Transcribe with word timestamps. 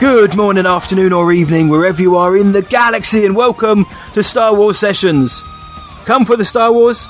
Good 0.00 0.36
morning, 0.36 0.64
afternoon, 0.64 1.12
or 1.12 1.32
evening, 1.32 1.68
wherever 1.68 2.00
you 2.00 2.14
are 2.16 2.36
in 2.36 2.52
the 2.52 2.62
galaxy, 2.62 3.26
and 3.26 3.34
welcome 3.34 3.84
to 4.14 4.22
Star 4.22 4.54
Wars 4.54 4.78
Sessions. 4.78 5.42
Come 6.04 6.24
for 6.24 6.36
the 6.36 6.44
Star 6.44 6.72
Wars, 6.72 7.08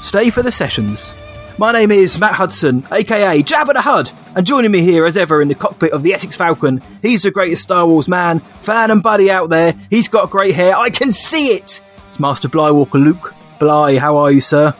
stay 0.00 0.30
for 0.30 0.42
the 0.42 0.50
sessions. 0.50 1.14
My 1.58 1.70
name 1.70 1.92
is 1.92 2.18
Matt 2.18 2.32
Hudson, 2.32 2.84
aka 2.90 3.40
Jabba 3.40 3.74
the 3.74 3.82
Hud, 3.82 4.10
and 4.34 4.44
joining 4.44 4.72
me 4.72 4.80
here 4.80 5.06
as 5.06 5.16
ever 5.16 5.40
in 5.40 5.46
the 5.46 5.54
cockpit 5.54 5.92
of 5.92 6.02
the 6.02 6.12
Essex 6.12 6.34
Falcon, 6.34 6.82
he's 7.02 7.22
the 7.22 7.30
greatest 7.30 7.62
Star 7.62 7.86
Wars 7.86 8.08
man, 8.08 8.40
fan, 8.40 8.90
and 8.90 9.00
buddy 9.00 9.30
out 9.30 9.48
there. 9.48 9.72
He's 9.88 10.08
got 10.08 10.28
great 10.28 10.56
hair, 10.56 10.76
I 10.76 10.90
can 10.90 11.12
see 11.12 11.52
it! 11.52 11.80
It's 12.10 12.18
Master 12.18 12.48
Blywalker 12.48 13.02
Luke 13.02 13.32
Bly. 13.60 13.96
How 13.98 14.16
are 14.16 14.32
you, 14.32 14.40
sir? 14.40 14.74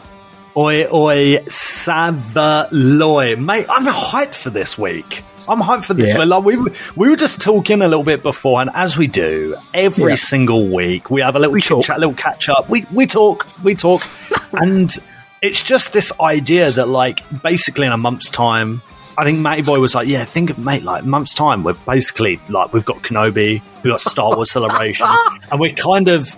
Oi, 0.57 0.87
oi, 0.91 1.37
Savaloy. 1.45 3.37
Mate, 3.39 3.65
I'm 3.69 3.85
hyped 3.85 4.35
for 4.35 4.49
this 4.49 4.77
week. 4.77 5.23
I'm 5.47 5.59
hyped 5.59 5.85
for 5.85 5.93
this. 5.93 6.13
Yeah. 6.15 6.23
Like, 6.23 6.43
we, 6.43 6.57
were- 6.57 6.71
we 6.95 7.09
were 7.09 7.15
just 7.15 7.41
talking 7.41 7.81
a 7.81 7.87
little 7.87 8.03
bit 8.03 8.23
before, 8.23 8.61
and 8.61 8.69
as 8.73 8.97
we 8.97 9.07
do 9.07 9.55
every 9.73 10.11
Yeah. 10.11 10.15
single 10.15 10.67
week, 10.69 11.09
we 11.09 11.21
have 11.21 11.35
a 11.35 11.39
little 11.39 11.57
chit 11.59 11.83
chat, 11.85 11.99
little 11.99 12.15
catch 12.15 12.49
up. 12.49 12.69
We, 12.69 12.85
we 12.93 13.05
talk, 13.07 13.47
we 13.63 13.75
talk. 13.75 14.01
and 14.53 14.89
it's 15.41 15.63
just 15.63 15.93
this 15.93 16.11
idea 16.19 16.71
that, 16.71 16.87
like, 16.89 17.21
basically 17.43 17.85
in 17.85 17.91
a 17.93 17.97
month's 17.97 18.29
time, 18.29 18.81
I 19.17 19.23
think 19.23 19.39
Matty 19.39 19.61
Boy 19.61 19.79
was 19.79 19.95
like, 19.95 20.07
yeah, 20.07 20.25
think 20.25 20.49
of, 20.49 20.57
mate, 20.57 20.83
like, 20.83 21.05
month's 21.05 21.33
time, 21.33 21.63
we've 21.63 21.83
basically, 21.85 22.39
like, 22.49 22.73
we've 22.73 22.83
got 22.85 22.97
Kenobi, 22.97 23.61
we've 23.83 23.91
got 23.93 24.01
Star 24.01 24.35
Wars 24.35 24.51
Celebration, 24.51 25.07
and 25.51 25.59
we're 25.59 25.73
kind 25.73 26.07
of, 26.09 26.35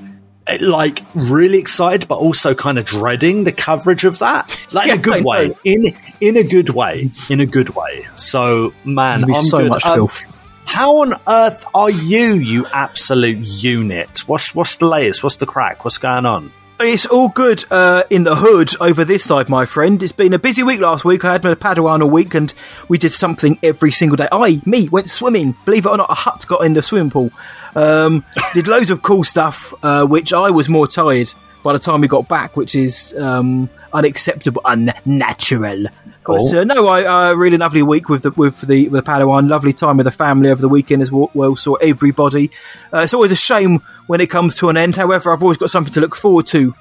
like, 0.62 1.02
really 1.14 1.58
excited, 1.58 2.08
but 2.08 2.16
also 2.18 2.54
kind 2.56 2.78
of 2.78 2.86
dreading 2.86 3.44
the 3.44 3.52
coverage 3.52 4.06
of 4.06 4.20
that. 4.20 4.50
Like, 4.72 4.88
Yeah, 4.88 4.94
in 4.94 5.00
a 5.00 5.02
good 5.04 5.24
way. 5.26 5.56
In, 5.64 5.86
in 6.22 6.38
a 6.38 6.44
good 6.44 6.70
way. 6.70 7.10
In 7.30 7.40
a 7.40 7.46
good 7.46 7.70
way. 7.70 8.08
So, 8.16 8.74
man, 8.84 9.24
I'm 9.24 9.44
so 9.44 9.60
good. 9.60 9.70
much 9.70 9.86
Um, 9.86 9.96
filth. 9.96 10.26
how 10.66 10.98
on 11.02 11.14
earth 11.28 11.66
are 11.74 11.90
you, 11.90 12.34
you 12.36 12.66
absolute 12.68 13.40
unit? 13.40 14.28
What's 14.28 14.54
what's 14.56 14.76
the 14.78 14.86
latest? 14.88 15.24
What's 15.24 15.38
the 15.38 15.46
crack? 15.46 15.84
What's 15.86 15.98
going 15.98 16.26
on? 16.26 16.52
It's 16.80 17.08
all 17.08 17.30
good 17.30 17.66
uh, 17.72 18.04
in 18.12 18.24
the 18.24 18.36
hood 18.36 18.70
over 18.80 19.04
this 19.04 19.24
side, 19.24 19.50
my 19.50 19.66
friend. 19.66 20.02
It's 20.04 20.12
been 20.12 20.34
a 20.34 20.38
busy 20.38 20.62
week 20.62 20.80
last 20.80 21.04
week. 21.04 21.26
I 21.26 21.32
had 21.32 21.44
my 21.44 21.56
Padawan 21.56 22.04
all 22.04 22.10
week, 22.12 22.36
and 22.36 22.54
we 22.88 23.00
did 23.00 23.12
something 23.12 23.58
every 23.64 23.92
single 23.92 24.16
day. 24.16 24.28
I, 24.32 24.62
me, 24.64 24.88
went 24.90 25.10
swimming. 25.10 25.56
Believe 25.66 25.88
it 25.88 25.90
or 25.90 25.98
not, 25.98 26.12
a 26.12 26.14
hut 26.14 26.46
got 26.48 26.64
in 26.64 26.74
the 26.74 26.84
swimming 26.84 27.10
pool. 27.10 27.32
Um, 27.78 28.26
did 28.54 28.68
loads 28.68 28.90
of 28.90 29.02
cool 29.04 29.24
stuff, 29.24 29.74
uh, 29.84 30.06
which 30.06 30.34
I 30.34 30.50
was 30.50 30.68
more 30.68 30.88
tired 30.88 31.32
by 31.64 31.74
the 31.74 31.80
time 31.80 32.02
we 32.02 32.08
got 32.08 32.28
back, 32.28 32.56
which 32.58 32.74
is 32.76 33.14
um, 33.20 33.70
unacceptable, 33.94 34.62
unnatural. 34.66 35.86
But 36.26 36.54
uh, 36.54 36.64
no, 36.64 36.88
I 36.88 37.30
uh, 37.30 37.34
really 37.34 37.58
lovely 37.58 37.84
week 37.84 38.10
with 38.10 38.24
the 38.24 38.32
with 38.32 38.62
the 38.62 38.88
with 38.90 39.06
the 39.06 39.12
Padawan. 39.12 39.48
Lovely 39.48 39.74
time 39.74 39.98
with 39.98 40.06
the 40.06 40.12
family 40.12 40.50
over 40.50 40.60
the 40.62 40.68
weekend 40.70 41.02
as 41.02 41.12
well. 41.12 41.56
saw 41.56 41.76
everybody. 41.76 42.52
Uh, 42.94 43.00
it's 43.00 43.14
always 43.14 43.32
a 43.32 43.36
shame 43.36 43.80
when 44.08 44.22
it 44.22 44.30
comes 44.30 44.56
to 44.56 44.70
an 44.70 44.76
end. 44.78 44.96
However, 44.96 45.32
I've 45.32 45.44
always 45.44 45.58
got 45.58 45.70
something 45.70 45.94
to 45.94 46.02
look 46.02 46.16
forward 46.16 46.48
to 46.48 46.74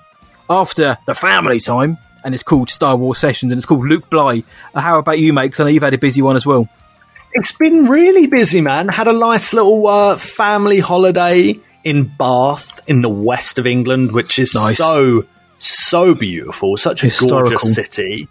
after 0.48 0.98
the 1.06 1.14
family 1.14 1.60
time, 1.60 1.98
and 2.24 2.34
it's 2.34 2.42
called 2.42 2.70
Star 2.70 2.96
Wars 2.96 3.18
Sessions, 3.18 3.52
and 3.52 3.58
it's 3.58 3.66
called 3.66 3.86
Luke 3.86 4.08
Bly. 4.10 4.42
Uh, 4.74 4.80
how 4.80 4.98
about 4.98 5.18
you, 5.18 5.32
mate? 5.32 5.52
'Cause 5.52 5.60
I 5.60 5.64
know 5.64 5.70
you've 5.70 5.82
had 5.82 5.94
a 5.94 5.98
busy 5.98 6.22
one 6.22 6.36
as 6.36 6.46
well. 6.46 6.68
It's 7.38 7.52
been 7.52 7.84
really 7.86 8.26
busy, 8.26 8.60
man. 8.62 8.88
Had 8.88 9.08
a 9.08 9.12
nice 9.12 9.52
little 9.52 9.86
uh, 9.86 10.16
family 10.16 10.80
holiday 10.80 11.58
in 11.84 12.04
Bath 12.04 12.80
in 12.86 13.02
the 13.02 13.08
west 13.10 13.58
of 13.58 13.66
England, 13.66 14.12
which 14.12 14.38
is 14.38 14.54
Nice. 14.54 14.78
so 14.78 15.24
so 15.58 16.14
beautiful. 16.14 16.76
Such 16.78 17.02
a 17.02 17.06
Historical. 17.06 17.50
gorgeous 17.50 17.74
city. 17.74 18.26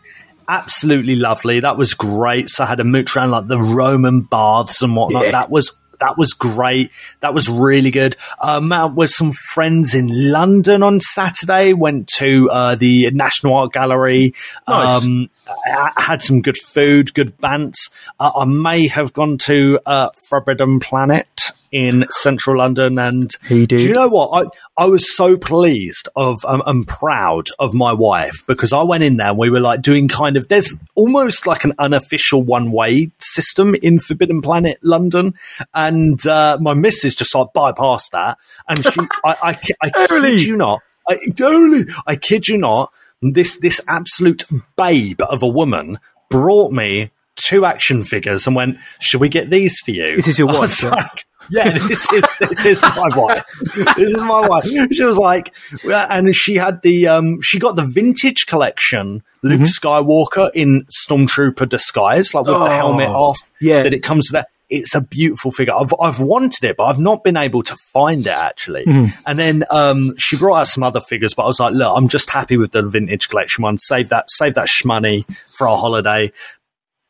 Absolutely 0.47 1.15
lovely. 1.15 1.59
That 1.59 1.77
was 1.77 1.93
great. 1.93 2.49
So 2.49 2.63
I 2.63 2.67
had 2.67 2.79
a 2.79 2.83
mooch 2.83 3.15
around 3.15 3.31
like 3.31 3.47
the 3.47 3.59
Roman 3.59 4.21
baths 4.21 4.81
and 4.81 4.95
whatnot. 4.95 5.25
Yeah. 5.25 5.31
That 5.31 5.49
was 5.49 5.71
that 6.05 6.17
was 6.17 6.33
great. 6.33 6.91
That 7.21 7.33
was 7.33 7.49
really 7.49 7.89
good. 7.89 8.15
Um, 8.39 8.71
out 8.71 8.93
with 8.93 9.09
some 9.09 9.31
friends 9.31 9.95
in 9.95 10.31
London 10.31 10.83
on 10.83 10.99
Saturday. 10.99 11.73
Went 11.73 12.07
to 12.19 12.47
uh, 12.51 12.75
the 12.75 13.09
National 13.11 13.55
Art 13.55 13.73
Gallery. 13.73 14.35
Nice. 14.67 15.03
Um, 15.03 15.27
had 15.97 16.21
some 16.21 16.41
good 16.41 16.57
food, 16.57 17.13
good 17.15 17.35
bants. 17.37 17.89
Uh, 18.19 18.31
I 18.35 18.45
may 18.45 18.87
have 18.87 19.13
gone 19.13 19.39
to 19.39 19.79
uh, 19.85 20.09
Forbidden 20.29 20.79
Planet 20.79 21.51
in 21.75 22.05
central 22.09 22.59
London, 22.59 22.97
and 22.97 23.29
He 23.49 23.65
did. 23.65 23.79
do 23.79 23.85
you 23.85 23.93
know 23.93 24.07
what? 24.07 24.47
I 24.77 24.83
I 24.83 24.85
was 24.87 25.13
so 25.13 25.35
pleased 25.35 26.07
of 26.15 26.37
um, 26.45 26.63
and 26.65 26.87
proud 26.87 27.49
of 27.59 27.73
my 27.73 27.91
wife 27.91 28.45
because 28.47 28.71
I 28.71 28.81
went 28.83 29.03
in 29.03 29.17
there 29.17 29.27
and 29.27 29.37
we 29.37 29.49
were 29.49 29.59
like 29.59 29.81
doing 29.81 30.07
kind 30.07 30.37
of 30.37 30.47
there's 30.47 30.73
almost 30.95 31.45
like 31.45 31.65
an 31.65 31.73
unofficial 31.77 32.41
one 32.43 32.71
way 32.71 33.11
system 33.19 33.75
in 33.75 33.99
Forbidden 33.99 34.41
Planet 34.41 34.79
London, 34.83 35.33
and 35.73 36.25
uh, 36.25 36.57
my 36.61 36.73
missus 36.73 37.13
just 37.13 37.35
like 37.35 37.47
bypassed 37.53 38.11
that, 38.13 38.37
and 38.69 38.81
she 38.85 38.99
I 39.25 39.59
I, 39.83 39.91
I 39.95 40.07
Really? 40.09 40.37
kid 40.37 40.43
you 40.43 40.55
not, 40.55 40.81
I 41.09 41.17
totally 41.35 41.83
I 42.07 42.15
kid 42.15 42.47
you 42.47 42.57
not, 42.57 42.89
this 43.21 43.57
this 43.59 43.81
absolute 43.89 44.45
babe 44.77 45.21
of 45.21 45.43
a 45.43 45.47
woman 45.47 45.99
brought 46.29 46.71
me 46.71 47.11
two 47.35 47.65
action 47.65 48.03
figures 48.03 48.47
and 48.47 48.55
went, 48.55 48.77
"Should 48.99 49.21
we 49.21 49.29
get 49.29 49.49
these 49.49 49.79
for 49.79 49.91
you?" 49.91 50.15
This 50.17 50.27
is 50.29 50.39
your 50.39 50.47
wife, 50.47 50.81
yeah? 50.83 50.89
like, 50.89 51.25
yeah, 51.51 51.77
this 51.87 52.11
is 52.11 52.23
this 52.39 52.65
is 52.65 52.81
my 52.81 53.07
wife. 53.15 53.43
This 53.95 54.13
is 54.13 54.21
my 54.21 54.47
wife. 54.47 54.65
She 54.91 55.03
was 55.03 55.17
like, 55.17 55.53
and 55.83 56.35
she 56.35 56.55
had 56.55 56.81
the 56.81 57.07
um, 57.07 57.39
she 57.41 57.59
got 57.59 57.75
the 57.75 57.85
vintage 57.85 58.45
collection 58.47 59.21
Luke 59.43 59.61
Skywalker 59.61 60.49
in 60.55 60.85
stormtrooper 60.85 61.69
disguise, 61.69 62.33
like 62.33 62.45
with 62.45 62.55
the 62.55 62.59
Mm-hmm. 62.61 62.71
Oh, 62.71 62.75
helmet 62.75 63.09
off. 63.09 63.37
yeah. 63.61 63.83
that 63.83 63.93
it 63.93 64.01
comes 64.01 64.27
to 64.27 64.33
that. 64.33 64.47
It's 64.67 64.95
a 64.95 65.01
beautiful 65.01 65.51
figure. 65.51 65.75
I've 65.75 65.93
I've 66.01 66.19
wanted 66.19 66.63
it, 66.63 66.77
but 66.77 66.85
I've 66.85 66.97
not 66.99 67.23
been 67.23 67.37
able 67.37 67.61
to 67.61 67.75
find 67.93 68.21
it 68.25 68.33
actually. 68.33 68.83
Mm-hmm. 68.85 69.15
And 69.27 69.37
then 69.37 69.63
um, 69.69 70.15
she 70.17 70.35
brought 70.37 70.61
out 70.61 70.67
some 70.67 70.81
other 70.81 70.99
figures, 71.01 71.35
but 71.35 71.43
I 71.43 71.45
was 71.45 71.59
like, 71.59 71.75
look, 71.75 71.93
I'm 71.95 72.07
just 72.07 72.31
happy 72.31 72.57
with 72.57 72.71
the 72.71 72.81
vintage 72.81 73.29
collection 73.29 73.61
one. 73.61 73.77
Save 73.77 74.09
that, 74.09 74.31
save 74.31 74.55
that 74.55 74.65
shmoney 74.67 75.23
for 75.55 75.67
our 75.67 75.77
holiday 75.77 76.31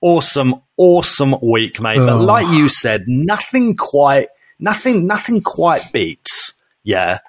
awesome, 0.05 0.55
awesome 0.77 1.35
week, 1.41 1.81
mate. 1.81 1.97
But 1.97 2.17
Oh. 2.17 2.23
like 2.23 2.47
you 2.55 2.69
said, 2.69 3.03
nothing 3.07 3.75
quite, 3.75 4.27
nothing, 4.59 5.07
nothing 5.07 5.41
quite 5.41 5.91
beats, 5.91 6.53
yeah, 6.83 7.19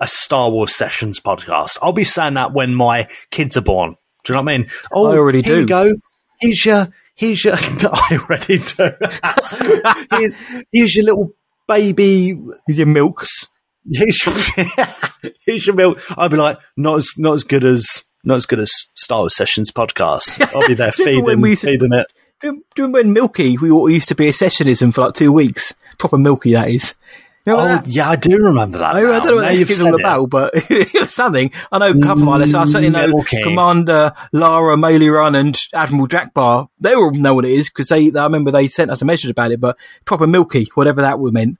a 0.00 0.06
Star 0.06 0.50
Wars 0.50 0.74
Sessions 0.74 1.18
podcast. 1.20 1.76
I'll 1.82 1.92
be 1.92 2.04
saying 2.04 2.34
that 2.34 2.52
when 2.52 2.74
my 2.74 3.08
kids 3.30 3.56
are 3.56 3.62
born. 3.62 3.96
Do 4.24 4.32
you 4.32 4.36
know 4.36 4.42
what 4.44 4.52
I 4.52 4.58
mean? 4.58 4.70
Oh, 4.92 5.12
I 5.12 5.16
already 5.16 5.42
here 5.42 5.54
do. 5.56 5.60
you 5.60 5.66
go. 5.66 5.92
Here's 6.40 6.64
your, 6.64 6.86
here's 7.14 7.44
your, 7.44 7.54
I 7.58 8.18
already 8.22 8.58
do. 8.58 8.90
here's, 10.18 10.32
here's 10.72 10.94
your 10.96 11.04
little 11.06 11.32
baby 11.66 12.38
Is 12.68 12.76
your 12.78 12.86
milks. 12.86 13.48
here's 13.90 14.24
your, 14.24 14.34
here's 15.46 15.66
your 15.66 15.74
milk. 15.74 15.98
I'd 16.16 16.30
be 16.30 16.36
like, 16.36 16.58
not 16.76 16.98
as 16.98 17.08
not 17.16 17.32
as 17.34 17.42
good 17.44 17.64
as 17.64 18.04
not 18.28 18.36
as 18.36 18.46
good 18.46 18.60
as 18.60 18.86
Star 18.94 19.20
Wars 19.20 19.34
Sessions 19.34 19.72
podcast. 19.72 20.30
I'll 20.54 20.66
be 20.68 20.74
there 20.74 20.92
feeding 20.92 21.40
we 21.40 21.56
feeding 21.56 21.92
it. 21.92 22.06
Do 22.40 22.46
you 22.48 22.52
do 22.52 22.58
you 22.82 22.84
remember 22.84 22.98
when 22.98 23.12
Milky, 23.12 23.58
we 23.58 23.70
all 23.70 23.90
used 23.90 24.08
to 24.10 24.14
be 24.14 24.28
a 24.28 24.32
sessionism 24.32 24.94
for 24.94 25.00
like 25.00 25.14
two 25.14 25.32
weeks? 25.32 25.74
Proper 25.98 26.18
Milky, 26.18 26.52
that 26.52 26.68
is. 26.68 26.94
You 27.46 27.54
remember 27.54 27.72
Oh 27.72 27.76
that? 27.82 27.86
yeah, 27.88 28.10
I 28.10 28.16
do 28.16 28.36
remember 28.36 28.78
that. 28.78 28.94
I, 28.94 28.98
I 28.98 29.20
don't 29.20 29.26
know 29.26 29.36
what 29.36 29.54
it's 29.54 29.82
all 29.82 29.94
about, 29.98 30.28
but 30.30 30.50
it 30.70 30.92
was 31.00 31.14
something. 31.14 31.50
I 31.72 31.78
know 31.78 31.90
a 31.90 32.00
couple 32.00 32.32
of 32.32 32.40
listeners. 32.40 32.54
I 32.54 32.64
certainly 32.66 32.90
know 32.90 33.06
Milky. 33.08 33.42
Commander 33.42 34.12
Lara 34.32 34.76
Maley 34.76 35.10
Run 35.12 35.34
and 35.34 35.58
Admiral 35.72 36.06
Jack 36.06 36.34
Bar. 36.34 36.68
They 36.78 36.94
all 36.94 37.10
know 37.12 37.34
what 37.34 37.46
it 37.46 37.52
is 37.52 37.70
because 37.70 37.88
they. 37.88 38.12
I 38.12 38.24
remember 38.24 38.50
they 38.50 38.68
sent 38.68 38.90
us 38.90 39.00
a 39.02 39.06
message 39.06 39.30
about 39.30 39.50
it. 39.50 39.60
But 39.60 39.76
proper 40.04 40.26
Milky, 40.26 40.68
whatever 40.74 41.00
that 41.00 41.18
would 41.18 41.32
mean. 41.32 41.56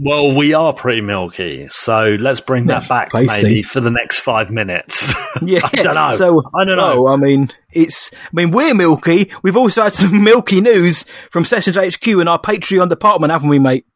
Well, 0.00 0.34
we 0.34 0.54
are 0.54 0.72
pretty 0.72 1.00
milky, 1.02 1.68
so 1.68 2.16
let's 2.18 2.40
bring 2.40 2.66
that 2.66 2.88
back 2.88 3.10
Tasty. 3.12 3.26
maybe 3.26 3.62
for 3.62 3.80
the 3.80 3.90
next 3.90 4.20
five 4.20 4.50
minutes. 4.50 5.14
Yeah, 5.40 5.60
I 5.64 5.76
don't 5.76 5.94
know. 5.94 6.14
So 6.14 6.42
I 6.54 6.64
don't 6.66 6.76
know. 6.76 7.02
well, 7.04 7.14
I 7.14 7.16
mean, 7.16 7.50
it's. 7.72 8.10
I 8.12 8.28
mean, 8.34 8.50
we're 8.50 8.74
milky. 8.74 9.32
We've 9.42 9.56
also 9.56 9.82
had 9.82 9.94
some 9.94 10.22
milky 10.24 10.60
news 10.60 11.06
from 11.30 11.46
Sessions 11.46 11.74
HQ 11.76 12.06
and 12.06 12.28
our 12.28 12.38
Patreon 12.38 12.90
department, 12.90 13.32
haven't 13.32 13.48
we, 13.48 13.58
mate? 13.58 13.86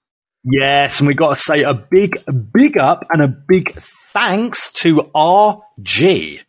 Yes, 0.44 0.98
and 1.00 1.06
we 1.06 1.14
got 1.14 1.36
to 1.36 1.42
say 1.42 1.62
a 1.62 1.74
big, 1.74 2.16
big 2.52 2.78
up 2.78 3.04
and 3.10 3.20
a 3.20 3.28
big 3.28 3.74
thanks 3.78 4.72
to 4.74 5.02
RG, 5.14 6.40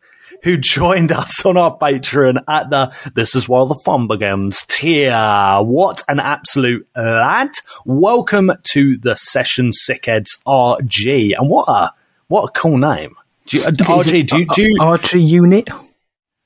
who 0.48 0.56
joined 0.56 1.12
us 1.12 1.46
on 1.46 1.58
our 1.58 1.78
Patreon 1.78 2.42
at 2.48 2.70
the 2.70 3.12
This 3.14 3.36
Is 3.36 3.50
Where 3.50 3.66
the 3.66 3.78
Fun 3.84 4.08
Begins 4.08 4.64
tier. 4.66 5.12
What 5.60 6.04
an 6.08 6.22
absolute 6.22 6.88
lad. 6.96 7.50
Welcome 7.84 8.54
to 8.64 8.96
the 8.96 9.18
Session 9.18 9.72
Sickheads 9.72 10.42
RG. 10.48 11.38
And 11.38 11.50
what 11.50 11.68
a, 11.68 11.92
what 12.30 12.46
a 12.46 12.52
cool 12.54 12.78
name. 12.78 13.18
Do 13.48 13.58
you, 13.58 13.66
uh, 13.66 13.72
RG, 13.72 14.26
do 14.26 14.40
you, 14.40 14.46
do 14.56 14.62
you, 14.62 14.78
Archie 14.80 15.22
unit. 15.22 15.70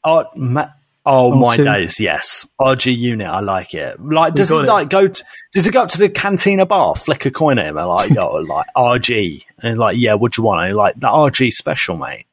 uh, 0.03 0.23
ma- 0.35 0.71
Oh 1.05 1.35
my 1.35 1.57
two. 1.57 1.63
days, 1.63 1.99
yes. 1.99 2.47
RG 2.59 2.97
unit, 2.97 3.27
I 3.27 3.41
like 3.41 3.75
it. 3.75 4.03
Like, 4.03 4.33
does 4.33 4.49
it, 4.49 4.55
it. 4.55 4.65
like 4.65 4.89
go? 4.89 5.09
To, 5.09 5.23
does 5.53 5.67
it 5.67 5.73
go 5.73 5.83
up 5.83 5.89
to 5.89 5.99
the 5.99 6.09
cantina 6.09 6.65
bar, 6.65 6.95
flick 6.95 7.27
a 7.27 7.31
coin 7.31 7.59
at 7.59 7.67
him, 7.67 7.77
and 7.77 7.87
like, 7.87 8.09
yo, 8.09 8.31
like 8.47 8.65
RG, 8.75 9.43
and 9.59 9.77
like, 9.77 9.97
yeah, 9.97 10.15
what 10.15 10.33
do 10.33 10.41
you 10.41 10.47
want? 10.47 10.65
And 10.69 10.75
like 10.75 10.95
the 10.95 11.05
RG 11.05 11.51
special, 11.51 11.97
mate. 11.97 12.25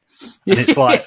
And 0.47 0.59
it's 0.59 0.75
like, 0.77 1.05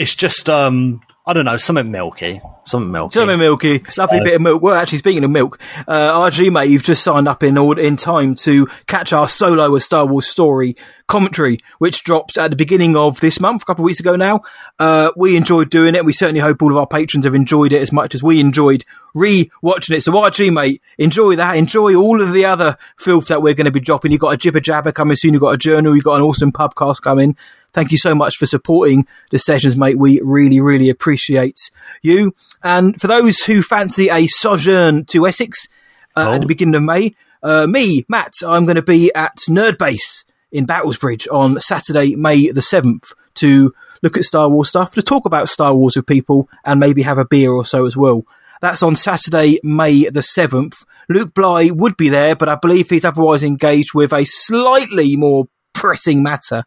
it's 0.00 0.14
just, 0.14 0.48
um, 0.48 1.02
I 1.26 1.34
don't 1.34 1.44
know, 1.44 1.58
something 1.58 1.90
milky, 1.90 2.40
something 2.64 2.90
milky. 2.90 3.12
Something 3.12 3.38
milky, 3.38 3.82
lovely 3.98 4.20
bit 4.20 4.36
of 4.36 4.40
milk. 4.40 4.62
Well, 4.62 4.74
actually, 4.74 4.96
speaking 4.96 5.22
of 5.24 5.30
milk, 5.30 5.60
uh, 5.86 6.12
RG 6.30 6.50
mate, 6.50 6.70
you've 6.70 6.82
just 6.82 7.02
signed 7.02 7.28
up 7.28 7.42
in 7.42 7.58
order 7.58 7.82
in 7.82 7.96
time 7.96 8.34
to 8.36 8.66
catch 8.86 9.12
our 9.12 9.28
solo 9.28 9.74
a 9.74 9.80
Star 9.80 10.06
Wars 10.06 10.26
story 10.26 10.74
commentary, 11.06 11.58
which 11.80 12.02
drops 12.02 12.38
at 12.38 12.48
the 12.48 12.56
beginning 12.56 12.96
of 12.96 13.20
this 13.20 13.40
month, 13.40 13.60
a 13.60 13.64
couple 13.66 13.84
of 13.84 13.86
weeks 13.86 14.00
ago 14.00 14.16
now. 14.16 14.40
Uh, 14.78 15.10
we 15.16 15.36
enjoyed 15.36 15.68
doing 15.68 15.94
it. 15.94 16.06
We 16.06 16.14
certainly 16.14 16.40
hope 16.40 16.62
all 16.62 16.70
of 16.70 16.78
our 16.78 16.86
patrons 16.86 17.26
have 17.26 17.34
enjoyed 17.34 17.74
it 17.74 17.82
as 17.82 17.92
much 17.92 18.14
as 18.14 18.22
we 18.22 18.40
enjoyed 18.40 18.86
re-watching 19.14 19.96
it. 19.96 20.02
So 20.02 20.12
RG 20.12 20.50
mate, 20.50 20.80
enjoy 20.96 21.36
that. 21.36 21.56
Enjoy 21.56 21.94
all 21.94 22.22
of 22.22 22.32
the 22.32 22.46
other 22.46 22.78
filth 22.96 23.28
that 23.28 23.42
we're 23.42 23.54
going 23.54 23.66
to 23.66 23.70
be 23.70 23.80
dropping. 23.80 24.12
You've 24.12 24.22
got 24.22 24.32
a 24.32 24.38
jibber 24.38 24.60
jabber 24.60 24.92
coming 24.92 25.16
soon. 25.16 25.34
You've 25.34 25.42
got 25.42 25.54
a 25.54 25.58
journal. 25.58 25.94
You've 25.94 26.04
got 26.04 26.16
an 26.16 26.22
awesome 26.22 26.52
pubcast 26.52 27.02
coming. 27.02 27.36
Thank 27.72 27.92
you 27.92 27.98
so 27.98 28.14
much 28.14 28.36
for 28.36 28.46
supporting 28.46 29.06
the 29.30 29.38
sessions, 29.38 29.76
mate. 29.76 29.98
We 29.98 30.20
really, 30.22 30.60
really 30.60 30.90
appreciate 30.90 31.70
you. 32.02 32.34
And 32.62 33.00
for 33.00 33.06
those 33.06 33.40
who 33.40 33.62
fancy 33.62 34.08
a 34.08 34.26
sojourn 34.26 35.04
to 35.06 35.26
Essex 35.26 35.68
uh, 36.16 36.32
at 36.32 36.40
the 36.40 36.46
beginning 36.46 36.74
of 36.74 36.82
May, 36.82 37.14
uh, 37.42 37.66
me, 37.66 38.04
Matt, 38.08 38.34
I'm 38.46 38.66
going 38.66 38.76
to 38.76 38.82
be 38.82 39.14
at 39.14 39.36
Nerdbase 39.48 40.24
in 40.52 40.66
Battlesbridge 40.66 41.26
on 41.30 41.60
Saturday, 41.60 42.16
May 42.16 42.50
the 42.50 42.60
7th 42.60 43.12
to 43.36 43.72
look 44.02 44.16
at 44.16 44.24
Star 44.24 44.48
Wars 44.48 44.68
stuff, 44.68 44.94
to 44.94 45.02
talk 45.02 45.24
about 45.24 45.48
Star 45.48 45.74
Wars 45.74 45.96
with 45.96 46.06
people, 46.06 46.48
and 46.64 46.80
maybe 46.80 47.02
have 47.02 47.18
a 47.18 47.24
beer 47.24 47.52
or 47.52 47.64
so 47.64 47.86
as 47.86 47.96
well. 47.96 48.24
That's 48.60 48.82
on 48.82 48.96
Saturday, 48.96 49.60
May 49.62 50.04
the 50.04 50.20
7th. 50.20 50.84
Luke 51.08 51.34
Bly 51.34 51.70
would 51.70 51.96
be 51.96 52.08
there, 52.08 52.36
but 52.36 52.48
I 52.48 52.56
believe 52.56 52.90
he's 52.90 53.04
otherwise 53.04 53.42
engaged 53.42 53.94
with 53.94 54.12
a 54.12 54.24
slightly 54.24 55.16
more 55.16 55.48
pressing 55.72 56.22
matter. 56.22 56.64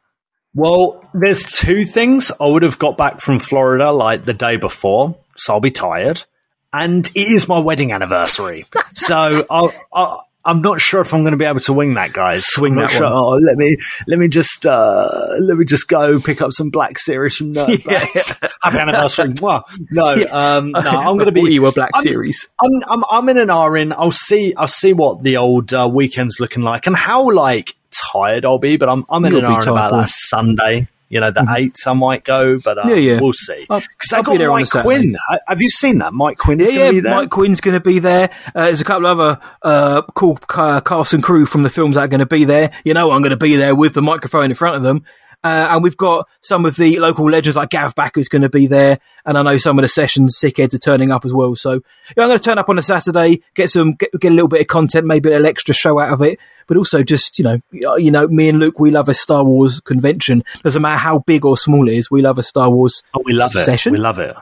Well, 0.56 1.04
there's 1.14 1.44
two 1.44 1.84
things. 1.86 2.32
I 2.40 2.46
would 2.48 2.64
have 2.64 2.78
got 2.80 2.98
back 2.98 3.22
from 3.22 3.40
Florida 3.40 3.92
like 3.92 4.24
the 4.24 4.34
day 4.34 4.58
before, 4.58 5.18
so 5.36 5.54
I'll 5.54 5.60
be 5.60 5.72
tired. 5.72 6.24
And 6.72 7.08
it 7.08 7.30
is 7.30 7.48
my 7.48 7.60
wedding 7.60 7.92
anniversary. 7.92 8.66
so 8.94 9.46
I'll, 9.50 9.74
I'll, 9.94 10.28
I'm 10.46 10.62
not 10.62 10.82
sure 10.82 11.02
if 11.02 11.14
I'm 11.14 11.22
going 11.22 11.32
to 11.32 11.38
be 11.38 11.46
able 11.46 11.62
to 11.62 11.74
wing 11.74 11.94
that, 11.94 12.14
guys. 12.14 12.46
Swing 12.46 12.76
that 12.76 12.90
sure. 12.90 13.04
one. 13.04 13.14
Oh, 13.14 13.30
let 13.38 13.58
me 13.58 13.78
let 14.08 14.20
me 14.20 14.28
just 14.28 14.66
uh, 14.66 15.08
let 15.40 15.58
me 15.58 15.66
just 15.66 15.88
go 15.88 16.20
pick 16.20 16.42
up 16.42 16.52
some 16.52 16.70
black 16.70 17.00
series 17.00 17.38
from 17.38 17.54
Nerd 17.54 17.86
Yeah. 17.90 18.50
Happy 18.62 18.78
anniversary. 18.78 19.30
Mwah. 19.36 19.64
No, 19.90 20.08
um, 20.32 20.72
no, 20.72 20.80
I'm 20.80 21.16
going 21.18 21.28
to 21.28 21.32
be. 21.32 21.42
you 21.54 21.66
a 21.66 21.72
Black 21.72 21.92
I'm- 21.94 22.04
Series. 22.04 22.50
I'm, 22.62 22.72
I'm 22.90 23.04
I'm 23.10 23.30
in 23.30 23.38
an 23.38 23.50
R 23.50 23.78
in. 23.78 23.94
I'll 23.94 24.12
see 24.12 24.54
I'll 24.56 24.68
see 24.68 24.94
what 24.94 25.24
the 25.24 25.38
old 25.38 25.74
uh, 25.74 25.90
weekend's 25.92 26.40
looking 26.40 26.64
like 26.64 26.88
and 26.88 26.96
how 26.96 27.32
like 27.32 27.76
tired 28.12 28.46
I'll 28.46 28.60
be. 28.60 28.78
But 28.78 28.90
I'm 28.90 29.06
I'm 29.10 29.24
in 29.26 29.32
You'll 29.32 29.46
an 29.46 29.52
be 29.52 29.54
R 29.56 29.70
about 29.70 29.92
that 29.92 30.10
Sunday. 30.10 30.88
You 31.10 31.20
know, 31.20 31.30
the 31.30 31.46
eighth 31.56 31.86
I 31.88 31.94
might 31.94 32.24
go, 32.24 32.60
but 32.60 32.80
um, 32.80 32.90
Yeah, 32.90 32.96
yeah. 32.96 33.20
we'll 33.22 33.34
see. 33.34 33.68
Because 33.70 33.86
I 34.14 34.22
be 34.22 34.24
got 34.24 34.38
there 34.40 34.50
Mike. 34.50 34.68
Quinn. 34.72 35.16
Ha- 35.30 35.38
Have 35.48 35.62
you 35.62 35.70
seen 35.70 36.00
that? 36.00 36.12
Mike 36.12 36.40
Quinn 36.40 36.60
is 36.60 36.72
Yeah, 36.72 36.76
going 36.76 36.80
to 36.80 36.86
yeah, 36.86 36.92
be 36.92 37.00
there. 37.02 37.16
Mike 37.16 37.30
Quinn's 37.30 37.62
going 37.62 37.76
to 37.76 37.80
be 37.80 38.00
there. 38.00 38.32
Uh, 38.56 38.66
there's 38.66 38.82
a 38.82 38.84
couple 38.84 39.06
of 39.06 39.20
other 39.20 39.40
uh, 39.62 40.02
cool 40.16 40.40
uh, 40.56 40.82
cast 40.82 41.14
and 41.14 41.22
crew 41.22 41.46
from 41.46 41.62
the 41.62 41.70
films 41.70 41.94
that 41.96 42.02
are 42.06 42.08
going 42.08 42.20
to 42.22 42.26
be 42.26 42.46
there. 42.46 42.72
You 42.84 42.96
know, 42.96 43.12
I'm 43.12 43.22
going 43.22 43.30
to 43.30 43.38
be 43.38 43.56
there 43.58 43.76
with 43.76 43.94
the 43.94 44.02
microphone 44.02 44.46
in 44.46 44.56
front 44.56 44.76
of 44.76 44.82
them. 44.82 45.06
Uh, 45.44 45.68
and 45.72 45.84
we've 45.84 45.98
got 45.98 46.28
some 46.42 46.66
of 46.66 46.78
the 46.78 46.98
local 47.00 47.30
legends 47.30 47.58
like 47.58 47.70
Gav 47.70 47.94
Back 47.94 48.16
who's 48.16 48.30
going 48.30 48.44
to 48.44 48.50
be 48.50 48.66
there. 48.66 48.98
And 49.26 49.38
I 49.38 49.44
know 49.44 49.58
some 49.58 49.78
of 49.78 49.84
the 49.84 49.90
sessions 49.90 50.40
sickheads 50.42 50.74
are 50.74 50.80
turning 50.80 51.12
up 51.12 51.26
as 51.26 51.34
well. 51.34 51.56
So 51.56 51.74
yeah, 52.18 52.24
I'm 52.24 52.30
going 52.30 52.40
to 52.40 52.44
turn 52.44 52.58
up 52.58 52.70
on 52.70 52.80
a 52.80 52.82
Saturday, 52.82 53.42
get 53.54 53.70
some, 53.70 53.94
get, 53.94 54.10
get 54.20 54.32
a 54.32 54.34
little 54.34 54.48
bit 54.48 54.62
of 54.62 54.68
content, 54.68 55.06
maybe 55.06 55.30
a 55.30 55.34
little 55.34 55.46
extra 55.48 55.76
show 55.76 56.00
out 56.00 56.12
of 56.14 56.22
it. 56.24 56.40
But 56.68 56.78
also 56.78 57.04
just, 57.04 57.38
you 57.40 57.44
know, 57.44 57.60
you 57.72 58.12
know, 58.12 58.28
me 58.28 58.50
and 58.50 58.60
Luke, 58.60 58.80
we 58.80 58.92
love 58.92 59.10
a 59.10 59.14
Star 59.14 59.44
Wars 59.44 59.80
convention. 59.82 60.44
Doesn't 60.64 60.82
matter 60.82 60.98
how 60.98 61.20
big 61.20 61.46
or 61.46 61.58
small 61.58 61.88
it 61.88 61.94
is. 61.96 62.10
We 62.12 62.22
love 62.22 62.38
a 62.38 62.44
Star 62.44 62.70
Wars 62.70 63.04
Oh, 63.14 63.22
we 63.26 63.34
love 63.34 63.56
it. 63.56 63.66
session. 63.66 63.92
We 63.94 64.00
love 64.00 64.20
it. 64.20 64.36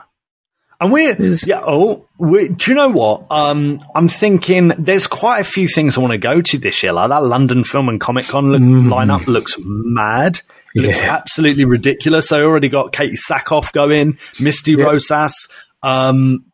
And 0.80 0.90
we're 0.90 1.14
yeah. 1.46 1.60
Oh, 1.64 2.08
we 2.18 2.48
do 2.48 2.72
you 2.72 2.74
know 2.74 2.88
what? 2.88 3.26
Um, 3.30 3.80
I'm 3.94 4.08
thinking 4.08 4.72
there's 4.76 5.06
quite 5.06 5.38
a 5.40 5.44
few 5.44 5.68
things 5.68 5.96
I 5.96 6.00
want 6.00 6.10
to 6.10 6.18
go 6.18 6.40
to 6.40 6.58
this 6.58 6.82
year. 6.82 6.92
Like 6.92 7.10
that 7.10 7.22
London 7.22 7.62
Film 7.62 7.88
and 7.88 8.00
Comic 8.00 8.26
Con 8.26 8.50
look, 8.50 8.60
lineup 8.60 9.28
looks 9.28 9.54
mad. 9.60 10.40
It 10.74 10.80
looks 10.82 11.00
Mm. 11.00 11.08
Absolutely 11.08 11.66
ridiculous. 11.66 12.32
I 12.32 12.42
already 12.42 12.68
got 12.68 12.92
Katee 12.92 13.16
Sackhoff 13.30 13.72
going, 13.72 14.18
Misty 14.40 14.72
Yeah. 14.72 14.86
Rosas, 14.86 15.46
um, 15.84 16.46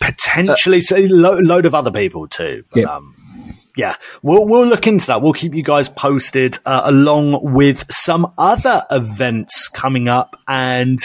potentially 0.00 0.80
so 0.80 0.96
lo- 1.10 1.38
load 1.38 1.66
of 1.66 1.74
other 1.74 1.90
people 1.90 2.28
too. 2.28 2.64
But, 2.72 2.80
Yeah. 2.80 2.96
um, 2.96 3.14
yeah, 3.76 3.96
we'll 4.22 4.46
we'll 4.46 4.66
look 4.66 4.86
into 4.86 5.06
that. 5.08 5.22
We'll 5.22 5.34
keep 5.34 5.54
you 5.54 5.62
guys 5.62 5.88
posted, 5.88 6.58
uh, 6.64 6.82
along 6.84 7.52
with 7.52 7.84
some 7.90 8.32
other 8.38 8.82
events 8.90 9.68
coming 9.68 10.08
up 10.08 10.40
and 10.48 10.98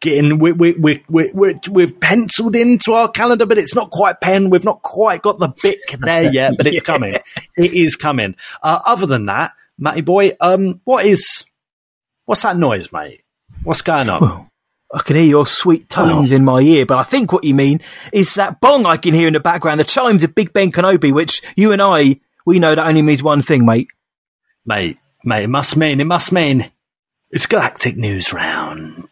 getting 0.00 0.38
we 0.38 0.52
we 0.52 0.72
we 0.72 1.04
we 1.08 1.30
we 1.32 1.54
we've 1.70 1.98
penciled 1.98 2.56
into 2.56 2.92
our 2.92 3.08
calendar, 3.08 3.46
but 3.46 3.58
it's 3.58 3.74
not 3.74 3.90
quite 3.90 4.20
pen. 4.20 4.50
We've 4.50 4.64
not 4.64 4.82
quite 4.82 5.22
got 5.22 5.38
the 5.38 5.52
bic 5.62 5.80
there 5.98 6.30
yet, 6.32 6.54
but 6.56 6.66
it's 6.66 6.82
coming. 6.82 7.14
It 7.56 7.72
is 7.72 7.96
coming. 7.96 8.36
Uh, 8.62 8.80
other 8.86 9.06
than 9.06 9.26
that, 9.26 9.52
Matty 9.78 10.02
boy, 10.02 10.32
um, 10.40 10.80
what 10.84 11.06
is 11.06 11.44
what's 12.26 12.42
that 12.42 12.56
noise, 12.56 12.92
mate? 12.92 13.22
What's 13.62 13.82
going 13.82 14.10
on? 14.10 14.49
I 14.92 15.02
can 15.02 15.16
hear 15.16 15.24
your 15.24 15.46
sweet 15.46 15.86
oh. 15.96 16.06
tones 16.06 16.32
in 16.32 16.44
my 16.44 16.60
ear, 16.60 16.86
but 16.86 16.98
I 16.98 17.04
think 17.04 17.32
what 17.32 17.44
you 17.44 17.54
mean 17.54 17.80
is 18.12 18.34
that 18.34 18.60
bong 18.60 18.86
I 18.86 18.96
can 18.96 19.14
hear 19.14 19.28
in 19.28 19.34
the 19.34 19.40
background, 19.40 19.80
the 19.80 19.84
chimes 19.84 20.22
of 20.22 20.34
Big 20.34 20.52
Ben 20.52 20.72
Kenobi, 20.72 21.12
which 21.12 21.42
you 21.56 21.72
and 21.72 21.80
I, 21.80 22.20
we 22.44 22.58
know 22.58 22.74
that 22.74 22.86
only 22.86 23.02
means 23.02 23.22
one 23.22 23.42
thing, 23.42 23.64
mate. 23.64 23.88
mate, 24.64 24.98
mate, 25.24 25.44
it 25.44 25.48
must 25.48 25.76
mean, 25.76 26.00
it 26.00 26.06
must 26.06 26.32
mean 26.32 26.70
it's 27.30 27.46
Galactic 27.46 27.96
News 27.96 28.32
Round. 28.32 29.08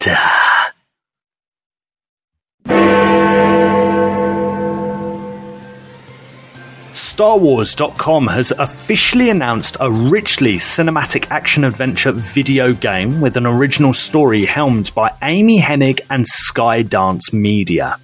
StarWars.com 7.19 8.29
has 8.29 8.53
officially 8.53 9.29
announced 9.29 9.77
a 9.81 9.91
richly 9.91 10.55
cinematic 10.55 11.29
action 11.33 11.65
adventure 11.65 12.13
video 12.13 12.73
game 12.73 13.21
with 13.21 13.37
an 13.37 13.45
original 13.45 13.93
story 13.93 14.45
helmed 14.45 14.95
by 14.95 15.11
Amy 15.23 15.61
Hennig 15.61 15.99
and 16.11 16.25
Skydance 16.25 17.33
Media. 17.33 17.99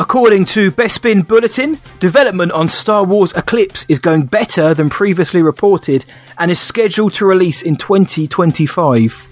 According 0.00 0.46
to 0.46 0.72
Bespin 0.72 1.24
Bulletin, 1.24 1.78
development 2.00 2.50
on 2.50 2.68
Star 2.68 3.04
Wars 3.04 3.32
Eclipse 3.34 3.86
is 3.88 4.00
going 4.00 4.26
better 4.26 4.74
than 4.74 4.90
previously 4.90 5.42
reported 5.42 6.04
and 6.38 6.50
is 6.50 6.58
scheduled 6.58 7.14
to 7.14 7.24
release 7.24 7.62
in 7.62 7.76
2025. 7.76 9.28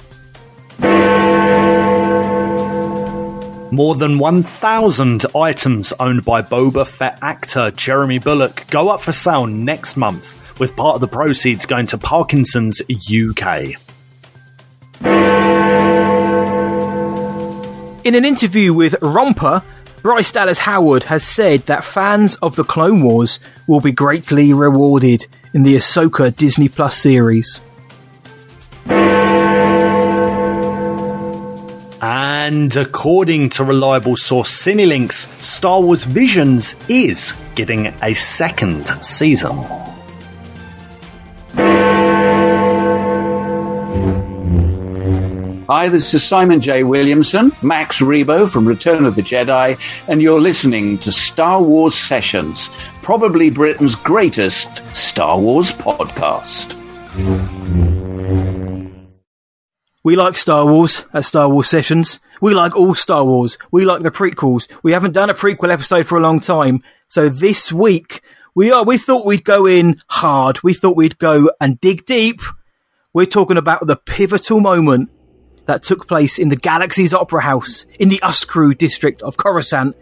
More 3.73 3.95
than 3.95 4.19
1,000 4.19 5.25
items 5.35 5.95
owned 5.99 6.27
by 6.27 6.43
Boba 6.43 6.87
Fett 6.87 7.19
actor 7.23 7.71
Jeremy 7.71 8.19
Bulloch 8.19 8.67
go 8.69 8.91
up 8.91 9.01
for 9.01 9.13
sale 9.13 9.47
next 9.47 9.97
month, 9.97 10.61
with 10.61 10.77
part 10.77 10.97
of 10.97 11.01
the 11.01 11.09
proceeds 11.09 11.65
going 11.65 11.87
to 11.87 11.97
Parkinson's 11.97 12.83
UK. 12.83 13.71
In 18.05 18.15
an 18.15 18.27
interview 18.27 18.75
with 18.75 18.95
Romper, 19.01 19.63
Bryce 20.03 20.33
Dallas 20.33 20.59
Howard 20.59 21.05
has 21.05 21.23
said 21.23 21.61
that 21.63 21.83
fans 21.83 22.35
of 22.43 22.57
the 22.57 22.65
Clone 22.65 23.03
Wars 23.03 23.41
will 23.67 23.81
be 23.81 23.93
greatly 23.93 24.53
rewarded 24.53 25.27
in 25.55 25.63
the 25.63 25.77
Ahsoka 25.77 26.37
Disney 26.37 26.69
Plus 26.69 26.99
series. 26.99 27.63
And 32.45 32.75
according 32.77 33.51
to 33.51 33.63
reliable 33.63 34.17
source 34.17 34.51
Cinelinx, 34.51 35.29
Star 35.41 35.81
Wars 35.81 36.03
Visions 36.03 36.75
is 36.89 37.35
getting 37.55 37.87
a 38.03 38.15
second 38.15 38.87
season. 39.01 39.53
Hi, 45.69 45.89
this 45.89 46.13
is 46.13 46.25
Simon 46.25 46.59
J. 46.59 46.83
Williamson, 46.83 47.53
Max 47.63 48.01
Rebo 48.01 48.51
from 48.51 48.67
Return 48.67 49.07
of 49.07 49.15
the 49.15 49.23
Jedi, 49.23 49.79
and 50.09 50.21
you're 50.21 50.41
listening 50.41 50.99
to 50.99 51.13
Star 51.13 51.63
Wars 51.63 51.95
Sessions, 51.95 52.71
probably 53.03 53.51
Britain's 53.51 53.95
greatest 53.95 54.83
Star 54.93 55.39
Wars 55.39 55.71
podcast. 55.71 56.77
We 60.05 60.17
like 60.17 60.37
Star 60.37 60.67
Wars 60.67 61.05
at 61.15 61.25
Star 61.25 61.49
Wars 61.49 61.69
Sessions. 61.69 62.19
We 62.41 62.55
like 62.55 62.75
all 62.75 62.97
Star 62.97 63.25
Wars. 63.25 63.57
We 63.71 63.85
like 63.85 64.03
the 64.03 64.11
prequels. 64.11 64.67
We 64.83 64.91
haven't 64.91 65.13
done 65.13 65.31
a 65.31 65.35
prequel 65.35 65.73
episode 65.73 66.09
for 66.09 66.19
a 66.19 66.21
long 66.21 66.41
time. 66.41 66.83
So 67.07 67.29
this 67.29 67.71
week, 67.71 68.21
we 68.53 68.73
are, 68.73 68.83
we 68.85 68.99
thought 68.99 69.25
we'd 69.25 69.45
go 69.45 69.65
in 69.65 70.01
hard. 70.09 70.61
We 70.65 70.75
thought 70.75 70.97
we'd 70.97 71.19
go 71.19 71.53
and 71.61 71.81
dig 71.81 72.05
deep. 72.05 72.41
We're 73.13 73.27
talking 73.27 73.57
about 73.57 73.87
the 73.87 73.95
pivotal 73.95 74.59
moment 74.59 75.11
that 75.67 75.85
took 75.85 76.09
place 76.09 76.37
in 76.37 76.49
the 76.49 76.57
Galaxy's 76.57 77.15
Opera 77.15 77.43
House 77.43 77.87
in 78.01 78.09
the 78.09 78.19
Uscru 78.19 78.77
district 78.77 79.23
of 79.23 79.37
Coruscant 79.37 79.97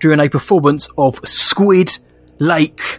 during 0.00 0.18
a 0.18 0.28
performance 0.28 0.88
of 0.98 1.20
Squid 1.24 1.96
Lake 2.40 2.98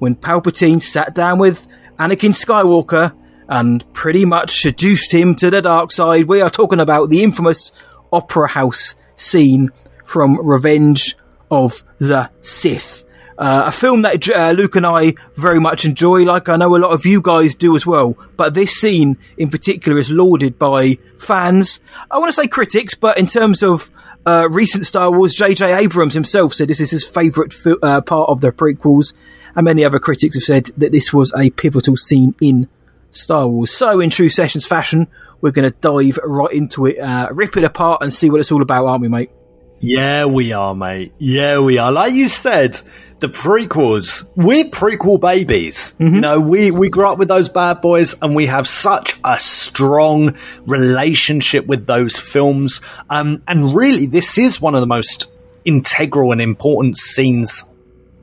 when 0.00 0.16
Palpatine 0.16 0.82
sat 0.82 1.14
down 1.14 1.38
with 1.38 1.64
Anakin 1.96 2.34
Skywalker 2.34 3.14
and 3.48 3.84
pretty 3.92 4.24
much 4.24 4.60
seduced 4.60 5.12
him 5.12 5.34
to 5.36 5.50
the 5.50 5.62
dark 5.62 5.92
side. 5.92 6.26
We 6.26 6.40
are 6.40 6.50
talking 6.50 6.80
about 6.80 7.10
the 7.10 7.22
infamous 7.22 7.72
Opera 8.12 8.48
House 8.48 8.94
scene 9.14 9.70
from 10.04 10.38
Revenge 10.46 11.16
of 11.50 11.82
the 11.98 12.30
Sith. 12.40 13.04
Uh, 13.38 13.64
a 13.66 13.72
film 13.72 14.02
that 14.02 14.28
uh, 14.30 14.52
Luke 14.52 14.76
and 14.76 14.86
I 14.86 15.14
very 15.34 15.60
much 15.60 15.84
enjoy, 15.84 16.22
like 16.22 16.48
I 16.48 16.56
know 16.56 16.74
a 16.74 16.78
lot 16.78 16.92
of 16.92 17.04
you 17.04 17.20
guys 17.20 17.54
do 17.54 17.76
as 17.76 17.84
well. 17.84 18.16
But 18.36 18.54
this 18.54 18.72
scene 18.72 19.18
in 19.36 19.50
particular 19.50 19.98
is 19.98 20.10
lauded 20.10 20.58
by 20.58 20.98
fans. 21.18 21.80
I 22.10 22.18
want 22.18 22.30
to 22.30 22.32
say 22.32 22.46
critics, 22.46 22.94
but 22.94 23.18
in 23.18 23.26
terms 23.26 23.62
of 23.62 23.90
uh, 24.24 24.48
recent 24.50 24.86
Star 24.86 25.12
Wars, 25.12 25.34
J.J. 25.34 25.74
Abrams 25.74 26.14
himself 26.14 26.54
said 26.54 26.68
this 26.68 26.80
is 26.80 26.90
his 26.90 27.04
favourite 27.04 27.52
fi- 27.52 27.76
uh, 27.82 28.00
part 28.00 28.30
of 28.30 28.40
the 28.40 28.52
prequels, 28.52 29.12
and 29.54 29.66
many 29.66 29.84
other 29.84 29.98
critics 29.98 30.36
have 30.36 30.42
said 30.42 30.70
that 30.78 30.92
this 30.92 31.12
was 31.12 31.32
a 31.36 31.50
pivotal 31.50 31.96
scene 31.96 32.34
in 32.40 32.68
Star 33.10 33.48
Wars. 33.48 33.70
So, 33.70 34.00
in 34.00 34.10
true 34.10 34.28
Sessions 34.28 34.66
fashion, 34.66 35.06
we're 35.40 35.50
going 35.50 35.70
to 35.70 35.76
dive 35.80 36.18
right 36.22 36.52
into 36.52 36.86
it, 36.86 36.98
uh, 36.98 37.28
rip 37.32 37.56
it 37.56 37.64
apart, 37.64 38.02
and 38.02 38.12
see 38.12 38.30
what 38.30 38.40
it's 38.40 38.52
all 38.52 38.62
about, 38.62 38.86
aren't 38.86 39.02
we, 39.02 39.08
mate? 39.08 39.30
Yeah, 39.78 40.24
we 40.26 40.52
are, 40.52 40.74
mate. 40.74 41.12
Yeah, 41.18 41.60
we 41.60 41.78
are. 41.78 41.92
Like 41.92 42.12
you 42.12 42.28
said, 42.28 42.80
the 43.20 43.28
prequels, 43.28 44.30
we're 44.34 44.64
prequel 44.64 45.20
babies. 45.20 45.94
Mm-hmm. 45.98 46.14
You 46.14 46.20
know, 46.20 46.40
we, 46.40 46.70
we 46.70 46.88
grew 46.88 47.06
up 47.06 47.18
with 47.18 47.28
those 47.28 47.48
bad 47.48 47.80
boys 47.80 48.14
and 48.20 48.34
we 48.34 48.46
have 48.46 48.66
such 48.66 49.18
a 49.22 49.38
strong 49.38 50.36
relationship 50.64 51.66
with 51.66 51.86
those 51.86 52.18
films. 52.18 52.80
Um, 53.10 53.42
and 53.46 53.74
really, 53.74 54.06
this 54.06 54.38
is 54.38 54.60
one 54.60 54.74
of 54.74 54.80
the 54.80 54.86
most 54.86 55.30
integral 55.64 56.32
and 56.32 56.40
important 56.40 56.96
scenes 56.96 57.64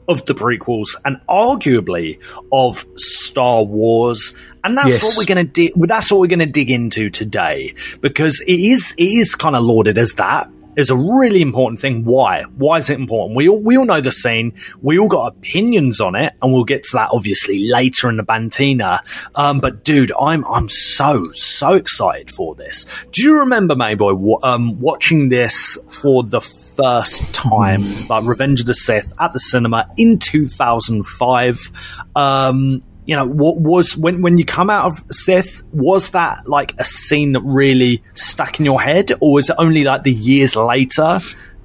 of 0.08 0.26
the 0.26 0.34
prequels 0.34 0.90
and 1.06 1.18
arguably 1.30 2.22
of 2.52 2.86
Star 2.96 3.64
Wars. 3.64 4.34
And 4.64 4.78
that's 4.78 4.90
Yes. 4.90 5.04
what 5.04 5.16
we're 5.18 5.26
going 5.34 5.46
to 5.46 5.52
dig, 5.52 5.72
that's 5.76 6.12
what 6.12 6.20
we're 6.22 6.28
going 6.28 6.40
to 6.40 6.46
dig 6.46 6.72
into 6.72 7.10
today 7.10 7.74
because 8.02 8.40
it 8.48 8.60
is, 8.60 8.94
it 8.98 9.04
is 9.04 9.36
kind 9.36 9.56
of 9.56 9.64
lauded 9.64 9.98
as 9.98 10.14
that. 10.16 10.50
Is 10.76 10.90
a 10.90 10.96
really 10.96 11.44
important 11.44 11.80
thing. 11.80 12.04
Why? 12.04 12.46
Why 12.58 12.80
is 12.80 12.90
it 12.90 13.00
important? 13.00 13.38
We 13.38 13.48
all, 13.48 13.62
we 13.62 13.78
all 13.78 13.86
know 13.86 14.02
the 14.02 14.12
scene. 14.12 14.54
We 14.82 14.98
all 14.98 15.08
got 15.08 15.28
opinions 15.28 16.02
on 16.02 16.16
it, 16.16 16.34
and 16.42 16.52
we'll 16.52 16.64
get 16.64 16.82
to 16.86 16.90
that 16.94 17.10
obviously 17.14 17.68
later 17.70 18.10
in 18.10 18.18
the 18.18 18.24
Bantina. 18.24 19.02
Um, 19.36 19.60
but 19.60 19.84
dude, 19.84 20.12
I'm 20.20 20.44
I'm 20.46 20.70
so 20.70 21.30
so 21.34 21.74
excited 21.74 22.32
for 22.32 22.56
this. 22.56 23.06
Do 23.12 23.22
you 23.22 23.42
remember, 23.42 23.76
Mayboy, 23.76 24.18
wa- 24.18 24.40
um, 24.42 24.80
watching 24.80 25.30
this 25.30 25.78
for 26.02 26.24
the 26.24 26.42
first 26.76 27.34
time, 27.34 27.84
like 28.08 28.26
Revenge 28.26 28.62
of 28.62 28.68
the 28.68 28.74
Sith 28.74 29.14
at 29.20 29.34
the 29.34 29.40
cinema 29.40 29.88
in 29.98 30.20
2005? 30.20 32.04
Um, 32.16 32.82
you 33.06 33.16
know, 33.16 33.28
what 33.28 33.60
was 33.60 33.98
when 33.98 34.22
when 34.22 34.38
you 34.38 34.46
come 34.46 34.70
out 34.70 34.86
of 34.86 34.94
Sith? 35.14 35.64
Was 35.74 36.12
that 36.12 36.48
like 36.48 36.74
a 36.80 36.86
scene 36.86 37.34
that 37.34 37.42
really 37.42 38.04
stuck 38.14 38.60
in 38.60 38.66
your 38.66 38.82
head, 38.82 39.12
or 39.20 39.34
was 39.34 39.50
it 39.50 39.56
only 39.60 39.84
like 39.84 40.04
the 40.04 40.14
years 40.14 40.56
later 40.56 41.20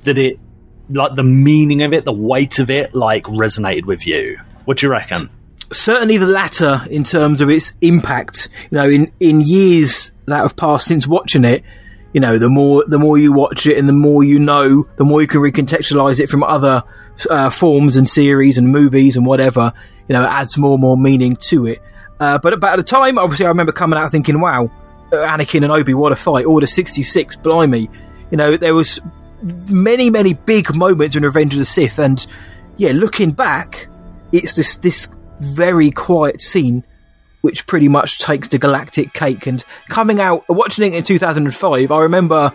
that 0.04 0.18
it, 0.18 0.38
like 0.90 1.14
the 1.14 1.24
meaning 1.24 1.82
of 1.82 1.92
it, 1.92 2.04
the 2.04 2.12
weight 2.12 2.58
of 2.58 2.70
it, 2.70 2.94
like 2.94 3.24
resonated 3.24 3.84
with 3.84 4.06
you? 4.06 4.38
What 4.64 4.78
do 4.78 4.86
you 4.86 4.92
reckon? 4.92 5.30
certainly 5.72 6.16
the 6.16 6.26
latter 6.26 6.82
in 6.90 7.04
terms 7.04 7.40
of 7.40 7.50
its 7.50 7.72
impact. 7.80 8.48
You 8.70 8.78
know, 8.78 8.88
in, 8.88 9.12
in 9.20 9.40
years 9.40 10.12
that 10.26 10.38
have 10.38 10.56
passed 10.56 10.86
since 10.86 11.06
watching 11.06 11.44
it, 11.44 11.62
you 12.12 12.20
know, 12.20 12.38
the 12.38 12.48
more 12.48 12.84
the 12.86 12.98
more 12.98 13.18
you 13.18 13.32
watch 13.32 13.66
it 13.66 13.76
and 13.76 13.88
the 13.88 13.92
more 13.92 14.24
you 14.24 14.38
know, 14.38 14.88
the 14.96 15.04
more 15.04 15.20
you 15.20 15.26
can 15.26 15.40
recontextualize 15.40 16.20
it 16.20 16.28
from 16.28 16.42
other 16.42 16.82
uh, 17.28 17.50
forms 17.50 17.96
and 17.96 18.08
series 18.08 18.58
and 18.58 18.68
movies 18.68 19.16
and 19.16 19.26
whatever. 19.26 19.72
You 20.08 20.14
know, 20.14 20.22
it 20.22 20.28
adds 20.28 20.56
more 20.56 20.72
and 20.72 20.80
more 20.80 20.96
meaning 20.96 21.36
to 21.48 21.66
it. 21.66 21.82
Uh, 22.18 22.38
but 22.38 22.52
about 22.52 22.76
the 22.76 22.82
time, 22.82 23.18
obviously, 23.18 23.46
I 23.46 23.50
remember 23.50 23.72
coming 23.72 23.98
out 23.98 24.10
thinking, 24.10 24.40
"Wow, 24.40 24.70
Anakin 25.12 25.62
and 25.62 25.72
Obi, 25.72 25.94
what 25.94 26.12
a 26.12 26.16
fight! 26.16 26.46
Order 26.46 26.66
sixty 26.66 27.02
six, 27.02 27.36
blimey!" 27.36 27.90
You 28.30 28.36
know, 28.36 28.56
there 28.56 28.74
was 28.74 29.00
many, 29.70 30.10
many 30.10 30.34
big 30.34 30.74
moments 30.74 31.14
in 31.14 31.22
Revenge 31.22 31.52
of 31.54 31.58
the 31.58 31.64
Sith, 31.64 31.98
and 31.98 32.26
yeah, 32.76 32.92
looking 32.92 33.32
back, 33.32 33.88
it's 34.32 34.54
just 34.54 34.82
this 34.82 35.08
very 35.40 35.90
quiet 35.90 36.40
scene 36.40 36.84
which 37.40 37.66
pretty 37.66 37.88
much 37.88 38.18
takes 38.18 38.48
the 38.48 38.58
galactic 38.58 39.12
cake. 39.12 39.46
And 39.46 39.64
coming 39.88 40.20
out 40.20 40.44
watching 40.48 40.92
it 40.92 40.96
in 40.96 41.02
2005 41.04 41.90
i 41.90 42.00
remember 42.00 42.52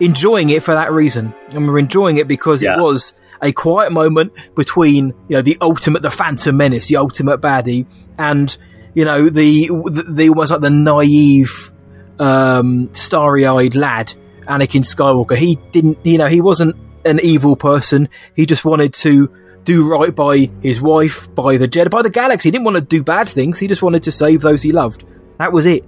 enjoying 0.00 0.50
it 0.50 0.62
for 0.62 0.74
that 0.74 0.92
reason. 0.92 1.34
I 1.50 1.54
remember 1.54 1.78
enjoying 1.78 2.18
it 2.18 2.28
because 2.28 2.62
Yeah. 2.62 2.76
it 2.78 2.82
was 2.82 3.14
a 3.42 3.52
quiet 3.52 3.90
moment 3.92 4.32
between 4.54 5.08
you 5.28 5.36
know 5.36 5.42
the 5.42 5.56
ultimate 5.60 6.02
the 6.02 6.10
phantom 6.10 6.56
menace 6.56 6.88
the 6.88 6.96
ultimate 6.96 7.40
baddie 7.40 7.86
and 8.18 8.56
you 8.94 9.04
know 9.04 9.28
the 9.28 9.68
the, 9.68 10.04
the 10.08 10.28
almost 10.28 10.50
like 10.50 10.60
the 10.60 10.70
naive 10.70 11.72
um 12.18 12.92
starry-eyed 12.92 13.74
lad 13.74 14.14
anakin 14.42 14.82
skywalker. 14.82 15.36
He 15.36 15.56
didn't 15.72 15.98
you 16.04 16.18
know 16.18 16.26
he 16.26 16.40
wasn't 16.40 16.74
an 17.04 17.20
evil 17.22 17.54
person. 17.56 18.08
He 18.34 18.44
just 18.46 18.64
wanted 18.64 18.92
to 18.94 19.30
do 19.64 19.86
right 19.88 20.14
by 20.14 20.50
his 20.62 20.80
wife, 20.80 21.32
by 21.34 21.56
the 21.56 21.68
Jedi, 21.68 21.90
by 21.90 22.02
the 22.02 22.10
galaxy. 22.10 22.48
He 22.48 22.50
didn't 22.50 22.64
want 22.64 22.76
to 22.76 22.80
do 22.80 23.02
bad 23.02 23.28
things. 23.28 23.58
He 23.58 23.66
just 23.66 23.82
wanted 23.82 24.02
to 24.04 24.12
save 24.12 24.40
those 24.40 24.62
he 24.62 24.72
loved. 24.72 25.04
That 25.38 25.52
was 25.52 25.66
it. 25.66 25.84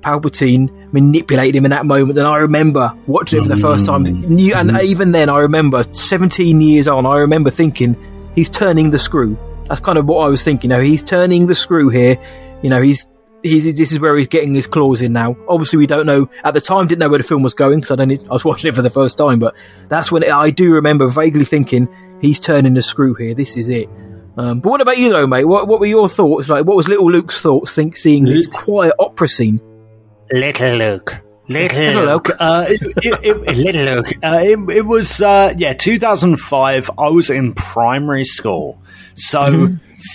Palpatine 0.00 0.92
manipulated 0.92 1.56
him 1.56 1.64
in 1.64 1.70
that 1.70 1.86
moment, 1.86 2.18
and 2.18 2.26
I 2.26 2.36
remember 2.36 2.94
watching 3.06 3.40
it 3.40 3.42
for 3.42 3.48
the 3.48 3.54
mm. 3.56 3.60
first 3.60 3.86
time. 3.86 4.06
And 4.06 4.24
mm. 4.24 4.82
even 4.82 5.12
then, 5.12 5.28
I 5.28 5.38
remember 5.38 5.84
17 5.90 6.60
years 6.60 6.88
on, 6.88 7.04
I 7.04 7.18
remember 7.18 7.50
thinking, 7.50 7.96
he's 8.34 8.48
turning 8.48 8.90
the 8.90 8.98
screw. 8.98 9.38
That's 9.68 9.80
kind 9.80 9.98
of 9.98 10.06
what 10.06 10.26
I 10.26 10.28
was 10.28 10.42
thinking. 10.42 10.70
You 10.70 10.76
know, 10.76 10.82
he's 10.82 11.02
turning 11.02 11.46
the 11.46 11.54
screw 11.54 11.88
here. 11.90 12.16
You 12.62 12.70
know, 12.70 12.80
he's, 12.80 13.06
he's 13.42 13.74
this 13.74 13.92
is 13.92 14.00
where 14.00 14.16
he's 14.16 14.28
getting 14.28 14.54
his 14.54 14.66
claws 14.66 15.02
in 15.02 15.12
now. 15.12 15.36
Obviously, 15.48 15.78
we 15.78 15.86
don't 15.86 16.06
know 16.06 16.30
at 16.42 16.54
the 16.54 16.60
time. 16.60 16.86
Didn't 16.86 17.00
know 17.00 17.08
where 17.08 17.18
the 17.18 17.24
film 17.24 17.42
was 17.42 17.54
going 17.54 17.80
because 17.80 17.90
I 17.90 17.96
don't. 17.96 18.30
I 18.30 18.32
was 18.32 18.44
watching 18.44 18.68
it 18.70 18.74
for 18.74 18.82
the 18.82 18.90
first 18.90 19.18
time, 19.18 19.38
but 19.38 19.54
that's 19.88 20.10
when 20.10 20.24
I 20.24 20.50
do 20.50 20.72
remember 20.74 21.08
vaguely 21.08 21.44
thinking 21.44 21.88
he's 22.20 22.40
turning 22.40 22.74
the 22.74 22.82
screw 22.82 23.14
here. 23.14 23.34
This 23.34 23.56
is 23.56 23.68
it. 23.68 23.88
Um, 24.36 24.60
but 24.60 24.70
what 24.70 24.80
about 24.80 24.98
you, 24.98 25.10
though, 25.10 25.26
mate? 25.26 25.44
What 25.44 25.66
what 25.66 25.80
were 25.80 25.86
your 25.86 26.08
thoughts? 26.08 26.48
Like, 26.48 26.64
what 26.64 26.76
was 26.76 26.88
little 26.88 27.10
Luke's 27.10 27.40
thoughts? 27.40 27.72
Think 27.72 27.96
seeing 27.96 28.24
this 28.24 28.46
quiet 28.46 28.94
opera 28.98 29.28
scene. 29.28 29.60
Little 30.30 30.76
Luke. 30.76 31.22
Little, 31.48 31.78
Little 31.78 32.04
Luke. 32.04 32.30
Uh, 32.38 32.66
it, 32.68 32.82
it, 32.82 33.24
it, 33.24 33.56
little 33.56 33.96
Luke. 33.96 34.12
Uh, 34.22 34.40
it, 34.42 34.76
it 34.76 34.86
was, 34.86 35.22
uh, 35.22 35.54
yeah, 35.56 35.72
2005. 35.72 36.90
I 36.98 37.08
was 37.08 37.30
in 37.30 37.54
primary 37.54 38.26
school. 38.26 38.80
So 39.14 39.70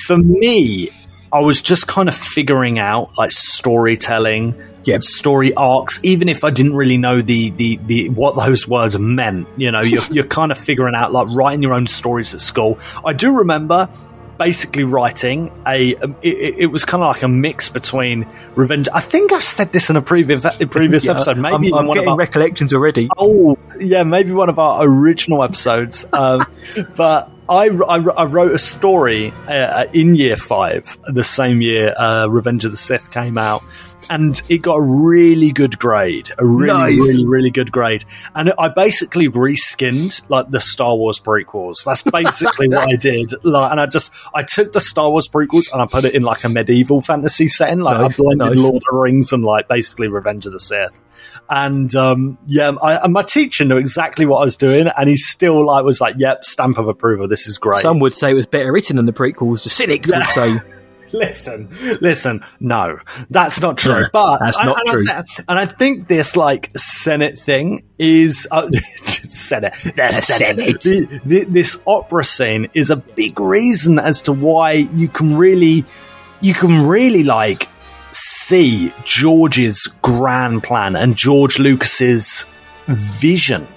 for 0.05 0.17
me, 0.17 0.89
I 1.31 1.39
was 1.39 1.61
just 1.61 1.87
kind 1.87 2.07
of 2.07 2.15
figuring 2.15 2.77
out 2.77 3.17
like 3.17 3.31
storytelling, 3.31 4.55
Yep. 4.85 5.03
story 5.03 5.53
arcs, 5.55 5.99
even 6.03 6.29
if 6.29 6.43
I 6.43 6.49
didn't 6.49 6.75
really 6.75 6.97
know 6.97 7.21
the, 7.21 7.49
the, 7.51 7.77
the 7.85 8.09
what 8.09 8.35
those 8.35 8.67
words 8.67 8.97
meant. 8.99 9.47
You 9.57 9.71
know, 9.71 9.81
you're, 9.81 10.03
you're 10.11 10.25
kind 10.25 10.51
of 10.51 10.57
figuring 10.57 10.95
out 10.95 11.11
like 11.13 11.27
writing 11.29 11.61
your 11.63 11.73
own 11.73 11.87
stories 11.87 12.33
at 12.33 12.41
school. 12.41 12.79
I 13.05 13.13
do 13.13 13.37
remember 13.37 13.89
basically 14.37 14.83
writing 14.83 15.51
a 15.67 15.95
um, 15.97 16.15
it, 16.23 16.55
it- 16.57 16.65
was 16.67 16.85
kind 16.85 17.03
of 17.03 17.07
like 17.07 17.21
a 17.21 17.27
mix 17.27 17.69
between 17.69 18.27
revenge 18.55 18.89
i 18.91 18.99
think 18.99 19.31
i 19.31 19.39
said 19.39 19.71
this 19.71 19.91
in 19.91 19.95
a 19.95 20.01
previous 20.01 20.43
a 20.43 20.65
previous 20.71 21.05
Yeah, 21.05 21.11
episode 21.11 21.37
maybe 21.37 21.67
I'm, 21.71 21.73
I'm 21.81 21.87
one 21.87 21.97
of 21.99 22.01
getting 22.01 22.09
our 22.09 22.17
recollections 22.17 22.73
already. 22.73 23.09
oh 23.19 23.55
yeah 23.79 24.01
maybe 24.03 24.31
one 24.31 24.49
of 24.49 24.57
our 24.57 24.83
original 24.87 25.43
episodes 25.43 26.03
um, 26.13 26.47
but 26.97 27.29
I, 27.47 27.67
I, 27.67 27.97
I 27.97 28.25
wrote 28.25 28.53
a 28.53 28.57
story 28.57 29.31
uh, 29.47 29.85
in 29.93 30.15
year 30.15 30.35
five 30.35 30.97
the 31.05 31.23
same 31.23 31.61
year 31.61 31.93
uh, 31.95 32.25
revenge 32.25 32.65
of 32.65 32.71
the 32.71 32.77
sith 32.77 33.11
came 33.11 33.37
out 33.37 33.61
and 34.09 34.41
it 34.49 34.59
got 34.59 34.75
a 34.75 34.81
really 34.83 35.51
good 35.51 35.77
grade 35.79 36.29
a 36.37 36.45
really 36.45 36.73
Nice. 36.73 36.97
really 36.97 37.25
really 37.25 37.49
good 37.51 37.71
grade 37.71 38.05
and 38.35 38.53
i 38.57 38.69
basically 38.69 39.27
reskinned 39.29 40.21
like 40.29 40.49
the 40.49 40.59
star 40.61 40.95
wars 40.95 41.19
prequels 41.19 41.83
that's 41.83 42.03
basically 42.03 42.67
what 42.69 42.89
i 42.89 42.95
did 42.95 43.31
like 43.43 43.71
and 43.71 43.79
i 43.79 43.85
just 43.85 44.11
i 44.33 44.43
took 44.43 44.73
the 44.73 44.81
star 44.81 45.09
wars 45.11 45.27
prequels 45.27 45.71
and 45.71 45.81
i 45.81 45.85
put 45.85 46.05
it 46.05 46.13
in 46.15 46.23
like 46.23 46.43
a 46.43 46.49
medieval 46.49 47.01
fantasy 47.01 47.47
setting 47.47 47.79
like 47.79 47.99
Nice, 47.99 48.19
i 48.19 48.23
blended 48.23 48.47
nice. 48.49 48.59
lord 48.59 48.75
of 48.77 48.83
the 48.89 48.97
rings 48.97 49.31
and 49.33 49.43
like 49.43 49.67
basically 49.67 50.07
revenge 50.07 50.45
of 50.45 50.53
the 50.53 50.59
sith 50.59 51.03
and 51.49 51.93
um, 51.95 52.37
yeah, 52.47 52.71
I, 52.81 52.95
and 53.03 53.13
my 53.13 53.21
teacher 53.23 53.65
knew 53.65 53.77
exactly 53.77 54.25
what 54.25 54.37
I 54.39 54.43
was 54.45 54.57
doing, 54.57 54.87
and 54.87 55.07
he 55.09 55.15
still 55.17 55.65
like 55.65 55.83
was 55.85 56.01
like, 56.01 56.15
"Yep, 56.17 56.43
stamp 56.45 56.77
of 56.77 56.87
approval. 56.87 57.27
This 57.27 57.47
is 57.47 57.57
great." 57.57 57.81
Some 57.81 57.99
would 57.99 58.13
say 58.13 58.31
it 58.31 58.33
was 58.33 58.47
better 58.47 58.71
written 58.71 58.95
than 58.95 59.05
the 59.05 59.13
prequels. 59.13 59.63
The 59.63 59.69
cynics 59.69 60.09
would 60.09 60.23
say. 60.25 60.55
listen, 61.19 61.69
listen. 62.01 62.43
No, 62.59 62.99
that's 63.29 63.61
not 63.61 63.77
true. 63.77 64.01
No, 64.01 64.07
but 64.11 64.37
that's 64.39 64.57
and- 64.57 64.65
not 64.67 64.79
and 64.81 64.89
I 64.89 64.93
true. 64.93 65.05
th- 65.05 65.45
and 65.47 65.59
I 65.59 65.65
think 65.65 66.07
this 66.07 66.35
like 66.35 66.71
Senate 66.77 67.37
thing 67.37 67.83
is 67.97 68.47
uh, 68.51 68.69
Senate. 68.95 69.73
The 69.95 70.11
Senate. 70.21 70.81
The- 70.81 71.21
the- 71.25 71.43
this 71.45 71.81
opera 71.87 72.23
scene 72.25 72.69
is 72.73 72.89
a 72.89 72.95
big 72.97 73.39
reason 73.39 73.99
as 73.99 74.21
to 74.23 74.33
why 74.33 74.71
you 74.73 75.07
can 75.07 75.37
really, 75.37 75.85
you 76.41 76.53
can 76.53 76.85
really 76.87 77.23
like 77.23 77.69
see 78.11 78.93
George's 79.03 79.87
grand 80.01 80.63
plan 80.63 80.95
and 80.95 81.15
George 81.15 81.57
Lucas's 81.59 82.45
vision 82.87 83.67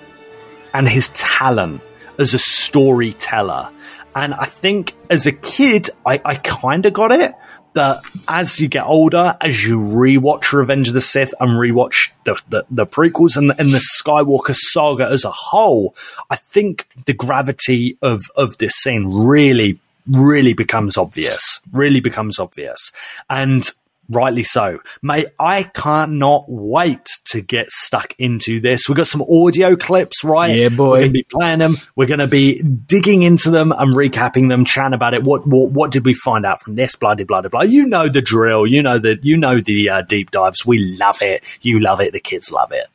and 0.74 0.88
his 0.88 1.08
talent 1.10 1.80
as 2.18 2.34
a 2.34 2.38
storyteller. 2.38 3.70
And 4.16 4.32
I 4.32 4.46
think 4.46 4.94
as 5.10 5.26
a 5.26 5.32
kid, 5.32 5.90
I, 6.06 6.20
I 6.24 6.36
kind 6.36 6.86
of 6.86 6.94
got 6.94 7.12
it. 7.12 7.34
But 7.74 8.02
as 8.26 8.58
you 8.58 8.66
get 8.68 8.86
older, 8.86 9.36
as 9.42 9.66
you 9.66 9.78
rewatch 9.78 10.54
Revenge 10.54 10.88
of 10.88 10.94
the 10.94 11.02
Sith 11.02 11.34
and 11.38 11.50
rewatch 11.50 12.10
the, 12.24 12.40
the, 12.48 12.64
the 12.70 12.86
prequels 12.86 13.36
and, 13.36 13.52
and 13.58 13.74
the 13.74 13.84
Skywalker 14.00 14.56
saga 14.56 15.06
as 15.06 15.26
a 15.26 15.30
whole, 15.30 15.94
I 16.30 16.36
think 16.36 16.88
the 17.04 17.12
gravity 17.12 17.98
of, 18.00 18.30
of 18.34 18.56
this 18.56 18.76
scene 18.76 19.04
really, 19.04 19.78
really 20.06 20.54
becomes 20.54 20.96
obvious. 20.96 21.60
Really 21.70 22.00
becomes 22.00 22.38
obvious. 22.38 22.92
And 23.28 23.70
rightly 24.08 24.44
so. 24.44 24.80
Mate, 25.02 25.26
I 25.38 25.62
can't 25.64 26.12
not 26.12 26.44
wait 26.48 27.06
to 27.26 27.40
get 27.40 27.70
stuck 27.70 28.14
into 28.18 28.60
this. 28.60 28.88
We've 28.88 28.96
got 28.96 29.06
some 29.06 29.22
audio 29.22 29.76
clips, 29.76 30.24
right? 30.24 30.54
Yeah, 30.54 30.68
boy. 30.68 30.90
We're 30.90 30.98
going 30.98 31.08
to 31.08 31.12
be 31.12 31.22
playing 31.24 31.58
them. 31.58 31.76
We're 31.94 32.06
going 32.06 32.20
to 32.20 32.26
be 32.26 32.62
digging 32.62 33.22
into 33.22 33.50
them 33.50 33.72
and 33.72 33.94
recapping 33.94 34.48
them, 34.48 34.64
chatting 34.64 34.94
about 34.94 35.14
it. 35.14 35.22
What, 35.22 35.46
what, 35.46 35.70
what 35.70 35.90
did 35.90 36.04
we 36.04 36.14
find 36.14 36.46
out 36.46 36.60
from 36.60 36.74
this? 36.74 36.94
Blah, 36.94 37.14
blah, 37.14 37.24
blah, 37.24 37.48
blah. 37.48 37.62
You 37.62 37.86
know 37.86 38.08
the 38.08 38.22
drill. 38.22 38.66
You 38.66 38.82
know 38.82 38.98
the, 38.98 39.18
you 39.22 39.36
know 39.36 39.60
the 39.60 39.88
uh, 39.88 40.02
deep 40.02 40.30
dives. 40.30 40.64
We 40.64 40.96
love 40.98 41.22
it. 41.22 41.44
You 41.62 41.80
love 41.80 42.00
it. 42.00 42.12
The 42.12 42.20
kids 42.20 42.52
love 42.52 42.72
it. 42.72 42.86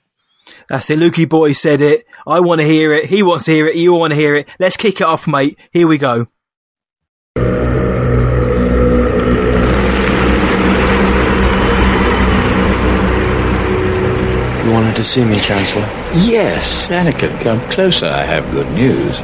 That's 0.69 0.89
it. 0.89 0.99
Lukey 0.99 1.27
boy 1.27 1.53
said 1.53 1.81
it. 1.81 2.05
I 2.25 2.39
want 2.39 2.61
to 2.61 2.67
hear 2.67 2.93
it. 2.93 3.05
He 3.05 3.23
wants 3.23 3.45
to 3.45 3.51
hear 3.51 3.67
it. 3.67 3.75
You 3.75 3.93
want 3.93 4.11
to 4.11 4.15
hear 4.15 4.35
it. 4.35 4.47
Let's 4.59 4.77
kick 4.77 5.01
it 5.01 5.07
off, 5.07 5.27
mate. 5.27 5.57
Here 5.71 5.87
we 5.87 5.97
go. 5.97 6.27
You 14.71 14.75
wanted 14.75 14.95
to 14.95 15.03
see 15.03 15.25
me, 15.25 15.37
Chancellor? 15.41 15.81
Yes, 16.13 16.87
Anakin, 16.87 17.41
come 17.41 17.59
closer. 17.71 18.05
I 18.05 18.23
have 18.23 18.49
good 18.51 18.71
news. 18.71 19.19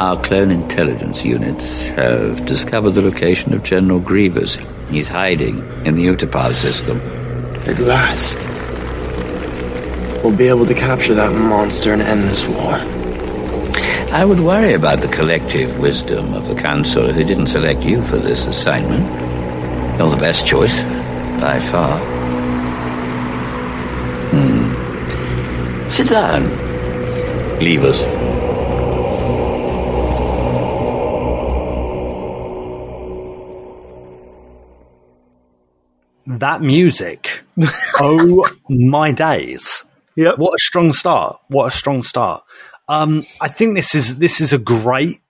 Our 0.00 0.18
clone 0.22 0.50
intelligence 0.50 1.22
units 1.26 1.82
have 1.88 2.46
discovered 2.46 2.92
the 2.92 3.02
location 3.02 3.52
of 3.52 3.62
General 3.62 4.00
Grievous. 4.00 4.56
He's 4.88 5.08
hiding 5.08 5.58
in 5.84 5.94
the 5.94 6.06
Utapau 6.06 6.56
system. 6.56 7.02
At 7.68 7.80
last. 7.80 8.38
We'll 10.24 10.34
be 10.34 10.48
able 10.48 10.64
to 10.64 10.74
capture 10.74 11.12
that 11.12 11.34
monster 11.34 11.92
and 11.92 12.00
end 12.00 12.22
this 12.24 12.46
war. 12.46 12.76
I 14.10 14.24
would 14.24 14.40
worry 14.40 14.72
about 14.72 15.02
the 15.02 15.08
collective 15.08 15.78
wisdom 15.78 16.32
of 16.32 16.48
the 16.48 16.54
Council 16.54 17.10
if 17.10 17.16
they 17.16 17.24
didn't 17.24 17.48
select 17.48 17.82
you 17.82 18.02
for 18.06 18.16
this 18.16 18.46
assignment. 18.46 19.04
You're 19.98 20.08
the 20.08 20.16
best 20.16 20.46
choice, 20.46 20.80
by 21.42 21.60
far. 21.60 22.23
Sit 25.94 26.08
down. 26.08 26.42
Leave 27.60 27.84
us. 27.84 28.02
That 36.26 36.62
music. 36.62 37.42
oh 38.00 38.44
my 38.68 39.12
days. 39.12 39.84
Yep. 40.16 40.38
What 40.38 40.54
a 40.54 40.58
strong 40.58 40.92
start. 40.92 41.38
What 41.46 41.66
a 41.66 41.70
strong 41.70 42.02
start. 42.02 42.42
Um, 42.88 43.22
I 43.40 43.46
think 43.46 43.76
this 43.76 43.94
is 43.94 44.18
this 44.18 44.40
is 44.40 44.52
a 44.52 44.58
great 44.58 45.20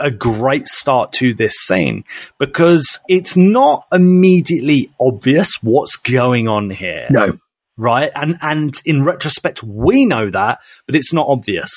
a 0.00 0.10
great 0.10 0.68
start 0.68 1.12
to 1.12 1.34
this 1.34 1.52
scene 1.52 2.02
because 2.38 2.98
it's 3.08 3.36
not 3.36 3.84
immediately 3.92 4.90
obvious 4.98 5.58
what's 5.60 5.98
going 5.98 6.48
on 6.48 6.70
here. 6.70 7.08
No. 7.10 7.38
Right? 7.76 8.10
And 8.14 8.36
and 8.40 8.74
in 8.84 9.04
retrospect 9.04 9.62
we 9.62 10.06
know 10.06 10.30
that, 10.30 10.58
but 10.86 10.94
it's 10.94 11.12
not 11.12 11.26
obvious. 11.28 11.70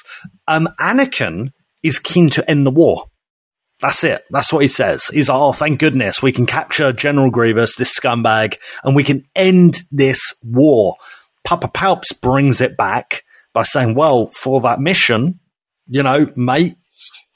Um 0.47 0.69
Anakin 0.79 1.51
is 1.83 1.99
keen 1.99 2.29
to 2.31 2.49
end 2.49 2.65
the 2.65 2.71
war. 2.71 3.05
That's 3.79 4.03
it. 4.03 4.25
That's 4.31 4.51
what 4.51 4.63
he 4.63 4.67
says. 4.67 5.07
He's 5.07 5.29
like, 5.29 5.37
oh, 5.39 5.51
thank 5.51 5.79
goodness 5.79 6.21
we 6.21 6.31
can 6.31 6.47
capture 6.47 6.91
General 6.91 7.29
Grievous, 7.29 7.75
this 7.75 7.97
scumbag, 7.97 8.57
and 8.83 8.95
we 8.95 9.03
can 9.03 9.23
end 9.35 9.81
this 9.91 10.33
war. 10.43 10.95
Papa 11.43 11.67
Palps 11.67 12.19
brings 12.19 12.59
it 12.59 12.75
back 12.75 13.23
by 13.53 13.63
saying, 13.63 13.93
well, 13.93 14.27
for 14.27 14.61
that 14.61 14.79
mission, 14.79 15.39
you 15.87 16.03
know, 16.03 16.31
mate, 16.35 16.75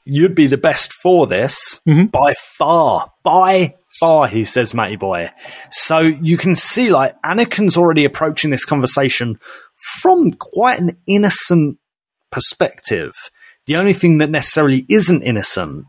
you'd 0.04 0.36
be 0.36 0.47
the 0.47 0.58
best 0.58 0.91
for 0.93 1.28
this 1.28 1.80
by 2.12 2.34
far. 2.58 3.12
By 3.24 3.76
far, 3.99 4.27
he 4.27 4.43
says, 4.43 4.73
Matty 4.73 4.95
boy. 4.95 5.30
So 5.69 5.99
you 5.99 6.38
can 6.38 6.56
see, 6.56 6.89
like, 6.89 7.19
Anakin's 7.21 7.77
already 7.77 8.06
approaching 8.06 8.49
this 8.49 8.65
conversation 8.65 9.39
from 10.01 10.34
quite 10.34 10.80
an 10.80 10.97
innocent 11.08 11.77
perspective. 12.32 13.13
The 13.65 13.75
only 13.75 13.93
thing 13.93 14.17
that 14.19 14.30
necessarily 14.30 14.86
isn't 14.89 15.21
innocent 15.21 15.86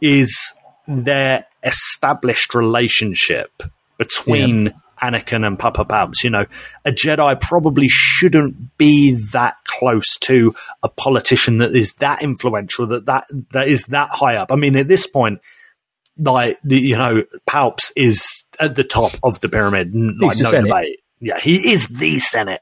is 0.00 0.52
their 0.86 1.46
established 1.62 2.54
relationship 2.54 3.50
between 3.98 4.72
Anakin 5.02 5.46
and 5.46 5.58
Papa 5.58 5.84
Palps. 5.84 6.24
You 6.24 6.30
know, 6.30 6.46
a 6.84 6.92
Jedi 6.92 7.40
probably 7.40 7.88
shouldn't 7.88 8.76
be 8.78 9.18
that 9.32 9.56
close 9.66 10.16
to 10.20 10.54
a 10.82 10.88
politician 10.88 11.58
that 11.58 11.74
is 11.74 11.94
that 11.94 12.22
influential, 12.22 12.86
that 12.88 13.06
that, 13.06 13.24
that 13.52 13.68
is 13.68 13.84
that 13.84 14.10
high 14.10 14.36
up. 14.36 14.52
I 14.52 14.56
mean, 14.56 14.76
at 14.76 14.88
this 14.88 15.06
point, 15.06 15.40
like 16.20 16.58
the, 16.62 16.78
you 16.80 16.96
know, 16.96 17.24
Palps 17.48 17.92
is 17.96 18.44
at 18.60 18.74
the 18.76 18.84
top 18.84 19.12
of 19.22 19.40
the 19.40 19.48
pyramid. 19.48 19.92
Like 19.94 20.36
the 20.36 20.44
no 20.44 20.50
Senate. 20.50 20.68
debate. 20.68 20.98
Yeah, 21.20 21.38
he 21.38 21.72
is 21.72 21.86
the 21.88 22.18
Senate. 22.18 22.60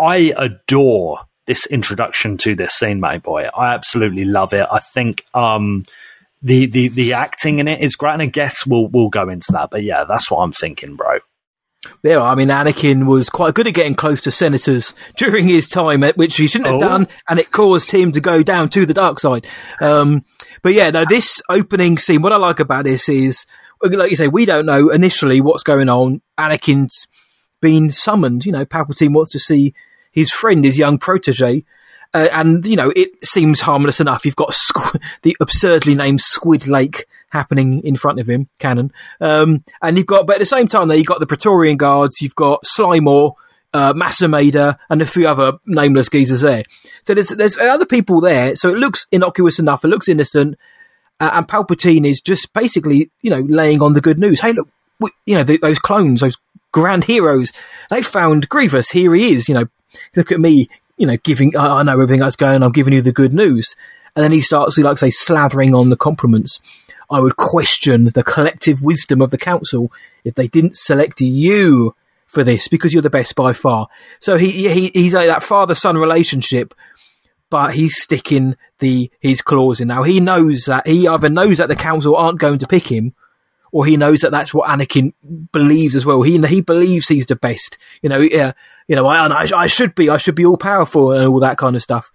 I 0.00 0.32
adore 0.36 1.20
this 1.46 1.66
introduction 1.66 2.36
to 2.38 2.54
this 2.54 2.74
scene, 2.74 3.00
my 3.00 3.18
boy. 3.18 3.48
I 3.56 3.74
absolutely 3.74 4.24
love 4.24 4.52
it. 4.52 4.66
I 4.70 4.80
think 4.80 5.24
um, 5.34 5.82
the, 6.42 6.66
the 6.66 6.88
the 6.88 7.12
acting 7.14 7.58
in 7.58 7.68
it 7.68 7.80
is 7.80 7.96
great, 7.96 8.12
and 8.14 8.22
I 8.22 8.26
guess 8.26 8.66
we'll 8.66 8.88
we'll 8.88 9.08
go 9.08 9.28
into 9.28 9.52
that. 9.52 9.70
But 9.70 9.82
yeah, 9.82 10.04
that's 10.04 10.30
what 10.30 10.38
I'm 10.38 10.52
thinking, 10.52 10.96
bro. 10.96 11.18
Yeah, 12.02 12.22
I 12.22 12.34
mean, 12.34 12.48
Anakin 12.48 13.06
was 13.06 13.28
quite 13.28 13.52
good 13.54 13.66
at 13.66 13.74
getting 13.74 13.94
close 13.94 14.22
to 14.22 14.30
senators 14.30 14.94
during 15.18 15.46
his 15.46 15.68
time, 15.68 16.02
which 16.16 16.36
he 16.36 16.46
shouldn't 16.46 16.70
have 16.70 16.76
Oh. 16.76 16.80
done, 16.80 17.08
and 17.28 17.38
it 17.38 17.50
caused 17.50 17.90
him 17.90 18.10
to 18.12 18.20
go 18.20 18.42
down 18.42 18.70
to 18.70 18.86
the 18.86 18.94
dark 18.94 19.20
side. 19.20 19.46
Um, 19.82 20.22
but 20.64 20.72
yeah, 20.72 20.88
no, 20.88 21.04
this 21.06 21.42
opening 21.50 21.98
scene, 21.98 22.22
what 22.22 22.32
I 22.32 22.38
like 22.38 22.58
about 22.58 22.84
this 22.84 23.10
is, 23.10 23.44
like 23.82 24.08
you 24.08 24.16
say, 24.16 24.28
we 24.28 24.46
don't 24.46 24.64
know 24.64 24.88
initially 24.88 25.42
what's 25.42 25.62
going 25.62 25.90
on. 25.90 26.22
Anakin's 26.38 27.06
been 27.60 27.90
summoned. 27.90 28.46
You 28.46 28.52
know, 28.52 28.64
Palpatine 28.64 29.12
wants 29.12 29.32
to 29.32 29.38
see 29.38 29.74
his 30.10 30.30
friend, 30.30 30.64
his 30.64 30.78
young 30.78 30.96
protege. 30.96 31.66
Uh, 32.14 32.28
and 32.32 32.64
you 32.64 32.76
know 32.76 32.92
it 32.94 33.10
seems 33.24 33.60
harmless 33.60 34.00
enough. 34.00 34.24
You've 34.24 34.36
got 34.36 34.52
squ- 34.52 35.02
the 35.22 35.36
absurdly 35.40 35.94
named 35.94 36.20
Squid 36.22 36.66
Lake 36.66 37.04
happening 37.28 37.82
in 37.84 37.96
front 37.96 38.20
of 38.20 38.28
him, 38.28 38.48
canon, 38.58 38.92
um, 39.20 39.64
and 39.82 39.98
you've 39.98 40.06
got. 40.06 40.26
But 40.26 40.36
at 40.36 40.38
the 40.38 40.46
same 40.46 40.68
time, 40.68 40.88
there 40.88 40.96
you've 40.96 41.06
got 41.06 41.18
the 41.18 41.26
Praetorian 41.26 41.76
Guards, 41.76 42.22
you've 42.22 42.36
got 42.36 42.64
Sly 42.64 43.00
Moore, 43.00 43.34
uh, 43.74 43.92
Mas 43.94 44.18
Amedda, 44.20 44.78
and 44.88 45.02
a 45.02 45.06
few 45.06 45.28
other 45.28 45.58
nameless 45.66 46.08
geezers 46.08 46.40
there. 46.40 46.62
So 47.02 47.12
there's 47.12 47.28
there's 47.30 47.58
other 47.58 47.84
people 47.84 48.20
there. 48.20 48.56
So 48.56 48.70
it 48.70 48.78
looks 48.78 49.06
innocuous 49.12 49.58
enough. 49.58 49.84
It 49.84 49.88
looks 49.88 50.08
innocent, 50.08 50.56
uh, 51.20 51.30
and 51.34 51.48
Palpatine 51.48 52.06
is 52.06 52.20
just 52.20 52.52
basically 52.54 53.10
you 53.20 53.30
know 53.30 53.40
laying 53.40 53.82
on 53.82 53.92
the 53.92 54.00
good 54.00 54.18
news. 54.18 54.40
Hey, 54.40 54.52
look, 54.52 54.68
we, 55.00 55.10
you 55.26 55.34
know 55.34 55.44
th 55.44 55.60
those 55.60 55.80
clones, 55.80 56.20
those 56.20 56.36
grand 56.72 57.04
heroes, 57.04 57.52
they 57.90 58.00
found 58.00 58.48
Grievous. 58.48 58.90
Here 58.90 59.12
he 59.14 59.34
is. 59.34 59.48
You 59.48 59.56
know, 59.56 59.66
look 60.16 60.32
at 60.32 60.40
me. 60.40 60.68
You 60.96 61.08
know, 61.08 61.16
giving 61.16 61.56
I, 61.56 61.80
I 61.80 61.82
know 61.82 61.92
everything 61.94 62.20
that's 62.20 62.36
going. 62.36 62.62
I'm 62.62 62.72
giving 62.72 62.94
you 62.94 63.02
the 63.02 63.12
good 63.12 63.34
news, 63.34 63.74
and 64.14 64.22
then 64.22 64.30
he 64.30 64.40
starts, 64.40 64.78
like 64.78 64.98
say, 64.98 65.08
slathering 65.08 65.76
on 65.76 65.90
the 65.90 65.96
compliments. 65.96 66.60
I 67.10 67.20
would 67.20 67.36
question 67.36 68.12
the 68.14 68.22
collective 68.22 68.80
wisdom 68.80 69.20
of 69.20 69.30
the 69.30 69.38
council 69.38 69.92
if 70.24 70.34
they 70.34 70.48
didn't 70.48 70.76
select 70.76 71.20
you 71.20 71.94
for 72.34 72.44
this 72.44 72.68
because 72.68 72.92
you're 72.92 73.02
the 73.02 73.10
best 73.10 73.34
by 73.34 73.52
far. 73.52 73.88
So 74.20 74.36
he, 74.36 74.50
he 74.68 74.90
he's 74.92 75.14
like 75.14 75.28
that 75.28 75.42
father 75.42 75.74
son 75.74 75.96
relationship, 75.96 76.74
but 77.48 77.74
he's 77.74 78.02
sticking 78.02 78.56
the 78.80 79.10
his 79.20 79.40
claws 79.40 79.80
in 79.80 79.88
now. 79.88 80.02
He 80.02 80.20
knows 80.20 80.64
that 80.64 80.86
he 80.86 81.08
either 81.08 81.28
knows 81.28 81.58
that 81.58 81.68
the 81.68 81.76
council 81.76 82.16
aren't 82.16 82.40
going 82.40 82.58
to 82.58 82.66
pick 82.66 82.88
him, 82.90 83.14
or 83.72 83.86
he 83.86 83.96
knows 83.96 84.20
that 84.20 84.30
that's 84.30 84.52
what 84.52 84.68
Anakin 84.68 85.12
believes 85.52 85.96
as 85.96 86.04
well. 86.04 86.22
He 86.22 86.38
he 86.46 86.60
believes 86.60 87.08
he's 87.08 87.26
the 87.26 87.36
best. 87.36 87.78
You 88.02 88.08
know, 88.08 88.18
yeah, 88.20 88.52
you 88.88 88.96
know, 88.96 89.06
I, 89.06 89.26
I, 89.26 89.46
I 89.56 89.66
should 89.66 89.94
be, 89.94 90.10
I 90.10 90.18
should 90.18 90.34
be 90.34 90.44
all 90.44 90.56
powerful 90.56 91.12
and 91.12 91.26
all 91.26 91.40
that 91.40 91.58
kind 91.58 91.76
of 91.76 91.82
stuff. 91.82 92.10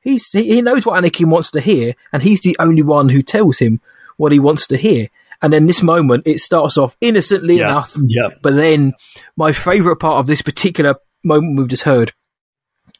He's 0.00 0.30
he, 0.30 0.44
he 0.44 0.62
knows 0.62 0.84
what 0.84 1.02
Anakin 1.02 1.30
wants 1.30 1.50
to 1.52 1.60
hear, 1.60 1.94
and 2.12 2.22
he's 2.22 2.40
the 2.40 2.56
only 2.58 2.82
one 2.82 3.08
who 3.08 3.22
tells 3.22 3.58
him 3.58 3.80
what 4.16 4.32
he 4.32 4.38
wants 4.38 4.66
to 4.68 4.76
hear. 4.76 5.08
And 5.42 5.52
then 5.52 5.66
this 5.66 5.82
moment, 5.82 6.22
it 6.26 6.38
starts 6.38 6.78
off 6.78 6.96
innocently 7.00 7.58
Yeah. 7.58 7.68
enough. 7.70 7.96
Yeah. 8.06 8.28
But 8.42 8.54
then 8.54 8.92
my 9.36 9.52
favourite 9.52 9.98
part 9.98 10.18
of 10.18 10.26
this 10.26 10.40
particular 10.40 10.94
moment 11.24 11.58
we've 11.58 11.68
just 11.68 11.82
heard 11.82 12.12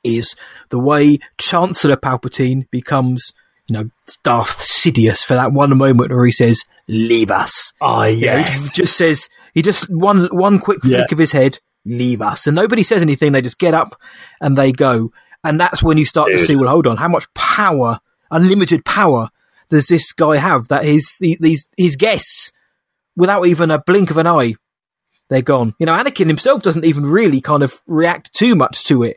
is 0.05 0.35
the 0.71 0.79
way 0.79 1.19
Chancellor 1.39 1.97
Palpatine 1.97 2.69
becomes, 2.71 3.33
you 3.69 3.75
know, 3.75 3.91
Darth 4.25 4.59
Sidious 4.59 5.23
for 5.25 5.35
that 5.35 5.53
one 5.53 5.77
moment 5.79 6.13
where 6.13 6.25
he 6.27 6.33
says, 6.33 6.63
leave 6.89 7.31
us. 7.31 7.73
Oh, 7.81 8.03
You 8.05 8.27
know, 8.27 8.39
he 8.43 8.69
just 8.75 8.97
says, 8.97 9.29
he 9.55 9.63
just, 9.63 9.89
one, 9.89 10.27
one 10.33 10.59
quick 10.59 10.83
flick 10.83 10.93
Yeah. 10.93 11.07
of 11.13 11.19
his 11.19 11.33
head, 11.33 11.61
leave 11.85 12.21
us. 12.21 12.47
And 12.49 12.57
nobody 12.57 12.83
says 12.83 13.03
anything. 13.03 13.31
They 13.33 13.43
just 13.43 13.59
get 13.59 13.75
up 13.75 13.95
and 14.41 14.59
they 14.59 14.73
go. 14.73 15.13
And 15.45 15.61
that's 15.61 15.83
when 15.83 15.99
you 15.99 16.05
start 16.05 16.29
to 16.33 16.39
see, 16.39 16.57
well, 16.57 16.69
hold 16.71 16.87
on, 16.89 16.97
how 16.97 17.09
much 17.09 17.33
power, 17.35 18.01
unlimited 18.31 18.85
power 18.85 19.29
does 19.73 19.87
this 19.87 20.13
guy 20.13 20.37
have 20.37 20.69
that 20.69 20.85
his, 20.85 21.17
these, 21.19 21.67
his 21.77 21.97
guests, 21.97 22.53
without 23.17 23.47
even 23.47 23.71
a 23.71 23.79
blink 23.83 24.11
of 24.11 24.19
an 24.19 24.27
eye, 24.27 24.55
they're 25.31 25.43
gone. 25.43 25.75
You 25.79 25.87
know, 25.87 25.93
Anakin 25.97 26.27
himself 26.27 26.63
doesn't 26.63 26.85
even 26.85 27.07
really 27.07 27.41
kind 27.41 27.63
of 27.63 27.81
react 27.87 28.33
too 28.35 28.55
much 28.55 28.85
to 28.85 29.03
it, 29.03 29.17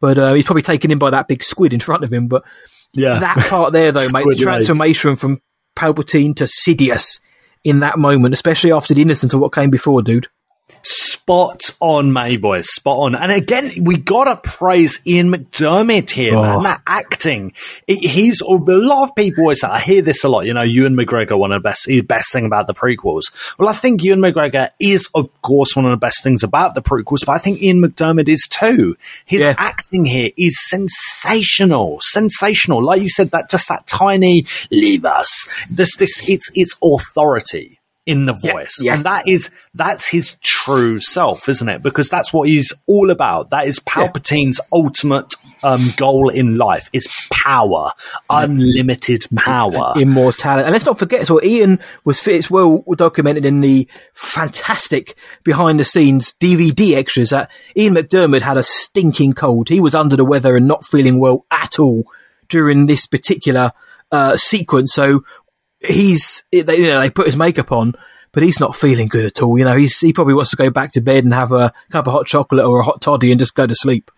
but 0.00 0.16
uh, 0.16 0.32
he's 0.34 0.46
probably 0.46 0.62
taken 0.62 0.92
in 0.92 0.98
by 0.98 1.10
that 1.10 1.26
big 1.26 1.42
squid 1.42 1.72
in 1.72 1.80
front 1.80 2.04
of 2.04 2.12
him. 2.12 2.28
But 2.28 2.44
Yeah. 2.92 3.18
that 3.18 3.36
part 3.50 3.72
there, 3.72 3.90
though, 3.90 4.06
mate, 4.12 4.26
the 4.28 4.36
transformation 4.36 5.16
from 5.16 5.42
Palpatine 5.76 6.36
to 6.36 6.44
Sidious 6.44 7.20
in 7.64 7.80
that 7.80 7.98
moment, 7.98 8.32
especially 8.32 8.70
after 8.70 8.94
the 8.94 9.02
innocence 9.02 9.34
of 9.34 9.40
what 9.40 9.52
came 9.52 9.70
before, 9.70 10.02
dude. 10.02 10.28
Spot 11.26 11.70
on, 11.80 12.12
my 12.12 12.30
Mayboy. 12.36 12.64
Spot 12.64 12.98
on. 12.98 13.14
And 13.16 13.32
again, 13.32 13.72
we 13.82 13.96
gotta 13.96 14.36
praise 14.36 15.00
Ian 15.04 15.32
McDiarmid 15.32 16.08
here, 16.10 16.36
Oh. 16.36 16.42
man. 16.42 16.62
That 16.62 16.82
acting. 16.86 17.52
It, 17.88 17.96
he's, 17.98 18.40
a 18.42 18.46
lot 18.46 19.08
of 19.08 19.16
people 19.16 19.42
always 19.42 19.60
say, 19.60 19.66
I 19.66 19.80
hear 19.80 20.02
this 20.02 20.22
a 20.22 20.28
lot, 20.28 20.46
you 20.46 20.54
know, 20.54 20.62
Ewan 20.62 20.94
McGregor, 20.94 21.36
one 21.36 21.50
of 21.50 21.60
the 21.60 21.68
best, 21.68 21.90
best 22.06 22.32
thing 22.32 22.46
about 22.46 22.68
the 22.68 22.74
prequels. 22.74 23.24
Well, 23.58 23.68
I 23.68 23.72
think 23.72 24.04
Ewan 24.04 24.20
McGregor 24.20 24.68
is, 24.80 25.08
of 25.16 25.28
course, 25.42 25.74
one 25.74 25.84
of 25.84 25.90
the 25.90 25.96
best 25.96 26.22
things 26.22 26.44
about 26.44 26.76
the 26.76 26.80
prequels, 26.80 27.26
but 27.26 27.32
I 27.32 27.38
think 27.38 27.60
Ian 27.60 27.82
McDiarmid 27.82 28.28
is 28.28 28.46
too. 28.46 28.94
His 29.24 29.42
Yeah. 29.42 29.56
acting 29.58 30.04
here 30.04 30.30
is 30.36 30.56
sensational. 30.70 31.98
Sensational. 32.02 32.84
Like 32.84 33.02
you 33.02 33.08
said, 33.08 33.32
that 33.32 33.50
just 33.50 33.66
that 33.68 33.88
tiny, 33.88 34.46
leave 34.70 35.04
us. 35.04 35.48
This, 35.68 35.96
this, 35.96 36.22
it's, 36.28 36.52
it's 36.54 36.76
authority 36.80 37.75
in 38.06 38.24
the 38.26 38.32
voice. 38.32 38.78
yeah. 38.80 38.94
And 38.94 39.04
that 39.04 39.26
is 39.28 39.50
that's 39.74 40.06
his 40.06 40.36
true 40.42 41.00
self, 41.00 41.48
isn't 41.48 41.68
it? 41.68 41.82
Because 41.82 42.08
that's 42.08 42.32
what 42.32 42.48
he's 42.48 42.72
all 42.86 43.10
about. 43.10 43.50
That 43.50 43.66
is 43.66 43.80
Palpatine's 43.80 44.60
ultimate 44.72 45.34
um, 45.62 45.92
goal 45.96 46.28
in 46.28 46.56
life 46.56 46.88
is 46.92 47.08
power, 47.30 47.90
unlimited 48.30 49.26
power. 49.34 49.94
Immortality. 49.96 50.64
And 50.64 50.72
let's 50.72 50.86
not 50.86 50.98
forget, 50.98 51.26
so 51.26 51.42
Ian 51.42 51.80
was, 52.04 52.24
it's 52.26 52.50
well 52.50 52.84
documented 52.96 53.44
in 53.44 53.60
the 53.60 53.88
fantastic 54.14 55.16
behind 55.42 55.80
the 55.80 55.84
scenes 55.84 56.34
DVD 56.40 56.94
extras 56.94 57.30
that 57.30 57.50
Ian 57.76 57.94
McDiarmid 57.94 58.42
had 58.42 58.56
a 58.56 58.62
stinking 58.62 59.32
cold. 59.32 59.68
He 59.68 59.80
was 59.80 59.94
under 59.94 60.16
the 60.16 60.24
weather 60.24 60.56
and 60.56 60.68
not 60.68 60.86
feeling 60.86 61.18
well 61.18 61.44
at 61.50 61.78
all 61.78 62.04
during 62.48 62.86
this 62.86 63.06
particular 63.06 63.72
uh, 64.12 64.36
sequence. 64.36 64.92
So 64.92 65.24
he's, 65.86 66.42
they, 66.50 66.76
you 66.76 66.88
know, 66.88 67.00
they 67.00 67.10
put 67.10 67.26
his 67.26 67.36
makeup 67.36 67.72
on, 67.72 67.94
but 68.32 68.42
he's 68.42 68.60
not 68.60 68.76
feeling 68.76 69.08
good 69.08 69.24
at 69.24 69.42
all. 69.42 69.58
You 69.58 69.64
know, 69.64 69.76
he's, 69.76 69.98
he 69.98 70.12
probably 70.12 70.34
wants 70.34 70.50
to 70.50 70.56
go 70.56 70.70
back 70.70 70.92
to 70.92 71.00
bed 71.00 71.24
and 71.24 71.32
have 71.32 71.52
a 71.52 71.72
cup 71.90 72.06
of 72.06 72.12
hot 72.12 72.26
chocolate 72.26 72.64
or 72.64 72.80
a 72.80 72.84
hot 72.84 73.00
toddy 73.00 73.30
and 73.30 73.38
just 73.38 73.54
go 73.54 73.66
to 73.66 73.74
sleep. 73.74 74.10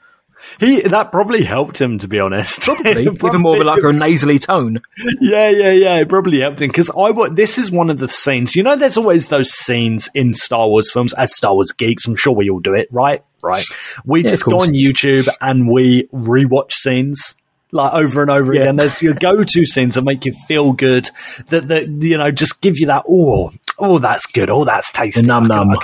He 0.61 0.83
that 0.83 1.11
probably 1.13 1.43
helped 1.45 1.81
him, 1.81 1.99
to 1.99 2.09
be 2.09 2.21
honest. 2.21 2.63
Probably, 2.63 3.03
even 3.25 3.41
more 3.41 3.57
of 3.57 3.65
like 3.65 3.83
a 3.83 3.93
nasally 3.93 4.39
tone. 4.39 4.81
yeah, 5.21 5.49
yeah, 5.51 5.73
yeah. 5.73 5.99
It 5.99 6.09
probably 6.09 6.41
helped 6.41 6.63
him 6.63 6.69
because 6.69 6.91
I 6.91 7.13
this 7.31 7.59
is 7.59 7.71
one 7.71 7.91
of 7.91 7.99
the 7.99 8.09
scenes. 8.09 8.55
You 8.55 8.63
know, 8.63 8.77
there's 8.77 8.97
always 8.97 9.29
those 9.29 9.51
scenes 9.51 10.09
in 10.15 10.35
Star 10.35 10.69
Wars 10.69 10.91
films. 10.93 11.13
As 11.15 11.35
Star 11.35 11.55
Wars 11.55 11.73
geeks, 11.73 12.07
I'm 12.07 12.17
sure 12.17 12.33
we 12.33 12.51
all 12.51 12.61
do 12.61 12.75
it, 12.75 12.89
right? 12.93 13.23
Right. 13.43 13.65
We 14.05 14.23
Yeah, 14.23 14.31
just 14.31 14.45
go 14.45 14.61
on 14.61 14.71
YouTube 14.71 15.29
and 15.41 15.69
we 15.71 16.05
rewatch 16.09 16.73
scenes. 16.73 17.35
Like 17.71 17.93
over 17.93 18.23
and 18.23 18.31
over 18.31 18.55
Yeah. 18.55 18.63
again, 18.63 18.77
there's 18.77 19.03
your 19.03 19.15
go-to 19.15 19.67
scenes 19.67 19.95
that 19.97 20.03
make 20.03 20.25
you 20.25 20.33
feel 20.47 20.73
good. 20.73 21.11
That 21.49 21.69
that 21.69 21.89
you 21.89 22.17
know 22.17 22.31
just 22.31 22.61
give 22.63 22.79
you 22.79 22.87
that 22.87 23.05
oh 23.09 23.51
oh 23.79 23.99
that's 23.99 24.27
good 24.27 24.49
oh 24.51 24.65
that's 24.65 24.91
tasty. 24.91 25.21
The 25.21 25.27
num 25.27 25.45
num. 25.45 25.77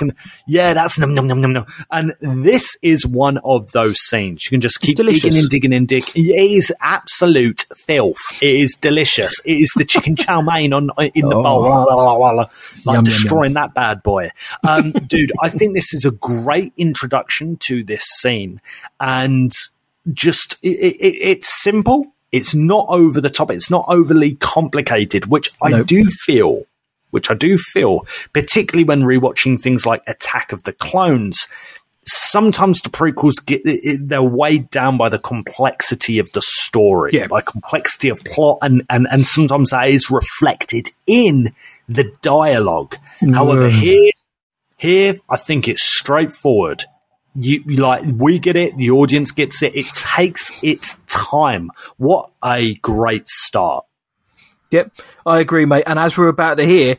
Yeah, 0.47 0.73
that's 0.73 0.97
num 0.97 1.13
num 1.13 1.27
num 1.27 1.41
num 1.41 1.53
num. 1.53 1.65
And 1.91 2.13
this 2.21 2.75
is 2.81 3.05
one 3.05 3.37
of 3.43 3.71
those 3.71 3.99
scenes. 3.99 4.45
You 4.45 4.49
can 4.49 4.61
just 4.61 4.81
keep 4.81 4.97
digging 4.97 5.35
in, 5.35 5.47
digging 5.47 5.73
in, 5.73 5.85
dig. 5.85 6.05
It 6.15 6.21
is 6.21 6.73
absolute 6.81 7.65
filth. 7.75 8.17
It 8.41 8.55
is 8.55 8.73
delicious. 8.81 9.39
It 9.45 9.53
is 9.53 9.71
the 9.75 9.85
chicken 9.85 10.15
chow 10.17 10.41
mein 10.41 10.73
on 10.73 10.89
in 11.13 11.29
the 11.29 11.35
Oh. 11.35 11.43
bowl, 11.43 11.61
la, 11.61 11.83
la, 11.83 12.13
la, 12.13 12.29
like 12.31 12.49
Yum, 12.85 12.95
yum, 12.95 13.03
destroying 13.03 13.53
that 13.53 13.73
bad 13.75 14.01
boy. 14.01 14.31
Um, 14.67 14.91
dude, 14.91 15.31
I 15.41 15.49
think 15.49 15.75
this 15.75 15.93
is 15.93 16.03
a 16.03 16.11
great 16.11 16.73
introduction 16.77 17.57
to 17.57 17.83
this 17.83 18.03
scene, 18.03 18.59
and 18.99 19.51
just 20.13 20.57
it, 20.61 20.69
it, 20.69 20.95
it's 21.01 21.61
simple. 21.61 22.05
It's 22.31 22.53
not 22.55 22.85
over 22.89 23.21
the 23.21 23.29
top. 23.29 23.49
It's 23.51 23.69
not 23.69 23.85
overly 23.87 24.35
complicated, 24.35 25.27
which 25.27 25.51
I 25.61 25.69
Nope. 25.69 25.87
do 25.87 26.05
feel. 26.05 26.63
Which 27.11 27.31
I 27.31 27.33
do 27.33 27.57
feel, 27.57 28.05
particularly 28.33 28.83
when 28.83 29.01
rewatching 29.03 29.61
things 29.61 29.85
like 29.85 30.03
Attack 30.05 30.51
of 30.51 30.63
the 30.63 30.73
Clones. 30.73 31.47
Sometimes 32.07 32.81
the 32.81 32.89
prequels 32.89 33.43
get 33.43 33.61
they're 34.01 34.21
weighed 34.21 34.69
down 34.69 34.97
by 34.97 35.07
the 35.09 35.17
complexity 35.17 36.19
of 36.19 36.29
the 36.33 36.41
story, 36.41 37.11
Yeah. 37.13 37.27
by 37.27 37.41
complexity 37.41 38.09
of 38.09 38.19
plot, 38.25 38.57
and, 38.61 38.83
and 38.89 39.07
and 39.09 39.25
sometimes 39.25 39.69
that 39.69 39.87
is 39.89 40.11
reflected 40.11 40.89
in 41.07 41.53
the 41.87 42.11
dialogue. 42.21 42.97
However, 43.33 43.69
Mm. 43.69 43.79
here 43.79 44.11
here, 44.77 45.15
I 45.29 45.37
think 45.37 45.67
it's 45.69 45.81
straightforward. 45.83 46.83
You, 47.35 47.63
you 47.65 47.77
like 47.77 48.03
we 48.15 48.39
get 48.39 48.55
it, 48.55 48.77
the 48.77 48.91
audience 48.91 49.31
gets 49.31 49.61
it. 49.61 49.75
It 49.75 49.87
takes 49.87 50.51
its 50.63 50.97
time. 51.07 51.69
What 51.97 52.31
a 52.43 52.75
great 52.75 53.27
start! 53.27 53.85
Yep, 54.71 54.91
I 55.25 55.39
agree, 55.39 55.65
mate. 55.65 55.83
And 55.85 55.99
as 55.99 56.17
we're 56.17 56.29
about 56.29 56.57
to 56.57 56.65
hear, 56.65 56.97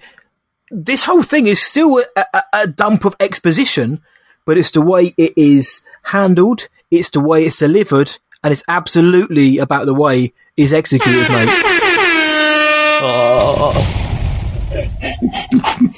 this 0.70 1.04
whole 1.04 1.22
thing 1.22 1.46
is 1.46 1.62
still 1.62 1.98
a, 2.16 2.24
a, 2.34 2.42
a 2.52 2.66
dump 2.66 3.04
of 3.04 3.16
exposition, 3.20 4.02
but 4.44 4.58
it's 4.58 4.70
the 4.70 4.82
way 4.82 5.14
it 5.16 5.32
is 5.36 5.82
handled, 6.02 6.68
it's 6.90 7.10
the 7.10 7.20
way 7.20 7.44
it's 7.44 7.58
delivered, 7.58 8.18
and 8.42 8.52
it's 8.52 8.64
absolutely 8.68 9.58
about 9.58 9.86
the 9.86 9.94
way 9.94 10.32
it's 10.56 10.72
executed, 10.72 11.28
mate. 11.30 11.48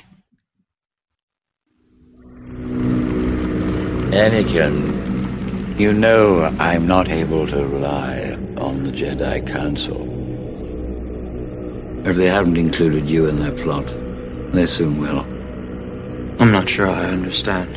Anakin, 4.11 5.79
you 5.79 5.93
know 5.93 6.45
I'm 6.59 6.87
not 6.87 7.11
able 7.11 7.47
to 7.47 7.67
rely 7.67 8.39
on 8.57 8.85
the 8.85 8.91
Jedi 8.91 9.47
Council. 9.47 10.01
If 12.09 12.17
they 12.17 12.27
haven't 12.27 12.57
included 12.57 13.07
you 13.07 13.27
in 13.27 13.39
their 13.39 13.53
plot, 13.53 13.87
they 14.55 14.65
soon 14.65 14.99
will. 14.99 15.21
I'm 16.41 16.51
not 16.51 16.71
sure 16.71 16.89
I 16.89 17.05
understand. 17.05 17.77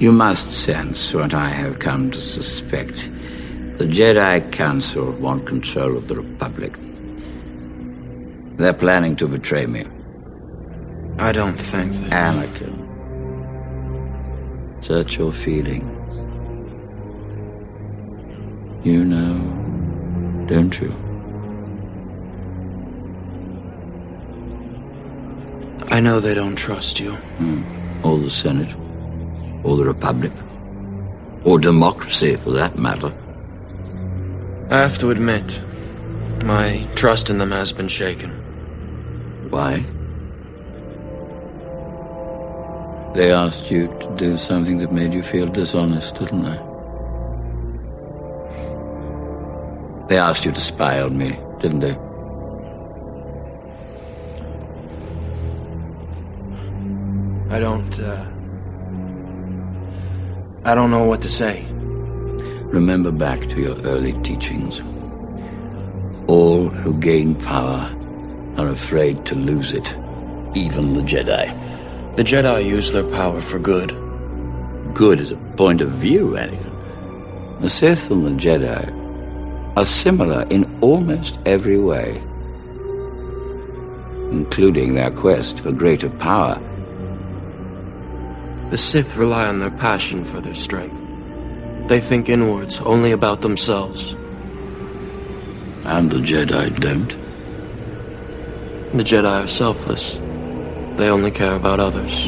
You 0.00 0.12
must 0.12 0.52
sense 0.52 1.12
what 1.12 1.34
I 1.34 1.50
have 1.50 1.80
come 1.80 2.12
to 2.12 2.20
suspect. 2.20 3.10
The 3.78 3.86
Jedi 3.86 4.52
Council 4.52 5.10
want 5.12 5.48
control 5.48 5.96
of 5.96 6.06
the 6.06 6.14
Republic. 6.14 6.78
They're 8.56 8.72
planning 8.72 9.16
to 9.16 9.26
betray 9.26 9.66
me. 9.66 9.84
I 11.18 11.32
don't 11.32 11.58
think 11.58 11.92
that. 11.92 12.34
Anakin. 12.34 12.79
Search 14.80 15.18
your 15.18 15.30
feelings. 15.30 15.84
You 18.82 19.04
know, 19.04 20.46
don't 20.46 20.80
you? 20.80 20.90
I 25.90 26.00
know 26.00 26.18
they 26.18 26.34
don't 26.34 26.56
trust 26.56 26.98
you. 26.98 27.12
Hmm. 27.12 27.62
Or 28.04 28.18
the 28.18 28.30
Senate. 28.30 28.74
Or 29.64 29.76
the 29.76 29.84
Republic. 29.84 30.32
Or 31.44 31.58
democracy, 31.58 32.36
for 32.36 32.52
that 32.52 32.78
matter. 32.78 33.12
I 34.70 34.78
have 34.78 34.98
to 35.00 35.10
admit, 35.10 35.60
my 36.44 36.88
trust 36.94 37.28
in 37.28 37.38
them 37.38 37.50
has 37.50 37.72
been 37.72 37.88
shaken. 37.88 38.30
Why? 39.50 39.84
They 43.14 43.32
asked 43.32 43.70
you 43.70 43.88
to 43.88 44.14
do 44.16 44.38
something 44.38 44.78
that 44.78 44.92
made 44.92 45.12
you 45.12 45.22
feel 45.22 45.46
dishonest, 45.46 46.14
didn't 46.14 46.44
they? 46.44 46.60
They 50.08 50.18
asked 50.18 50.44
you 50.44 50.52
to 50.52 50.60
spy 50.60 51.00
on 51.00 51.18
me, 51.18 51.38
didn't 51.60 51.80
they? 51.80 51.96
I 57.54 57.58
don't, 57.58 57.98
uh. 58.00 58.26
I 60.64 60.74
don't 60.74 60.90
know 60.90 61.04
what 61.04 61.20
to 61.22 61.28
say. 61.28 61.66
Remember 62.72 63.10
back 63.10 63.40
to 63.48 63.60
your 63.60 63.80
early 63.82 64.12
teachings. 64.22 64.82
All 66.28 66.68
who 66.68 66.94
gain 67.00 67.34
power 67.34 67.92
are 68.56 68.68
afraid 68.68 69.26
to 69.26 69.34
lose 69.34 69.72
it. 69.72 69.96
even 70.54 70.94
the 70.94 71.02
Jedi. 71.02 71.46
The 72.16 72.24
Jedi 72.24 72.66
use 72.66 72.90
their 72.92 73.04
power 73.04 73.40
for 73.40 73.60
good. 73.60 73.96
Good 74.94 75.20
is 75.20 75.30
a 75.30 75.36
point 75.56 75.80
of 75.80 75.90
view, 75.92 76.30
Anakin. 76.30 77.60
The 77.60 77.68
Sith 77.68 78.10
and 78.10 78.24
the 78.24 78.30
Jedi 78.30 79.76
are 79.76 79.84
similar 79.84 80.44
in 80.50 80.78
almost 80.80 81.38
every 81.46 81.78
way, 81.78 82.16
including 84.32 84.94
their 84.94 85.12
quest 85.12 85.60
for 85.60 85.70
greater 85.70 86.10
power. 86.10 86.60
The 88.70 88.76
Sith 88.76 89.16
rely 89.16 89.46
on 89.46 89.60
their 89.60 89.70
passion 89.70 90.24
for 90.24 90.40
their 90.40 90.56
strength. 90.56 91.00
They 91.88 92.00
think 92.00 92.28
inwards, 92.28 92.80
only 92.80 93.12
about 93.12 93.40
themselves. 93.40 94.14
And 95.84 96.10
the 96.10 96.18
Jedi 96.18 96.78
don't. 96.80 97.10
The 98.94 99.04
Jedi 99.04 99.44
are 99.44 99.48
selfless. 99.48 100.20
They 101.00 101.08
only 101.08 101.30
care 101.30 101.54
about 101.54 101.80
others. 101.80 102.26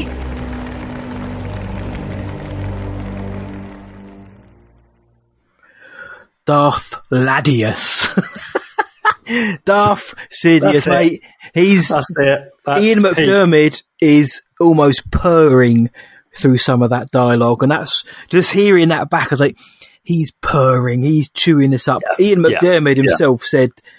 Darth 6.43 6.95
Ladius. 7.11 8.07
Darth 9.65 10.15
Sidious, 10.31 10.61
That's 10.61 10.87
it. 10.87 10.89
mate. 10.89 11.21
He's 11.53 11.89
That's 11.89 12.11
it. 12.17 12.51
That's 12.65 12.81
Ian 12.81 13.13
peak. 13.13 13.83
Is 14.01 14.41
almost 14.59 15.11
purring 15.11 15.91
through 16.35 16.57
some 16.57 16.81
of 16.81 16.89
that 16.89 17.11
dialogue, 17.11 17.61
and 17.61 17.71
that's 17.71 18.03
just 18.27 18.53
hearing 18.53 18.89
that 18.89 19.07
back. 19.07 19.27
I 19.27 19.33
was 19.33 19.39
like, 19.39 19.59
he's 20.01 20.31
purring, 20.41 21.03
he's 21.03 21.29
chewing 21.29 21.69
this 21.69 21.87
up. 21.87 22.01
Ian 22.19 22.43
yeah, 22.43 22.49
McDiarmid 22.49 22.95
yeah. 22.95 23.03
himself 23.03 23.43
said, 23.43 23.69
yeah, 23.75 23.91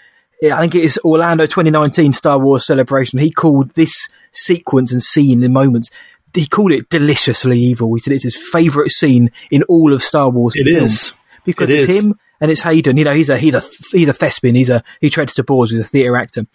I 0.43 0.61
think 0.61 0.75
it 0.75 0.85
is 0.85 0.99
Orlando 1.05 1.47
2019 1.47 2.13
Star 2.13 2.39
Wars 2.39 2.67
celebration. 2.67 3.19
He 3.19 3.31
called 3.31 3.71
this 3.75 4.09
sequence 4.33 4.93
and 4.93 5.03
scene 5.03 5.43
in 5.43 5.53
moments. 5.53 5.91
He 6.35 6.47
called 6.47 6.73
it 6.73 6.89
deliciously 6.91 7.59
evil. 7.59 7.95
He 7.95 8.01
said 8.01 8.13
it's 8.13 8.25
his 8.25 8.37
favourite 8.37 8.91
scene 8.91 9.31
in 9.51 9.63
all 9.65 9.93
of 9.93 10.03
Star 10.03 10.29
Wars. 10.29 10.55
It 10.57 10.67
is. 10.67 11.13
because 11.45 11.71
It 11.71 11.81
it's 11.81 11.91
is. 11.93 12.03
him 12.05 12.19
and 12.41 12.51
it's 12.51 12.63
Hayden. 12.63 12.97
You 12.97 13.05
know, 13.05 13.15
he's 13.15 13.29
a 13.31 13.39
he's 13.39 13.55
a 13.55 13.63
he's 13.93 14.09
a 14.09 14.13
thespian. 14.13 14.55
He's 14.57 14.71
a 14.71 14.83
he 15.01 15.09
treads 15.11 15.35
to 15.35 15.45
boards. 15.45 15.71
He's 15.71 15.81
a 15.81 15.85
theatre 15.85 16.17
actor. 16.17 16.47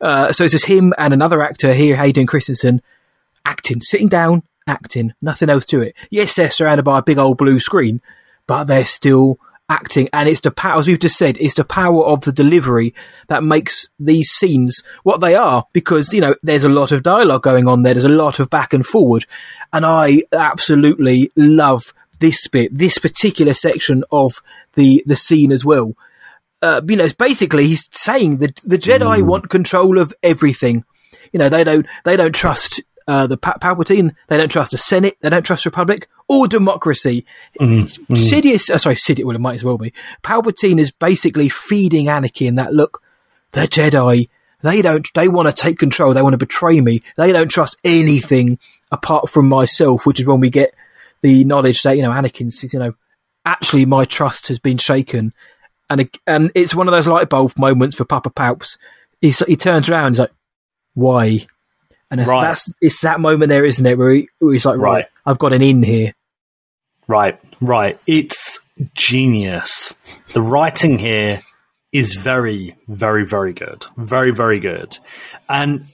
Uh, 0.00 0.32
so 0.32 0.44
it's 0.44 0.52
just 0.52 0.66
him 0.66 0.94
and 0.96 1.12
another 1.12 1.42
actor 1.42 1.74
here, 1.74 1.96
Hayden 1.96 2.26
Christensen, 2.26 2.80
acting, 3.44 3.80
sitting 3.80 4.08
down, 4.08 4.42
acting. 4.66 5.12
Nothing 5.20 5.50
else 5.50 5.66
to 5.66 5.80
it. 5.80 5.94
Yes, 6.10 6.36
they're 6.36 6.50
surrounded 6.50 6.84
by 6.84 7.00
a 7.00 7.02
big 7.02 7.18
old 7.18 7.36
blue 7.36 7.58
screen, 7.58 8.00
but 8.46 8.64
they're 8.64 8.84
still 8.84 9.38
acting. 9.68 10.08
And 10.12 10.28
it's 10.28 10.40
the 10.40 10.50
power, 10.50 10.78
as 10.78 10.86
we've 10.86 10.98
just 10.98 11.16
said, 11.16 11.36
it's 11.38 11.54
the 11.54 11.64
power 11.64 12.04
of 12.04 12.22
the 12.22 12.32
delivery 12.32 12.94
that 13.28 13.42
makes 13.42 13.88
these 13.98 14.30
scenes 14.30 14.82
what 15.02 15.20
they 15.20 15.34
are. 15.34 15.66
Because 15.72 16.12
you 16.12 16.20
know, 16.20 16.34
there's 16.42 16.64
a 16.64 16.68
lot 16.68 16.92
of 16.92 17.02
dialogue 17.02 17.42
going 17.42 17.68
on 17.68 17.82
there. 17.82 17.94
There's 17.94 18.04
a 18.04 18.08
lot 18.08 18.38
of 18.38 18.50
back 18.50 18.72
and 18.72 18.84
forward, 18.84 19.26
and 19.72 19.84
I 19.84 20.24
absolutely 20.32 21.30
love 21.36 21.92
this 22.20 22.46
bit, 22.48 22.76
this 22.76 22.98
particular 22.98 23.54
section 23.54 24.04
of 24.10 24.42
the 24.74 25.02
the 25.06 25.16
scene 25.16 25.52
as 25.52 25.64
well. 25.64 25.96
Uh, 26.62 26.80
you 26.88 26.96
know, 26.96 27.04
it's 27.04 27.12
basically 27.12 27.66
he's 27.66 27.88
saying 27.90 28.38
that 28.38 28.56
the 28.64 28.78
Jedi 28.78 29.22
want 29.22 29.50
control 29.50 29.98
of 29.98 30.14
everything. 30.22 30.84
You 31.32 31.38
know, 31.38 31.48
they 31.48 31.64
don't 31.64 31.86
they 32.04 32.16
don't 32.16 32.34
trust 32.34 32.80
uh, 33.06 33.26
the 33.26 33.36
pa- 33.36 33.58
Palpatine, 33.60 34.14
they 34.28 34.36
don't 34.36 34.50
trust 34.50 34.70
the 34.70 34.78
Senate, 34.78 35.16
they 35.20 35.28
don't 35.28 35.44
trust 35.44 35.64
Republic 35.64 36.08
or 36.28 36.48
democracy. 36.48 37.24
Sidious, 37.60 38.70
uh, 38.70 38.78
sorry, 38.78 38.96
Sidious, 38.96 39.24
well, 39.24 39.36
it 39.36 39.40
might 39.40 39.56
as 39.56 39.64
well 39.64 39.78
be. 39.78 39.92
Palpatine 40.22 40.78
is 40.78 40.90
basically 40.90 41.48
feeding 41.48 42.06
Anakin 42.06 42.56
that 42.56 42.72
look, 42.72 43.02
the 43.52 43.62
Jedi, 43.62 44.28
they 44.62 44.80
don't, 44.80 45.06
they 45.14 45.28
want 45.28 45.48
to 45.48 45.54
take 45.54 45.78
control, 45.78 46.14
they 46.14 46.22
want 46.22 46.32
to 46.32 46.38
betray 46.38 46.80
me, 46.80 47.02
they 47.16 47.32
don't 47.32 47.50
trust 47.50 47.76
anything 47.84 48.58
apart 48.90 49.28
from 49.28 49.48
myself, 49.48 50.06
which 50.06 50.20
is 50.20 50.26
when 50.26 50.40
we 50.40 50.50
get 50.50 50.74
the 51.20 51.44
knowledge 51.44 51.82
that, 51.82 51.96
you 51.96 52.02
know, 52.02 52.10
Anakin's, 52.10 52.72
you 52.72 52.78
know, 52.78 52.94
actually 53.44 53.84
my 53.84 54.04
trust 54.04 54.48
has 54.48 54.58
been 54.58 54.78
shaken. 54.78 55.32
And, 55.90 56.08
and 56.26 56.50
it's 56.54 56.74
one 56.74 56.88
of 56.88 56.92
those 56.92 57.06
light 57.06 57.28
bulb 57.28 57.58
moments 57.58 57.94
for 57.94 58.06
Papa 58.06 58.30
Palps. 58.30 58.78
He's, 59.20 59.40
he 59.40 59.56
turns 59.56 59.88
around, 59.88 60.12
he's 60.12 60.20
like, 60.20 60.32
why? 60.94 61.46
And 62.14 62.20
it's- 62.20 62.28
Right. 62.28 62.42
that's, 62.42 62.72
it's 62.80 63.00
that 63.00 63.18
moment 63.18 63.48
there, 63.48 63.64
isn't 63.64 63.84
it? 63.84 63.98
Where, 63.98 64.10
he, 64.12 64.28
where 64.38 64.52
he's 64.52 64.64
like, 64.64 64.78
right, 64.78 64.90
Right. 64.92 65.06
I've 65.26 65.38
got 65.38 65.52
an 65.52 65.62
in 65.62 65.82
here. 65.82 66.12
Right, 67.08 67.40
right. 67.60 67.98
It's 68.06 68.60
genius. 68.94 69.96
The 70.32 70.40
writing 70.40 70.98
here 71.00 71.42
is 71.90 72.14
very, 72.14 72.76
very, 72.86 73.26
very 73.26 73.52
good. 73.52 73.84
Very, 73.96 74.30
very 74.30 74.60
good. 74.60 74.96
And 75.48 75.86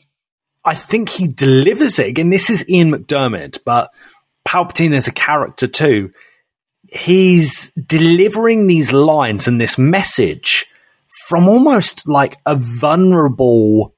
I 0.63 0.75
think 0.75 1.09
he 1.09 1.27
delivers 1.27 1.99
it. 1.99 2.09
Again, 2.09 2.29
this 2.29 2.51
is 2.51 2.69
Ian 2.69 2.93
McDiarmid, 2.93 3.61
but 3.65 3.91
Palpatine 4.47 4.93
as 4.93 5.09
a 5.09 5.13
character 5.13 5.67
too. 5.67 6.13
He's 6.89 7.71
delivering 7.73 8.67
these 8.67 8.93
lines 8.93 9.49
and 9.49 9.59
this 9.59 9.79
message 9.79 10.67
from 11.29 11.49
almost 11.49 12.07
like 12.07 12.37
a 12.45 12.57
vulnerable 12.57 13.95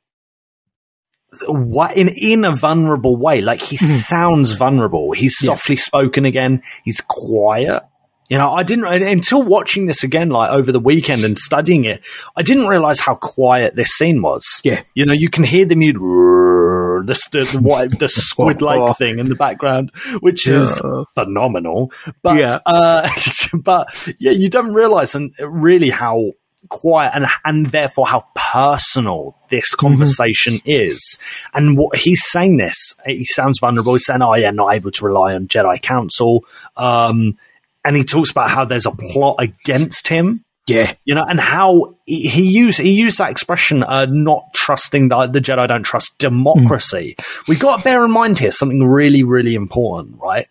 what 1.47 1.97
in 1.97 2.09
in 2.17 2.45
a 2.45 2.55
vulnerable 2.55 3.17
way. 3.17 3.41
Like 3.41 3.61
he 3.61 3.77
sounds 3.77 4.53
vulnerable. 4.53 5.13
He's 5.13 5.39
softly 5.39 5.77
spoken 5.77 6.25
again. 6.25 6.63
He's 6.85 7.01
quiet. 7.01 7.83
You 8.29 8.39
know 8.39 8.51
i 8.51 8.63
didn't 8.63 8.87
until 8.87 9.43
watching 9.43 9.85
this 9.85 10.05
again 10.05 10.31
like 10.31 10.51
over 10.53 10.73
the 10.73 10.81
weekend 10.81 11.23
and 11.23 11.37
studying 11.37 11.85
it 11.85 12.03
i 12.35 12.41
didn't 12.41 12.67
realize 12.67 12.99
how 12.99 13.15
quiet 13.17 13.77
this 13.77 13.91
scene 13.91 14.23
was. 14.23 14.63
Yeah. 14.65 14.81
you 14.95 15.05
know 15.05 15.13
you 15.13 15.29
can 15.29 15.45
hear 15.45 15.67
the 15.67 15.75
mute 15.77 15.99
the, 15.99 17.15
the, 17.33 17.45
the, 17.53 17.59
what, 17.61 17.99
the 17.99 18.09
squid 18.29 18.63
like 18.63 18.97
thing 18.97 19.19
in 19.19 19.29
the 19.29 19.35
background 19.35 19.91
which 20.21 20.49
is 20.49 20.81
phenomenal. 21.15 21.93
But 22.23 22.37
Yeah. 22.39 22.59
uh 22.65 23.07
but 23.55 23.89
yeah 24.19 24.33
you 24.33 24.49
don't 24.49 24.73
realize 24.73 25.15
and 25.15 25.35
really 25.41 25.91
how 25.91 26.33
quiet 26.69 27.13
and 27.15 27.27
and 27.45 27.67
therefore 27.67 28.07
how 28.07 28.27
personal 28.35 29.37
this 29.51 29.75
conversation 29.75 30.61
is. 30.65 31.19
And 31.55 31.77
what 31.77 31.97
he's 31.97 32.25
saying 32.25 32.57
this, 32.57 32.95
he 33.07 33.25
sounds 33.25 33.59
vulnerable. 33.61 33.95
He's 33.95 34.07
saying, 34.07 34.23
"Oh 34.23 34.35
yeah, 34.35 34.51
not 34.51 34.75
able 34.75 34.91
to 34.93 35.05
rely 35.05 35.35
on 35.35 35.49
Jedi 35.49 35.81
Council," 35.83 36.45
um, 36.77 37.39
and 37.85 37.97
he 37.97 38.05
talks 38.05 38.31
about 38.31 38.51
how 38.51 38.65
there's 38.65 38.87
a 38.87 38.93
plot 38.93 39.37
against 39.39 40.09
him. 40.09 40.45
Yeah. 40.67 40.95
You 41.05 41.17
know, 41.17 41.25
and 41.25 41.41
how 41.41 41.97
he 42.07 42.29
he 42.29 42.51
used 42.51 42.81
he 42.81 42.93
used 42.93 43.19
that 43.19 43.31
expression, 43.31 43.83
uh, 43.83 44.07
not 44.07 44.45
trusting 44.55 45.09
the, 45.09 45.27
the 45.27 45.41
Jedi 45.41 45.67
don't 45.67 45.83
trust 45.83 46.17
democracy. 46.19 47.17
We 47.49 47.57
got 47.57 47.79
to 47.79 47.85
bear 47.85 48.05
in 48.05 48.13
mind 48.13 48.39
here 48.39 48.53
something 48.53 48.83
really, 48.83 49.25
really 49.25 49.55
important, 49.55 50.21
right? 50.21 50.47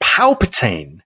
Palpatine 0.00 1.00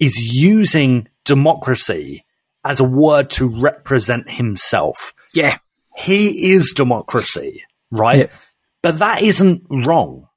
is 0.00 0.34
using 0.34 1.08
democracy 1.24 2.24
as 2.64 2.80
a 2.80 2.84
word 2.84 3.30
to 3.30 3.48
represent 3.48 4.30
himself. 4.30 5.14
Yeah. 5.34 5.58
He 5.96 6.52
is 6.52 6.72
democracy, 6.74 7.62
right? 7.90 8.18
Yeah. 8.30 8.36
But 8.82 8.98
that 9.00 9.22
isn't 9.22 9.64
wrong. 9.70 10.28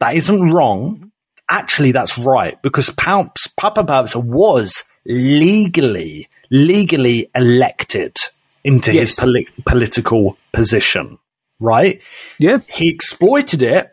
That 0.00 0.14
isn't 0.16 0.50
wrong. 0.50 1.12
Actually, 1.48 1.92
that's 1.92 2.16
right 2.18 2.60
because 2.62 2.90
Palps, 2.90 3.48
Papa 3.56 3.84
Palps 3.84 4.14
was 4.14 4.84
legally, 5.06 6.28
legally 6.50 7.30
elected 7.34 8.16
into 8.64 8.92
his 8.92 9.12
poli- 9.12 9.48
political 9.66 10.36
position, 10.52 11.18
right? 11.58 12.00
Yeah. 12.38 12.58
He 12.72 12.90
exploited 12.90 13.62
it, 13.62 13.90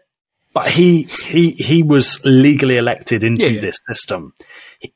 but 0.54 0.70
he 0.70 1.04
he 1.04 1.52
he 1.52 1.84
was 1.84 2.20
legally 2.26 2.78
elected 2.78 3.24
into 3.24 3.46
Yeah, 3.46 3.52
yeah. 3.54 3.62
this 3.62 3.78
system. 3.88 4.34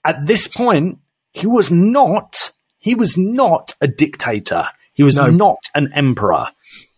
At 0.04 0.18
this 0.28 0.48
point, 0.48 1.00
he 1.34 1.48
was 1.48 1.72
not 1.72 2.52
he 2.82 2.96
was 2.96 3.18
not 3.18 3.74
a 3.80 3.88
dictator. 3.88 4.66
He 4.94 5.04
was 5.04 5.16
No. 5.16 5.28
not 5.28 5.60
an 5.74 5.90
emperor. 5.96 6.48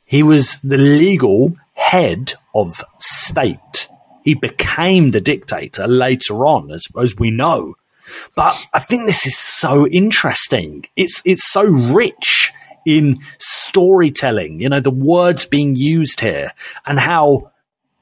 He 0.05 0.23
was 0.23 0.59
the 0.61 0.77
legal 0.77 1.53
head 1.73 2.33
of 2.55 2.83
state. 2.99 3.87
He 4.23 4.33
became 4.33 5.09
the 5.09 5.21
dictator 5.21 5.85
later 5.87 6.45
on, 6.45 6.71
as, 6.71 6.87
as 6.99 7.15
we 7.17 7.29
know. 7.29 7.75
But 8.35 8.55
I 8.73 8.79
think 8.79 9.05
this 9.05 9.27
is 9.27 9.37
so 9.37 9.87
interesting. 9.87 10.85
It's 10.95 11.21
it's 11.25 11.43
so 11.43 11.63
rich 11.63 12.51
in 12.85 13.19
storytelling. 13.39 14.59
You 14.61 14.69
know, 14.69 14.79
the 14.79 14.91
words 14.91 15.45
being 15.45 15.75
used 15.75 16.19
here, 16.21 16.53
and 16.85 16.99
how 16.99 17.51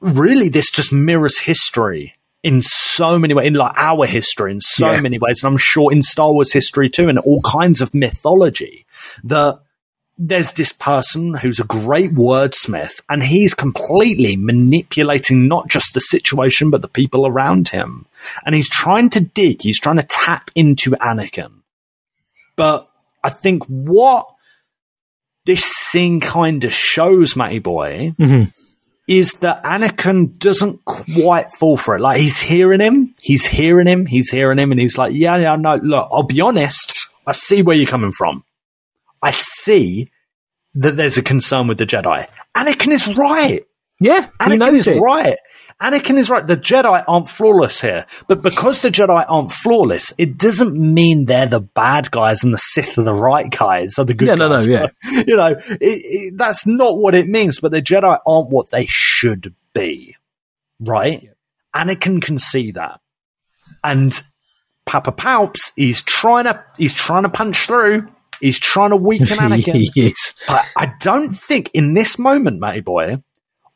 really 0.00 0.48
this 0.48 0.70
just 0.70 0.92
mirrors 0.92 1.38
history 1.38 2.14
in 2.42 2.60
so 2.62 3.18
many 3.18 3.34
ways, 3.34 3.46
in 3.46 3.54
like 3.54 3.74
our 3.76 4.06
history 4.06 4.50
in 4.52 4.60
so 4.60 4.90
Yeah. 4.92 5.00
many 5.00 5.18
ways, 5.18 5.42
and 5.44 5.52
I'm 5.52 5.58
sure 5.58 5.92
in 5.92 6.02
Star 6.02 6.32
Wars 6.32 6.52
history 6.52 6.90
too, 6.90 7.08
and 7.08 7.18
all 7.20 7.40
kinds 7.42 7.80
of 7.80 7.94
mythology. 7.94 8.84
That 9.24 9.60
there's 10.18 10.52
this 10.52 10.72
person 10.72 11.34
who's 11.34 11.58
a 11.58 11.64
great 11.64 12.14
wordsmith 12.14 13.00
and 13.08 13.22
he's 13.22 13.54
completely 13.54 14.36
manipulating 14.36 15.48
not 15.48 15.68
just 15.68 15.94
the 15.94 16.00
situation 16.00 16.70
but 16.70 16.82
the 16.82 16.86
people 16.88 17.26
around 17.26 17.70
him 17.70 18.04
and 18.44 18.54
he's 18.54 18.68
trying 18.68 19.08
to 19.08 19.20
dig 19.20 19.62
he's 19.62 19.80
trying 19.80 19.96
to 19.96 20.06
tap 20.06 20.50
into 20.54 20.90
anakin 21.00 21.50
but 22.56 22.88
i 23.24 23.30
think 23.30 23.64
what 23.64 24.28
this 25.46 25.64
scene 25.64 26.20
kind 26.20 26.62
of 26.62 26.74
shows 26.74 27.34
matty 27.34 27.58
boy 27.58 28.12
Mhm. 28.20 28.52
Is 29.08 29.34
that 29.36 29.62
Anakin 29.64 30.38
doesn't 30.38 30.84
quite 30.84 31.52
fall 31.52 31.76
for 31.76 31.96
it. 31.96 32.00
Like 32.00 32.20
he's 32.20 32.40
hearing 32.40 32.80
him, 32.80 33.14
he's 33.20 33.46
hearing 33.46 33.86
him, 33.86 34.06
he's 34.06 34.30
hearing 34.30 34.58
him, 34.58 34.70
and 34.70 34.80
he's 34.80 34.96
like, 34.96 35.12
"Yeah, 35.14 35.36
yeah, 35.36 35.56
no. 35.56 35.76
Look, 35.76 36.08
I'll 36.12 36.22
be 36.22 36.40
honest. 36.40 36.94
I 37.26 37.32
see 37.32 37.62
where 37.62 37.76
you're 37.76 37.86
coming 37.86 38.12
from. 38.12 38.44
I 39.22 39.30
see 39.30 40.08
that 40.74 40.96
there's 40.96 41.18
a 41.18 41.22
concern 41.22 41.68
with 41.68 41.78
the 41.78 41.86
Jedi. 41.86 42.26
Anakin 42.56 42.92
is 42.92 43.08
right. 43.16 43.64
Yeah, 44.02 44.28
Anakin 44.40 44.74
is 44.74 44.86
it. 44.86 45.00
right. 45.00 45.36
Anakin 45.80 46.16
is 46.16 46.30
right. 46.30 46.46
The 46.46 46.56
Jedi 46.56 47.02
aren't 47.08 47.28
flawless 47.28 47.80
here, 47.80 48.06
but 48.28 48.42
because 48.42 48.80
the 48.80 48.90
Jedi 48.90 49.24
aren't 49.28 49.50
flawless, 49.52 50.12
it 50.18 50.38
doesn't 50.38 50.74
mean 50.76 51.24
they're 51.24 51.46
the 51.46 51.60
bad 51.60 52.10
guys 52.10 52.44
and 52.44 52.54
the 52.54 52.58
Sith 52.58 52.98
are 52.98 53.02
the 53.02 53.14
right 53.14 53.50
guys 53.50 53.98
or 53.98 54.04
the 54.04 54.14
good 54.14 54.28
Yeah, 54.28 54.34
no, 54.34 54.48
no, 54.48 54.58
yeah. 54.60 54.88
you 55.26 55.36
know, 55.36 55.56
it, 55.58 55.78
it, 55.80 56.34
that's 56.36 56.66
not 56.66 56.98
what 56.98 57.14
it 57.14 57.28
means. 57.28 57.60
But 57.60 57.72
the 57.72 57.82
Jedi 57.82 58.18
aren't 58.26 58.50
what 58.50 58.70
they 58.70 58.86
should 58.88 59.54
be, 59.74 60.16
right? 60.78 61.28
Anakin 61.74 62.22
can 62.22 62.38
see 62.38 62.70
that, 62.72 63.00
and 63.82 64.20
Papa 64.84 65.12
Palps, 65.12 65.72
he's 65.76 66.02
trying 66.02 66.44
to 66.44 66.62
he's 66.76 66.94
trying 66.94 67.22
to 67.24 67.28
punch 67.28 67.66
through. 67.66 68.08
He's 68.40 68.58
trying 68.58 68.90
to 68.90 68.96
weaken 68.96 69.26
Anakin. 69.38 69.88
yes. 69.94 70.34
But 70.48 70.64
I 70.76 70.92
don't 71.00 71.30
think 71.30 71.70
in 71.74 71.94
this 71.94 72.18
moment, 72.18 72.58
Matty 72.60 72.80
Boy, 72.80 73.22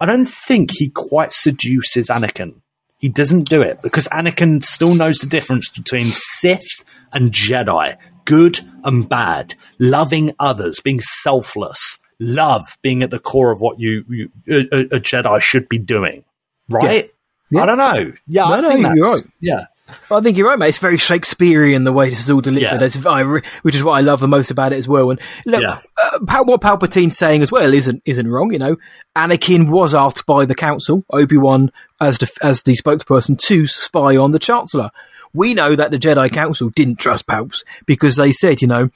I 0.00 0.06
don't 0.06 0.28
think 0.28 0.70
he 0.72 0.90
quite 0.90 1.32
seduces 1.32 2.08
Anakin. 2.08 2.60
He 2.98 3.08
doesn't 3.08 3.48
do 3.48 3.60
it 3.62 3.80
because 3.82 4.08
Anakin 4.08 4.62
still 4.62 4.94
knows 4.94 5.16
the 5.18 5.26
difference 5.28 5.70
between 5.70 6.06
Sith 6.06 6.84
and 7.12 7.30
Jedi, 7.30 7.96
good 8.24 8.60
and 8.84 9.08
bad, 9.08 9.54
loving 9.78 10.32
others, 10.38 10.80
being 10.80 11.00
selfless, 11.00 11.98
love 12.18 12.62
being 12.82 13.02
at 13.02 13.10
the 13.10 13.18
core 13.18 13.52
of 13.52 13.60
what 13.60 13.78
you, 13.78 14.04
you 14.08 14.30
a, 14.48 14.96
a- 14.96 15.00
Jedi 15.00 15.40
should 15.42 15.68
be 15.68 15.78
doing. 15.78 16.24
Right? 16.68 17.10
Yeah. 17.50 17.62
I 17.62 17.66
don't 17.66 17.78
know. 17.78 18.12
Yeah, 18.26 18.46
No, 18.48 18.52
I 18.54 18.60
no, 18.60 18.68
think 18.70 18.80
you're 18.80 18.94
that's- 19.04 19.22
right. 19.24 19.32
Yeah. 19.40 19.64
I 20.10 20.20
think 20.20 20.36
you're 20.36 20.48
right, 20.48 20.58
mate. 20.58 20.68
It's 20.70 20.78
very 20.78 20.96
Shakespearean 20.98 21.84
the 21.84 21.92
way 21.92 22.10
this 22.10 22.20
is 22.20 22.30
all 22.30 22.40
delivered, 22.40 22.62
Yeah. 22.80 22.84
It's- 22.84 23.06
I 23.06 23.20
re- 23.20 23.42
which 23.62 23.74
is 23.76 23.82
what 23.84 23.92
I 23.92 24.00
love 24.00 24.20
the 24.20 24.28
most 24.28 24.50
about 24.50 24.72
it 24.72 24.76
as 24.76 24.88
well. 24.88 25.10
And 25.10 25.20
look, 25.44 25.62
Yeah. 25.62 25.78
uh, 26.02 26.18
Pal- 26.26 26.44
what 26.44 26.60
Palpatine's 26.60 27.16
saying 27.16 27.42
as 27.42 27.52
well 27.52 27.72
isn't 27.72 28.02
isn't 28.04 28.28
wrong. 28.28 28.52
You 28.52 28.58
know, 28.58 28.76
Anakin 29.16 29.68
was 29.70 29.94
asked 29.94 30.26
by 30.26 30.44
the 30.44 30.54
Council, 30.54 31.04
Obi 31.10 31.36
Wan 31.36 31.70
as 32.00 32.18
the 32.18 32.30
as 32.42 32.62
the 32.62 32.76
spokesperson, 32.76 33.38
to 33.38 33.66
spy 33.66 34.16
on 34.16 34.32
the 34.32 34.38
Chancellor. 34.38 34.90
We 35.32 35.54
know 35.54 35.76
that 35.76 35.90
the 35.90 35.98
Jedi 35.98 36.32
Council 36.32 36.70
didn't 36.74 36.98
trust 36.98 37.26
Palps 37.26 37.62
because 37.84 38.16
they 38.16 38.32
said, 38.32 38.62
you 38.62 38.68
know, 38.68 38.88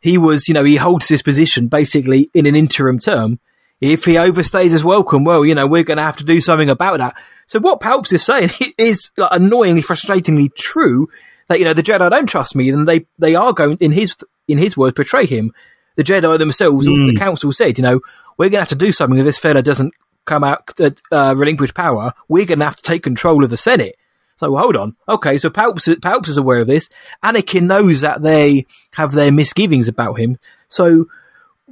he 0.00 0.18
was, 0.18 0.46
you 0.46 0.54
know, 0.54 0.62
he 0.64 0.76
holds 0.76 1.08
this 1.08 1.20
position 1.22 1.66
basically 1.66 2.30
in 2.32 2.46
an 2.46 2.54
interim 2.54 2.98
term. 3.00 3.40
If 3.80 4.04
he 4.04 4.14
overstays 4.14 4.70
his 4.70 4.84
welcome, 4.84 5.24
well, 5.24 5.44
you 5.44 5.54
know, 5.54 5.66
we're 5.66 5.84
going 5.84 5.96
to 5.96 6.02
have 6.02 6.18
to 6.18 6.24
do 6.24 6.40
something 6.40 6.68
about 6.68 6.98
that. 6.98 7.16
So 7.46 7.58
what 7.58 7.80
Palps 7.80 8.12
is 8.12 8.24
saying 8.24 8.50
is 8.78 9.10
like, 9.16 9.30
annoyingly, 9.32 9.82
frustratingly 9.82 10.54
true 10.54 11.08
that, 11.48 11.58
you 11.58 11.64
know, 11.64 11.72
the 11.72 11.82
Jedi 11.82 12.10
don't 12.10 12.28
trust 12.28 12.54
me 12.54 12.68
and 12.68 12.86
they, 12.86 13.06
they 13.18 13.34
are 13.34 13.52
going, 13.52 13.78
in 13.80 13.92
his, 13.92 14.14
in 14.48 14.58
his 14.58 14.76
words, 14.76 14.94
betray 14.94 15.26
him. 15.26 15.52
The 15.96 16.04
Jedi 16.04 16.38
themselves, 16.38 16.86
or 16.86 17.06
the 17.06 17.16
council 17.16 17.52
said, 17.52 17.78
you 17.78 17.82
know, 17.82 18.00
we're 18.38 18.46
going 18.46 18.52
to 18.52 18.60
have 18.60 18.68
to 18.68 18.74
do 18.76 18.92
something 18.92 19.18
if 19.18 19.24
this 19.24 19.38
fella 19.38 19.62
doesn't 19.62 19.92
come 20.24 20.44
out, 20.44 20.70
uh, 20.80 20.90
uh, 21.10 21.34
relinquish 21.36 21.74
power. 21.74 22.12
We're 22.28 22.46
going 22.46 22.60
to 22.60 22.64
have 22.64 22.76
to 22.76 22.82
take 22.82 23.02
control 23.02 23.44
of 23.44 23.50
the 23.50 23.56
Senate. 23.56 23.96
So 24.38 24.50
well, 24.50 24.62
hold 24.62 24.76
on. 24.76 24.96
Okay, 25.06 25.36
so 25.36 25.50
Palps, 25.50 25.86
Palps 25.96 26.28
is 26.28 26.38
aware 26.38 26.60
of 26.60 26.66
this. 26.66 26.88
Anakin 27.22 27.64
knows 27.64 28.00
that 28.00 28.22
they 28.22 28.66
have 28.94 29.12
their 29.12 29.30
misgivings 29.30 29.88
about 29.88 30.18
him. 30.18 30.38
So 30.70 31.08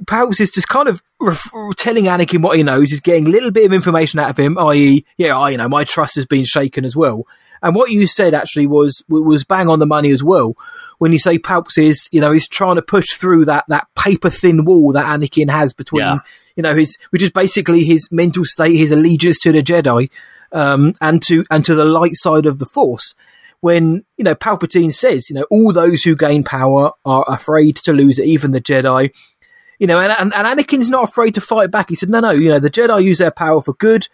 Palps 0.05 0.39
is 0.39 0.51
just 0.51 0.67
kind 0.67 0.87
of 0.87 1.01
ref- 1.19 1.51
telling 1.77 2.05
Anakin 2.05 2.41
what 2.41 2.57
he 2.57 2.63
knows. 2.63 2.89
He's 2.89 2.99
getting 2.99 3.27
a 3.27 3.29
little 3.29 3.51
bit 3.51 3.65
of 3.65 3.73
information 3.73 4.19
out 4.19 4.29
of 4.29 4.37
him, 4.37 4.57
i.e., 4.57 5.05
yeah, 5.17 5.37
I, 5.37 5.49
you 5.51 5.57
know, 5.57 5.67
my 5.69 5.83
trust 5.83 6.15
has 6.15 6.25
been 6.25 6.45
shaken 6.45 6.85
as 6.85 6.95
well. 6.95 7.25
And 7.61 7.75
what 7.75 7.91
you 7.91 8.07
said 8.07 8.33
actually 8.33 8.67
was 8.67 9.03
was 9.09 9.43
bang 9.43 9.67
on 9.67 9.79
the 9.79 9.85
money 9.85 10.11
as 10.11 10.23
well. 10.23 10.55
When 10.99 11.11
you 11.11 11.19
say 11.19 11.37
Palps 11.37 11.77
is, 11.77 12.07
you 12.11 12.21
know, 12.21 12.31
he's 12.31 12.47
trying 12.47 12.75
to 12.77 12.81
push 12.81 13.07
through 13.17 13.45
that 13.45 13.65
that 13.67 13.87
paper 13.97 14.29
thin 14.29 14.63
wall 14.63 14.93
that 14.93 15.05
Anakin 15.05 15.49
has 15.49 15.73
between, 15.73 16.03
Yeah. 16.05 16.19
you 16.55 16.63
know, 16.63 16.73
his 16.73 16.97
which 17.09 17.21
is 17.21 17.31
basically 17.31 17.83
his 17.83 18.07
mental 18.11 18.45
state, 18.45 18.77
his 18.77 18.91
allegiance 18.91 19.39
to 19.39 19.51
the 19.51 19.61
Jedi, 19.61 20.09
um, 20.53 20.93
and 21.01 21.21
to 21.23 21.43
and 21.51 21.65
to 21.65 21.75
the 21.75 21.83
light 21.85 22.15
side 22.15 22.45
of 22.45 22.59
the 22.59 22.65
Force. 22.65 23.13
When 23.59 24.05
you 24.15 24.23
know 24.23 24.35
Palpatine 24.35 24.93
says, 24.93 25.29
you 25.29 25.35
know, 25.35 25.45
all 25.51 25.73
those 25.73 26.03
who 26.03 26.15
gain 26.15 26.45
power 26.45 26.91
are 27.03 27.25
afraid 27.27 27.75
to 27.83 27.91
lose 27.91 28.17
it, 28.19 28.25
even 28.25 28.51
the 28.51 28.61
Jedi 28.61 29.09
you 29.79 29.87
know, 29.87 29.99
and, 29.99 30.11
and, 30.11 30.33
and 30.33 30.59
Anakin's 30.59 30.89
not 30.89 31.09
afraid 31.09 31.33
to 31.35 31.41
fight 31.41 31.71
back. 31.71 31.89
He 31.89 31.95
said, 31.95 32.09
no, 32.09 32.19
no, 32.19 32.31
you 32.31 32.49
know, 32.49 32.59
the 32.59 32.69
Jedi 32.69 33.03
use 33.03 33.17
their 33.17 33.31
power 33.31 33.61
for 33.61 33.73
good. 33.73 34.07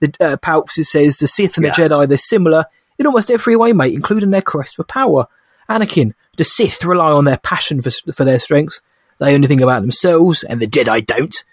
The 0.00 0.14
uh, 0.20 0.36
Palps 0.36 0.72
says 0.84 1.18
the 1.18 1.26
Sith 1.26 1.56
and 1.56 1.66
Yes. 1.66 1.76
the 1.76 1.82
Jedi, 1.82 2.08
they're 2.08 2.18
similar 2.18 2.66
in 2.98 3.06
almost 3.06 3.30
every 3.30 3.56
way, 3.56 3.72
mate, 3.72 3.94
including 3.94 4.30
their 4.30 4.42
quest 4.42 4.76
for 4.76 4.84
power. 4.84 5.26
Anakin, 5.68 6.14
the 6.36 6.44
Sith 6.44 6.84
rely 6.84 7.10
on 7.10 7.24
their 7.24 7.36
passion 7.36 7.82
for, 7.82 7.90
for 8.12 8.24
their 8.24 8.38
strengths. 8.38 8.80
They 9.18 9.34
only 9.34 9.48
think 9.48 9.60
about 9.60 9.80
themselves, 9.80 10.44
and 10.44 10.60
the 10.60 10.68
Jedi 10.68 11.04
don't. 11.04 11.44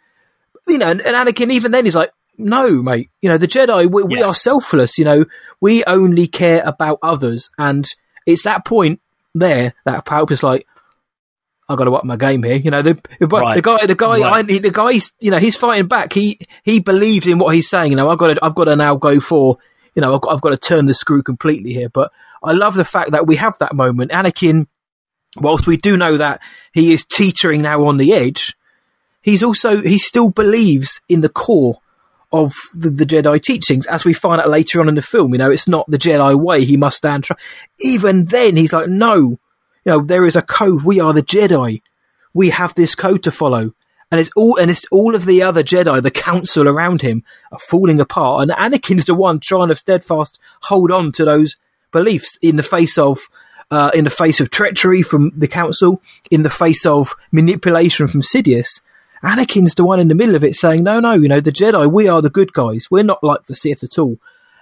You 0.68 0.78
know, 0.78 0.88
and, 0.88 1.02
and 1.02 1.16
Anakin, 1.16 1.52
even 1.52 1.72
then, 1.72 1.88
is 1.88 1.96
like, 1.96 2.12
no, 2.38 2.82
mate, 2.82 3.10
you 3.22 3.30
know, 3.30 3.38
the 3.38 3.48
Jedi, 3.48 3.90
we, 3.90 4.04
we 4.04 4.22
are 4.22 4.34
selfless, 4.34 4.98
you 4.98 5.06
know, 5.06 5.26
we 5.62 5.84
only 5.86 6.28
care 6.28 6.62
about 6.66 7.00
others. 7.02 7.50
And 7.58 7.88
it's 8.26 8.44
that 8.44 8.66
point 8.66 9.02
there 9.34 9.74
that 9.86 10.06
Palp 10.06 10.32
is 10.32 10.44
like, 10.44 10.68
I 11.68 11.76
got 11.76 11.86
to 11.86 11.92
up 11.94 12.04
my 12.06 12.16
game 12.16 12.44
here. 12.44 12.56
You 12.58 12.70
know, 12.72 12.82
the 12.82 13.00
Right. 13.20 13.56
the 13.56 13.62
guy, 13.62 13.86
the 13.86 13.96
guy, 13.96 14.20
Right. 14.20 14.50
I, 14.50 14.60
the 14.60 14.70
guy's, 14.72 15.12
you 15.20 15.32
know, 15.32 15.38
he's 15.40 15.56
fighting 15.56 15.88
back. 15.88 16.14
He 16.14 16.40
he 16.64 16.80
believes 16.80 17.26
in 17.28 17.40
what 17.40 17.56
he's 17.56 17.70
saying. 17.70 17.92
You 17.92 17.96
know, 17.98 18.10
I've 18.10 18.18
got 18.20 18.34
to, 18.36 18.46
I've 18.46 18.56
got 18.56 18.66
to 18.66 18.76
now 18.76 18.96
go 18.96 19.20
for, 19.20 19.58
you 19.96 20.02
know, 20.02 20.14
I've 20.16 20.22
got, 20.22 20.34
I've 20.34 20.42
got 20.42 20.52
to 20.52 20.58
turn 20.58 20.86
the 20.86 20.94
screw 20.94 21.24
completely 21.24 21.74
here. 21.74 21.90
But 21.90 22.12
I 22.44 22.52
love 22.52 22.76
the 22.76 22.84
fact 22.84 23.12
that 23.12 23.26
we 23.26 23.36
have 23.38 23.58
that 23.60 23.74
moment. 23.76 24.12
Anakin, 24.12 24.68
whilst 25.38 25.66
we 25.66 25.78
do 25.78 25.98
know 25.98 26.18
that 26.18 26.40
he 26.72 26.94
is 26.94 27.04
teetering 27.06 27.62
now 27.64 27.86
on 27.86 27.98
the 27.98 28.14
edge, 28.14 28.56
he's 29.22 29.42
also 29.42 29.82
he 29.82 29.98
still 29.98 30.30
believes 30.30 31.02
in 31.10 31.22
the 31.22 31.30
core 31.30 31.80
of 32.32 32.54
the, 32.74 32.90
the 32.90 33.06
Jedi 33.06 33.42
teachings, 33.42 33.86
as 33.88 34.04
we 34.06 34.14
find 34.14 34.40
out 34.42 34.50
later 34.50 34.82
on 34.82 34.90
in 34.90 34.96
the 34.96 35.02
film. 35.02 35.32
You 35.32 35.38
know, 35.40 35.52
it's 35.52 35.68
not 35.68 35.90
the 35.90 35.98
Jedi 35.98 36.36
way. 36.36 36.64
He 36.64 36.78
must 36.78 36.98
stand. 36.98 37.24
Tr- 37.24 37.34
Even 37.80 38.26
then, 38.26 38.56
he's 38.56 38.74
like, 38.74 38.88
no, 38.88 39.40
you 39.86 39.92
know, 39.92 40.02
there 40.02 40.26
is 40.26 40.36
a 40.36 40.42
code. 40.42 40.84
We 40.84 41.00
are 41.00 41.14
the 41.14 41.22
Jedi. 41.22 41.82
We 42.34 42.50
have 42.50 42.74
this 42.76 42.96
code 42.96 43.24
to 43.24 43.32
follow. 43.32 43.74
And 44.12 44.20
it's 44.22 44.30
all, 44.36 44.58
and 44.58 44.70
it's 44.70 44.86
all 44.92 45.16
of 45.16 45.26
the 45.26 45.42
other 45.42 45.64
Jedi, 45.64 46.02
the 46.02 46.12
council 46.12 46.68
around 46.68 47.02
him, 47.02 47.24
are 47.52 47.60
falling 47.60 48.00
apart. 48.00 48.44
And 48.44 48.52
Anakin's 48.52 49.06
the 49.06 49.16
one 49.16 49.40
trying 49.40 49.70
to 49.70 49.76
steadfast 49.76 50.40
hold 50.64 50.92
on 50.92 51.12
to 51.14 51.26
those 51.26 51.56
beliefs 51.92 52.38
in 52.42 52.56
the 52.56 52.64
face 52.64 52.98
of, 52.98 53.20
uh, 53.72 53.92
in 53.94 54.04
the 54.04 54.10
face 54.10 54.40
of 54.40 54.52
treachery 54.52 55.02
from 55.02 55.32
the 55.36 55.48
council, 55.48 56.02
in 56.30 56.44
the 56.44 56.50
face 56.50 56.86
of 56.86 57.16
manipulation 57.32 58.08
from 58.08 58.22
Sidious. 58.22 58.82
Anakin's 59.24 59.74
the 59.74 59.84
one 59.84 60.00
in 60.00 60.08
the 60.08 60.16
middle 60.16 60.36
of 60.36 60.44
it 60.44 60.56
saying, 60.56 60.84
no, 60.84 61.00
no, 61.00 61.14
you 61.14 61.28
know, 61.28 61.40
the 61.40 61.52
Jedi, 61.52 61.92
we 61.92 62.08
are 62.08 62.22
the 62.22 62.30
good 62.30 62.54
guys. 62.54 62.92
We're 62.92 63.04
not 63.04 63.24
like 63.24 63.46
the 63.48 63.56
Sith 63.56 63.84
at 63.84 63.98
all. 63.98 64.18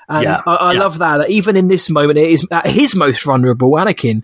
And 0.07 0.23
Yeah, 0.23 0.41
I, 0.45 0.55
I 0.55 0.73
yeah. 0.73 0.79
love 0.79 0.99
that, 0.99 1.17
that 1.17 1.29
even 1.29 1.57
in 1.57 1.67
this 1.67 1.89
moment, 1.89 2.17
it 2.17 2.29
is 2.29 2.47
at 2.49 2.67
his 2.67 2.95
most 2.95 3.23
vulnerable, 3.23 3.71
Anakin, 3.71 4.23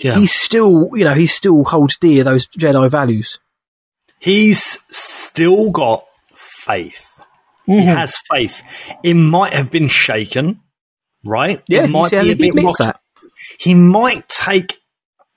Yeah. 0.00 0.14
he 0.16 0.26
still, 0.26 0.90
you 0.94 1.04
know, 1.04 1.14
he 1.14 1.26
still 1.26 1.64
holds 1.64 1.96
dear 1.98 2.24
those 2.24 2.46
Jedi 2.48 2.90
values. 2.90 3.38
He's 4.18 4.78
still 4.94 5.70
got 5.70 6.04
faith. 6.34 7.06
He 7.66 7.72
Mm-hmm. 7.72 7.88
has 7.88 8.16
faith. 8.32 8.62
It 9.04 9.14
might 9.14 9.52
have 9.52 9.70
been 9.70 9.86
shaken, 9.88 10.60
right? 11.24 11.62
Yeah, 11.68 11.84
it 11.84 11.90
might 11.90 12.10
he, 12.12 12.20
be 12.20 12.30
a 12.32 12.34
he 12.34 12.50
bit 12.50 12.64
rocked. 12.64 12.78
that. 12.78 13.00
He 13.60 13.74
might 13.74 14.28
take 14.28 14.78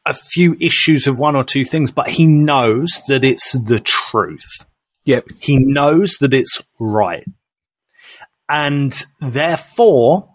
a 0.06 0.14
few 0.14 0.56
issues 0.60 1.06
of 1.08 1.20
one 1.20 1.36
or 1.36 1.44
two 1.44 1.64
things, 1.64 1.92
but 1.92 2.08
he 2.10 2.26
knows 2.26 3.02
that 3.08 3.24
it's 3.24 3.52
the 3.54 3.80
truth. 3.80 4.66
Yep. 5.06 5.28
He 5.40 5.58
knows 5.60 6.14
that 6.22 6.34
it's 6.34 6.62
right. 6.80 7.26
And 8.50 8.94
therefore, 9.22 10.30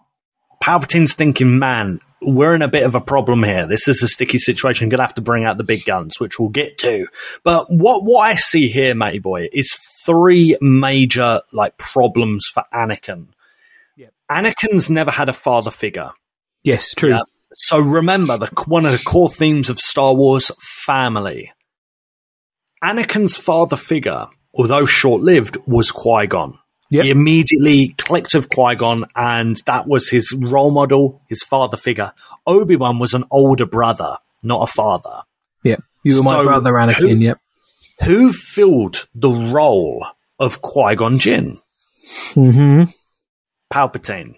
Palpatine's 0.61 1.13
thinking, 1.15 1.59
man, 1.59 1.99
we're 2.21 2.55
in 2.55 2.61
a 2.61 2.67
bit 2.67 2.83
of 2.83 2.95
a 2.95 3.01
problem 3.01 3.43
here. 3.43 3.65
This 3.65 3.87
is 3.87 4.03
a 4.03 4.07
sticky 4.07 4.37
situation. 4.39 4.89
Going 4.89 4.97
to 4.97 5.03
have 5.03 5.13
to 5.15 5.21
bring 5.21 5.45
out 5.45 5.57
the 5.57 5.63
big 5.63 5.85
guns, 5.85 6.19
which 6.19 6.39
we'll 6.39 6.49
get 6.49 6.77
to. 6.79 7.07
But 7.43 7.67
what 7.69 8.03
what 8.03 8.21
I 8.21 8.35
see 8.35 8.67
here, 8.67 8.95
matey 8.95 9.19
boy, 9.19 9.49
is 9.51 9.77
three 10.05 10.57
major 10.61 11.41
like 11.51 11.77
problems 11.77 12.47
for 12.53 12.63
Anakin. 12.73 13.27
Anakin's 14.29 14.89
never 14.89 15.11
had 15.11 15.27
a 15.27 15.33
father 15.33 15.71
figure. 15.71 16.11
Yes, 16.63 16.93
true. 16.93 17.17
So 17.53 17.79
remember, 17.79 18.37
the 18.37 18.47
one 18.67 18.85
of 18.85 18.91
the 18.91 19.03
core 19.03 19.29
themes 19.29 19.69
of 19.69 19.79
Star 19.79 20.13
Wars: 20.13 20.51
family. 20.85 21.51
Anakin's 22.83 23.35
father 23.35 23.75
figure, 23.75 24.27
although 24.53 24.85
short-lived, 24.85 25.57
was 25.65 25.91
Qui 25.91 26.27
Gon. 26.27 26.59
Yep. 26.91 27.05
He 27.05 27.11
immediately 27.11 27.93
clicked 27.99 28.33
of 28.33 28.49
Qui 28.49 28.75
Gon, 28.75 29.05
and 29.15 29.55
that 29.67 29.87
was 29.87 30.09
his 30.09 30.33
role 30.35 30.71
model, 30.71 31.21
his 31.29 31.43
father 31.43 31.77
figure. 31.77 32.11
Obi 32.47 32.75
Wan 32.75 32.97
was 32.97 33.13
an 33.13 33.25
older 33.29 33.67
brother, 33.67 34.17
not 34.41 34.63
a 34.63 34.67
father. 34.67 35.21
Yep. 35.63 35.83
You 36.03 36.17
were 36.17 36.23
my 36.23 36.43
brother, 36.43 36.73
Anakin. 36.73 36.95
who- 36.95 37.07
Yep. 37.17 37.39
Who 38.05 38.31
filled 38.33 39.07
the 39.13 39.29
role 39.29 40.05
of 40.39 40.61
Qui 40.61 40.95
Gon 40.95 41.19
Jinn? 41.19 41.59
hmm 42.33 42.83
Palpatine, 43.71 44.35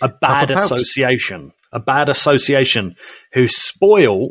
a 0.00 0.08
bad 0.08 0.50
association, 0.50 1.52
a 1.72 1.78
bad 1.78 2.08
association 2.08 2.96
who 3.34 3.46
spoil 3.46 4.30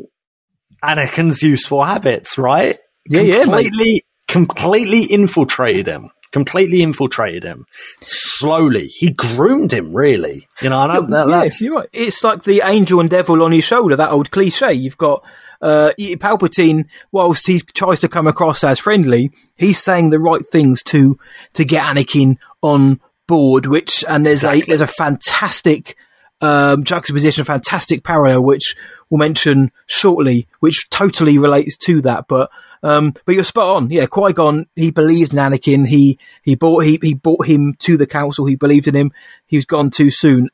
Anakin's 0.84 1.42
useful 1.42 1.84
habits, 1.84 2.36
right? 2.36 2.78
Yeah, 3.08 3.20
yeah, 3.22 3.44
mate. 3.44 3.44
completely, 3.70 4.02
completely 4.28 5.02
infiltrated 5.04 5.86
him. 5.86 6.10
Completely 6.32 6.82
infiltrated 6.82 7.44
him. 7.44 7.66
Slowly, 8.00 8.86
he 8.86 9.10
groomed 9.10 9.72
him. 9.72 9.94
Really, 9.94 10.48
you 10.60 10.70
know. 10.70 10.82
And 10.82 10.92
I, 10.92 11.00
that, 11.00 11.28
Yeah, 11.28 11.40
that's 11.40 11.60
you're 11.60 11.76
right. 11.76 11.88
It's 11.92 12.24
like 12.24 12.44
the 12.44 12.62
angel 12.64 13.00
and 13.00 13.10
devil 13.10 13.42
on 13.42 13.52
his 13.52 13.64
shoulder, 13.64 13.96
that 13.96 14.10
old 14.10 14.30
cliche. 14.30 14.72
You've 14.72 14.96
got 14.96 15.22
uh, 15.60 15.92
Palpatine, 15.98 16.88
whilst 17.12 17.46
he 17.46 17.60
tries 17.60 18.00
to 18.00 18.08
come 18.08 18.26
across 18.26 18.64
as 18.64 18.78
friendly, 18.78 19.30
he's 19.56 19.78
saying 19.78 20.10
the 20.10 20.18
right 20.18 20.46
things 20.46 20.82
to 20.84 21.18
to 21.54 21.64
get 21.64 21.84
Anakin 21.84 22.38
on 22.62 23.00
board. 23.26 23.66
Which 23.66 24.04
and 24.08 24.26
there's 24.26 24.42
a 24.42 24.60
there's 24.62 24.80
a 24.80 24.86
fantastic 24.86 25.96
um, 26.40 26.82
juxtaposition, 26.84 27.44
fantastic 27.44 28.02
parallel, 28.02 28.42
which 28.42 28.74
we'll 29.08 29.18
mention 29.18 29.70
shortly, 29.86 30.48
which 30.60 30.88
totally 30.90 31.38
relates 31.38 31.76
to 31.76 32.00
that. 32.02 32.26
But 32.28 32.50
um, 32.82 33.14
but 33.24 33.34
you're 33.34 33.44
spot 33.44 33.76
on. 33.76 33.90
Yeah, 33.90 34.06
Qui 34.06 34.32
Gon, 34.32 34.66
he 34.76 34.90
believed 34.90 35.32
in 35.32 35.38
Anakin. 35.38 35.86
He 35.86 36.18
he 36.42 36.54
brought 36.56 36.80
he 36.84 36.98
he 37.02 37.14
brought 37.14 37.46
him 37.46 37.74
to 37.80 37.96
the 37.96 38.06
council. 38.06 38.46
He 38.46 38.56
believed 38.56 38.88
in 38.88 38.94
him. 38.96 39.12
He 39.46 39.56
was 39.56 39.64
gone 39.64 39.90
too 39.90 40.10
soon. 40.10 40.48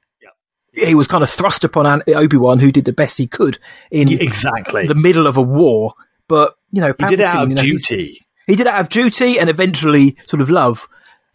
He 0.75 0.95
was 0.95 1.07
kind 1.07 1.25
of 1.25 1.31
thrust 1.31 1.65
upon 1.65 2.03
Obi 2.07 2.37
Wan, 2.37 2.59
who 2.59 2.71
did 2.71 2.85
the 2.85 2.93
best 2.93 3.17
he 3.19 3.27
could 3.27 3.59
in 3.91 4.13
exactly 4.13 4.87
the 4.87 4.95
middle 4.95 5.27
of 5.27 5.37
a 5.37 5.43
war. 5.43 5.95
But 6.29 6.55
you 6.71 6.81
know, 6.83 6.95
he 6.99 7.07
did 7.07 7.21
it 7.21 7.27
out 7.27 7.45
of 7.45 7.49
you 7.51 7.55
know, 7.57 7.63
duty. 7.63 8.21
he 8.47 8.55
did 8.55 8.67
it 8.67 8.73
out 8.73 8.83
of 8.83 8.89
duty 8.91 9.39
and 9.39 9.49
eventually 9.49 10.17
sort 10.27 10.41
of 10.43 10.51
love. 10.51 10.87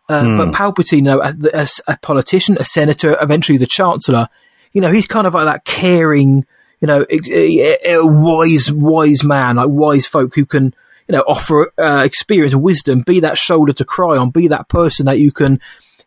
Uh, 0.09 0.23
Hmm. 0.25 0.37
But 0.37 0.51
Palpatine, 0.51 0.97
you 0.97 1.01
know, 1.01 1.19
as, 1.19 1.35
as 1.47 1.81
a 1.87 1.97
politician, 2.01 2.57
a 2.59 2.63
senator, 2.63 3.17
eventually 3.21 3.57
the 3.57 3.65
chancellor, 3.65 4.27
you 4.73 4.81
know, 4.81 4.91
he's 4.91 5.07
kind 5.07 5.25
of 5.25 5.33
like 5.33 5.45
that 5.45 5.65
caring, 5.65 6.45
you 6.81 6.87
know, 6.87 7.05
a, 7.09 7.19
a- 7.31 7.93
a 7.95 8.05
wise, 8.05 8.71
wise 8.71 9.23
man, 9.23 9.55
like 9.55 9.69
wise 9.69 10.05
folk 10.05 10.35
who 10.35 10.45
can, 10.45 10.75
you 11.07 11.13
know, 11.13 11.23
offer 11.27 11.71
uh, 11.77 12.03
experience 12.05 12.53
and 12.53 12.63
wisdom, 12.63 13.01
be 13.01 13.19
that 13.21 13.37
shoulder 13.37 13.73
to 13.73 13.85
cry 13.85 14.17
on, 14.17 14.29
be 14.29 14.47
that 14.47 14.69
person 14.69 15.05
that 15.05 15.19
you 15.19 15.31
can, 15.31 15.53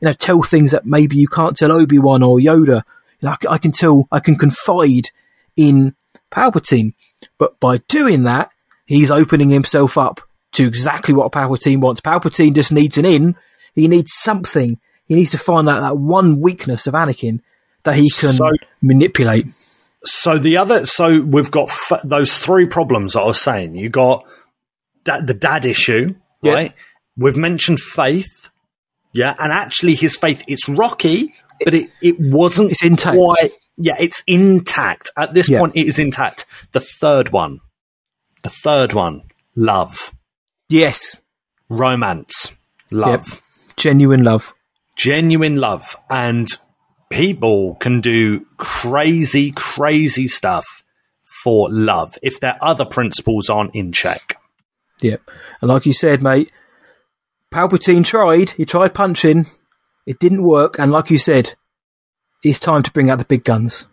you 0.01 0.07
know, 0.07 0.13
tell 0.13 0.43
things 0.43 0.71
that 0.71 0.87
maybe 0.87 1.17
you 1.17 1.29
can't 1.29 1.57
tell 1.57 1.73
Obi 1.73 1.99
Wan 1.99 2.23
or 2.23 2.39
Yoda. 2.39 2.83
You 3.21 3.29
know, 3.29 3.31
I, 3.31 3.55
I 3.55 3.59
can 3.59 3.73
tell, 3.73 4.09
I 4.11 4.21
can 4.21 4.37
confide 4.37 5.11
in 5.57 5.95
Palpatine. 6.31 6.95
But 7.39 7.59
by 7.61 7.79
doing 7.89 8.25
that, 8.25 8.51
he's 8.87 9.11
opening 9.11 9.51
himself 9.51 9.97
up 9.99 10.21
to 10.53 10.67
exactly 10.67 11.15
what 11.15 11.33
Palpatine 11.33 11.81
wants. 11.81 12.01
Palpatine 12.01 12.55
just 12.55 12.73
needs 12.73 12.97
an 12.99 13.05
in. 13.05 13.37
He 13.75 13.89
needs 13.89 14.13
something. 14.15 14.79
He 15.07 15.15
needs 15.15 15.31
to 15.33 15.39
find 15.39 15.69
that, 15.69 15.81
that 15.81 15.99
one 15.99 16.41
weakness 16.41 16.87
of 16.87 16.95
Anakin 16.95 17.41
that 17.85 17.97
he 17.97 18.11
can 18.11 18.33
So- 18.33 18.53
manipulate. 18.83 19.47
So 20.05 20.39
the 20.39 20.57
other, 20.59 20.87
so 20.87 21.21
we've 21.21 21.51
got 21.51 21.69
f- 21.69 22.01
those 22.05 22.37
three 22.39 22.67
problems 22.67 23.15
that 23.15 23.23
I 23.23 23.25
was 23.25 23.41
saying. 23.41 23.75
You 23.75 23.89
got 23.89 24.25
da- 25.07 25.21
the 25.21 25.35
dad 25.35 25.65
issue, 25.65 26.15
Yeah. 26.43 26.53
right? 26.53 26.73
We've 27.17 27.37
mentioned 27.37 27.81
faith, 27.81 28.51
yeah, 29.15 29.35
and 29.39 29.51
actually 29.53 29.95
his 29.95 30.17
faith 30.17 30.43
it's 30.47 30.69
rocky, 30.69 31.33
but 31.65 31.73
it 31.75 31.91
it 32.03 32.17
wasn't 32.21 32.73
It's 32.73 32.83
intact. 32.85 33.17
quite. 33.17 33.53
Yeah, 33.79 33.97
it's 33.99 34.23
intact 34.27 35.11
at 35.17 35.33
this 35.35 35.49
Yeah. 35.49 35.61
point. 35.61 35.77
It 35.77 35.87
is 35.87 35.99
intact. 35.99 36.45
The 36.73 36.81
third 36.81 37.31
one, 37.31 37.61
the 38.43 38.51
third 38.51 38.93
one, 38.93 39.23
love, 39.55 40.13
Yes. 40.69 41.17
romance, 41.71 42.53
love, 42.91 43.41
Genuine 43.77 44.25
love. 44.25 44.53
genuine 44.97 45.57
love, 45.57 45.97
and 46.11 46.49
people 47.11 47.75
can 47.77 48.01
do 48.01 48.47
crazy, 48.57 49.53
crazy 49.53 50.27
stuff 50.29 50.65
for 51.45 51.69
love 51.71 52.17
if 52.23 52.41
their 52.41 52.57
other 52.63 52.85
principles 52.85 53.49
aren't 53.51 53.75
in 53.75 53.93
check. 53.93 54.37
Yep. 55.01 55.23
And 55.61 55.69
like 55.69 55.87
you 55.87 55.93
said, 55.93 56.23
mate, 56.23 56.51
Palpatine 57.53 58.05
tried. 58.05 58.51
He 58.51 58.65
tried 58.65 58.95
punching. 58.95 59.47
It 60.07 60.19
didn't 60.19 60.45
work. 60.45 60.79
And 60.79 60.91
like 60.93 61.11
you 61.11 61.19
said, 61.19 61.55
it's 62.43 62.61
time 62.61 62.83
to 62.83 62.93
bring 62.93 63.11
out 63.11 63.19
the 63.19 63.25
big 63.25 63.45
guns. 63.45 63.87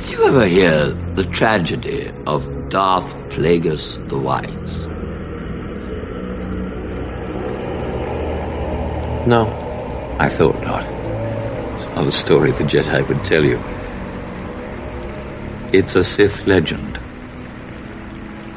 Did 0.00 0.10
you 0.10 0.24
ever 0.24 0.46
hear 0.46 0.92
the 1.14 1.24
tragedy 1.24 2.12
of 2.26 2.44
Darth 2.68 3.14
Plagueis 3.30 4.08
the 4.08 4.18
Wise? 4.18 4.86
No. 9.26 9.48
I 10.18 10.28
thought 10.28 10.60
not. 10.62 10.84
It's 11.74 11.86
not 11.86 12.06
a 12.06 12.12
story 12.12 12.52
the 12.52 12.64
Jedi 12.64 13.08
would 13.08 13.24
tell 13.24 13.44
you. 13.44 13.58
It's 15.72 15.96
a 15.96 16.04
Sith 16.04 16.46
legend. 16.46 17.00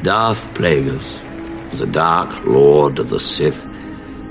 Darth 0.03 0.47
Plagueis 0.53 1.21
was 1.71 1.81
a 1.81 1.87
dark 1.87 2.45
lord 2.45 2.99
of 2.99 3.09
the 3.09 3.19
Sith, 3.19 3.67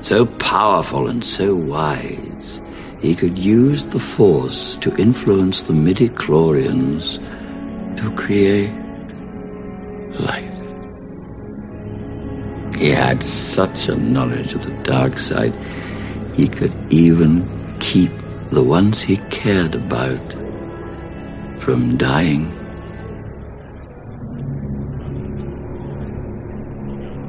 so 0.00 0.24
powerful 0.24 1.08
and 1.08 1.24
so 1.24 1.54
wise, 1.54 2.62
he 3.00 3.14
could 3.14 3.36
use 3.36 3.82
the 3.84 3.98
Force 3.98 4.76
to 4.76 4.94
influence 4.96 5.62
the 5.62 5.72
midi-chlorians 5.72 7.18
to 7.96 8.12
create 8.12 8.72
life. 10.20 10.44
He 12.78 12.90
had 12.90 13.22
such 13.22 13.88
a 13.88 13.96
knowledge 13.96 14.54
of 14.54 14.62
the 14.62 14.82
dark 14.82 15.18
side, 15.18 15.54
he 16.34 16.46
could 16.46 16.74
even 16.92 17.76
keep 17.80 18.12
the 18.50 18.62
ones 18.62 19.02
he 19.02 19.16
cared 19.30 19.74
about 19.74 20.32
from 21.60 21.96
dying. 21.96 22.55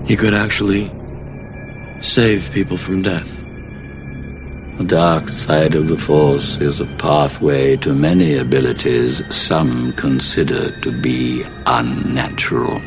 He 0.07 0.15
could 0.15 0.33
actually 0.33 0.89
save 1.99 2.49
people 2.53 2.77
from 2.77 3.01
death. 3.01 3.43
The 4.77 4.85
dark 4.85 5.27
side 5.27 5.75
of 5.75 5.89
the 5.89 5.97
Force 5.97 6.55
is 6.57 6.79
a 6.79 6.85
pathway 6.97 7.75
to 7.77 7.93
many 7.93 8.37
abilities 8.37 9.21
some 9.29 9.91
consider 9.93 10.79
to 10.79 11.01
be 11.01 11.43
unnatural. 11.65 12.79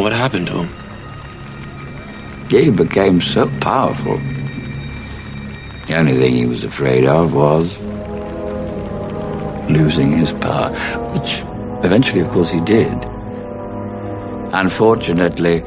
What 0.00 0.12
happened 0.12 0.46
to 0.46 0.64
him? 0.64 2.48
He 2.48 2.70
became 2.70 3.20
so 3.20 3.50
powerful. 3.60 4.16
The 5.88 5.96
only 5.96 6.14
thing 6.14 6.36
he 6.36 6.46
was 6.46 6.64
afraid 6.64 7.04
of 7.04 7.34
was 7.34 7.76
losing 9.68 10.12
his 10.12 10.32
power, 10.32 10.70
which 11.12 11.42
eventually, 11.84 12.22
of 12.22 12.30
course, 12.30 12.50
he 12.50 12.60
did. 12.62 13.15
Unfortunately, 14.58 15.62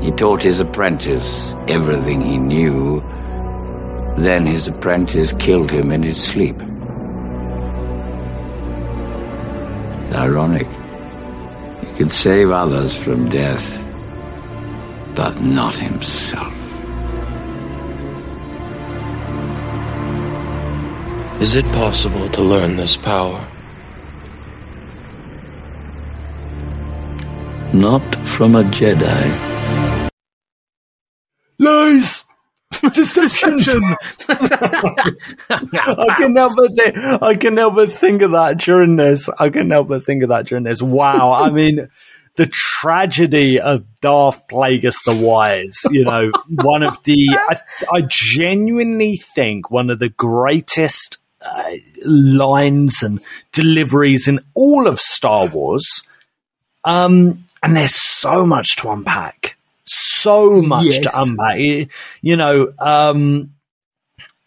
he 0.00 0.10
taught 0.12 0.42
his 0.42 0.58
apprentice 0.58 1.54
everything 1.68 2.22
he 2.22 2.38
knew. 2.38 3.02
Then 4.16 4.46
his 4.46 4.66
apprentice 4.66 5.34
killed 5.34 5.70
him 5.70 5.92
in 5.92 6.02
his 6.02 6.16
sleep. 6.24 6.58
Ironic. 10.14 10.66
He 11.86 11.94
could 11.98 12.10
save 12.10 12.50
others 12.50 12.96
from 12.96 13.28
death, 13.28 13.84
but 15.14 15.42
not 15.42 15.74
himself. 15.74 16.54
Is 21.42 21.56
it 21.56 21.66
possible 21.72 22.30
to 22.30 22.40
learn 22.40 22.76
this 22.76 22.96
power? 22.96 23.46
Not 27.74 28.14
from 28.24 28.54
a 28.54 28.62
Jedi. 28.62 30.08
Lies! 31.58 32.24
Deception! 32.92 33.58
I 34.28 36.14
can 36.16 36.34
but 36.34 36.70
think, 36.76 36.96
I 37.20 37.34
can 37.34 37.56
but 37.56 37.90
think 37.90 38.22
of 38.22 38.30
that 38.30 38.58
during 38.58 38.94
this. 38.94 39.28
I 39.40 39.48
can 39.48 39.68
but 39.68 40.04
think 40.04 40.22
of 40.22 40.28
that 40.28 40.46
during 40.46 40.62
this. 40.62 40.80
Wow. 40.80 41.32
I 41.32 41.50
mean, 41.50 41.88
the 42.36 42.46
tragedy 42.46 43.58
of 43.60 43.84
Darth 44.00 44.46
Plagueis 44.46 45.02
the 45.04 45.16
Wise, 45.16 45.80
you 45.90 46.04
know, 46.04 46.30
one 46.48 46.84
of 46.84 47.02
the, 47.02 47.30
I, 47.30 47.56
I 47.92 48.02
genuinely 48.08 49.16
think 49.16 49.68
one 49.72 49.90
of 49.90 49.98
the 49.98 50.10
greatest 50.10 51.18
uh, 51.40 51.72
lines 52.04 53.02
and 53.02 53.20
deliveries 53.50 54.28
in 54.28 54.44
all 54.54 54.86
of 54.86 55.00
Star 55.00 55.48
Wars. 55.48 56.04
Um, 56.84 57.43
and 57.64 57.76
there's 57.76 57.94
so 57.94 58.46
much 58.46 58.76
to 58.76 58.90
unpack. 58.90 59.56
So 59.84 60.62
much 60.62 60.84
Yes. 60.84 60.98
to 61.00 61.10
unpack. 61.20 61.58
You- 61.58 61.86
You 62.22 62.36
know, 62.36 62.72
um, 62.78 63.50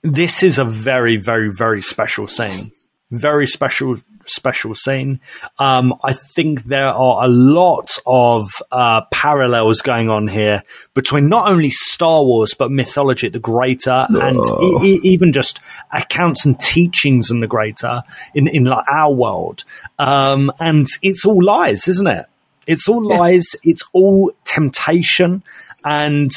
this 0.04 0.44
is 0.44 0.58
a 0.60 0.66
very, 0.66 1.18
very, 1.18 1.52
very 1.54 1.82
special 1.82 2.28
scene. 2.28 2.72
very 3.10 3.48
special 3.48 3.96
special 4.26 4.76
scene. 4.76 5.22
Um, 5.60 5.96
I 6.04 6.12
think 6.12 6.66
there 6.66 6.90
are 6.90 7.24
a 7.24 7.30
lot 7.30 7.98
of 8.06 8.50
uh, 8.70 9.00
parallels 9.14 9.82
going 9.82 10.10
on 10.10 10.28
here 10.28 10.62
between 10.94 11.30
not 11.30 11.48
only 11.50 11.70
Star 11.70 12.22
Wars 12.26 12.54
but 12.54 12.70
mythology, 12.70 13.30
the 13.30 13.40
greater, 13.40 14.06
and 14.10 14.40
e- 14.62 14.78
e- 14.96 15.00
even 15.04 15.32
just 15.32 15.62
accounts 15.94 16.46
and 16.46 16.60
teachings 16.60 17.32
in 17.32 17.40
the 17.40 17.48
greater 17.48 18.04
in 18.36 18.48
in 18.50 18.66
like 18.66 18.84
our 18.92 19.14
world. 19.14 19.64
Um, 19.98 20.52
and 20.60 20.86
it's 21.02 21.24
all 21.24 21.42
lies, 21.42 21.88
isn't 21.88 22.08
it? 22.08 22.26
It's 22.68 22.88
all 22.88 23.04
lies. 23.04 23.56
It's 23.64 23.84
all 23.94 24.32
temptation, 24.44 25.44
and 25.84 26.32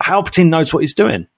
Palpatine 0.00 0.48
knows 0.48 0.72
what 0.72 0.80
he's 0.80 0.94
doing 0.94 1.28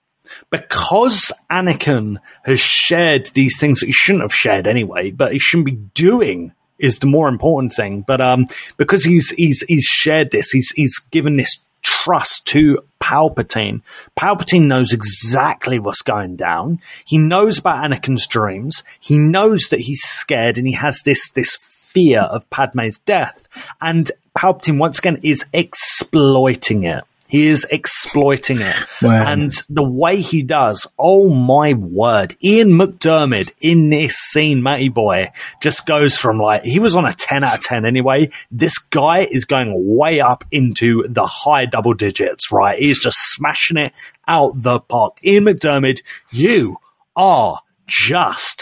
because 0.51 1.33
Anakin 1.51 2.19
has 2.45 2.61
shared 2.61 3.27
these 3.29 3.59
things 3.59 3.81
that 3.81 3.87
he 3.87 3.93
shouldn't 3.93 4.23
have 4.23 4.35
shared 4.35 4.67
anyway, 4.67 5.11
but 5.11 5.33
he 5.33 5.39
shouldn't 5.39 5.67
be 5.67 5.79
doing 5.95 6.53
is 6.79 6.99
the 6.99 7.07
more 7.07 7.29
important 7.29 7.73
thing. 7.73 8.05
But 8.07 8.21
um, 8.21 8.47
because 8.77 9.05
he's 9.05 9.31
he's 9.31 9.63
he's 9.63 9.85
shared 9.85 10.31
this, 10.31 10.51
he's 10.51 10.71
he's 10.71 10.99
given 10.99 11.37
this 11.37 11.61
trust 11.83 12.47
to 12.47 12.79
Palpatine. 13.01 13.83
Palpatine 14.19 14.63
knows 14.67 14.93
exactly 14.93 15.79
what's 15.79 16.03
going 16.03 16.37
down. 16.37 16.81
He 17.05 17.19
knows 17.19 17.59
about 17.59 17.85
Anakin's 17.85 18.27
dreams. 18.27 18.83
He 18.99 19.19
knows 19.19 19.69
that 19.69 19.81
he's 19.81 20.03
scared 20.03 20.59
and 20.59 20.67
he 20.67 20.75
has 20.75 21.03
this 21.03 21.31
this 21.31 21.57
fear 21.95 22.21
of 22.21 22.49
Padme's 22.51 22.99
death. 23.01 23.73
And 23.81 24.11
Palpatine 24.37 24.79
once 24.79 24.99
again 24.99 25.21
is 25.23 25.47
exploiting 25.53 26.83
it. 26.83 27.05
He 27.29 27.49
is 27.49 27.67
exploiting 27.71 28.61
it. 28.61 28.77
Wow. 29.03 29.27
And 29.27 29.53
the 29.69 29.83
way 29.83 30.21
he 30.21 30.43
does, 30.43 30.87
oh 30.99 31.29
my 31.29 31.75
word. 31.75 32.37
Ian 32.43 32.71
McDiarmid 32.71 33.51
in 33.61 33.91
this 33.91 34.15
scene, 34.15 34.63
Matty 34.63 34.89
Boy, 34.89 35.31
just 35.61 35.85
goes 35.85 36.17
from 36.17 36.39
like, 36.39 36.63
he 36.63 36.79
was 36.79 36.97
on 36.97 37.05
a 37.05 37.13
10 37.13 37.45
out 37.45 37.59
of 37.59 37.65
10 37.65 37.85
anyway. 37.85 38.31
This 38.51 38.79
guy 38.79 39.27
is 39.31 39.45
going 39.45 39.75
way 39.75 40.21
up 40.21 40.45
into 40.53 41.07
the 41.09 41.27
high 41.27 41.67
double 41.67 41.93
digits, 41.93 42.51
right? 42.51 42.79
He's 42.79 43.01
just 43.01 43.19
smashing 43.35 43.77
it 43.77 43.93
out 44.27 44.63
the 44.63 44.81
park. 44.81 45.19
Ian 45.23 45.45
McDiarmid, 45.45 46.03
you 46.31 46.79
are 47.17 47.59
just 47.87 48.54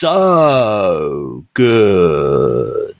so 0.00 1.46
good. 1.54 2.96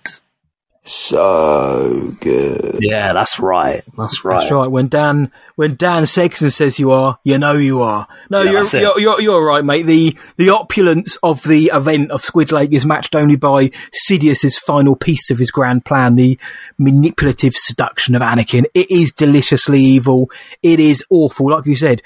So 0.88 2.14
good. 2.20 2.78
Yeah, 2.80 3.12
that's 3.12 3.40
right. 3.40 3.82
That's 3.98 4.24
right. 4.24 4.38
That's 4.38 4.52
right. 4.52 4.68
When 4.68 4.86
Dan 4.86 5.32
when 5.56 5.74
Dan 5.74 6.06
Sexton 6.06 6.52
says 6.52 6.78
you 6.78 6.92
are, 6.92 7.18
you 7.24 7.38
know 7.38 7.54
you 7.54 7.82
are. 7.82 8.06
No, 8.30 8.42
Yeah, 8.42 8.52
you're, 8.52 8.80
you're 8.80 9.00
you're 9.00 9.20
you're 9.20 9.44
right, 9.44 9.64
mate. 9.64 9.82
The 9.82 10.16
the 10.36 10.50
opulence 10.50 11.18
of 11.24 11.42
the 11.42 11.72
event 11.74 12.12
of 12.12 12.22
Squid 12.22 12.52
Lake 12.52 12.72
is 12.72 12.86
matched 12.86 13.16
only 13.16 13.34
by 13.34 13.72
Sidious's 13.92 14.56
final 14.58 14.94
piece 14.94 15.28
of 15.30 15.38
his 15.38 15.50
grand 15.50 15.84
plan, 15.84 16.14
the 16.14 16.38
manipulative 16.78 17.54
seduction 17.56 18.14
of 18.14 18.22
Anakin. 18.22 18.66
It 18.72 18.88
is 18.88 19.10
deliciously 19.10 19.80
evil. 19.80 20.30
It 20.62 20.78
is 20.78 21.02
awful, 21.10 21.50
like 21.50 21.66
you 21.66 21.74
said. 21.74 22.00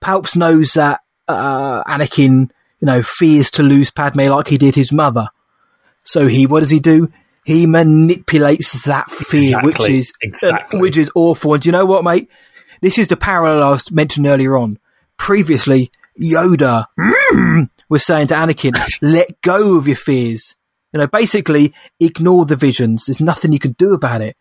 Palps 0.00 0.36
knows 0.36 0.74
that 0.74 1.00
uh, 1.26 1.82
Anakin, 1.84 2.50
you 2.82 2.86
know, 2.86 3.00
fears 3.00 3.48
to 3.52 3.62
lose 3.62 3.90
Padme 3.90 4.22
like 4.22 4.48
he 4.48 4.58
did 4.58 4.74
his 4.74 4.90
mother. 4.90 5.28
So 6.02 6.26
he, 6.26 6.48
what 6.48 6.60
does 6.60 6.70
he 6.70 6.80
do? 6.80 7.12
He 7.44 7.64
manipulates 7.64 8.84
that 8.84 9.08
fear, 9.08 9.60
which 9.62 9.88
is 9.88 10.12
exactly. 10.20 10.80
which 10.80 10.96
is 10.96 11.10
awful. 11.14 11.54
And 11.54 11.62
do 11.62 11.68
you 11.68 11.72
know 11.72 11.86
what, 11.86 12.02
mate? 12.02 12.28
This 12.80 12.98
is 12.98 13.06
the 13.06 13.16
parallel 13.16 13.62
I 13.62 13.70
was 13.70 13.90
mentioned 13.92 14.26
earlier 14.26 14.56
on. 14.56 14.80
Previously, 15.16 15.92
Yoda 16.20 16.86
mm, 16.98 17.70
was 17.88 18.04
saying 18.04 18.26
to 18.28 18.34
Anakin, 18.34 18.76
"Let 19.02 19.40
go 19.42 19.76
of 19.76 19.86
your 19.86 19.96
fears." 19.96 20.56
You 20.92 20.98
know, 20.98 21.06
basically, 21.06 21.72
ignore 22.00 22.44
the 22.46 22.56
visions. 22.56 23.04
There's 23.06 23.20
nothing 23.20 23.52
you 23.52 23.60
can 23.60 23.72
do 23.72 23.94
about 23.94 24.22
it. 24.22 24.36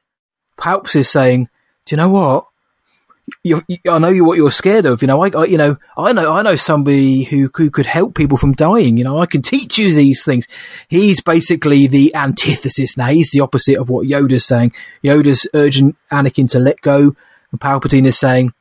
Palps 0.60 0.96
is 0.96 1.10
saying, 1.10 1.48
"Do 1.86 1.94
you 1.96 1.98
know 1.98 2.10
what? 2.10 2.48
You, 3.44 3.62
you- 3.68 3.78
I 3.90 4.00
know 4.00 4.10
you 4.10 4.24
what 4.26 4.38
you're 4.38 4.52
scared 4.52 4.86
of. 4.86 5.02
You 5.02 5.08
know, 5.08 5.24
I, 5.24 5.30
I, 5.36 5.46
you 5.46 5.58
know, 5.58 5.78
I 5.98 6.14
know, 6.14 6.32
I 6.32 6.42
know 6.42 6.56
somebody 6.56 7.24
who, 7.24 7.50
who 7.56 7.70
could 7.70 7.86
help 7.86 8.16
people 8.16 8.38
from 8.38 8.54
dying. 8.54 8.98
You 8.98 9.04
know, 9.04 9.20
I 9.20 9.26
can 9.26 9.42
teach 9.42 9.78
you 9.78 9.94
these 9.94 10.24
things. 10.24 10.48
He's 10.88 11.22
basically 11.22 11.88
the 11.88 12.14
antithesis 12.16 12.98
now. 12.98 13.08
He's 13.08 13.32
the 13.32 13.40
opposite 13.42 13.78
of 13.78 13.90
what 13.90 14.08
Yoda's 14.08 14.46
saying. 14.46 14.74
Yoda's 15.04 15.48
urging 15.54 15.96
Anakin 16.12 16.50
to 16.52 16.60
let 16.60 16.82
go, 16.82 17.16
and 17.52 17.60
Palpatine 17.62 18.06
is 18.06 18.18
saying, 18.18 18.54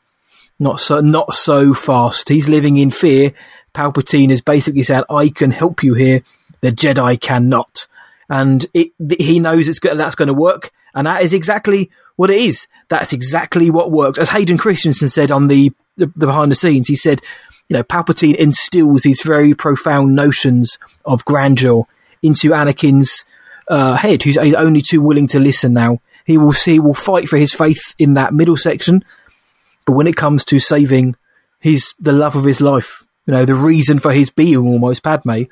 not 0.58 0.80
so, 0.80 1.00
not 1.00 1.32
so 1.34 1.72
fast. 1.72 2.28
He's 2.28 2.48
living 2.48 2.76
in 2.76 2.90
fear. 2.90 3.32
Palpatine 3.74 4.30
is 4.30 4.40
basically 4.40 4.82
saying, 4.82 5.04
I 5.08 5.28
can 5.30 5.50
help 5.52 5.82
you 5.82 5.94
here. 5.94 6.22
The 6.60 6.70
Jedi 6.72 7.18
cannot. 7.20 7.86
And 8.30 8.64
it, 8.72 8.92
he 9.18 9.40
knows 9.40 9.68
it's 9.68 9.80
that's 9.80 10.14
going 10.14 10.28
to 10.28 10.34
work. 10.34 10.70
And 10.94 11.06
that 11.06 11.22
is 11.22 11.34
exactly 11.34 11.90
what 12.16 12.30
it 12.30 12.40
is. 12.40 12.66
That's 12.88 13.12
exactly 13.12 13.70
what 13.70 13.90
works. 13.90 14.18
As 14.18 14.30
Hayden 14.30 14.56
Christensen 14.56 15.08
said 15.08 15.30
on 15.30 15.48
the, 15.48 15.72
the, 15.96 16.06
the 16.16 16.26
behind 16.26 16.50
the 16.50 16.56
scenes, 16.56 16.88
he 16.88 16.96
said, 16.96 17.20
you 17.68 17.76
know, 17.76 17.84
Palpatine 17.84 18.36
instills 18.36 19.02
these 19.02 19.22
very 19.22 19.54
profound 19.54 20.14
notions 20.14 20.78
of 21.04 21.24
grandeur 21.24 21.82
into 22.22 22.50
Anakin's 22.50 23.24
uh, 23.68 23.96
head, 23.96 24.22
who's 24.22 24.36
only 24.36 24.82
too 24.82 25.00
willing 25.00 25.26
to 25.28 25.38
listen 25.38 25.72
now. 25.72 25.98
He 26.24 26.36
will 26.38 26.52
see, 26.52 26.72
he 26.72 26.80
will 26.80 26.94
fight 26.94 27.28
for 27.28 27.36
his 27.36 27.52
faith 27.52 27.94
in 27.98 28.14
that 28.14 28.34
middle 28.34 28.56
section, 28.56 29.04
but 29.86 29.92
when 29.92 30.06
it 30.06 30.16
comes 30.16 30.44
to 30.44 30.58
saving 30.58 31.16
his 31.60 31.94
the 31.98 32.12
love 32.12 32.36
of 32.36 32.44
his 32.44 32.60
life, 32.60 33.04
you 33.26 33.32
know, 33.32 33.44
the 33.44 33.54
reason 33.54 33.98
for 33.98 34.12
his 34.12 34.30
being 34.30 34.56
almost 34.56 35.02
Padme, 35.02 35.42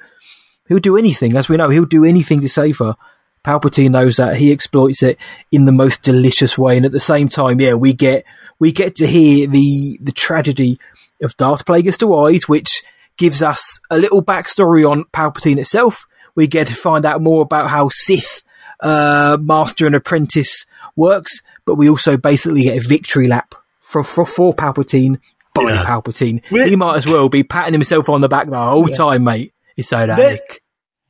he'll 0.69 0.79
do 0.79 0.97
anything. 0.97 1.37
As 1.37 1.49
we 1.49 1.57
know, 1.57 1.69
he'll 1.71 1.85
do 1.85 2.05
anything 2.05 2.41
to 2.43 2.49
save 2.49 2.79
her. 2.79 2.97
Palpatine 3.45 3.91
knows 3.91 4.17
that 4.17 4.37
he 4.37 4.53
exploits 4.53 5.03
it 5.03 5.17
in 5.53 5.65
the 5.65 5.73
most 5.73 6.03
delicious 6.03 6.59
way, 6.59 6.77
and 6.77 6.85
at 6.85 6.93
the 6.93 7.01
same 7.01 7.29
time, 7.29 7.61
yeah, 7.61 7.75
we 7.75 7.93
get 7.93 8.25
we 8.59 8.73
get 8.73 8.97
to 8.97 9.07
hear 9.07 9.47
the 9.47 9.99
the 10.03 10.13
tragedy 10.13 10.79
of 11.23 11.37
Darth 11.37 11.65
Plagueis 11.65 11.99
the 11.99 12.07
Wise, 12.07 12.49
which 12.49 12.83
gives 13.17 13.43
us 13.43 13.81
a 13.91 13.99
little 13.99 14.23
backstory 14.23 14.89
on 14.89 15.05
Palpatine 15.13 15.59
itself. 15.59 16.07
We 16.35 16.47
get 16.47 16.67
to 16.69 16.75
find 16.75 17.05
out 17.07 17.23
more 17.23 17.43
about 17.43 17.69
how 17.71 17.89
Sith 17.91 18.43
uh, 18.81 19.39
master 19.41 19.87
and 19.87 19.95
apprentice 19.95 20.67
works, 20.97 21.41
but 21.65 21.77
we 21.77 21.89
also 21.89 22.17
basically 22.17 22.65
get 22.65 22.85
a 22.85 22.87
victory 22.89 23.29
lap 23.29 23.55
for 23.81 24.03
for, 24.05 24.27
for 24.27 24.53
Palpatine 24.55 25.19
by 25.55 25.63
Yeah. 25.73 25.85
Palpatine. 25.85 26.43
We- 26.51 26.69
he 26.69 26.77
might 26.77 26.97
as 26.97 27.07
well 27.07 27.29
be 27.29 27.43
patting 27.45 27.73
himself 27.73 28.09
on 28.09 28.21
the 28.21 28.29
back 28.29 28.49
the 28.51 28.59
whole 28.59 28.89
time, 28.89 29.25
mate. 29.25 29.53
It's 29.79 29.93
ironic. 29.93 30.41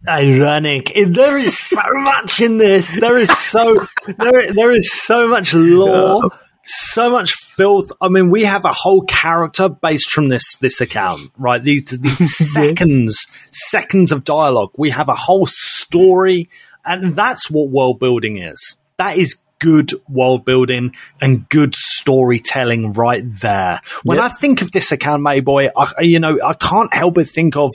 ironic. 0.06 0.92
There 0.94 1.38
is 1.38 1.58
so 1.58 1.80
much 1.94 2.40
in 2.40 2.58
this. 2.58 3.00
There 3.00 3.18
is 3.18 3.30
so 3.36 3.86
there 4.18 4.52
there 4.52 4.72
is 4.76 4.92
so 4.92 5.26
much 5.26 5.54
lore, 5.54 6.30
so 6.64 7.10
much 7.10 7.32
filth. 7.32 7.90
I 8.00 8.08
mean, 8.08 8.30
we 8.30 8.44
have 8.44 8.64
a 8.64 8.72
whole 8.72 9.02
character 9.02 9.68
based 9.68 10.10
from 10.10 10.28
this 10.28 10.56
this 10.56 10.80
account, 10.80 11.30
right? 11.38 11.62
These 11.62 11.98
these 11.98 12.36
seconds 12.52 13.26
seconds 13.52 14.12
of 14.12 14.24
dialogue. 14.24 14.72
We 14.76 14.90
have 14.90 15.08
a 15.08 15.14
whole 15.14 15.46
story, 15.46 16.48
and 16.84 17.16
that's 17.16 17.50
what 17.50 17.70
world 17.70 17.98
building 17.98 18.36
is. 18.38 18.76
That 18.98 19.16
is 19.16 19.36
good 19.60 19.90
world 20.08 20.44
building 20.44 20.94
and 21.20 21.48
good 21.48 21.74
storytelling 21.74 22.92
right 22.92 23.24
there. 23.40 23.80
When 24.04 24.18
Yep. 24.18 24.24
I 24.24 24.28
think 24.28 24.62
of 24.62 24.70
this 24.70 24.92
account, 24.92 25.20
Mayboy, 25.24 25.70
I, 25.76 26.02
you 26.02 26.20
know, 26.20 26.38
I 26.44 26.54
can't 26.54 26.94
help 26.94 27.14
but 27.14 27.26
think 27.28 27.56
of 27.56 27.72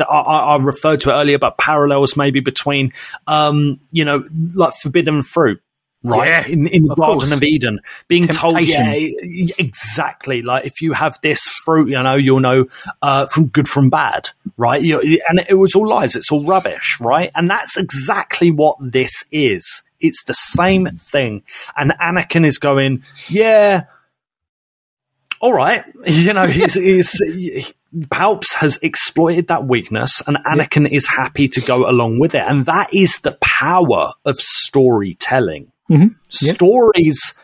I, 0.00 0.04
I 0.04 0.38
I 0.54 0.56
referred 0.62 1.00
to 1.02 1.10
it 1.10 1.14
earlier, 1.14 1.38
but 1.38 1.58
parallels 1.58 2.16
maybe 2.16 2.40
between, 2.40 2.92
um, 3.26 3.80
you 3.92 4.04
know, 4.04 4.24
like 4.54 4.74
forbidden 4.74 5.22
fruit. 5.22 5.60
Right 6.02 6.28
Yeah, 6.28 6.46
in, 6.46 6.66
in 6.66 6.84
the 6.84 6.92
of 6.92 6.98
Garden 6.98 7.18
course. 7.28 7.32
of 7.32 7.42
Eden, 7.42 7.80
being 8.08 8.26
told, 8.26 8.58
yeah, 8.64 8.94
exactly. 9.58 10.40
Like 10.40 10.64
if 10.64 10.80
you 10.80 10.94
have 10.94 11.18
this 11.22 11.46
fruit, 11.46 11.90
you 11.90 12.02
know, 12.02 12.14
you'll 12.14 12.40
know 12.40 12.66
uh, 13.02 13.26
from 13.26 13.48
good 13.48 13.68
from 13.68 13.90
bad, 13.90 14.30
right? 14.56 14.80
You, 14.82 15.00
and 15.28 15.44
it 15.46 15.54
was 15.56 15.74
all 15.74 15.86
lies. 15.86 16.16
It's 16.16 16.32
all 16.32 16.44
rubbish, 16.46 16.96
right? 17.00 17.30
And 17.34 17.50
that's 17.50 17.76
exactly 17.76 18.50
what 18.50 18.78
this 18.80 19.24
is. 19.30 19.82
It's 20.00 20.24
the 20.24 20.32
same 20.32 20.86
thing. 20.96 21.42
And 21.76 21.90
Anakin 22.00 22.46
is 22.46 22.56
going, 22.56 23.02
yeah, 23.28 23.82
all 25.40 25.52
right. 25.52 25.84
You 26.06 26.32
know, 26.32 26.46
he's, 26.46 26.74
he's 26.74 27.12
he- 27.12 27.66
Palps 27.94 28.54
has 28.54 28.78
exploited 28.82 29.48
that 29.48 29.66
weakness, 29.66 30.22
and 30.26 30.36
Anakin 30.46 30.90
is 30.90 31.08
happy 31.08 31.48
to 31.48 31.60
go 31.60 31.88
along 31.88 32.20
with 32.20 32.34
it. 32.34 32.44
And 32.46 32.66
that 32.66 32.88
is 32.94 33.18
the 33.18 33.36
power 33.40 34.12
of 34.24 34.38
storytelling. 34.38 35.72
Mhm. 35.90 36.14
Stories 36.28 37.34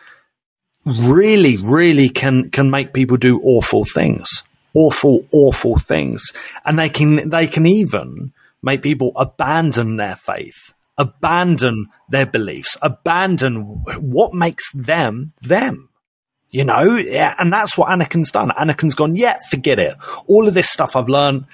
really, 0.84 1.56
really 1.56 2.08
can 2.08 2.50
can 2.50 2.70
make 2.70 2.92
people 2.92 3.16
do 3.16 3.40
awful 3.42 3.84
things, 3.84 4.44
awful, 4.72 5.26
awful 5.32 5.78
things, 5.78 6.32
and 6.64 6.78
they 6.78 6.88
can 6.88 7.28
they 7.28 7.48
can 7.48 7.66
even 7.66 8.32
make 8.62 8.82
people 8.82 9.12
abandon 9.16 9.96
their 9.96 10.16
faith, 10.16 10.74
abandon 10.96 11.86
their 12.08 12.26
beliefs, 12.26 12.76
abandon 12.82 13.82
what 13.98 14.32
makes 14.32 14.70
them 14.72 15.30
them. 15.40 15.88
You 16.56 16.64
know, 16.64 16.94
yeah, 16.96 17.34
and 17.38 17.52
that's 17.52 17.76
what 17.76 17.90
Anakin's 17.90 18.30
done. 18.30 18.48
Anakin's 18.48 18.94
gone, 18.94 19.14
yeah, 19.14 19.36
forget 19.50 19.78
it. 19.78 19.92
All 20.26 20.48
of 20.48 20.54
this 20.54 20.70
stuff 20.70 20.96
I've 20.96 21.06
learned, 21.10 21.44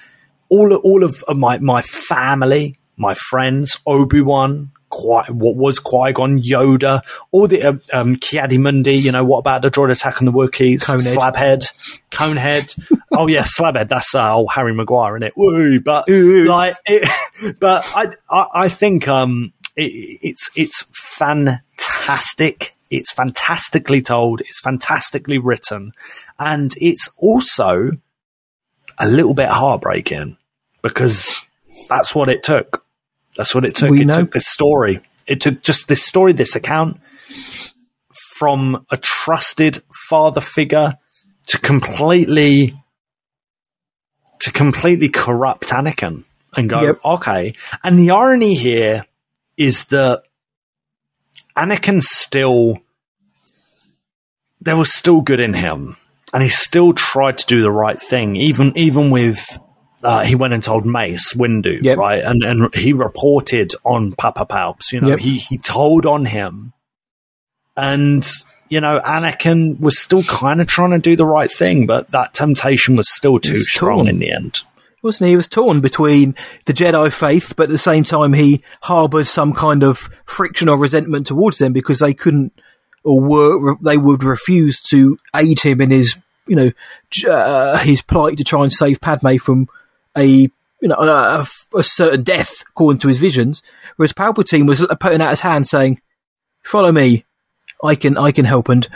all 0.47 0.73
all 0.75 1.03
of 1.03 1.21
my 1.35 1.57
my 1.57 1.81
family, 1.81 2.79
my 2.95 3.13
friends, 3.13 3.79
Obi 3.85 4.21
Wan, 4.21 4.71
Qui- 4.89 5.33
what 5.33 5.57
was 5.57 5.79
Qui 5.79 6.13
Gon, 6.13 6.39
Yoda, 6.39 7.01
all 7.31 7.47
the 7.47 7.63
uh, 7.63 7.73
um, 7.91 8.15
Ki-Adi-Mundi. 8.15 8.93
You 8.93 9.11
know, 9.11 9.25
what 9.25 9.39
about 9.39 9.61
the 9.61 9.69
droid 9.69 9.91
attack 9.91 10.21
on 10.21 10.25
the 10.25 10.31
Wookiees? 10.31 10.85
Conehead. 10.85 11.17
Slabhead, 11.17 11.73
Conehead. 12.09 12.97
oh 13.11 13.27
yeah, 13.27 13.43
Slabhead. 13.43 13.89
That's 13.89 14.15
uh, 14.15 14.33
old 14.33 14.51
Harry 14.53 14.73
Maguire, 14.73 15.17
isn't 15.17 15.23
it? 15.23 15.33
Woo! 15.35 15.81
But 15.81 16.07
like, 16.07 16.77
it, 16.85 17.09
but 17.59 17.83
I, 17.93 18.07
I 18.29 18.47
I 18.53 18.69
think 18.69 19.09
um 19.09 19.51
it, 19.75 19.91
it's 20.21 20.49
it's 20.55 20.85
fantastic. 20.93 22.77
It's 22.95 23.11
fantastically 23.11 24.01
told. 24.01 24.41
It's 24.41 24.59
fantastically 24.59 25.37
written, 25.37 25.91
and 26.39 26.73
it's 26.79 27.09
also 27.17 27.91
a 28.99 29.07
little 29.07 29.33
bit 29.33 29.49
heartbreaking 29.49 30.37
because 30.81 31.45
that's 31.89 32.13
what 32.13 32.29
it 32.29 32.43
took. 32.43 32.85
That's 33.35 33.55
what 33.55 33.65
it 33.65 33.75
took. 33.75 33.91
We 33.91 34.01
it 34.01 34.05
know. 34.07 34.13
took 34.21 34.31
this 34.31 34.47
story. 34.47 34.99
It 35.25 35.41
took 35.41 35.61
just 35.61 35.87
this 35.87 36.03
story, 36.03 36.33
this 36.33 36.55
account 36.55 36.99
from 38.37 38.85
a 38.91 38.97
trusted 38.97 39.81
father 40.09 40.41
figure 40.41 40.93
to 41.47 41.57
completely 41.59 42.77
to 44.39 44.51
completely 44.51 45.07
corrupt 45.09 45.69
Anakin 45.69 46.25
and 46.55 46.69
go, 46.69 46.81
Yep. 46.81 46.99
okay. 47.05 47.53
And 47.83 47.97
the 47.97 48.11
irony 48.11 48.55
here 48.55 49.05
is 49.55 49.85
that 49.85 50.23
Anakin 51.55 52.03
still 52.03 52.82
there 54.63 54.77
was 54.77 54.91
still 54.91 55.21
good 55.21 55.39
in 55.39 55.53
him, 55.53 55.95
and 56.33 56.41
he 56.43 56.49
still 56.49 56.93
tried 56.93 57.37
to 57.39 57.45
do 57.45 57.61
the 57.61 57.71
right 57.71 57.99
thing, 57.99 58.35
even 58.35 58.71
even 58.77 59.11
with. 59.11 59.57
Uh, 60.03 60.21
he 60.21 60.35
went 60.35 60.53
and 60.53 60.61
told 60.61 60.85
Mace 60.85 61.33
Windu, 61.33 61.81
Yep. 61.81 61.97
right, 61.97 62.21
and 62.23 62.43
and 62.43 62.75
he 62.75 62.91
reported 62.91 63.71
on 63.85 64.11
Papa 64.11 64.45
Palps. 64.45 64.91
You 64.91 64.99
know, 64.99 65.07
Yep. 65.09 65.19
he 65.19 65.37
he 65.37 65.57
told 65.57 66.05
on 66.05 66.25
him, 66.25 66.73
and 67.77 68.27
you 68.69 68.81
know, 68.81 68.99
Anakin 69.01 69.79
was 69.79 69.99
still 69.99 70.23
kind 70.23 70.59
of 70.59 70.67
trying 70.67 70.91
to 70.91 70.99
do 70.99 71.15
the 71.15 71.25
right 71.25 71.49
thing, 71.51 71.85
but 71.85 72.11
that 72.11 72.33
temptation 72.33 72.95
was 72.95 73.09
still 73.09 73.39
too 73.39 73.53
was 73.53 73.71
strong 73.71 73.97
torn. 74.05 74.09
in 74.09 74.19
the 74.19 74.31
end. 74.31 74.61
wasn't 75.03 75.25
he? 75.27 75.31
He 75.31 75.35
was 75.37 75.47
torn 75.47 75.79
between 75.79 76.35
the 76.65 76.73
Jedi 76.73 77.11
faith, 77.13 77.53
but 77.55 77.63
at 77.63 77.69
the 77.69 77.77
same 77.77 78.03
time 78.03 78.33
he 78.33 78.63
harbours 78.81 79.29
some 79.29 79.53
kind 79.53 79.83
of 79.83 80.09
friction 80.25 80.69
or 80.69 80.77
resentment 80.77 81.27
towards 81.27 81.59
them 81.59 81.71
because 81.73 81.99
they 81.99 82.13
couldn't 82.13 82.51
or 83.03 83.21
were 83.21 83.75
they 83.81 83.97
would 83.97 84.23
refuse 84.23 84.81
to 84.81 85.17
aid 85.35 85.59
him 85.59 85.81
in 85.81 85.91
his 85.91 86.15
you 86.47 86.55
know 86.55 86.71
uh, 87.29 87.77
his 87.79 88.01
plight 88.01 88.37
to 88.37 88.43
try 88.43 88.63
and 88.63 88.71
save 88.71 89.01
Padme 89.01 89.37
from 89.37 89.67
a 90.17 90.25
you 90.25 90.49
know 90.81 90.95
a, 90.95 91.45
a 91.75 91.83
certain 91.83 92.23
death 92.23 92.63
according 92.69 92.99
to 92.99 93.07
his 93.07 93.17
visions, 93.17 93.61
whereas 93.95 94.13
Palpatine 94.13 94.67
was 94.67 94.85
putting 94.99 95.21
out 95.21 95.29
his 95.31 95.41
hand 95.41 95.65
saying, 95.67 96.01
"Follow 96.63 96.91
me, 96.91 97.25
I 97.83 97.95
can 97.95 98.17
I 98.17 98.31
can 98.31 98.45
help." 98.45 98.69
And 98.69 98.87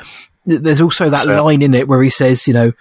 there's 0.46 0.82
also 0.82 1.10
that 1.10 1.24
So- 1.24 1.44
line 1.44 1.62
in 1.62 1.74
it 1.74 1.88
where 1.88 2.02
he 2.02 2.10
says, 2.10 2.48
you 2.48 2.54
know 2.54 2.72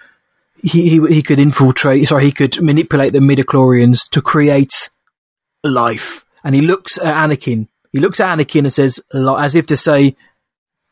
he, 0.61 0.89
he 0.89 1.07
he 1.07 1.21
could 1.21 1.39
infiltrate. 1.39 2.07
Sorry, 2.07 2.25
he 2.25 2.31
could 2.31 2.61
manipulate 2.61 3.13
the 3.13 3.19
midichlorians 3.19 4.09
to 4.09 4.21
create 4.21 4.89
life. 5.63 6.25
And 6.43 6.55
he 6.55 6.61
looks 6.61 6.97
at 6.97 7.29
Anakin. 7.29 7.67
He 7.91 7.99
looks 7.99 8.19
at 8.19 8.37
Anakin 8.37 8.59
and 8.61 8.73
says, 8.73 8.99
as 9.13 9.55
if 9.55 9.67
to 9.67 9.77
say, 9.77 10.15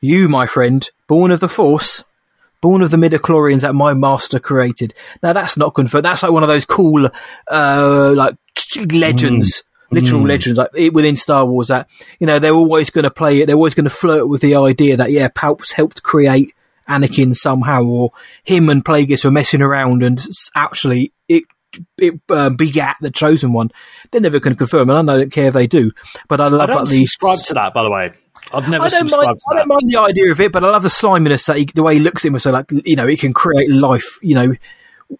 "You, 0.01 0.27
my 0.29 0.45
friend, 0.45 0.87
born 1.07 1.31
of 1.31 1.39
the 1.39 1.49
Force, 1.49 2.03
born 2.61 2.81
of 2.81 2.91
the 2.91 2.97
midichlorians 2.97 3.61
that 3.61 3.75
my 3.75 3.93
master 3.93 4.39
created." 4.39 4.93
Now 5.23 5.33
that's 5.33 5.57
not 5.57 5.73
confirmed. 5.75 6.05
That's 6.05 6.23
like 6.23 6.31
one 6.31 6.43
of 6.43 6.49
those 6.49 6.65
cool, 6.65 7.09
uh, 7.51 8.13
like 8.15 8.35
legends. 8.91 9.63
Literal 9.91 10.23
legends, 10.23 10.57
like 10.57 10.71
it- 10.75 10.93
within 10.93 11.15
Star 11.15 11.45
Wars, 11.45 11.67
that 11.67 11.87
you 12.19 12.25
know 12.25 12.39
they're 12.39 12.51
always 12.51 12.89
going 12.89 13.03
to 13.03 13.11
play 13.11 13.39
it. 13.39 13.45
They're 13.45 13.55
always 13.55 13.75
going 13.75 13.83
to 13.85 13.89
flirt 13.91 14.27
with 14.27 14.41
the 14.41 14.55
idea 14.55 14.97
that 14.97 15.11
yeah, 15.11 15.29
Palps 15.29 15.73
helped 15.73 16.01
create 16.01 16.53
Anakin 16.89 17.35
somehow, 17.35 17.83
or 17.83 18.11
him 18.43 18.69
and 18.69 18.83
Plagueis 18.83 19.23
were 19.23 19.31
messing 19.31 19.61
around, 19.61 20.01
and 20.01 20.19
actually 20.55 21.13
it 21.29 21.43
it 21.99 22.19
uh, 22.29 22.49
begat 22.49 22.97
the 22.99 23.11
chosen 23.11 23.53
one. 23.53 23.69
They're 24.11 24.19
never 24.21 24.39
going 24.39 24.55
to 24.55 24.57
confirm, 24.57 24.89
and 24.89 25.09
I 25.09 25.17
don't 25.17 25.31
care 25.31 25.47
if 25.47 25.53
they 25.53 25.67
do. 25.67 25.91
But 26.27 26.41
I 26.41 26.45
I 26.45 26.49
love 26.49 26.67
don't 26.69 26.85
that 26.85 26.91
the 26.91 27.05
subscribe 27.05 27.39
to 27.45 27.53
that, 27.53 27.73
by 27.73 27.83
the 27.83 27.91
way. 27.91 28.11
I've 28.55 28.69
never 28.69 28.85
I 28.85 28.89
don't 28.89 29.01
mind. 29.01 29.09
subscribed 29.09 29.41
I 29.51 29.55
don't 29.55 29.67
mind 29.67 29.89
the 29.89 29.99
idea 29.99 30.31
of 30.31 30.39
it, 30.39 30.51
but 30.51 30.63
I 30.63 30.69
love 30.69 30.83
the 30.83 30.89
sliminess 30.89 31.45
that 31.45 31.57
he, 31.57 31.65
the 31.65 31.83
way 31.83 31.95
he 31.95 31.99
looks 31.99 32.25
at 32.25 32.29
him. 32.29 32.39
So 32.39 32.51
like 32.51 32.71
you 32.71 32.95
know, 32.95 33.07
it 33.07 33.19
can 33.19 33.33
create 33.33 33.69
life. 33.69 34.17
You 34.21 34.35
know, 34.35 34.53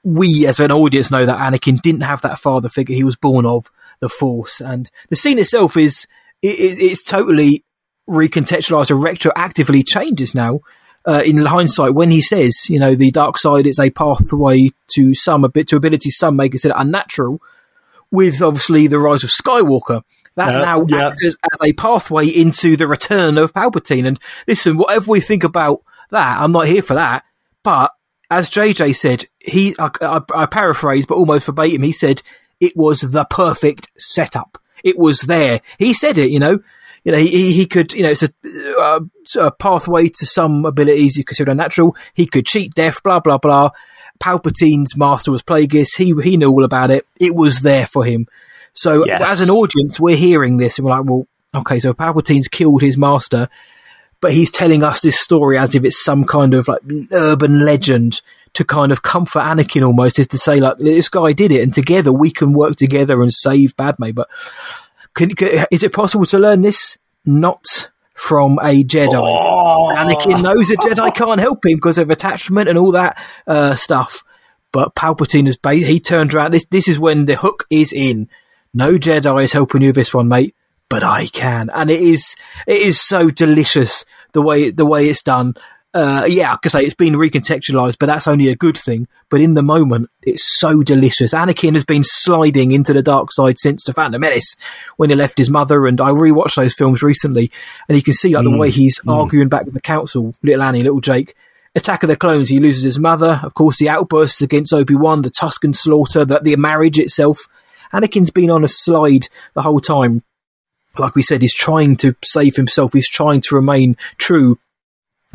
we 0.04 0.48
as 0.48 0.60
an 0.60 0.72
audience 0.72 1.12
know 1.12 1.26
that 1.26 1.38
Anakin 1.38 1.82
didn't 1.82 2.02
have 2.02 2.22
that 2.22 2.40
father 2.40 2.70
figure. 2.70 2.96
He 2.96 3.04
was 3.04 3.16
born 3.16 3.46
of 3.46 3.72
the 4.00 4.10
Force, 4.10 4.62
and 4.62 4.90
the 5.10 5.16
scene 5.16 5.40
itself 5.40 5.78
is 5.78 6.08
it, 6.42 6.60
it, 6.60 6.80
it's 6.80 7.04
totally 7.04 7.64
recontextualized 8.10 8.92
or 8.92 8.96
retroactively 8.96 9.86
changes 9.86 10.36
now. 10.36 10.60
Uh, 11.08 11.22
in 11.24 11.46
hindsight, 11.46 11.94
when 11.94 12.10
he 12.10 12.20
says, 12.20 12.68
you 12.68 12.80
know, 12.80 12.96
the 12.96 13.12
dark 13.12 13.38
side 13.38 13.68
is 13.68 13.78
a 13.78 13.92
pathway 13.92 14.72
to 14.88 15.14
some 15.14 15.44
a 15.44 15.50
bit 15.50 15.68
to 15.68 15.76
abilities 15.76 16.18
some 16.18 16.36
may 16.36 16.50
consider 16.50 16.74
unnatural, 16.76 17.40
with 18.10 18.42
obviously 18.42 18.88
the 18.88 18.98
rise 18.98 19.24
of 19.24 19.30
Skywalker. 19.30 20.02
That 20.36 20.52
Yeah, 20.52 20.62
now 20.62 20.86
yeah. 20.88 21.08
acts 21.08 21.24
as, 21.24 21.38
as 21.52 21.60
a 21.64 21.74
pathway 21.74 22.28
into 22.28 22.76
the 22.76 22.88
return 22.88 23.38
of 23.38 23.54
Palpatine. 23.54 24.08
And 24.08 24.20
listen, 24.48 24.78
whatever 24.78 25.12
we 25.12 25.22
think 25.22 25.44
about 25.44 25.82
that, 26.12 26.40
I'm 26.40 26.52
not 26.52 26.68
here 26.68 26.82
for 26.82 26.96
that. 26.96 27.24
But 27.64 27.94
as 28.30 28.50
JJ 28.50 28.96
said, 28.96 29.26
he, 29.40 29.76
I, 29.80 29.90
I, 30.02 30.22
I 30.34 30.46
paraphrase, 30.46 31.06
but 31.06 31.16
almost 31.16 31.46
verbatim, 31.46 31.84
he 31.84 31.92
said 31.92 32.22
it 32.60 32.76
was 32.76 33.02
the 33.02 33.26
perfect 33.26 33.90
setup. 33.98 34.58
It 34.84 34.98
was 34.98 35.22
there. 35.22 35.62
He 35.80 35.94
said 35.94 36.18
it, 36.18 36.32
you 36.32 36.40
know. 36.40 36.60
You 37.04 37.12
know, 37.12 37.20
he, 37.20 37.28
he, 37.28 37.54
he 37.54 37.66
could, 37.68 37.94
you 37.94 38.02
know, 38.02 38.10
it's 38.10 38.24
a, 38.24 38.34
uh, 38.80 39.00
a 39.40 39.52
pathway 39.52 40.10
to 40.10 40.26
some 40.26 40.66
abilities 40.66 41.16
you 41.18 41.24
consider 41.24 41.52
unnatural. 41.52 41.96
He 42.16 42.26
could 42.26 42.48
cheat 42.48 42.74
death, 42.74 43.04
blah, 43.04 43.20
blah, 43.20 43.38
blah. 43.38 43.70
Palpatine's 44.20 44.98
master 44.98 45.32
was 45.32 45.44
Plagueis. 45.44 45.98
He, 45.98 46.20
he 46.24 46.36
knew 46.36 46.50
all 46.50 46.64
about 46.64 46.90
it. 46.90 47.06
It 47.20 47.36
was 47.36 47.62
there 47.62 47.86
for 47.86 48.06
him. 48.06 48.28
So 48.76 49.06
Yes. 49.06 49.22
as 49.26 49.42
an 49.42 49.50
audience, 49.50 50.00
we're 50.00 50.16
hearing 50.18 50.58
this 50.58 50.78
and 50.78 50.86
we're 50.86 50.92
like, 50.92 51.06
well, 51.06 51.28
okay, 51.56 51.80
so 51.80 51.94
Palpatine's 51.94 52.48
killed 52.48 52.82
his 52.82 52.98
master, 52.98 53.50
but 54.22 54.34
he's 54.34 54.52
telling 54.52 54.84
us 54.84 55.02
this 55.02 55.20
story 55.20 55.58
as 55.58 55.76
if 55.76 55.84
it's 55.84 56.04
some 56.04 56.26
kind 56.26 56.54
of 56.54 56.68
like 56.68 56.82
urban 57.12 57.64
legend 57.66 58.22
to 58.54 58.64
kind 58.64 58.92
of 58.92 59.02
comfort 59.02 59.40
Anakin 59.42 59.86
almost, 59.86 60.20
is 60.20 60.28
to 60.28 60.38
say 60.38 60.58
like 60.58 60.78
this 60.78 61.10
guy 61.10 61.34
did 61.34 61.52
it, 61.52 61.62
and 61.62 61.74
together 61.74 62.12
we 62.12 62.32
can 62.32 62.54
work 62.54 62.76
together 62.76 63.22
and 63.22 63.34
save 63.34 63.76
Padme. 63.76 64.12
But 64.12 64.30
can, 65.14 65.30
can, 65.36 65.66
is 65.72 65.84
it 65.84 65.94
possible 65.94 66.26
to 66.26 66.40
learn 66.40 66.62
this 66.62 66.98
not 67.26 67.90
from 68.14 68.58
a 68.62 68.84
Jedi? 68.84 69.12
Anakin 69.96 70.42
knows 70.42 70.70
a 70.70 70.76
Jedi 70.78 71.14
can't 71.16 71.40
help 71.40 71.66
him 71.66 71.76
because 71.76 71.98
of 71.98 72.10
attachment 72.10 72.70
and 72.70 72.78
all 72.78 72.92
that 72.92 73.22
uh, 73.46 73.76
stuff. 73.76 74.24
But 74.72 74.96
Palpatine 74.96 75.48
is 75.48 75.58
ba- 75.58 75.76
he 75.76 76.00
turned 76.00 76.34
around. 76.34 76.52
This 76.52 76.66
this 76.66 76.88
is 76.88 76.98
when 77.00 77.26
the 77.26 77.36
hook 77.36 77.66
is 77.70 77.94
in. 77.94 78.30
No 78.76 78.96
Jedi 78.96 79.46
is 79.46 79.54
helping 79.54 79.82
you 79.82 79.88
with 79.90 79.96
this 79.96 80.14
one, 80.14 80.28
mate, 80.28 80.54
but 80.90 81.02
I 81.02 81.28
can, 81.28 81.70
and 81.74 81.90
it 81.90 82.02
is 82.02 82.36
it 82.68 82.82
is 82.82 83.00
so 83.00 83.30
delicious 83.30 84.04
the 84.34 84.42
way 84.42 84.70
the 84.70 84.86
way 84.86 85.08
it's 85.08 85.24
done. 85.24 85.54
Uh, 85.94 86.26
yeah, 86.28 86.52
I 86.52 86.58
can 86.58 86.70
say 86.72 86.84
it's 86.84 86.94
been 86.94 87.14
recontextualized, 87.14 87.96
but 87.98 88.08
that's 88.08 88.28
only 88.28 88.50
a 88.50 88.56
good 88.56 88.78
thing. 88.78 89.08
But 89.30 89.40
in 89.40 89.54
the 89.54 89.64
moment, 89.64 90.10
it's 90.24 90.60
so 90.60 90.84
delicious. 90.84 91.34
Anakin 91.34 91.72
has 91.76 91.86
been 91.86 92.04
sliding 92.04 92.74
into 92.74 92.92
the 92.92 93.02
dark 93.02 93.32
side 93.32 93.58
since 93.58 93.86
the 93.86 93.94
Phantom 93.94 94.20
Menace 94.20 94.58
when 94.98 95.10
he 95.10 95.16
left 95.16 95.38
his 95.38 95.50
mother. 95.50 95.88
And 95.88 96.02
I 96.02 96.10
rewatched 96.10 96.56
those 96.56 96.74
films 96.74 97.02
recently, 97.02 97.50
and 97.88 97.96
you 97.96 98.04
can 98.04 98.14
see 98.14 98.36
like 98.36 98.44
the 98.44 98.58
way 98.58 98.72
he's 98.72 99.00
arguing 99.08 99.48
back 99.48 99.64
with 99.64 99.74
the 99.74 99.80
council, 99.80 100.34
little 100.44 100.64
Annie, 100.64 100.84
little 100.84 101.00
Jake. 101.00 101.34
Attack 101.76 102.04
of 102.04 102.10
the 102.10 102.18
Clones, 102.18 102.50
he 102.50 102.60
loses 102.60 102.84
his 102.84 103.00
mother. 103.00 103.40
Of 103.42 103.54
course, 103.54 103.78
the 103.78 103.88
outbursts 103.88 104.42
against 104.42 104.74
Obi 104.74 104.96
Wan, 104.96 105.22
the 105.22 105.32
Tusken 105.32 105.74
slaughter, 105.74 106.26
the, 106.26 106.40
the 106.40 106.58
marriage 106.58 107.00
itself. 107.00 107.48
Anakin's 107.96 108.32
been 108.32 108.52
on 108.52 108.64
a 108.64 108.68
slide 108.68 109.28
the 109.54 109.62
whole 109.62 109.80
time. 109.80 110.24
Like 110.98 111.16
we 111.16 111.24
said, 111.24 111.42
he's 111.42 111.54
trying 111.54 111.98
to 111.98 112.16
save 112.24 112.56
himself. 112.56 112.94
He's 112.94 113.10
trying 113.10 113.42
to 113.42 113.56
remain 113.56 113.98
true 114.18 114.60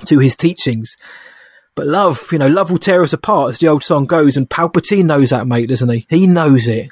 to 0.06 0.18
his 0.18 0.36
teachings. 0.36 0.96
But 1.74 1.86
love, 1.86 2.28
you 2.32 2.38
know, 2.38 2.48
love 2.48 2.70
will 2.70 2.78
tear 2.78 3.02
us 3.02 3.12
apart, 3.12 3.50
as 3.50 3.58
the 3.58 3.68
old 3.68 3.84
song 3.84 4.06
goes, 4.06 4.36
and 4.36 4.48
Palpatine 4.48 5.04
knows 5.04 5.30
that, 5.30 5.46
mate, 5.46 5.68
doesn't 5.68 5.88
he? 5.88 6.06
He 6.10 6.26
knows 6.26 6.66
it. 6.66 6.88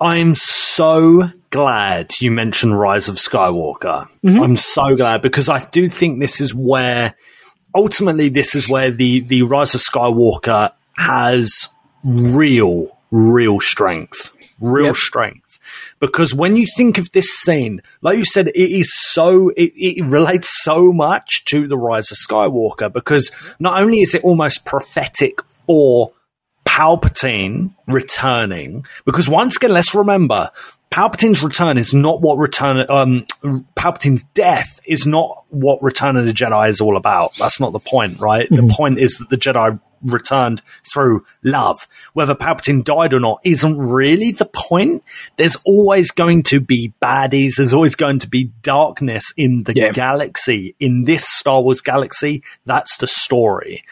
I'm 0.00 0.34
so 0.34 1.24
glad 1.50 2.20
you 2.20 2.30
mentioned 2.30 2.78
Rise 2.78 3.08
of 3.08 3.16
Skywalker. 3.16 4.08
Mm-hmm. 4.24 4.42
I'm 4.42 4.56
so 4.56 4.96
glad 4.96 5.22
because 5.22 5.48
I 5.48 5.64
do 5.70 5.88
think 5.88 6.20
this 6.20 6.40
is 6.40 6.54
where 6.54 7.14
ultimately 7.74 8.28
this 8.28 8.54
is 8.54 8.68
where 8.68 8.90
the 8.90 9.20
the 9.20 9.42
Rise 9.42 9.74
of 9.74 9.80
Skywalker 9.80 10.72
has 10.96 11.68
real 12.02 12.98
real 13.10 13.60
strength. 13.60 14.32
Real 14.60 14.86
Yep. 14.86 14.96
strength. 14.96 15.58
Because 16.00 16.34
when 16.34 16.54
you 16.56 16.66
think 16.76 16.98
of 16.98 17.10
this 17.12 17.32
scene, 17.32 17.80
like 18.02 18.18
you 18.18 18.24
said, 18.24 18.48
it 18.48 18.56
is 18.56 18.94
so 18.94 19.48
it, 19.50 19.72
it 19.74 20.04
relates 20.04 20.62
so 20.62 20.92
much 20.92 21.44
to 21.46 21.66
the 21.66 21.78
Rise 21.78 22.10
of 22.12 22.18
Skywalker 22.18 22.92
because 22.92 23.54
not 23.58 23.80
only 23.82 24.00
is 24.00 24.14
it 24.14 24.22
almost 24.22 24.64
prophetic 24.64 25.40
for 25.66 26.12
Palpatine 26.66 27.74
returning, 27.86 28.84
because 29.04 29.28
once 29.28 29.56
again, 29.56 29.70
let's 29.72 29.94
remember, 29.94 30.50
Palpatine's 30.90 31.42
return 31.42 31.78
is 31.78 31.92
not 31.94 32.20
what 32.20 32.36
Return. 32.36 32.84
Um, 32.88 33.24
Palpatine's 33.76 34.24
death 34.34 34.80
is 34.86 35.06
not 35.06 35.44
what 35.50 35.82
Return 35.82 36.16
of 36.16 36.26
the 36.26 36.32
Jedi 36.32 36.68
is 36.68 36.80
all 36.80 36.96
about. 36.96 37.32
That's 37.38 37.60
not 37.60 37.72
the 37.72 37.80
point, 37.80 38.20
right? 38.20 38.48
Mm-hmm. 38.48 38.66
The 38.68 38.74
point 38.74 38.98
is 38.98 39.18
that 39.18 39.28
the 39.30 39.36
Jedi 39.36 39.80
returned 40.02 40.62
through 40.92 41.24
love. 41.42 41.86
Whether 42.12 42.34
Palpatine 42.34 42.84
died 42.84 43.14
or 43.14 43.20
not 43.20 43.40
isn't 43.44 43.78
really 43.78 44.32
the 44.32 44.46
point. 44.46 45.02
There's 45.36 45.56
always 45.64 46.10
going 46.10 46.42
to 46.44 46.60
be 46.60 46.92
baddies. 47.00 47.56
There's 47.56 47.72
always 47.72 47.94
going 47.96 48.18
to 48.20 48.28
be 48.28 48.52
darkness 48.62 49.32
in 49.36 49.64
the 49.64 49.74
Yeah. 49.74 49.90
galaxy. 49.92 50.74
In 50.80 51.04
this 51.04 51.24
Star 51.26 51.62
Wars 51.62 51.80
galaxy, 51.80 52.42
that's 52.66 52.96
the 52.96 53.06
story. 53.06 53.82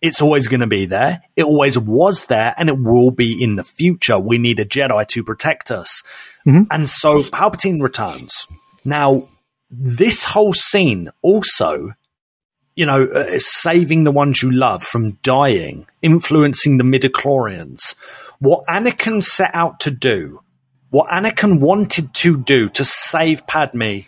It's 0.00 0.22
always 0.22 0.46
going 0.46 0.60
to 0.60 0.68
be 0.68 0.86
there. 0.86 1.22
It 1.34 1.42
always 1.42 1.76
was 1.76 2.26
there 2.26 2.54
and 2.56 2.68
it 2.68 2.78
will 2.78 3.10
be 3.10 3.42
in 3.42 3.56
the 3.56 3.64
future. 3.64 4.18
We 4.18 4.38
need 4.38 4.60
a 4.60 4.64
Jedi 4.64 5.06
to 5.08 5.24
protect 5.24 5.70
us. 5.72 6.02
Mm-hmm. 6.46 6.62
And 6.70 6.88
so 6.88 7.20
Palpatine 7.22 7.82
returns. 7.82 8.46
Now, 8.84 9.28
this 9.70 10.22
whole 10.24 10.52
scene 10.52 11.10
also, 11.20 11.94
you 12.78 12.86
know, 12.86 13.06
uh, 13.06 13.40
saving 13.40 14.04
the 14.04 14.12
ones 14.12 14.40
you 14.40 14.52
love 14.52 14.84
from 14.84 15.18
dying, 15.24 15.84
influencing 16.00 16.78
the 16.78 16.84
midichlorians. 16.84 17.96
What 18.38 18.64
Anakin 18.66 19.24
set 19.24 19.50
out 19.52 19.80
to 19.80 19.90
do, 19.90 20.38
what 20.90 21.08
Anakin 21.08 21.58
wanted 21.58 22.14
to 22.14 22.36
do 22.38 22.68
to 22.68 22.84
save 22.84 23.44
Padme, 23.48 24.02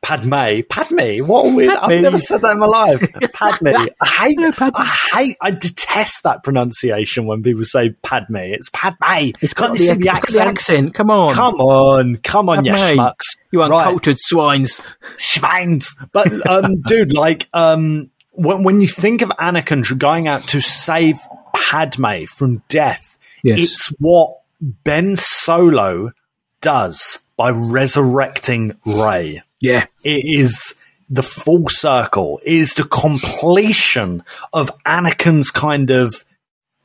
Padme, 0.00 0.60
Padme, 0.70 1.18
what 1.26 1.46
a 1.46 1.54
weird, 1.54 1.76
I've 1.76 2.00
never 2.00 2.16
said 2.16 2.40
that 2.42 2.52
in 2.52 2.58
my 2.60 2.66
life. 2.66 3.06
Padme. 3.34 3.68
I 3.68 4.06
hate, 4.06 4.38
I 4.58 4.98
hate, 5.12 5.36
I 5.42 5.50
detest 5.50 6.22
that 6.24 6.42
pronunciation 6.42 7.26
when 7.26 7.42
people 7.42 7.64
say 7.64 7.90
Padme. 8.02 8.36
It's 8.36 8.70
Padme. 8.70 9.32
It's 9.42 9.52
Can't 9.54 9.72
got, 9.72 9.78
you 9.78 9.86
the, 9.88 9.94
see 9.94 9.98
the 9.98 10.04
got 10.04 10.14
the 10.14 10.40
accent? 10.40 10.48
accent. 10.48 10.94
Come 10.94 11.10
on. 11.10 11.32
Come 11.34 11.54
on, 11.56 12.16
come 12.16 12.48
on, 12.48 12.64
you 12.64 12.72
schmucks. 12.72 13.36
You 13.50 13.60
Right. 13.60 13.70
uncultured 13.70 14.18
swines. 14.18 14.80
Schweins. 15.16 15.86
But 16.12 16.46
um, 16.46 16.80
dude, 16.86 17.12
like 17.14 17.48
um, 17.54 18.10
when 18.34 18.62
when 18.62 18.80
you 18.80 18.86
think 18.88 19.22
of 19.22 19.30
Anakin 19.30 19.98
going 19.98 20.28
out 20.28 20.46
to 20.48 20.60
save 20.60 21.18
Padme 21.54 22.24
from 22.24 22.62
death, 22.68 23.18
Yes. 23.42 23.58
it's 23.60 23.88
what 23.98 24.38
Ben 24.60 25.16
Solo 25.16 26.12
does 26.60 27.18
by 27.36 27.50
resurrecting 27.50 28.76
Rey. 28.86 29.42
Yeah. 29.60 29.86
It 30.02 30.24
is 30.24 30.74
the 31.10 31.22
full 31.22 31.68
circle. 31.68 32.40
It 32.44 32.54
is 32.54 32.74
the 32.74 32.84
completion 32.84 34.22
of 34.52 34.70
Anakin's 34.84 35.50
kind 35.50 35.90
of 35.90 36.24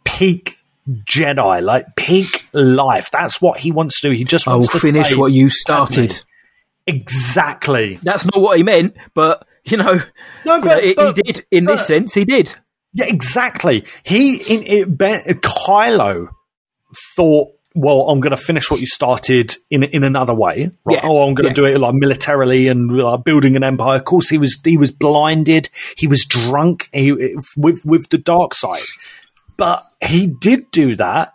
peak 0.03 0.57
Jedi, 0.89 1.61
like 1.63 1.95
peak 1.95 2.47
life. 2.51 3.09
That's 3.11 3.41
what 3.41 3.59
he 3.59 3.71
wants 3.71 4.01
to 4.01 4.09
do. 4.09 4.15
He 4.15 4.23
just 4.25 4.47
I 4.47 4.51
will 4.51 4.59
wants 4.61 4.73
to 4.73 4.79
finish 4.79 5.15
what 5.15 5.31
you 5.31 5.45
Padme. 5.45 5.49
started. 5.51 6.21
Exactly. 6.87 7.99
That's 8.03 8.25
not 8.25 8.41
what 8.41 8.57
he 8.57 8.63
meant, 8.63 8.95
but, 9.13 9.45
you 9.65 9.77
know, 9.77 10.01
No, 10.45 10.55
you 10.55 10.61
know, 10.61 10.93
but- 10.95 11.17
he, 11.17 11.21
did. 11.23 11.45
In 11.51 11.65
this 11.65 11.85
sense, 11.87 12.13
he 12.13 12.25
did. 12.25 12.53
Yeah, 12.93 13.05
exactly. 13.07 13.85
He 14.03 14.35
in 14.37 14.63
it, 14.63 14.97
ben, 14.97 15.21
Kylo 15.21 16.29
thought, 17.15 17.49
well, 17.75 18.09
I'm 18.09 18.19
going 18.19 18.31
to 18.31 18.37
finish 18.37 18.71
what 18.71 18.79
you 18.79 18.87
started 18.87 19.55
in 19.69 19.83
in 19.83 20.03
another 20.03 20.33
way. 20.33 20.71
Right? 20.85 20.95
Yeah, 20.95 21.01
Oh, 21.03 21.27
I'm 21.27 21.35
going 21.35 21.53
to 21.53 21.61
yeah. 21.61 21.69
do 21.69 21.75
it 21.75 21.79
like 21.79 21.93
militarily 21.93 22.67
and 22.67 22.91
like, 22.91 23.23
building 23.23 23.55
an 23.55 23.63
empire. 23.63 23.97
Of 23.97 24.05
course, 24.05 24.27
he 24.27 24.39
was 24.39 24.59
he 24.63 24.75
was 24.77 24.89
blinded. 24.91 25.69
He 25.97 26.07
was 26.07 26.25
drunk 26.27 26.89
he, 26.91 27.11
with 27.57 27.79
with 27.85 28.09
the 28.09 28.17
dark 28.17 28.55
side, 28.55 28.81
but 29.55 29.85
he 30.01 30.25
did 30.25 30.71
do 30.71 30.95
that 30.95 31.33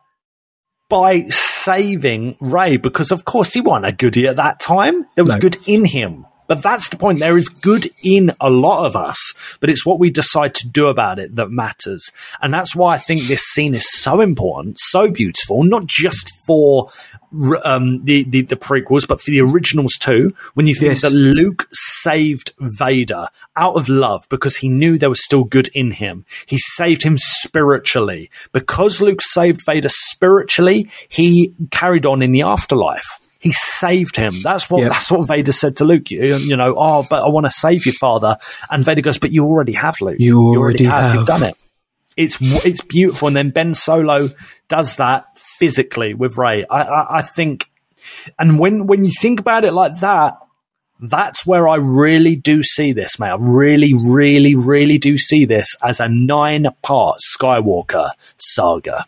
by 0.89 1.27
saving 1.29 2.37
Rey 2.41 2.79
because, 2.79 3.13
of 3.13 3.25
course, 3.25 3.53
he 3.55 3.61
wasn't 3.61 3.87
a 3.87 3.93
goodie 3.97 4.27
at 4.27 4.37
that 4.37 4.59
time. 4.59 5.07
There 5.15 5.25
was 5.25 5.35
No. 5.35 5.41
good 5.41 5.57
in 5.67 5.85
him. 5.85 6.27
But 6.47 6.63
that's 6.63 6.89
the 6.91 6.97
point. 6.97 7.21
There 7.21 7.39
is 7.39 7.49
good 7.49 7.87
in 8.03 8.31
a 8.41 8.51
lot 8.51 8.85
of 8.85 8.97
us, 8.97 9.57
but 9.61 9.71
it's 9.71 9.87
what 9.87 9.99
we 9.99 10.11
decide 10.11 10.55
to 10.57 10.69
do 10.69 10.89
about 10.89 11.19
it 11.19 11.37
that 11.37 11.51
matters. 11.51 12.13
And 12.43 12.53
that's 12.53 12.77
why 12.77 12.95
I 12.95 12.99
think 12.99 13.23
this 13.29 13.43
scene 13.45 13.75
is 13.75 13.91
so 13.91 14.21
important, 14.21 14.79
so 14.79 15.11
beautiful, 15.11 15.63
not 15.63 15.87
just 15.87 16.31
for 16.47 16.89
um, 17.65 18.05
the, 18.05 18.25
the, 18.25 18.43
the 18.43 18.57
prequels, 18.57 19.09
but 19.09 19.21
for 19.21 19.31
the 19.31 19.41
originals 19.41 19.97
too. 19.97 20.35
When 20.55 20.67
you 20.67 20.75
think 20.75 20.85
Yes. 20.93 21.03
that 21.03 21.11
Luke 21.13 21.67
saved 21.73 22.53
Vader 22.61 23.29
out 23.57 23.77
of 23.77 23.89
love 23.89 24.27
because 24.29 24.57
he 24.57 24.69
knew 24.69 24.99
there 24.99 25.09
was 25.09 25.25
still 25.25 25.45
good 25.45 25.69
in 25.75 25.93
him. 25.93 26.27
He 26.47 26.59
saved 26.59 27.03
him 27.05 27.17
spiritually. 27.19 28.31
Because 28.53 29.01
Luke 29.01 29.23
saved 29.23 29.63
Vader 29.65 29.89
spiritually, 29.89 30.91
he 31.09 31.55
carried 31.71 32.05
on 32.05 32.21
in 32.23 32.33
the 32.33 32.43
afterlife. 32.43 33.19
He 33.45 33.53
saved 33.53 34.17
him. 34.17 34.41
That's 34.43 34.71
what 34.71 34.81
Yep. 34.81 34.91
that's 34.91 35.11
what 35.11 35.29
Vader 35.29 35.53
said 35.53 35.77
to 35.77 35.85
Luke. 35.85 36.11
You, 36.11 36.39
you 36.39 36.57
know, 36.57 36.75
oh, 36.77 37.07
but 37.09 37.23
I 37.23 37.29
want 37.29 37.45
to 37.45 37.51
save 37.53 37.85
you, 37.85 37.93
Father. 37.93 38.39
And 38.71 38.85
Vader 38.87 39.03
goes, 39.03 39.19
but 39.19 39.33
you 39.33 39.45
already 39.45 39.75
have, 39.75 40.01
Luke. 40.01 40.17
You 40.19 40.41
already 40.57 40.85
have. 40.85 41.15
You've 41.15 41.27
done 41.27 41.43
it. 41.43 41.55
It's 42.17 42.39
it's 42.41 42.81
beautiful. 42.83 43.29
And 43.29 43.37
then 43.37 43.51
Ben 43.51 43.75
Solo 43.75 44.31
does 44.69 44.97
that 44.97 45.27
physically 45.59 46.15
with 46.15 46.39
Rey. 46.39 46.65
I, 46.71 46.83
I, 46.83 47.19
I 47.19 47.23
think, 47.23 47.67
and 48.39 48.59
when 48.59 48.87
when 48.87 49.05
you 49.05 49.13
think 49.21 49.41
about 49.41 49.65
it 49.65 49.75
like 49.75 49.97
that, 50.01 50.39
that's 51.01 51.45
where 51.45 51.69
I 51.69 51.77
really 51.77 52.37
do 52.37 52.63
see 52.63 52.93
this, 52.93 53.19
mate. 53.19 53.29
I 53.29 53.37
really, 53.39 53.93
really, 53.93 54.55
really 54.55 54.97
do 54.97 55.19
see 55.19 55.45
this 55.45 55.77
as 55.83 56.01
a 56.01 56.09
nine 56.09 56.67
part 56.83 57.19
Skywalker 57.37 58.09
saga. 58.39 59.05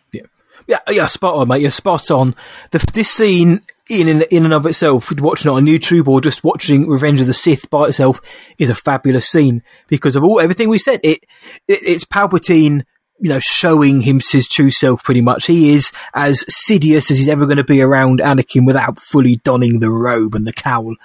Yeah, 0.67 0.79
yeah, 0.89 1.05
spot 1.07 1.35
on, 1.35 1.47
mate. 1.47 1.61
You're 1.61 1.71
spot 1.71 2.11
on. 2.11 2.35
The, 2.71 2.85
this 2.93 3.09
scene, 3.09 3.61
in, 3.89 4.07
in 4.07 4.21
in 4.23 4.45
and 4.45 4.53
of 4.53 4.65
itself, 4.65 5.11
watching 5.19 5.51
it 5.51 5.53
on 5.53 5.65
YouTube 5.65 6.07
or 6.07 6.21
just 6.21 6.43
watching 6.43 6.87
Revenge 6.87 7.21
of 7.21 7.27
the 7.27 7.33
Sith 7.33 7.69
by 7.69 7.87
itself, 7.87 8.21
is 8.57 8.69
a 8.69 8.75
fabulous 8.75 9.29
scene 9.29 9.63
because 9.87 10.15
of 10.15 10.23
all 10.23 10.39
everything 10.39 10.69
we 10.69 10.77
said. 10.77 10.99
It, 11.03 11.23
it 11.67 11.79
it's 11.83 12.05
Palpatine, 12.05 12.83
you 13.19 13.29
know, 13.29 13.39
showing 13.39 14.01
him 14.01 14.19
his 14.19 14.47
true 14.47 14.71
self. 14.71 15.03
Pretty 15.03 15.21
much, 15.21 15.45
he 15.45 15.73
is 15.73 15.91
as 16.13 16.43
Sidious 16.49 17.11
as 17.11 17.19
he's 17.19 17.27
ever 17.27 17.45
going 17.45 17.57
to 17.57 17.63
be 17.63 17.81
around 17.81 18.19
Anakin 18.19 18.65
without 18.65 18.99
fully 18.99 19.37
donning 19.37 19.79
the 19.79 19.89
robe 19.89 20.35
and 20.35 20.45
the 20.45 20.53
cowl. 20.53 20.95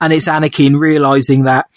And 0.00 0.12
it's 0.12 0.28
Anakin 0.28 0.78
realizing 0.78 1.44
that 1.44 1.68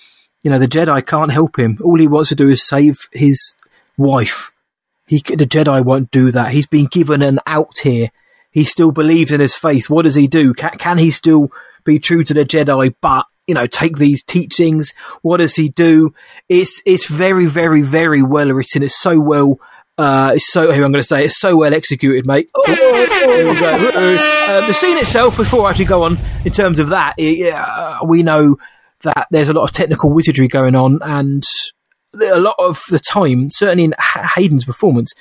you 0.43 0.51
know 0.51 0.59
the 0.59 0.68
Jedi 0.68 1.05
can't 1.05 1.32
help 1.32 1.57
him. 1.57 1.78
All 1.84 1.97
he 1.97 2.07
wants 2.07 2.30
to 2.30 2.36
do 2.36 2.49
is 2.49 2.68
save 2.68 3.07
his 3.12 3.55
wife. 3.97 4.51
He, 5.07 5.18
the 5.18 5.45
Jedi 5.45 5.84
won't 5.84 6.09
do 6.09 6.32
that. 6.32 6.51
He's 6.53 6.68
been 6.68 6.86
given 6.86 7.22
an 7.22 7.39
out 7.45 7.80
here. 7.80 8.12
He 8.52 8.64
still 8.66 8.91
believes 8.91 9.32
in 9.32 9.39
his 9.39 9.56
faith. 9.56 9.89
What 9.89 10.04
does 10.04 10.16
he 10.16 10.28
do? 10.28 10.54
Can, 10.54 10.72
can 10.72 10.97
he 10.97 11.12
still 11.12 11.52
be 11.84 11.99
true 11.99 12.24
to 12.24 12.34
the 12.34 12.45
Jedi, 12.45 12.93
but 13.02 13.26
you 13.47 13.56
know, 13.56 13.68
take 13.68 13.97
these 13.97 14.24
teachings? 14.24 14.93
What 15.22 15.38
does 15.38 15.56
he 15.56 15.70
do? 15.70 16.14
It's 16.47 16.82
it's 16.86 17.08
very, 17.08 17.45
very, 17.45 17.82
very 17.82 18.22
well 18.22 18.49
written. 18.52 18.84
It's 18.84 18.99
so 18.99 19.20
well. 19.20 19.60
Uh, 19.97 20.34
it's 20.36 20.52
so 20.52 20.72
here 20.72 20.84
I'm 20.84 20.91
going 20.91 21.02
to 21.02 21.08
say 21.08 21.26
it's 21.26 21.39
so 21.39 21.58
well 21.58 21.74
executed, 21.74 22.26
mate. 22.26 22.49
Oh, 22.56 22.66
go. 23.60 24.62
Um, 24.62 24.68
the 24.68 24.74
scene 24.74 24.97
itself, 24.97 25.38
before 25.38 25.66
I 25.66 25.72
actually 25.72 25.86
go 25.86 26.04
on 26.04 26.18
in 26.45 26.52
terms 26.52 26.80
of 26.80 26.89
that, 26.89 27.16
it, 27.18 27.54
uh, 27.54 27.99
we 28.06 28.24
know 28.24 28.58
that 29.04 29.28
there's 29.32 29.49
a 29.49 29.54
lot 29.54 29.64
of 29.64 29.72
technical 29.72 30.12
wizardry 30.12 30.47
going 30.47 30.76
on, 30.76 30.99
and 31.02 31.43
a 32.14 32.39
lot 32.39 32.56
of 32.60 32.82
the 32.89 32.99
time, 32.99 33.49
certainly 33.52 33.86
in 33.86 33.93
Hayden's 34.36 34.66
performance, 34.66 35.12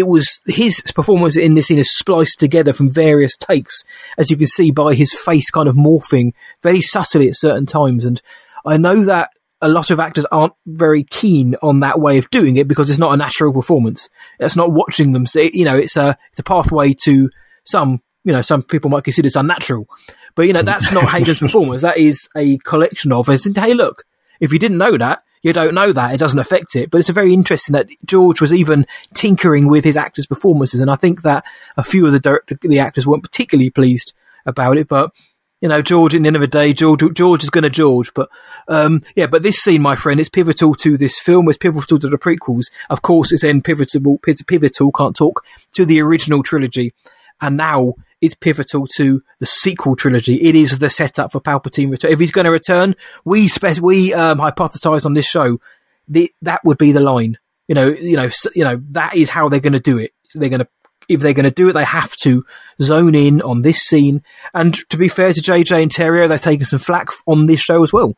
it 0.00 0.08
was 0.08 0.40
his 0.46 0.80
performance 0.94 1.36
in 1.36 1.54
this 1.54 1.66
scene 1.66 1.78
is 1.78 1.94
spliced 1.94 2.40
together 2.40 2.72
from 2.72 2.90
various 2.90 3.36
takes, 3.36 3.84
as 4.16 4.30
you 4.30 4.36
can 4.36 4.46
see 4.46 4.70
by 4.70 4.94
his 4.94 5.12
face 5.12 5.50
kind 5.50 5.68
of 5.68 5.76
morphing 5.76 6.32
very 6.62 6.80
subtly 6.80 7.28
at 7.28 7.36
certain 7.36 7.66
times. 7.66 8.06
And 8.06 8.20
I 8.64 8.78
know 8.78 9.04
that 9.04 9.30
a 9.60 9.68
lot 9.68 9.90
of 9.90 10.00
actors 10.00 10.24
aren't 10.32 10.54
very 10.66 11.04
keen 11.04 11.54
on 11.62 11.80
that 11.80 12.00
way 12.00 12.16
of 12.16 12.30
doing 12.30 12.56
it 12.56 12.66
because 12.66 12.88
it's 12.88 12.98
not 12.98 13.12
a 13.12 13.16
natural 13.18 13.52
performance. 13.52 14.08
It's 14.38 14.56
not 14.56 14.72
watching 14.72 15.12
them. 15.12 15.26
So, 15.26 15.40
you 15.40 15.66
know, 15.66 15.76
it's 15.76 15.98
a 15.98 16.16
it's 16.30 16.38
a 16.38 16.44
pathway 16.44 16.94
to 17.04 17.28
some. 17.64 18.02
You 18.24 18.32
know, 18.32 18.42
some 18.42 18.62
people 18.62 18.90
might 18.90 19.04
consider 19.04 19.26
it's 19.26 19.36
unnatural, 19.36 19.86
but 20.34 20.46
you 20.46 20.52
know 20.52 20.62
that's 20.62 20.92
not 20.92 21.08
Hayden's 21.10 21.40
performance. 21.40 21.82
That 21.82 21.98
is 21.98 22.28
a 22.36 22.58
collection 22.58 23.12
of. 23.12 23.28
As 23.28 23.46
in, 23.46 23.54
hey, 23.54 23.74
look, 23.74 24.04
if 24.40 24.52
you 24.52 24.58
didn't 24.58 24.78
know 24.78 24.96
that, 24.98 25.22
you 25.42 25.52
don't 25.52 25.74
know 25.74 25.92
that. 25.92 26.12
It 26.12 26.18
doesn't 26.18 26.38
affect 26.38 26.76
it. 26.76 26.90
But 26.90 26.98
it's 26.98 27.08
very 27.08 27.32
interesting 27.32 27.72
that 27.72 27.88
George 28.04 28.40
was 28.40 28.52
even 28.52 28.86
tinkering 29.14 29.68
with 29.68 29.84
his 29.84 29.96
actors' 29.96 30.26
performances, 30.26 30.80
and 30.80 30.90
I 30.90 30.96
think 30.96 31.22
that 31.22 31.44
a 31.76 31.82
few 31.82 32.06
of 32.06 32.12
the 32.12 32.20
director, 32.20 32.58
the 32.62 32.78
actors 32.78 33.06
weren't 33.06 33.22
particularly 33.22 33.70
pleased 33.70 34.12
about 34.46 34.76
it. 34.76 34.88
But 34.88 35.12
you 35.60 35.68
know, 35.68 35.82
George, 35.82 36.14
at 36.14 36.22
the 36.22 36.26
end 36.26 36.36
of 36.36 36.40
the 36.40 36.48
day, 36.48 36.72
George, 36.72 37.02
George 37.12 37.42
is 37.42 37.50
going 37.50 37.64
to 37.64 37.70
George. 37.70 38.12
But 38.14 38.30
um, 38.68 39.02
yeah, 39.14 39.26
but 39.26 39.42
this 39.42 39.58
scene, 39.58 39.82
my 39.82 39.96
friend, 39.96 40.20
is 40.20 40.28
pivotal 40.28 40.74
to 40.76 40.96
this 40.96 41.18
film. 41.18 41.48
It's 41.48 41.58
pivotal 41.58 41.98
to 41.98 42.08
the 42.08 42.18
prequels. 42.18 42.66
Of 42.88 43.02
course, 43.02 43.32
it's 43.32 43.42
then 43.42 43.62
pivotal. 43.62 44.18
Pivotal 44.18 44.92
can't 44.92 45.16
talk 45.16 45.44
to 45.72 45.84
the 45.84 46.00
original 46.00 46.42
trilogy, 46.42 46.92
and 47.40 47.56
now 47.56 47.94
it's 48.20 48.34
pivotal 48.34 48.86
to 48.96 49.22
the 49.38 49.46
sequel 49.46 49.96
trilogy. 49.96 50.36
It 50.36 50.54
is 50.54 50.78
the 50.78 50.90
setup 50.90 51.32
for 51.32 51.40
Palpatine 51.40 51.90
return. 51.90 52.12
If 52.12 52.20
he's 52.20 52.30
going 52.30 52.44
to 52.44 52.50
return, 52.50 52.94
we 53.24 53.48
spe- 53.48 53.80
we 53.80 54.12
um, 54.14 54.38
hypothesize 54.38 55.06
on 55.06 55.14
this 55.14 55.26
show 55.26 55.58
the, 56.08 56.32
that 56.42 56.64
would 56.64 56.78
be 56.78 56.92
the 56.92 57.00
line. 57.00 57.38
You 57.68 57.74
know, 57.74 57.88
you 57.88 58.16
know, 58.16 58.28
you 58.54 58.64
know 58.64 58.82
that 58.90 59.14
is 59.14 59.30
how 59.30 59.48
they're 59.48 59.60
going 59.60 59.74
to 59.74 59.80
do 59.80 59.98
it. 59.98 60.12
They're 60.34 60.48
going 60.48 60.60
to 60.60 60.68
if 61.08 61.20
they're 61.20 61.32
going 61.32 61.44
to 61.44 61.50
do 61.50 61.68
it, 61.68 61.72
they 61.72 61.84
have 61.84 62.14
to 62.16 62.44
zone 62.80 63.16
in 63.16 63.42
on 63.42 63.62
this 63.62 63.82
scene. 63.82 64.22
And 64.54 64.74
to 64.90 64.96
be 64.96 65.08
fair 65.08 65.32
to 65.32 65.40
JJ 65.40 65.82
and 65.82 65.90
Terrio, 65.90 66.28
they've 66.28 66.40
taken 66.40 66.66
some 66.66 66.78
flack 66.78 67.08
on 67.26 67.46
this 67.46 67.60
show 67.60 67.82
as 67.82 67.92
well. 67.92 68.14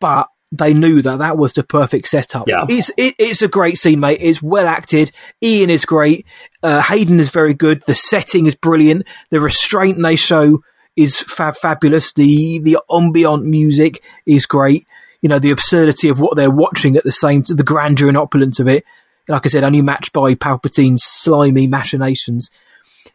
But 0.00 0.28
they 0.52 0.74
knew 0.74 1.00
that 1.02 1.18
that 1.18 1.38
was 1.38 1.52
the 1.52 1.62
perfect 1.62 2.08
setup. 2.08 2.48
Yeah. 2.48 2.66
It's, 2.68 2.90
it, 2.96 3.14
it's 3.18 3.42
a 3.42 3.48
great 3.48 3.78
scene, 3.78 4.00
mate. 4.00 4.18
It's 4.20 4.42
well 4.42 4.66
acted. 4.66 5.12
Ian 5.42 5.70
is 5.70 5.84
great. 5.84 6.26
Uh, 6.62 6.82
Hayden 6.82 7.20
is 7.20 7.30
very 7.30 7.54
good. 7.54 7.82
The 7.86 7.94
setting 7.94 8.46
is 8.46 8.56
brilliant. 8.56 9.06
The 9.30 9.40
restraint 9.40 10.02
they 10.02 10.16
show 10.16 10.62
is 10.96 11.20
fab- 11.20 11.56
fabulous. 11.56 12.12
The, 12.12 12.60
the 12.64 12.78
ambient 12.92 13.44
music 13.44 14.02
is 14.26 14.46
great. 14.46 14.86
You 15.22 15.28
know, 15.28 15.38
the 15.38 15.52
absurdity 15.52 16.08
of 16.08 16.18
what 16.18 16.36
they're 16.36 16.50
watching 16.50 16.96
at 16.96 17.04
the 17.04 17.12
same, 17.12 17.44
the 17.46 17.62
grandeur 17.62 18.08
and 18.08 18.16
opulence 18.16 18.58
of 18.58 18.66
it. 18.66 18.84
Like 19.28 19.46
I 19.46 19.48
said, 19.48 19.62
only 19.62 19.82
matched 19.82 20.12
by 20.12 20.34
Palpatine's 20.34 21.04
slimy 21.04 21.68
machinations. 21.68 22.50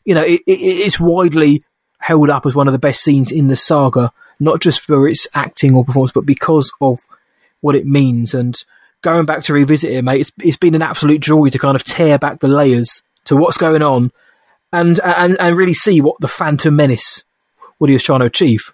You 0.05 0.15
know, 0.15 0.23
it, 0.23 0.41
it, 0.47 0.51
it's 0.53 0.99
widely 0.99 1.65
held 1.99 2.29
up 2.29 2.45
as 2.45 2.55
one 2.55 2.67
of 2.67 2.71
the 2.71 2.79
best 2.79 3.01
scenes 3.01 3.31
in 3.31 3.47
the 3.47 3.55
saga, 3.55 4.13
not 4.39 4.61
just 4.61 4.81
for 4.81 5.09
its 5.09 5.27
acting 5.33 5.75
or 5.75 5.83
performance, 5.83 6.13
but 6.13 6.25
because 6.25 6.71
of 6.79 7.01
what 7.61 7.75
it 7.75 7.85
means. 7.85 8.33
And 8.33 8.55
going 9.01 9.25
back 9.25 9.43
to 9.43 9.53
revisit 9.53 9.91
it, 9.91 10.03
mate, 10.03 10.21
it's, 10.21 10.31
it's 10.39 10.57
been 10.57 10.75
an 10.75 10.81
absolute 10.81 11.21
joy 11.21 11.49
to 11.49 11.59
kind 11.59 11.75
of 11.75 11.83
tear 11.83 12.17
back 12.17 12.39
the 12.39 12.47
layers 12.47 13.01
to 13.25 13.35
what's 13.35 13.57
going 13.57 13.81
on 13.81 14.11
and, 14.71 14.99
and, 15.03 15.37
and 15.39 15.57
really 15.57 15.73
see 15.73 16.01
what 16.01 16.19
the 16.19 16.27
Phantom 16.27 16.75
Menace, 16.75 17.23
what 17.77 17.89
he 17.89 17.93
was 17.93 18.03
trying 18.03 18.19
to 18.19 18.25
achieve. 18.25 18.73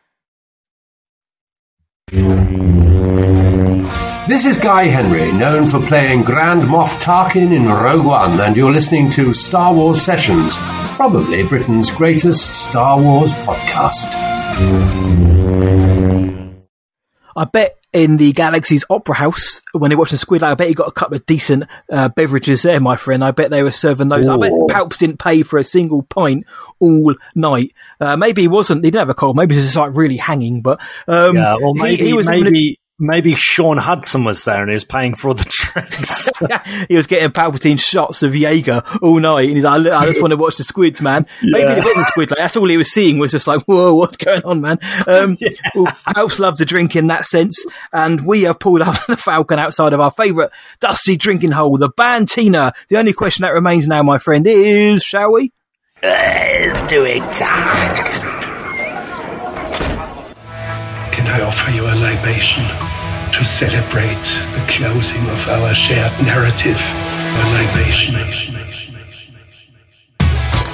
This 4.28 4.46
is 4.46 4.58
Guy 4.58 4.84
Henry, 4.86 5.32
known 5.34 5.68
for 5.68 5.80
playing 5.86 6.24
Grand 6.24 6.62
Moff 6.62 7.02
Tarkin 7.02 7.54
in 7.54 7.66
Rogue 7.68 8.06
One, 8.06 8.40
and 8.40 8.56
you're 8.56 8.72
listening 8.72 9.10
to 9.12 9.34
Star 9.34 9.74
Wars 9.74 10.02
Sessions, 10.02 10.58
probably 10.96 11.44
Britain's 11.44 11.92
greatest 11.92 12.66
Star 12.66 12.98
Wars 13.02 13.34
podcast. 13.34 14.16
I 17.36 17.46
bet 17.46 17.78
in 17.94 18.18
the 18.18 18.32
Galaxy's 18.32 18.86
Opera 18.90 19.16
House, 19.16 19.62
when 19.74 19.90
they 19.90 19.96
watched 19.96 20.12
the 20.12 20.18
Squid, 20.18 20.44
I 20.44 20.56
bet 20.56 20.68
he 20.70 20.74
got 20.74 20.88
a 20.88 20.92
couple 20.92 21.16
of 21.18 21.26
decent 21.26 21.66
uh, 21.92 22.08
beverages 22.10 22.62
there, 22.62 22.80
my 22.80 22.96
friend. 22.96 23.24
I 23.24 23.32
bet 23.32 23.50
they 23.52 23.64
were 23.64 23.72
serving 23.72 24.08
those. 24.08 24.28
I 24.30 24.38
bet 24.38 24.52
Palps 24.70 24.98
didn't 24.98 25.20
pay 25.20 25.44
for 25.44 25.60
a 25.60 25.64
single 25.64 26.04
pint 26.04 26.46
all 26.80 27.14
night. 27.36 27.74
Uh, 28.00 28.16
maybe 28.16 28.42
he 28.44 28.48
wasn't. 28.48 28.84
He 28.86 28.92
didn't 28.92 29.02
have 29.02 29.10
a 29.10 29.14
cold. 29.14 29.36
Maybe 29.36 29.56
he 29.56 29.60
was 29.60 29.66
just 29.66 29.78
like 29.78 29.96
really 29.96 30.18
hanging. 30.18 30.62
But 30.62 30.80
um, 31.08 31.36
yeah, 31.36 31.56
he- 31.74 31.82
maybe 31.82 32.04
he, 32.04 32.14
was 32.14 32.28
having 32.28 32.42
a- 32.42 32.52
maybe 32.52 32.78
maybe 33.02 33.34
Sean 33.36 33.78
Hudson 33.78 34.24
was 34.24 34.46
there 34.46 34.62
and 34.62 34.70
he 34.70 34.74
was 34.76 34.86
paying 34.86 35.16
for 35.16 35.30
all 35.30 35.34
the 35.34 35.44
drinks. 35.44 36.30
he 36.88 36.96
was 36.96 37.08
getting 37.08 37.30
Palpatine 37.32 37.80
shots 37.80 38.24
of 38.24 38.36
Jaeger 38.36 38.84
all 39.02 39.20
night, 39.20 39.48
and 39.48 39.58
he's 39.58 39.64
like, 39.66 39.82
"Look, 39.82 39.92
"I 39.94 40.06
just 40.06 40.22
want 40.22 40.32
to 40.32 40.38
watch 40.38 40.58
the 40.58 40.64
squids, 40.64 41.02
man." 41.02 41.26
Maybe 41.42 41.64
Yeah. 41.64 41.78
it 41.78 41.84
wasn't 41.84 42.06
squid. 42.06 42.30
Like 42.32 42.38
that's 42.38 42.56
all 42.56 42.70
he 42.70 42.78
was 42.78 42.92
seeing 42.94 43.18
was 43.18 43.32
just 43.32 43.48
like, 43.48 43.64
"Whoa, 43.64 43.96
what's 43.96 44.18
going 44.18 44.44
on, 44.44 44.62
man?" 44.62 44.78
Um, 45.08 45.38
well, 45.76 45.92
Alps 46.16 46.40
loves 46.40 46.60
to 46.60 46.66
drink 46.66 46.96
in 46.96 47.08
that 47.08 47.26
sense, 47.26 47.66
and 47.92 48.26
we 48.26 48.44
have 48.44 48.60
pulled 48.60 48.82
up 48.82 49.06
the 49.08 49.18
Falcon 49.18 49.60
outside 49.60 49.94
of 49.94 50.00
our 50.00 50.12
favourite 50.12 50.52
dusty 50.80 51.18
drinking 51.18 51.52
hole, 51.52 51.78
the 51.78 51.90
Bantina. 51.90 52.74
The 52.90 52.98
only 52.98 53.14
question 53.14 53.44
that 53.44 53.54
remains 53.54 53.88
now, 53.88 54.04
my 54.04 54.20
friend, 54.20 54.46
is, 54.48 55.02
shall 55.04 55.32
we? 55.34 55.52
Let's 56.04 56.82
do 56.92 57.04
it. 57.06 57.22
Can 61.12 61.28
I 61.28 61.42
offer 61.42 61.72
you 61.72 61.84
a 61.86 61.94
libation 61.96 62.64
to 63.42 63.48
celebrate 63.48 64.24
the 64.54 64.64
closing 64.70 65.22
of 65.30 65.50
our 65.50 65.74
shared 65.74 66.14
narrative? 66.22 66.78
A 66.78 67.44
libation. 67.58 68.14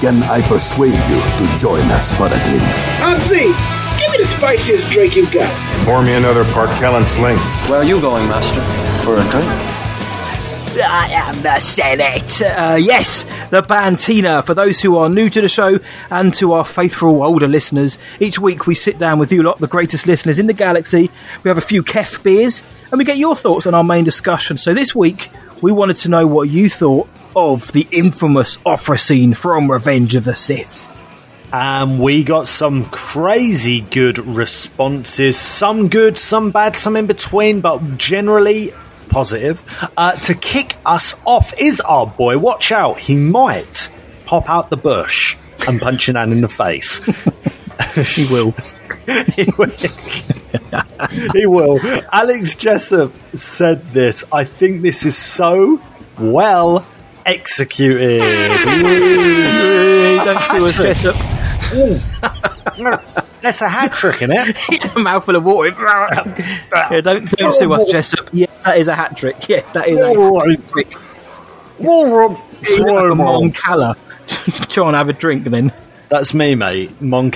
Can 0.02 0.22
I 0.24 0.42
persuade 0.42 0.92
you 0.92 1.20
to 1.40 1.58
join 1.58 1.82
us 1.92 2.14
for 2.14 2.26
a 2.26 2.40
drink? 2.44 2.68
Humphrey, 3.00 3.56
give 3.98 4.12
me 4.12 4.18
the 4.18 4.26
spiciest 4.26 4.92
drink 4.92 5.16
you 5.16 5.32
got. 5.32 5.50
Pour 5.86 6.02
me 6.02 6.16
another 6.16 6.44
Parkellen 6.44 7.06
Sling. 7.06 7.38
Where 7.70 7.80
are 7.80 7.86
you 7.86 8.02
going, 8.02 8.28
Master? 8.28 8.60
For 9.06 9.16
a 9.16 9.30
drink? 9.30 9.77
I 10.80 11.08
am 11.10 11.42
the 11.42 11.60
Senate. 11.60 12.42
Uh, 12.42 12.78
yes, 12.80 13.26
the 13.50 13.62
Bantina. 13.62 14.44
For 14.44 14.54
those 14.54 14.80
who 14.80 14.96
are 14.98 15.10
new 15.10 15.30
to 15.30 15.42
the 15.42 15.48
show 15.48 15.80
and 16.12 16.34
to 16.36 16.54
our 16.54 16.66
faithful 16.66 17.24
older 17.24 17.48
listeners, 17.48 17.98
each 18.20 18.38
week 18.40 18.68
we 18.68 18.76
sit 18.76 18.98
down 18.98 19.20
with 19.20 19.32
you 19.32 19.44
lot, 19.44 19.60
the 19.60 19.68
greatest 19.68 20.06
listeners 20.06 20.40
in 20.40 20.48
the 20.48 20.54
galaxy. 20.54 21.10
We 21.44 21.50
have 21.50 21.58
a 21.58 21.62
few 21.62 21.84
Kef 21.84 22.22
beers 22.22 22.64
and 22.92 23.00
we 23.00 23.06
get 23.06 23.18
your 23.18 23.36
thoughts 23.36 23.66
on 23.66 23.74
our 23.74 23.84
main 23.84 24.04
discussion. 24.04 24.58
So 24.58 24.74
this 24.74 24.94
week 24.94 25.30
we 25.62 25.72
wanted 25.72 25.98
to 25.98 26.10
know 26.10 26.28
what 26.28 26.50
you 26.50 26.70
thought 26.70 27.10
of 27.36 27.72
the 27.72 27.88
infamous 27.92 28.58
opera 28.66 28.98
scene 28.98 29.34
from 29.34 29.72
Revenge 29.72 30.16
of 30.16 30.26
the 30.26 30.36
Sith. 30.36 30.88
And 31.52 32.00
we 32.00 32.24
got 32.24 32.48
some 32.48 32.86
crazy 32.86 33.82
good 33.82 34.20
responses. 34.20 35.38
Some 35.38 35.88
good, 35.88 36.18
some 36.18 36.52
bad, 36.52 36.76
some 36.76 36.96
in 36.98 37.08
between, 37.08 37.62
but 37.62 37.98
generally 37.98 38.74
positive. 39.10 39.64
Uh, 39.98 40.14
to 40.14 40.34
kick 40.34 40.76
us 40.86 41.16
off 41.26 41.54
is 41.60 41.82
our 41.82 42.08
boy. 42.08 42.38
Watch 42.38 42.72
out, 42.72 43.00
he 43.00 43.16
might 43.16 43.92
pop 44.26 44.50
out 44.50 44.70
the 44.70 44.78
bush 44.78 45.36
and 45.68 45.82
punch 45.82 46.10
an 46.10 46.18
Anne 46.18 46.32
in 46.32 46.42
the 46.42 46.48
face. 46.48 47.04
he 48.16 48.26
will. 48.32 48.52
he 49.36 49.50
will. 49.58 49.72
he 51.34 51.46
will. 51.46 51.80
Alex 52.12 52.56
Jessup 52.56 53.14
said 53.34 53.92
this. 53.92 54.26
I 54.32 54.44
think 54.44 54.82
this 54.82 55.06
is 55.06 55.18
so 55.18 55.82
well 56.20 56.86
executed. 57.26 58.20
Don't 60.24 60.42
sue 60.44 60.66
us, 60.66 60.78
Jessup. 60.78 61.16
That's 63.48 63.62
a 63.62 63.70
hat 63.70 63.94
trick, 63.94 64.16
isn't 64.16 64.32
it? 64.34 64.58
He's 64.58 64.84
a 64.84 65.00
mouthful 65.00 65.38
of 65.38 65.46
water. 65.46 65.70
yeah, 65.80 67.00
don't 67.00 67.32
don't 67.32 67.54
sue 67.54 67.72
us, 67.72 67.90
Jessup. 67.90 68.28
Yes, 68.34 68.64
that 68.66 68.78
is 68.78 68.90
a 68.90 68.94
hat 68.96 69.16
trick. 69.16 69.48
Yes, 69.48 69.72
that 69.72 69.88
is 69.88 69.98
a 69.98 70.08
hat 70.10 70.70
trick. 70.74 70.94
He's 72.60 72.80
like 72.80 73.12
a 73.12 73.16
Mon 73.16 73.54
Cala. 73.54 73.96
Try 74.28 74.88
and 74.88 74.98
have 74.98 75.08
a 75.08 75.14
drink 75.14 75.46
then. 75.46 75.72
That's 76.10 76.34
me, 76.34 76.56
mate. 76.56 77.02
Mon 77.02 77.26
and 77.26 77.32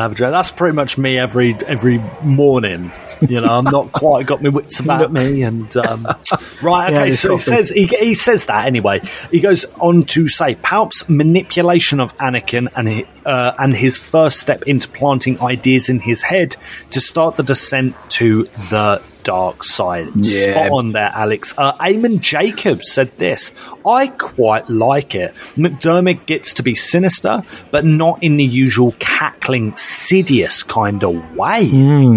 have 0.00 0.12
a 0.12 0.14
drink. 0.14 0.30
That's 0.30 0.52
pretty 0.52 0.76
much 0.76 0.96
me 0.96 1.18
every 1.18 1.54
every 1.66 1.98
morning. 2.22 2.92
You 3.20 3.40
know, 3.40 3.48
I'm 3.48 3.64
not 3.64 3.90
quite 3.92 4.26
got 4.26 4.42
my 4.42 4.48
wits 4.48 4.78
about 4.80 5.12
me. 5.12 5.42
And 5.42 5.76
um, 5.76 6.06
right, 6.62 6.92
okay. 6.92 7.08
it's 7.10 7.20
so 7.20 7.32
he 7.32 7.38
says 7.38 7.70
he, 7.70 7.86
he 7.86 8.14
says 8.14 8.46
that 8.46 8.66
anyway. 8.66 9.00
He 9.30 9.40
goes 9.40 9.64
on 9.80 10.04
to 10.04 10.28
say 10.28 10.54
Palp's 10.54 11.08
manipulation 11.08 11.98
of 11.98 12.16
Anakin 12.18 12.68
and 12.76 12.88
hi- 12.88 13.08
uh, 13.24 13.54
and 13.58 13.74
his 13.74 13.96
first 13.96 14.38
step 14.38 14.62
into 14.64 14.88
planting 14.88 15.40
ideas 15.40 15.88
in 15.88 15.98
his 15.98 16.22
head 16.22 16.56
to 16.90 17.00
start 17.00 17.36
the 17.36 17.42
descent 17.42 17.96
to 18.10 18.44
the 18.70 19.02
dark 19.22 19.62
side. 19.62 20.08
Yeah. 20.14 20.66
Spot 20.66 20.70
on 20.70 20.92
there, 20.92 21.10
Alex. 21.14 21.54
Uh, 21.56 21.72
Eamon 21.74 22.20
Jacobs 22.20 22.92
said 22.92 23.16
this. 23.18 23.68
I 23.86 24.08
quite 24.08 24.68
like 24.68 25.14
it. 25.14 25.34
McDiarmid 25.56 26.26
gets 26.26 26.54
to 26.54 26.62
be 26.62 26.74
sinister, 26.74 27.42
but 27.70 27.84
not 27.84 28.22
in 28.22 28.36
the 28.36 28.44
usual 28.44 28.94
cackling, 28.98 29.72
sidious 29.72 30.66
kind 30.66 31.02
of 31.04 31.36
way. 31.36 31.68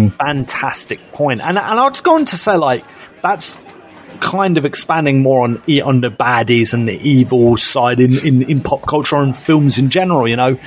Fantastic 0.08 1.00
point. 1.12 1.40
And, 1.40 1.58
and 1.58 1.80
I 1.80 1.88
was 1.88 2.00
going 2.00 2.24
to 2.26 2.36
say, 2.36 2.56
like, 2.56 2.84
that's 3.22 3.56
kind 4.20 4.56
of 4.56 4.64
expanding 4.64 5.22
more 5.22 5.42
on 5.42 5.62
e- 5.68 5.82
on 5.82 6.00
the 6.00 6.10
baddies 6.10 6.72
and 6.72 6.88
the 6.88 6.98
evil 7.06 7.56
side 7.56 8.00
in, 8.00 8.18
in, 8.26 8.42
in 8.42 8.62
pop 8.62 8.86
culture 8.86 9.16
and 9.16 9.36
films 9.36 9.78
in 9.78 9.90
general, 9.90 10.26
you 10.26 10.36
know. 10.36 10.58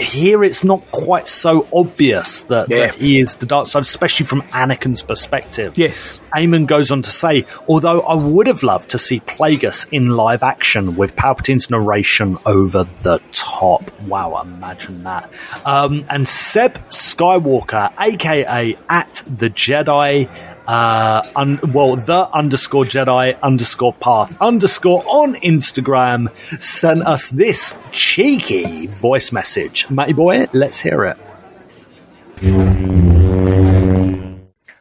Here 0.00 0.42
it's 0.44 0.64
not 0.64 0.90
quite 0.90 1.28
so 1.28 1.66
obvious 1.72 2.44
that, 2.44 2.68
that 2.68 2.94
he 2.94 3.20
is 3.20 3.36
the 3.36 3.46
dark 3.46 3.66
side, 3.66 3.82
especially 3.82 4.26
from 4.26 4.42
Anakin's 4.42 5.02
perspective. 5.02 5.76
Yes. 5.76 6.19
Eamon 6.34 6.66
goes 6.66 6.90
on 6.90 7.02
to 7.02 7.10
say, 7.10 7.44
although 7.68 8.00
I 8.02 8.14
would 8.14 8.46
have 8.46 8.62
loved 8.62 8.90
to 8.90 8.98
see 8.98 9.20
Plagueis 9.20 9.88
in 9.92 10.10
live 10.10 10.42
action 10.42 10.96
with 10.96 11.16
Palpatine's 11.16 11.70
narration 11.70 12.38
over 12.46 12.84
the 12.84 13.20
top. 13.32 13.90
Wow, 14.02 14.40
imagine 14.40 15.02
that. 15.04 15.34
Um, 15.64 16.04
and 16.08 16.28
Seb 16.28 16.74
Skywalker, 16.88 17.92
aka 17.98 18.76
at 18.88 19.22
the 19.26 19.50
Jedi, 19.50 20.28
uh, 20.66 21.22
un- 21.36 21.60
well, 21.72 21.96
the 21.96 22.28
underscore 22.32 22.84
Jedi 22.84 23.40
underscore 23.42 23.94
path 23.94 24.40
underscore 24.40 25.02
on 25.06 25.34
Instagram, 25.36 26.34
sent 26.60 27.02
us 27.06 27.28
this 27.30 27.74
cheeky 27.92 28.86
voice 28.86 29.32
message. 29.32 29.88
Matty 29.90 30.12
boy, 30.12 30.46
let's 30.52 30.80
hear 30.80 31.04
it. 31.04 31.18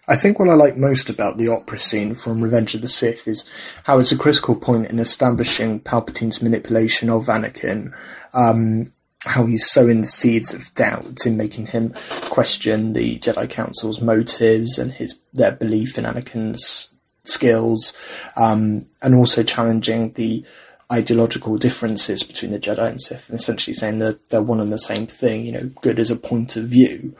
I 0.10 0.16
think 0.16 0.40
what 0.40 0.50
I 0.50 0.56
like 0.56 0.76
most 0.76 1.08
about 1.12 1.38
the 1.38 1.50
opera 1.50 1.78
scene 1.78 2.16
from 2.16 2.42
Revenge 2.42 2.74
of 2.74 2.82
the 2.82 2.90
Sith 2.90 3.28
is 3.28 3.46
how 3.84 4.00
it's 4.00 4.12
a 4.12 4.18
critical 4.18 4.56
point 4.56 4.88
in 4.88 4.98
establishing 4.98 5.80
Palpatine's 5.82 6.42
manipulation 6.42 7.12
of 7.12 7.28
Anakin, 7.28 7.94
um, 8.34 8.92
how 9.24 9.46
he's 9.46 9.70
sowing 9.70 10.02
the 10.02 10.08
seeds 10.08 10.52
of 10.52 10.74
doubt 10.74 11.28
in 11.28 11.38
making 11.38 11.68
him 11.68 11.94
question 12.32 12.94
the 12.94 13.20
Jedi 13.20 13.48
Council's 13.48 14.02
motives 14.02 14.80
and 14.80 14.94
his 14.94 15.14
their 15.32 15.52
belief 15.52 15.96
in 15.96 16.06
Anakin's 16.06 16.90
skills, 17.24 17.96
um, 18.36 18.88
and 19.04 19.14
also 19.14 19.44
challenging 19.44 20.14
the 20.14 20.44
ideological 20.92 21.60
differences 21.60 22.24
between 22.24 22.50
the 22.50 22.60
Jedi 22.60 22.90
and 22.90 23.00
Sith, 23.00 23.30
and 23.30 23.38
essentially 23.38 23.76
saying 23.76 24.00
that 24.00 24.30
they're 24.30 24.42
one 24.42 24.60
and 24.60 24.74
the 24.74 24.80
same 24.80 25.06
thing. 25.06 25.46
You 25.46 25.52
know, 25.52 25.70
good 25.82 26.00
as 26.00 26.10
a 26.10 26.16
point 26.16 26.56
of 26.56 26.64
view. 26.64 27.16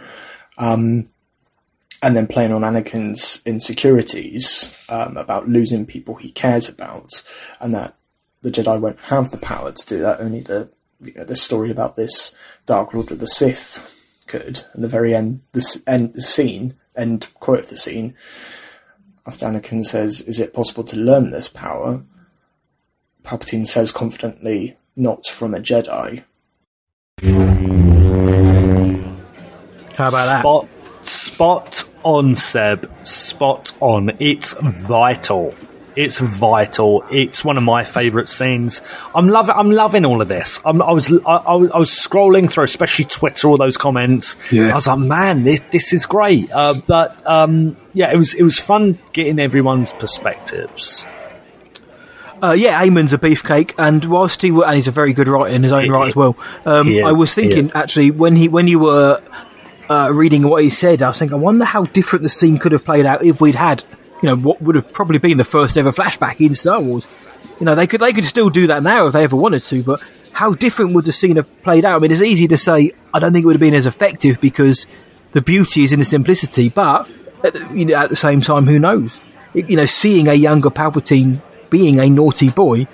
Um, 0.58 1.08
and 2.02 2.16
then 2.16 2.28
playing 2.28 2.52
on 2.52 2.62
Anakin's 2.62 3.42
insecurities 3.46 4.86
um, 4.90 5.18
about 5.18 5.50
losing 5.50 5.86
people 5.86 6.16
he 6.16 6.32
cares 6.32 6.70
about, 6.70 7.24
and 7.60 7.74
that 7.76 7.96
the 8.42 8.52
Jedi 8.52 8.80
won't 8.80 9.00
have 9.02 9.32
the 9.32 9.38
power 9.38 9.72
to 9.72 9.86
do 9.86 10.00
that. 10.02 10.22
Only 10.22 10.42
the 10.42 10.70
you 11.02 11.14
know, 11.14 11.24
the 11.24 11.36
story 11.36 11.72
about 11.72 11.96
this 11.96 12.36
Dark 12.66 12.94
Lord 12.94 13.12
of 13.12 13.20
the 13.20 13.28
Sith 13.28 14.24
could. 14.28 14.64
And 14.74 14.84
the 14.84 14.88
very 14.88 15.14
end, 15.16 15.42
the 15.52 15.82
end 15.88 16.14
the 16.14 16.22
scene, 16.22 16.76
end 16.96 17.28
quote 17.36 17.62
of 17.62 17.70
the 17.70 17.78
scene, 17.78 18.16
after 19.26 19.46
Anakin 19.46 19.84
says, 19.84 20.22
"Is 20.22 20.40
it 20.40 20.54
possible 20.54 20.84
to 20.86 20.96
learn 20.96 21.32
this 21.32 21.48
power?" 21.48 22.04
Palpatine 23.24 23.66
says 23.66 23.92
confidently, 23.92 24.78
"Not 24.96 25.28
from 25.28 25.54
a 25.54 25.60
Jedi." 25.60 26.24
How 29.96 30.08
about 30.08 30.40
spot, 30.40 30.70
that? 31.02 31.08
Spot 31.08 31.84
on, 32.04 32.36
Seb. 32.36 32.90
Spot 33.06 33.76
on. 33.80 34.12
It's 34.20 34.54
vital. 34.60 35.54
It's 35.96 36.20
vital. 36.20 37.04
It's 37.12 37.44
one 37.44 37.58
of 37.58 37.64
my 37.64 37.84
favourite 37.84 38.28
scenes. 38.28 38.82
I'm 39.14 39.28
loving. 39.28 39.56
I'm 39.56 39.72
loving 39.72 40.06
all 40.06 40.22
of 40.22 40.28
this. 40.28 40.60
I'm, 40.64 40.82
i 40.82 40.92
was. 40.92 41.12
I, 41.12 41.36
I, 41.36 41.56
was 41.56 41.90
scrolling 41.90 42.50
through, 42.50 42.64
especially 42.66 43.06
Twitter, 43.06 43.50
all 43.50 43.58
those 43.58 43.76
comments. 43.76 44.52
Yeah. 44.52 44.72
I 44.72 44.76
was 44.76 44.88
like, 44.88 45.00
man, 45.00 45.44
this 45.44 45.60
this 45.72 45.92
is 45.92 46.06
great. 46.06 46.52
Uh, 46.52 46.76
but 46.88 47.26
um, 47.28 47.76
yeah, 47.94 48.12
it 48.14 48.18
was 48.18 48.34
it 48.34 48.44
was 48.44 48.60
fun 48.60 48.98
getting 49.14 49.40
everyone's 49.40 49.92
perspectives. 49.94 51.06
Uh, 52.42 52.54
yeah, 52.54 52.82
Eamon's 52.86 53.12
a 53.12 53.18
beefcake, 53.18 53.74
and 53.78 54.06
whilst 54.06 54.42
he 54.42 54.50
and 54.50 54.76
he's 54.76 54.88
a 54.88 54.92
very 54.92 55.12
good 55.12 55.28
writer 55.28 55.54
in 55.54 55.64
his 55.64 55.74
own 55.74 55.90
right 55.90 56.08
as 56.08 56.16
well. 56.16 56.38
Um, 56.66 56.88
I 57.04 57.12
was 57.12 57.34
thinking 57.34 57.72
actually 57.74 58.12
when 58.12 58.36
he 58.36 58.48
when 58.48 58.68
you 58.68 58.80
were 58.80 59.22
uh, 59.90 60.10
reading 60.12 60.44
what 60.44 60.64
he 60.64 60.70
said, 60.70 61.02
I 61.02 61.10
was 61.10 61.20
thinking, 61.20 61.36
I 61.36 61.40
wonder 61.42 61.66
how 61.66 61.86
different 61.86 62.24
the 62.24 62.30
scene 62.30 62.58
could 62.58 62.72
have 62.72 62.86
played 62.86 63.06
out 63.06 63.24
if 63.24 63.42
we'd 63.42 63.56
had 63.56 63.84
you 64.22 64.28
know, 64.28 64.36
what 64.36 64.62
would 64.62 64.76
have 64.76 64.92
probably 64.92 65.18
been 65.18 65.38
the 65.38 65.44
first 65.44 65.78
ever 65.78 65.92
flashback 65.92 66.46
in 66.46 66.54
Star 66.54 66.82
Wars. 66.82 67.08
You 67.60 67.66
know, 67.66 67.76
they 67.76 67.88
could 67.88 68.02
they 68.02 68.14
could 68.14 68.26
still 68.26 68.50
do 68.50 68.68
that 68.68 68.84
now 68.84 69.08
if 69.08 69.14
they 69.14 69.24
ever 69.24 69.36
wanted 69.36 69.64
to, 69.64 69.84
but 69.84 70.02
how 70.32 70.54
different 70.54 70.94
would 70.94 71.06
the 71.06 71.12
scene 71.12 71.36
have 71.36 71.64
played 71.64 71.86
out? 71.86 71.98
I 71.98 72.00
mean, 72.00 72.12
it's 72.12 72.22
easy 72.22 72.48
to 72.48 72.58
say. 72.58 72.92
I 73.14 73.20
don't 73.20 73.34
think 73.34 73.44
it 73.44 73.48
would 73.48 73.56
have 73.56 73.62
been 73.62 73.74
as 73.74 73.86
effective 73.86 74.40
because 74.40 74.88
the 75.32 75.42
beauty 75.42 75.84
is 75.84 75.92
in 75.92 76.00
the 76.00 76.06
simplicity, 76.06 76.70
but 76.70 77.10
at, 77.44 77.72
you 77.72 77.86
know, 77.86 77.96
at 77.96 78.10
the 78.10 78.16
same 78.16 78.42
time, 78.42 78.66
who 78.66 78.80
knows? 78.80 79.20
You 79.54 79.78
know, 79.78 79.86
seeing 79.86 80.28
a 80.28 80.34
younger 80.34 80.70
Palpatine 80.70 81.42
being 81.70 82.00
a 82.00 82.10
naughty 82.10 82.50
boy 82.50 82.88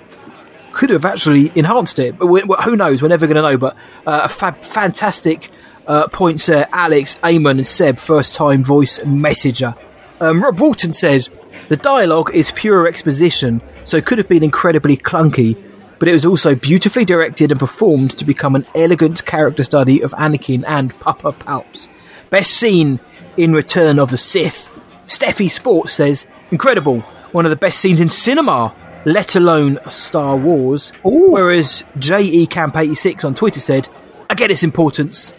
could 0.72 0.90
have 0.90 1.04
actually 1.04 1.52
enhanced 1.54 1.98
it. 1.98 2.18
But 2.18 2.26
we, 2.26 2.42
well, 2.44 2.60
who 2.62 2.76
knows? 2.76 3.02
We're 3.02 3.08
never 3.08 3.26
going 3.26 3.36
to 3.36 3.42
know. 3.42 3.58
But 3.58 3.76
uh, 4.06 4.22
a 4.24 4.28
fab, 4.28 4.62
fantastic 4.62 5.50
uh, 5.86 6.08
points. 6.08 6.48
Alex, 6.48 7.18
Eamon, 7.22 7.58
and 7.58 7.66
Seb, 7.66 7.98
first 7.98 8.34
time 8.34 8.64
voice 8.64 9.04
messenger. 9.04 9.74
Um, 10.20 10.42
Rob 10.42 10.58
Walton 10.58 10.92
says, 10.92 11.28
The 11.68 11.76
dialogue 11.76 12.34
is 12.34 12.50
pure 12.52 12.86
exposition, 12.86 13.60
so 13.84 13.96
it 13.96 14.06
could 14.06 14.18
have 14.18 14.28
been 14.28 14.42
incredibly 14.42 14.96
clunky, 14.96 15.56
but 15.98 16.08
it 16.08 16.12
was 16.12 16.24
also 16.24 16.54
beautifully 16.54 17.04
directed 17.04 17.50
and 17.50 17.60
performed 17.60 18.16
to 18.18 18.24
become 18.24 18.54
an 18.54 18.66
elegant 18.74 19.24
character 19.26 19.64
study 19.64 20.02
of 20.02 20.12
Anakin 20.12 20.64
and 20.66 20.98
Papa 21.00 21.32
Palps. 21.32 21.88
Best 22.30 22.54
scene 22.54 22.98
in 23.36 23.52
Return 23.52 23.98
of 23.98 24.10
the 24.10 24.18
Sith. 24.18 24.68
Steffi 25.06 25.50
Sports 25.50 25.92
says, 25.92 26.26
Incredible, 26.50 27.00
one 27.32 27.44
of 27.44 27.50
the 27.50 27.56
best 27.56 27.78
scenes 27.78 28.00
in 28.00 28.08
cinema, 28.08 28.74
let 29.04 29.36
alone 29.36 29.78
Star 29.90 30.36
Wars. 30.36 30.92
Ooh. 31.06 31.30
Whereas 31.30 31.84
JE 31.98 32.46
Camp 32.46 32.76
86 32.76 33.24
on 33.24 33.34
Twitter 33.34 33.60
said, 33.60 33.88
I 34.28 34.34
get 34.34 34.50
its 34.50 34.62
importance, 34.62 35.32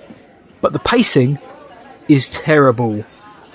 but 0.62 0.74
the 0.74 0.80
pacing 0.80 1.40
is 2.08 2.30
terrible. 2.30 3.04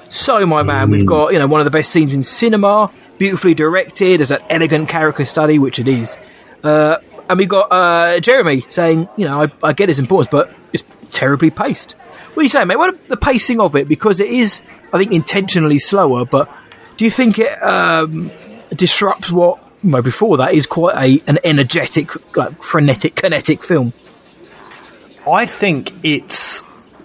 So, 0.08 0.44
my 0.44 0.62
man, 0.62 0.90
we've 0.90 1.06
got 1.06 1.32
you 1.32 1.38
know 1.38 1.46
one 1.46 1.60
of 1.60 1.64
the 1.64 1.70
best 1.70 1.90
scenes 1.90 2.12
in 2.12 2.22
cinema, 2.22 2.90
beautifully 3.18 3.54
directed 3.54 4.20
as 4.20 4.30
an 4.30 4.40
elegant 4.50 4.88
character 4.88 5.24
study, 5.24 5.58
which 5.58 5.78
it 5.78 5.88
is. 5.88 6.18
Uh, 6.62 6.98
and 7.28 7.38
we 7.38 7.46
got 7.46 7.68
uh, 7.70 8.20
Jeremy 8.20 8.64
saying, 8.68 9.08
you 9.16 9.24
know, 9.24 9.42
I, 9.42 9.52
I, 9.62 9.72
get 9.72 9.88
its 9.88 9.98
importance, 9.98 10.30
but 10.30 10.54
it's 10.72 10.84
terribly 11.10 11.50
paced. 11.50 11.92
What 11.92 12.36
do 12.36 12.42
you 12.42 12.48
say, 12.48 12.64
mate? 12.64 12.76
What 12.76 13.08
the 13.08 13.16
pacing 13.16 13.60
of 13.60 13.74
it? 13.74 13.88
Because 13.88 14.20
it 14.20 14.28
is, 14.28 14.62
I 14.92 14.98
think, 14.98 15.12
intentionally 15.12 15.78
slower. 15.78 16.24
But 16.24 16.50
do 16.96 17.04
you 17.04 17.10
think 17.10 17.38
it 17.38 17.62
um, 17.62 18.30
disrupts 18.70 19.30
what? 19.30 19.58
Well, 19.82 20.02
before 20.02 20.36
that 20.36 20.54
is 20.54 20.66
quite 20.66 20.94
a 20.96 21.22
an 21.26 21.38
energetic, 21.42 22.36
like, 22.36 22.62
frenetic, 22.62 23.16
kinetic 23.16 23.64
film. 23.64 23.92
I 25.26 25.46
think 25.46 25.92
it's 26.04 26.62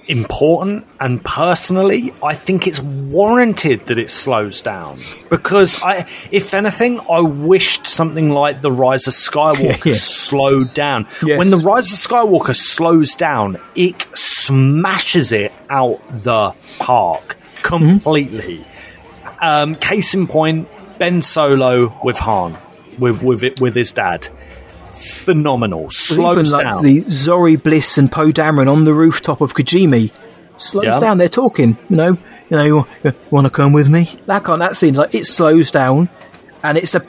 important 0.08 0.86
and 1.00 1.24
personally 1.24 2.14
I 2.24 2.34
think 2.34 2.68
it's 2.68 2.80
warranted 2.80 3.88
that 3.88 3.98
it 3.98 4.10
slows 4.10 4.62
down. 4.62 5.00
Because 5.30 5.82
I 5.82 6.08
if 6.32 6.54
anything 6.54 7.00
I 7.10 7.22
wished 7.22 7.86
something 7.86 8.30
like 8.30 8.62
the 8.62 8.72
rise 8.72 9.08
of 9.08 9.14
Skywalker 9.14 9.86
yeah, 9.86 9.94
slowed 9.94 10.74
down. 10.74 11.08
Yes. 11.24 11.38
when 11.38 11.50
the 11.50 11.58
rise 11.58 11.92
of 11.92 12.00
Skywalker 12.00 12.56
slows 12.56 13.16
down 13.16 13.58
it 13.76 14.02
smashes 14.18 15.32
it 15.32 15.52
out 15.70 16.02
the 16.10 16.54
park 16.80 17.38
completely. 17.62 18.60
Mm-hmm. 18.60 19.38
um, 19.42 19.76
case 19.76 20.14
in 20.14 20.28
point 20.28 20.68
Ben 20.98 21.22
Solo 21.22 21.98
with 22.04 22.18
Han 22.20 22.58
with 22.98 23.22
with 23.22 23.44
it 23.44 23.60
with 23.62 23.76
his 23.76 23.92
dad 23.92 24.28
phenomenal. 25.08 25.90
Slows 25.90 26.54
even, 26.54 26.66
down. 26.66 26.76
Like 26.78 26.84
the 26.84 27.04
Zorii 27.06 27.62
Bliss 27.62 27.98
and 27.98 28.12
Poe 28.12 28.32
Dameron 28.32 28.72
on 28.72 28.84
the 28.84 28.94
rooftop 28.94 29.42
of 29.42 29.54
Kijimi 29.54 30.12
slows 30.58 30.86
yeah. 30.86 31.00
down. 31.00 31.18
They're 31.18 31.30
talking. 31.30 31.78
You 31.90 31.96
know, 31.96 32.18
you 32.50 32.58
know, 32.58 32.64
you, 32.64 32.88
you 33.04 33.14
want 33.32 33.46
to 33.46 33.52
come 33.52 33.74
with 33.74 33.90
me? 33.90 34.20
That 34.26 34.44
kind 34.44 34.62
that 34.62 34.78
scene 34.78 34.96
like 34.96 35.14
it 35.14 35.26
slows 35.26 35.72
down, 35.72 36.10
and 36.64 36.78
it's 36.78 36.96
a 36.96 37.06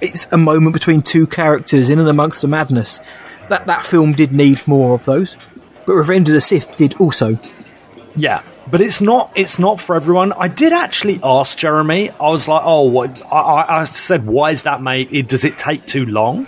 it's 0.00 0.26
a 0.32 0.38
moment 0.38 0.72
between 0.74 1.02
two 1.02 1.26
characters 1.26 1.90
in 1.90 1.98
and 1.98 2.08
amongst 2.08 2.42
the 2.42 2.48
madness. 2.48 3.00
That 3.48 3.66
that 3.66 3.84
film 3.84 4.12
did 4.12 4.32
need 4.32 4.66
more 4.66 4.94
of 4.94 5.04
those, 5.04 5.36
but 5.86 5.94
Revenge 5.94 6.28
of 6.28 6.34
the 6.34 6.40
Sith 6.40 6.76
did 6.76 6.94
also. 7.00 7.38
Yeah, 8.16 8.42
but 8.72 8.80
it's 8.80 9.02
not 9.02 9.30
it's 9.36 9.58
not 9.58 9.78
for 9.78 9.94
everyone. 9.94 10.32
I 10.32 10.48
did 10.48 10.72
actually 10.72 11.20
ask 11.22 11.58
Jeremy. 11.58 12.08
I 12.08 12.30
was 12.30 12.48
like, 12.48 12.62
"Oh, 12.64 12.84
what?" 12.84 13.10
I, 13.30 13.66
I 13.68 13.84
said, 13.84 14.26
"Why 14.26 14.50
is 14.50 14.62
that, 14.62 14.82
mate? 14.82 15.28
Does 15.28 15.44
it 15.44 15.58
take 15.58 15.84
too 15.84 16.06
long?" 16.06 16.46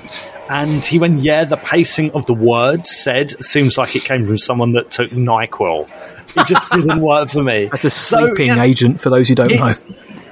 And 0.49 0.85
he 0.85 0.99
went, 0.99 1.21
"Yeah, 1.21 1.45
the 1.45 1.59
pacing 1.59 2.13
of 2.13 2.25
the 2.25 2.33
words 2.33 2.91
said 2.91 3.31
seems 3.45 3.77
like 3.77 3.95
it 3.95 4.05
came 4.05 4.25
from 4.25 4.39
someone 4.39 4.73
that 4.73 4.91
took 4.91 5.11
Nyquil. 5.11 5.87
It 6.35 6.47
just 6.47 6.69
didn't 6.71 7.01
work 7.01 7.29
for 7.29 7.43
me." 7.43 7.67
That's 7.67 7.85
a 7.85 7.91
sleeping 7.91 8.49
so, 8.49 8.55
yeah, 8.55 8.63
agent 8.63 9.03
for 9.03 9.11
those 9.11 9.29
who 9.29 9.35
don't 9.35 9.55
know 9.55 9.69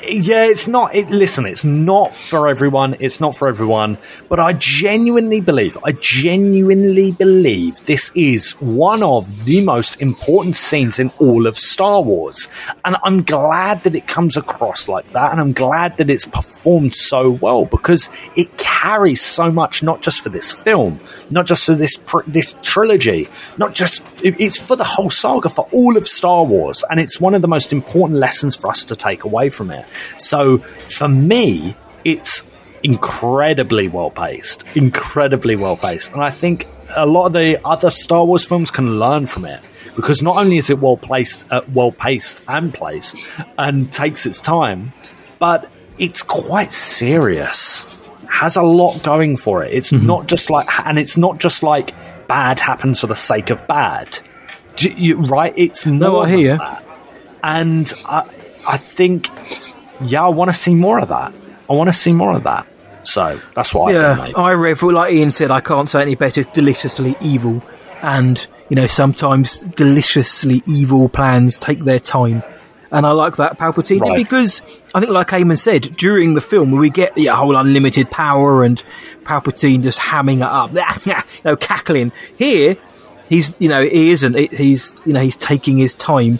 yeah, 0.09 0.45
it's 0.45 0.67
not. 0.67 0.95
It, 0.95 1.11
listen, 1.11 1.47
it's 1.47 1.65
not 1.65 2.15
for 2.15 2.49
everyone. 2.49 2.97
It's 2.99 3.21
not 3.21 3.37
for 3.37 3.49
everyone. 3.49 3.99
But 4.29 4.41
I 4.41 4.53
genuinely 4.53 5.41
believe, 5.41 5.79
I 5.85 5.93
genuinely 5.93 7.13
believe 7.13 7.85
this 7.87 8.11
is 8.15 8.53
one 8.61 9.03
of 9.03 9.45
the 9.45 9.65
most 9.65 10.01
important 10.01 10.57
scenes 10.57 10.99
in 10.99 11.11
all 11.19 11.47
of 11.47 11.57
Star 11.57 12.03
Wars. 12.03 12.49
And 12.85 12.97
I'm 13.05 13.23
glad 13.23 13.85
that 13.85 13.95
it 13.95 14.07
comes 14.07 14.37
across 14.37 14.89
like 14.89 15.11
that. 15.13 15.33
And 15.33 15.41
I'm 15.41 15.53
glad 15.53 15.97
that 15.99 16.11
it's 16.11 16.27
performed 16.27 16.95
so 16.95 17.31
well 17.31 17.65
because 17.65 18.11
it 18.37 18.57
carries 18.59 19.23
so 19.23 19.51
much, 19.51 19.83
not 19.83 20.03
just 20.03 20.21
for 20.21 20.29
this 20.29 20.51
film, 20.51 21.01
not 21.31 21.47
just 21.47 21.67
for 21.67 21.75
this, 21.75 21.99
this 22.27 22.57
trilogy, 22.63 23.29
not 23.57 23.75
just, 23.75 24.05
it's 24.25 24.59
for 24.59 24.77
the 24.77 24.85
whole 24.85 25.11
saga, 25.11 25.49
for 25.49 25.69
all 25.73 25.97
of 25.97 26.09
Star 26.09 26.45
Wars. 26.45 26.85
And 26.91 26.99
it's 26.99 27.21
one 27.21 27.35
of 27.35 27.43
the 27.43 27.49
most 27.49 27.73
important 27.73 28.19
lessons 28.19 28.57
for 28.57 28.69
us 28.69 28.85
to 28.85 28.97
take 28.97 29.25
away 29.25 29.51
from 29.51 29.71
it. 29.71 29.87
So 30.17 30.59
for 30.59 31.09
me, 31.09 31.77
it's 32.05 32.49
incredibly 32.83 33.89
well 33.89 34.11
paced, 34.11 34.65
incredibly 34.75 35.57
well 35.57 35.77
paced, 35.77 36.13
and 36.13 36.23
I 36.23 36.31
think 36.31 36.67
a 36.97 37.07
lot 37.07 37.27
of 37.27 37.33
the 37.33 37.61
other 37.65 37.91
Star 37.91 38.25
Wars 38.25 38.45
films 38.45 38.71
can 38.71 38.99
learn 38.99 39.27
from 39.27 39.45
it 39.45 39.61
because 39.97 40.23
not 40.23 40.37
only 40.37 40.57
is 40.57 40.71
it 40.71 40.79
well 40.79 40.97
placed, 40.97 41.51
uh, 41.51 41.63
well 41.73 41.93
paced 41.93 42.43
and 42.49 42.73
placed, 42.73 43.17
and 43.59 43.93
takes 43.93 44.27
its 44.27 44.41
time, 44.41 44.93
but 45.39 45.71
it's 45.99 46.23
quite 46.23 46.73
serious. 46.73 47.89
Has 48.29 48.57
a 48.57 48.63
lot 48.63 49.03
going 49.03 49.37
for 49.37 49.63
it. 49.63 49.73
It's 49.73 49.93
mm-hmm. 49.93 50.07
not 50.07 50.27
just 50.27 50.51
like, 50.51 50.67
and 50.87 50.99
it's 50.99 51.17
not 51.17 51.39
just 51.39 51.63
like 51.63 51.95
bad 52.27 52.59
happens 52.59 53.01
for 53.01 53.07
the 53.07 53.15
sake 53.15 53.51
of 53.51 53.67
bad. 53.67 54.19
You, 54.79 55.19
right? 55.19 55.53
It's 55.57 55.85
more. 55.85 55.99
No, 55.99 56.21
I 56.21 56.29
hear 56.31 56.55
you. 56.55 56.61
And 57.45 57.93
I, 58.07 58.21
I 58.67 58.77
think 58.79 59.29
yeah, 60.05 60.25
I 60.25 60.29
want 60.29 60.51
to 60.51 60.57
see 60.57 60.75
more 60.75 60.99
of 61.01 61.09
that. 61.09 61.33
I 61.69 61.73
want 61.75 61.89
to 61.89 61.95
see 61.95 62.13
more 62.13 62.35
of 62.35 62.43
that. 62.45 62.67
So 63.05 63.41
that's 63.55 63.75
what 63.75 63.93
yeah, 63.95 64.13
I 64.13 64.25
think. 64.27 64.39
I 64.39 64.53
rev 64.53 64.83
like 64.83 65.13
Ian 65.13 65.31
said. 65.31 65.51
I 65.51 65.61
can't 65.61 65.89
say 65.89 66.03
any 66.03 66.15
better. 66.15 66.45
Deliciously 66.45 67.17
evil, 67.21 67.63
and 68.01 68.47
you 68.69 68.77
know 68.77 68.87
sometimes 68.87 69.61
deliciously 69.61 70.63
evil 70.67 71.09
plans 71.09 71.59
take 71.59 71.81
their 71.81 71.99
time, 71.99 72.45
and 72.93 73.05
I 73.05 73.11
like 73.11 73.37
that 73.37 73.59
Palpatine 73.59 74.01
Right. 74.03 74.17
because 74.17 74.63
I 74.95 75.01
think, 75.01 75.11
like 75.11 75.29
Eamon 75.29 75.59
said, 75.59 75.97
during 75.97 76.35
the 76.35 76.41
film 76.41 76.71
we 76.71 76.91
get 76.91 77.17
the 77.17 77.27
whole 77.27 77.57
unlimited 77.57 78.09
power 78.11 78.63
and 78.63 78.81
Palpatine 79.25 79.83
just 79.83 79.99
hamming 79.99 80.37
it 80.37 80.43
up, 80.43 80.71
you 81.07 81.15
know, 81.45 81.57
cackling. 81.57 82.13
Here, 82.37 82.77
he's 83.29 83.53
you 83.59 83.69
know 83.69 83.83
he 83.83 84.11
isn't. 84.11 84.37
He's 84.53 84.95
you 85.05 85.13
know 85.13 85.21
he's 85.21 85.37
taking 85.37 85.77
his 85.77 85.97
time, 85.97 86.39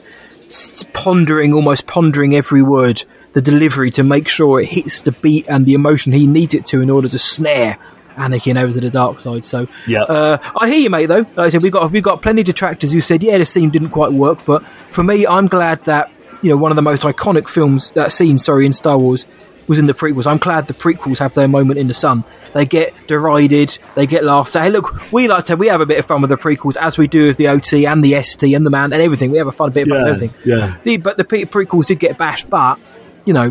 pondering, 0.93 1.53
almost 1.55 1.87
pondering 1.87 2.35
every 2.35 2.63
word, 2.63 3.03
the 3.33 3.43
delivery 3.43 3.91
to 3.93 4.03
make 4.03 4.29
sure 4.29 4.61
it 4.61 4.67
hits 4.69 5.03
the 5.03 5.13
beat 5.13 5.49
and 5.49 5.65
the 5.67 5.75
emotion 5.75 6.13
he 6.13 6.27
needs 6.27 6.55
it 6.55 6.67
to 6.67 6.81
in 6.81 6.91
order 6.91 7.09
to 7.09 7.19
snare. 7.19 7.79
Anakin 8.17 8.61
over 8.61 8.75
to 8.75 8.81
the 8.81 8.91
dark 8.91 9.23
side. 9.23 9.43
So, 9.47 9.69
Yeah. 9.87 10.03
uh, 10.03 10.37
I 10.61 10.69
hear 10.69 10.79
you, 10.81 10.91
mate. 10.91 11.07
Though, 11.07 11.21
like 11.21 11.39
I 11.39 11.49
said, 11.49 11.63
we 11.63 11.71
got 11.71 11.91
we 11.91 12.03
got 12.03 12.21
plenty 12.21 12.43
of 12.43 12.47
detractors 12.47 12.93
who 12.93 13.01
said, 13.01 13.23
yeah, 13.23 13.39
the 13.39 13.47
scene 13.47 13.71
didn't 13.71 13.89
quite 13.89 14.13
work. 14.13 14.45
But 14.45 14.63
for 14.91 15.03
me, 15.03 15.27
I'm 15.27 15.47
glad 15.47 15.83
that 15.87 16.11
you 16.43 16.51
know 16.51 16.59
one 16.59 16.71
of 16.71 16.77
the 16.77 16.83
most 16.83 17.05
iconic 17.05 17.49
films 17.49 17.91
uh, 17.97 18.11
scenes, 18.11 18.45
sorry, 18.45 18.67
in 18.67 18.75
Star 18.75 18.99
Wars 18.99 19.25
was 19.67 19.79
in 19.79 19.87
the 19.87 19.95
prequels. 19.95 20.27
I'm 20.27 20.37
glad 20.37 20.67
the 20.67 20.75
prequels 20.75 21.21
have 21.21 21.33
their 21.33 21.49
moment 21.49 21.79
in 21.79 21.87
the 21.89 21.95
sun. 21.95 22.25
They 22.53 22.67
get 22.67 22.93
derided, 23.07 23.79
they 23.95 24.07
get 24.07 24.25
laughed 24.25 24.55
at. 24.57 24.65
Hey, 24.65 24.71
look, 24.71 25.11
we 25.11 25.27
like 25.27 25.45
to 25.47 25.57
we 25.57 25.69
have 25.69 25.81
a 25.81 25.87
bit 25.87 25.99
of 25.99 26.05
fun 26.05 26.21
with 26.21 26.29
the 26.29 26.37
prequels 26.37 26.77
as 26.77 26.99
we 26.99 27.09
do 27.09 27.29
with 27.29 27.39
the 27.39 27.49
OT 27.49 27.87
and 27.87 28.05
the 28.05 28.21
ST 28.23 28.53
and 28.55 28.67
the 28.67 28.71
man 28.71 28.93
and 28.93 29.01
everything. 29.01 29.31
We 29.31 29.39
have 29.39 29.47
a 29.47 29.53
fun 29.53 29.71
bit 29.71 29.85
of 29.85 29.89
fun 29.89 29.99
with 29.99 30.07
Yeah, 30.07 30.13
everything. 30.15 30.35
yeah. 30.45 30.77
The, 30.85 30.97
but 30.99 31.17
the 31.17 31.25
pre- 31.25 31.47
prequels 31.47 31.87
did 31.87 31.99
get 31.99 32.19
bashed, 32.19 32.51
but 32.51 32.79
you 33.25 33.33
know 33.33 33.51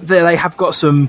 they, 0.00 0.20
they 0.22 0.36
have 0.36 0.56
got 0.56 0.74
some 0.74 1.08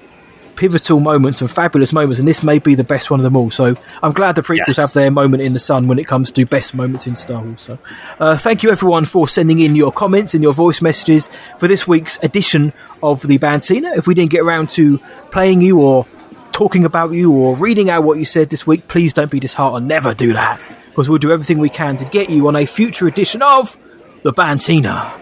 pivotal 0.56 1.02
moments 1.02 1.42
and 1.42 1.52
fabulous 1.52 1.92
moments, 1.92 2.18
and 2.18 2.26
this 2.28 2.42
may 2.42 2.60
be 2.60 2.76
the 2.76 2.84
best 2.84 3.12
one 3.12 3.20
of 3.20 3.24
them 3.26 3.36
all. 3.36 3.52
So 3.52 3.76
I'm 4.02 4.14
glad 4.14 4.36
the 4.36 4.42
prequels 4.42 4.68
Yes. 4.68 4.78
have 4.78 4.94
their 4.94 5.12
moment 5.12 5.44
in 5.44 5.52
the 5.52 5.60
sun 5.60 5.88
when 5.90 6.00
it 6.00 6.08
comes 6.08 6.32
to 6.32 6.46
best 6.46 6.74
moments 6.74 7.06
in 7.08 7.16
Star 7.16 7.44
Wars. 7.44 7.60
So 7.60 7.78
uh, 8.22 8.38
thank 8.38 8.64
you 8.64 8.70
everyone 8.72 9.04
for 9.04 9.28
sending 9.28 9.60
in 9.60 9.76
your 9.76 9.92
comments 9.92 10.34
and 10.34 10.42
your 10.42 10.54
voice 10.54 10.82
messages 10.82 11.30
for 11.60 11.68
this 11.68 11.86
week's 11.86 12.18
edition 12.24 12.72
of 13.04 13.22
the 13.28 13.38
Bantina. 13.38 13.92
If 13.98 14.08
we 14.08 14.14
didn't 14.14 14.32
get 14.32 14.42
around 14.44 14.70
to 14.72 14.98
playing 15.32 15.60
you 15.60 15.82
or 15.82 16.06
talking 16.54 16.86
about 16.86 17.12
you 17.12 17.34
or 17.34 17.58
reading 17.58 17.90
out 17.90 18.04
what 18.06 18.18
you 18.18 18.24
said 18.24 18.50
this 18.50 18.66
week, 18.66 18.88
please 18.88 19.12
don't 19.12 19.30
be 19.30 19.42
disheartened. 19.42 19.90
Never 19.90 20.14
do 20.14 20.32
that 20.34 20.58
because 20.88 21.10
we'll 21.10 21.18
do 21.20 21.34
everything 21.34 21.60
we 21.60 21.68
can 21.70 21.98
to 21.98 22.06
get 22.06 22.30
you 22.30 22.48
on 22.48 22.56
a 22.56 22.66
future 22.66 23.08
edition 23.08 23.42
of 23.42 23.78
the 24.24 24.32
Bantina. 24.32 25.14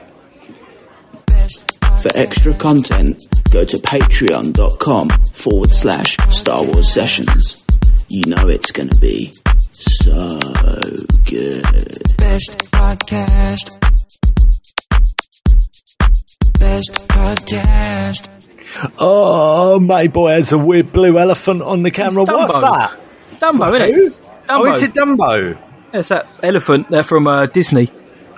For 2.03 2.11
extra 2.15 2.53
content, 2.55 3.23
go 3.49 3.63
to 3.63 3.77
patreon.com 3.77 5.07
forward 5.09 5.69
slash 5.69 6.17
Star 6.31 6.61
Wars 6.61 6.91
Sessions. 6.91 7.65
You 8.09 8.23
know 8.27 8.49
it's 8.49 8.71
going 8.73 8.89
to 8.89 8.99
be 8.99 9.31
so 9.71 10.37
good. 11.25 11.63
Best 12.17 12.57
podcast. 12.71 13.79
Best 16.59 17.07
podcast. 17.07 18.27
Oh, 18.99 19.79
my 19.79 20.07
boy 20.07 20.31
has 20.31 20.51
a 20.51 20.57
weird 20.57 20.91
blue 20.91 21.17
elephant 21.17 21.61
on 21.61 21.83
the 21.83 21.91
camera. 21.91 22.25
What's 22.25 22.51
that? 22.59 22.99
Dumbo, 23.39 23.79
isn't 23.79 23.95
Who? 23.95 24.07
it? 24.07 24.13
Oh, 24.49 24.65
is 24.65 24.83
it 24.83 24.91
Dumbo? 24.93 25.57
It's 25.93 26.09
that 26.09 26.27
elephant 26.43 26.89
there 26.91 27.03
from 27.03 27.27
uh, 27.29 27.45
Disney. 27.45 27.89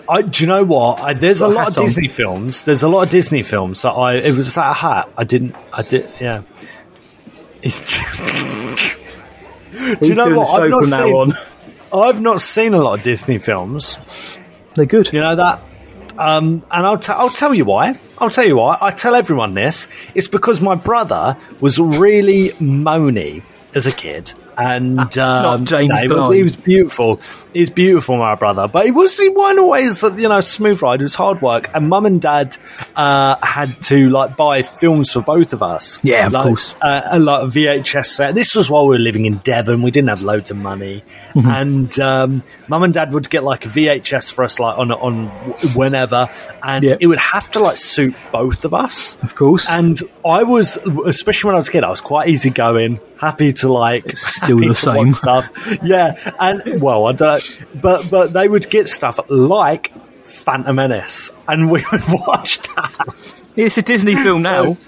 I, 0.07 0.21
do 0.21 0.43
you 0.43 0.47
know 0.47 0.63
what? 0.63 1.01
I, 1.01 1.13
there's 1.13 1.41
a 1.41 1.47
lot 1.47 1.69
of 1.69 1.77
on. 1.77 1.83
Disney 1.83 2.07
films. 2.07 2.63
There's 2.63 2.83
a 2.83 2.87
lot 2.87 3.03
of 3.03 3.09
Disney 3.09 3.43
films 3.43 3.81
that 3.81 3.91
I. 3.91 4.15
It 4.15 4.35
was 4.35 4.55
that 4.55 4.75
hat. 4.77 5.09
I 5.17 5.23
didn't. 5.23 5.55
I 5.73 5.81
did. 5.81 6.09
Yeah. 6.19 6.43
do 9.99 10.07
you 10.07 10.15
know 10.15 10.37
what? 10.37 10.61
I've 10.61 10.69
not 10.69 10.85
seen. 10.85 11.15
on. 11.15 11.33
I've 11.91 12.21
not 12.21 12.41
seen 12.41 12.73
a 12.73 12.77
lot 12.77 12.99
of 12.99 13.03
Disney 13.03 13.37
films. 13.37 13.97
They're 14.75 14.85
good. 14.85 15.11
You 15.11 15.21
know 15.21 15.35
that. 15.35 15.61
Um, 16.17 16.65
and 16.71 16.85
I'll, 16.85 16.97
t- 16.97 17.13
I'll 17.13 17.29
tell 17.29 17.53
you 17.53 17.65
why. 17.65 17.99
I'll 18.17 18.29
tell 18.29 18.45
you 18.45 18.57
why. 18.57 18.77
I 18.81 18.91
tell 18.91 19.15
everyone 19.15 19.53
this. 19.53 19.87
It's 20.13 20.27
because 20.27 20.61
my 20.61 20.75
brother 20.75 21.37
was 21.59 21.77
really 21.79 22.49
moany 22.51 23.43
as 23.73 23.85
a 23.85 23.91
kid. 23.91 24.33
And 24.57 24.99
um, 24.99 25.07
Not 25.17 25.63
James 25.63 25.89
no, 25.89 25.95
he, 25.97 26.07
was, 26.07 26.29
was 26.29 26.55
beautiful. 26.55 27.19
He's 27.53 27.69
beautiful, 27.69 28.17
my 28.17 28.35
brother. 28.35 28.67
But 28.67 28.85
he 28.85 28.91
was 28.91 29.17
he 29.17 29.29
wasn't 29.29 29.59
always 29.59 30.01
you 30.03 30.29
know 30.29 30.41
smooth 30.41 30.81
ride. 30.81 30.99
It 30.99 31.03
was 31.03 31.15
hard 31.15 31.41
work. 31.41 31.69
And 31.73 31.89
mum 31.89 32.05
and 32.05 32.21
dad 32.21 32.57
uh, 32.95 33.35
had 33.43 33.81
to 33.83 34.09
like 34.09 34.35
buy 34.37 34.61
films 34.61 35.11
for 35.11 35.21
both 35.21 35.53
of 35.53 35.61
us. 35.63 35.99
Yeah, 36.03 36.27
of 36.27 36.33
like, 36.33 36.47
course. 36.47 36.75
Uh, 36.81 37.01
a 37.11 37.19
like 37.19 37.43
a 37.43 37.47
VHS 37.47 38.05
set. 38.07 38.35
This 38.35 38.55
was 38.55 38.69
while 38.69 38.87
we 38.87 38.95
were 38.95 38.99
living 38.99 39.25
in 39.25 39.37
Devon. 39.37 39.81
We 39.81 39.91
didn't 39.91 40.09
have 40.09 40.21
loads 40.21 40.51
of 40.51 40.57
money, 40.57 41.03
Mhm. 41.33 41.45
and 41.45 41.99
um, 41.99 42.43
mum 42.67 42.83
and 42.83 42.93
dad 42.93 43.13
would 43.13 43.29
get 43.29 43.43
like 43.43 43.65
a 43.65 43.69
VHS 43.69 44.31
for 44.33 44.43
us 44.43 44.59
like 44.59 44.77
on 44.77 44.91
on 44.91 45.27
whenever, 45.75 46.27
and 46.63 46.83
it 46.85 47.07
would 47.07 47.19
have 47.19 47.49
to 47.51 47.59
like 47.59 47.77
suit 47.77 48.15
both 48.31 48.65
of 48.65 48.73
us. 48.73 49.17
Of 49.21 49.35
course. 49.35 49.69
And 49.69 49.99
I 50.25 50.43
was, 50.43 50.77
especially 51.05 51.49
when 51.49 51.55
I 51.55 51.59
was 51.59 51.69
a 51.69 51.71
kid, 51.71 51.83
I 51.83 51.89
was 51.89 52.01
quite 52.01 52.27
easygoing, 52.29 52.99
happy 53.19 53.53
to 53.53 53.71
like 53.71 54.17
still 54.57 54.57
the 54.59 54.73
same. 54.75 55.11
stuff. 55.11 55.77
Yeah, 55.83 56.15
and 56.39 56.81
well, 56.81 57.05
I 57.07 57.11
don't, 57.11 57.65
but 57.81 58.09
but 58.09 58.33
they 58.33 58.47
would 58.47 58.69
get 58.69 58.87
stuff 58.87 59.19
like 59.29 59.91
Phantom 60.23 60.75
Menace, 60.75 61.31
and 61.47 61.69
we 61.71 61.83
would 61.91 62.01
watch 62.27 62.59
that. 62.59 63.15
It's 63.55 63.77
a 63.77 63.81
Disney 63.81 64.15
film 64.15 64.41
now. 64.41 64.77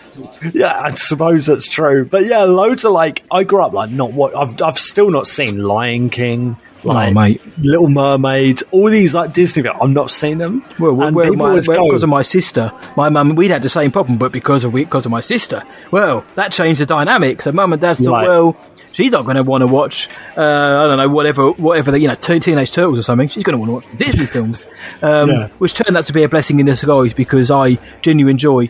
Yeah, 0.52 0.80
I 0.80 0.96
suppose 0.96 1.46
that's 1.46 1.68
true. 1.68 2.04
But 2.04 2.26
yeah, 2.26 2.42
loads 2.42 2.84
of 2.84 2.92
like 2.92 3.22
I 3.30 3.44
grew 3.44 3.62
up 3.62 3.72
like 3.74 3.92
not 3.92 4.14
what 4.14 4.36
I've 4.36 4.60
I've 4.64 4.80
still 4.80 5.12
not 5.12 5.28
seen 5.28 5.60
Lion 5.62 6.10
King, 6.10 6.58
like 6.84 7.12
oh, 7.12 7.14
mate. 7.14 7.58
Little 7.60 7.88
Mermaid, 7.88 8.64
all 8.72 8.90
these 8.90 9.14
like 9.14 9.32
Disney. 9.32 9.62
films. 9.62 9.78
I've 9.80 9.92
not 9.92 10.10
seen 10.10 10.40
them. 10.40 10.66
Well, 10.80 10.94
well, 10.94 11.14
well, 11.14 11.34
my, 11.36 11.62
well, 11.68 11.86
because 11.86 12.02
of 12.02 12.10
my 12.10 12.24
sister, 12.24 12.72
my 12.96 13.10
mum, 13.10 13.36
we'd 13.36 13.52
had 13.52 13.62
the 13.62 13.70
same 13.70 13.92
problem, 13.92 14.18
but 14.18 14.32
because 14.32 14.64
of 14.64 14.74
we, 14.74 14.86
because 14.86 15.06
of 15.06 15.12
my 15.12 15.22
sister, 15.22 15.62
well, 15.92 16.26
that 16.34 16.52
changed 16.52 16.82
the 16.82 16.88
dynamic. 16.88 17.44
So 17.44 17.52
mum 17.52 17.72
and 17.74 17.80
dad 17.80 17.98
thought, 17.98 18.10
Right. 18.12 18.28
well, 18.28 18.58
she's 18.98 19.12
not 19.12 19.24
going 19.26 19.36
to 19.38 19.44
want 19.44 19.62
to 19.62 19.68
watch, 19.68 20.10
uh, 20.36 20.42
I 20.42 20.88
don't 20.88 20.98
know, 20.98 21.08
whatever, 21.08 21.52
whatever 21.52 21.92
the, 21.92 22.00
you 22.00 22.08
know, 22.08 22.16
Teen- 22.16 22.42
Teenage 22.42 22.72
Turtles 22.72 22.98
or 22.98 23.04
something. 23.04 23.30
She's 23.30 23.44
going 23.44 23.54
to 23.54 23.60
want 23.60 23.70
to 23.70 23.74
watch 23.74 23.98
the 23.98 24.04
Disney 24.04 24.26
films, 24.26 24.66
um, 25.04 25.30
Yeah. 25.30 25.48
which 25.60 25.76
turned 25.76 25.96
out 25.96 26.08
to 26.08 26.14
be 26.14 26.24
a 26.24 26.30
blessing 26.30 26.60
in 26.60 26.66
disguise 26.66 27.14
because 27.14 27.52
I 27.52 27.78
genuinely 28.02 28.32
enjoy 28.32 28.70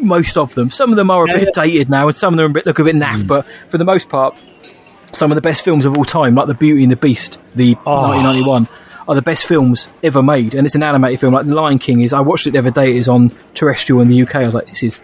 most 0.00 0.36
of 0.38 0.54
them. 0.54 0.70
Some 0.70 0.90
of 0.90 0.96
them 0.96 1.10
are 1.10 1.24
a 1.24 1.28
Yeah, 1.28 1.34
bit 1.38 1.50
yeah. 1.56 1.62
dated 1.64 1.90
now, 1.90 2.06
and 2.08 2.16
some 2.16 2.32
of 2.34 2.38
them 2.38 2.46
are 2.46 2.50
a 2.50 2.54
bit, 2.54 2.66
look 2.66 2.78
a 2.78 2.84
bit 2.84 2.96
naff, 2.96 3.26
but 3.26 3.44
for 3.68 3.76
the 3.78 3.84
most 3.84 4.08
part, 4.08 4.34
some 5.12 5.30
of 5.30 5.34
the 5.36 5.42
best 5.42 5.62
films 5.64 5.84
of 5.84 5.96
all 5.96 6.04
time, 6.04 6.34
like 6.34 6.46
The 6.46 6.54
Beauty 6.54 6.82
and 6.82 6.90
the 6.92 6.96
Beast, 6.96 7.38
the 7.54 7.76
Oh. 7.86 8.08
1991, 8.08 8.68
are 9.08 9.14
the 9.14 9.22
best 9.22 9.46
films 9.46 9.88
ever 10.02 10.22
made. 10.22 10.54
And 10.54 10.66
it's 10.66 10.74
an 10.74 10.82
animated 10.82 11.20
film, 11.20 11.32
like 11.34 11.46
The 11.46 11.54
Lion 11.54 11.78
King 11.78 12.00
is. 12.02 12.12
I 12.12 12.20
watched 12.20 12.46
it 12.46 12.50
the 12.52 12.58
other 12.58 12.70
day. 12.70 12.90
It 12.90 12.96
is 12.96 13.08
on 13.08 13.32
terrestrial 13.54 14.00
in 14.02 14.08
the 14.08 14.22
UK. 14.22 14.42
I 14.42 14.46
was 14.46 14.54
like, 14.54 14.66
this 14.66 14.82
is 14.82 15.00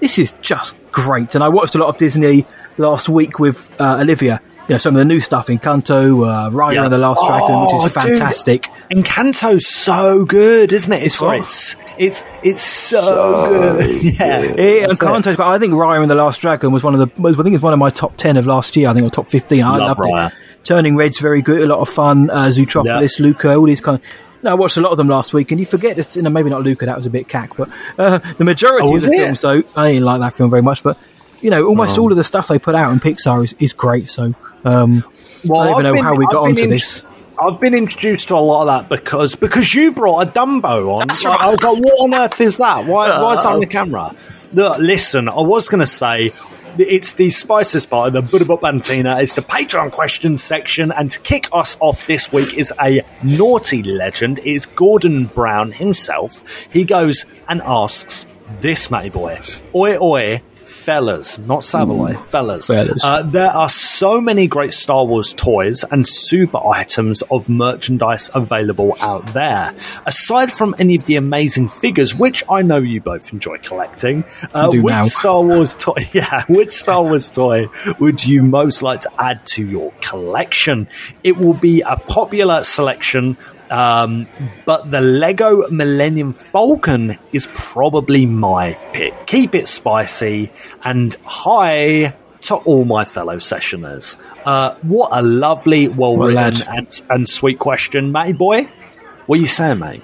this 0.00 0.18
is 0.18 0.32
just 0.42 0.74
great. 0.90 1.36
And 1.36 1.44
I 1.44 1.48
watched 1.48 1.76
a 1.76 1.78
lot 1.78 1.88
of 1.88 1.96
Disney 1.96 2.44
last 2.76 3.08
week 3.08 3.38
with 3.38 3.70
uh, 3.80 3.98
Olivia. 4.00 4.40
You 4.66 4.74
know, 4.76 4.78
some 4.78 4.94
of 4.96 4.98
the 5.00 5.04
new 5.04 5.20
stuff 5.20 5.48
Encanto, 5.48 6.26
uh, 6.26 6.48
Raya 6.50 6.74
Yeah. 6.74 6.84
and 6.84 6.92
the 6.92 6.96
Last 6.96 7.20
Dragon, 7.26 7.60
which 7.62 7.70
Oh, 7.74 7.84
is 7.86 7.92
dude. 7.92 8.02
fantastic. 8.02 8.70
Encanto's 8.90 9.66
so 9.66 10.24
good, 10.24 10.72
isn't 10.72 10.90
it? 10.90 11.02
It's 11.02 11.20
Oh. 11.20 11.30
it's 11.32 11.76
it's 11.98 12.24
it's 12.42 12.62
so, 12.62 13.48
good. 13.50 14.02
Yeah, 14.02 14.40
Yeah, 14.40 14.88
and 14.88 14.90
That's 14.90 15.26
it. 15.26 15.36
But 15.36 15.46
I 15.48 15.58
think 15.58 15.74
Raya 15.74 16.00
and 16.00 16.10
the 16.10 16.14
Last 16.14 16.40
Dragon 16.40 16.72
was 16.72 16.82
one 16.82 16.94
of 16.94 17.00
the. 17.00 17.22
Was, 17.22 17.38
I 17.38 17.42
think 17.42 17.54
it's 17.54 17.62
one 17.62 17.74
of 17.74 17.78
my 17.78 17.90
top 17.90 18.16
ten 18.16 18.38
of 18.38 18.46
last 18.46 18.74
year. 18.74 18.88
I 18.88 18.94
think 18.94 19.06
or 19.06 19.10
top 19.10 19.26
fifteen. 19.26 19.62
I 19.62 19.76
Love 19.76 19.98
loved 19.98 20.00
Raya. 20.00 20.28
it. 20.28 20.34
Turning 20.62 20.96
Red's 20.96 21.18
very 21.18 21.42
good, 21.42 21.60
a 21.60 21.66
lot 21.66 21.80
of 21.80 21.90
fun. 21.90 22.30
Uh, 22.30 22.44
Zootropolis, 22.46 23.20
Luca, 23.20 23.54
all 23.54 23.66
these 23.66 23.82
kind. 23.82 23.96
Of, 23.98 24.04
no, 24.44 24.50
I 24.52 24.54
watched 24.54 24.78
a 24.78 24.80
lot 24.80 24.92
of 24.92 24.96
them 24.96 25.08
last 25.08 25.34
week, 25.34 25.50
and 25.50 25.60
you 25.60 25.66
forget 25.66 25.96
this. 25.96 26.16
You 26.16 26.22
know, 26.22 26.30
maybe 26.30 26.48
not 26.48 26.62
Luca, 26.62 26.86
that 26.86 26.96
was 26.96 27.04
a 27.04 27.10
bit 27.10 27.28
cack, 27.28 27.54
but 27.58 27.68
uh, 27.98 28.18
the 28.38 28.44
majority 28.44 28.88
Oh, 28.88 28.96
of 28.96 29.02
the 29.02 29.12
it? 29.12 29.24
film. 29.24 29.36
So 29.36 29.62
I 29.76 29.92
didn't 29.92 30.06
like 30.06 30.20
that 30.20 30.32
film 30.34 30.48
very 30.48 30.62
much, 30.62 30.82
but 30.82 30.96
you 31.44 31.50
know, 31.50 31.66
almost 31.66 31.98
Oh. 31.98 32.02
all 32.02 32.10
of 32.10 32.16
the 32.16 32.24
stuff 32.24 32.48
they 32.48 32.58
put 32.58 32.74
out 32.74 32.90
in 32.92 32.98
Pixar 33.00 33.44
is, 33.44 33.54
is 33.58 33.72
great. 33.72 34.08
So 34.08 34.34
um, 34.64 35.04
Well, 35.44 35.60
I 35.62 35.66
don't 35.66 35.72
even 35.72 35.76
I've 35.76 35.82
know 35.84 35.94
been- 35.94 36.04
how 36.04 36.14
we 36.14 36.24
I've 36.26 36.32
got 36.32 36.42
onto 36.44 36.64
in- 36.64 36.70
this. 36.70 37.02
I've 37.38 37.58
been 37.60 37.74
introduced 37.74 38.28
to 38.28 38.34
a 38.36 38.38
lot 38.38 38.62
of 38.62 38.66
that 38.68 38.88
because 38.88 39.34
because 39.34 39.74
you 39.74 39.92
brought 39.92 40.26
a 40.28 40.30
Dumbo 40.30 40.88
on. 41.00 41.08
Like, 41.08 41.24
right. 41.24 41.40
I 41.40 41.50
was 41.50 41.62
like, 41.64 41.78
what 41.82 41.94
on 42.04 42.14
earth 42.14 42.40
is 42.40 42.56
that? 42.58 42.86
Why, 42.86 43.20
why 43.20 43.32
is 43.34 43.42
that 43.42 43.52
on 43.52 43.60
the 43.60 43.66
Uh, 43.66 43.70
camera? 43.70 44.14
Look, 44.52 44.78
listen, 44.78 45.28
I 45.28 45.40
was 45.40 45.68
going 45.68 45.80
to 45.80 45.86
say 45.86 46.32
it's 46.78 47.14
the 47.14 47.30
Spices 47.30 47.86
part 47.86 48.06
of 48.08 48.12
the 48.14 48.22
Buddha 48.22 48.56
Bantina. 48.56 49.18
It's 49.20 49.34
the 49.34 49.42
Patreon 49.42 49.90
questions 49.90 50.42
section. 50.44 50.92
And 50.92 51.10
to 51.10 51.18
kick 51.20 51.48
us 51.52 51.76
off 51.80 52.06
this 52.06 52.32
week 52.32 52.54
is 52.56 52.72
a 52.80 53.02
naughty 53.24 53.82
legend. 53.82 54.38
It's 54.44 54.66
Gordon 54.66 55.26
Brown 55.26 55.72
himself. 55.72 56.66
He 56.72 56.84
goes 56.84 57.26
and 57.48 57.60
asks 57.62 58.28
this, 58.60 58.90
matey 58.92 59.10
boy. 59.10 59.40
Oi, 59.74 59.96
oi. 60.00 60.42
Fellas, 60.84 61.38
not 61.38 61.60
Sabaloi, 61.60 62.22
fellas. 62.26 62.66
Fellas. 62.66 63.02
Uh, 63.02 63.22
there 63.22 63.48
are 63.48 63.70
so 63.70 64.20
many 64.20 64.46
great 64.46 64.74
Star 64.74 65.06
Wars 65.06 65.32
toys 65.32 65.82
and 65.90 66.06
super 66.06 66.58
items 66.58 67.22
of 67.30 67.48
merchandise 67.48 68.30
available 68.34 68.94
out 69.00 69.26
there. 69.32 69.74
Aside 70.04 70.52
from 70.52 70.74
any 70.78 70.94
of 70.94 71.06
the 71.06 71.16
amazing 71.16 71.70
figures, 71.70 72.14
which 72.14 72.44
I 72.50 72.60
know 72.60 72.76
you 72.76 73.00
both 73.00 73.32
enjoy 73.32 73.56
collecting, 73.58 74.24
uh, 74.52 74.68
which 74.68 74.84
now. 74.84 75.04
Star 75.04 75.42
Wars 75.42 75.74
toy, 75.74 75.94
yeah, 76.12 76.44
which 76.48 76.72
Star 76.72 77.02
Wars 77.02 77.30
toy 77.30 77.66
would 77.98 78.22
you 78.26 78.42
most 78.42 78.82
like 78.82 79.00
to 79.00 79.10
add 79.18 79.46
to 79.46 79.66
your 79.66 79.90
collection? 80.02 80.86
It 81.22 81.38
will 81.38 81.54
be 81.54 81.80
a 81.80 81.96
popular 81.96 82.62
selection. 82.62 83.38
Um, 83.74 84.28
but 84.66 84.88
the 84.88 85.00
Lego 85.00 85.68
Millennium 85.68 86.32
Falcon 86.32 87.18
is 87.32 87.48
probably 87.54 88.24
my 88.24 88.74
pick. 88.92 89.26
Keep 89.26 89.56
it 89.56 89.66
spicy 89.66 90.52
and 90.84 91.16
hi 91.24 92.14
to 92.42 92.54
all 92.54 92.84
my 92.84 93.04
fellow 93.04 93.38
sessioners. 93.38 94.16
Uh, 94.44 94.76
what 94.82 95.08
a 95.12 95.22
lovely, 95.22 95.88
well 95.88 96.16
Well, 96.16 96.28
written 96.28 96.62
and, 96.68 97.02
and 97.10 97.28
sweet 97.28 97.58
question, 97.58 98.12
Matty 98.12 98.34
boy. 98.34 98.68
What 99.26 99.40
are 99.40 99.42
you 99.42 99.48
saying, 99.48 99.80
mate? 99.80 100.02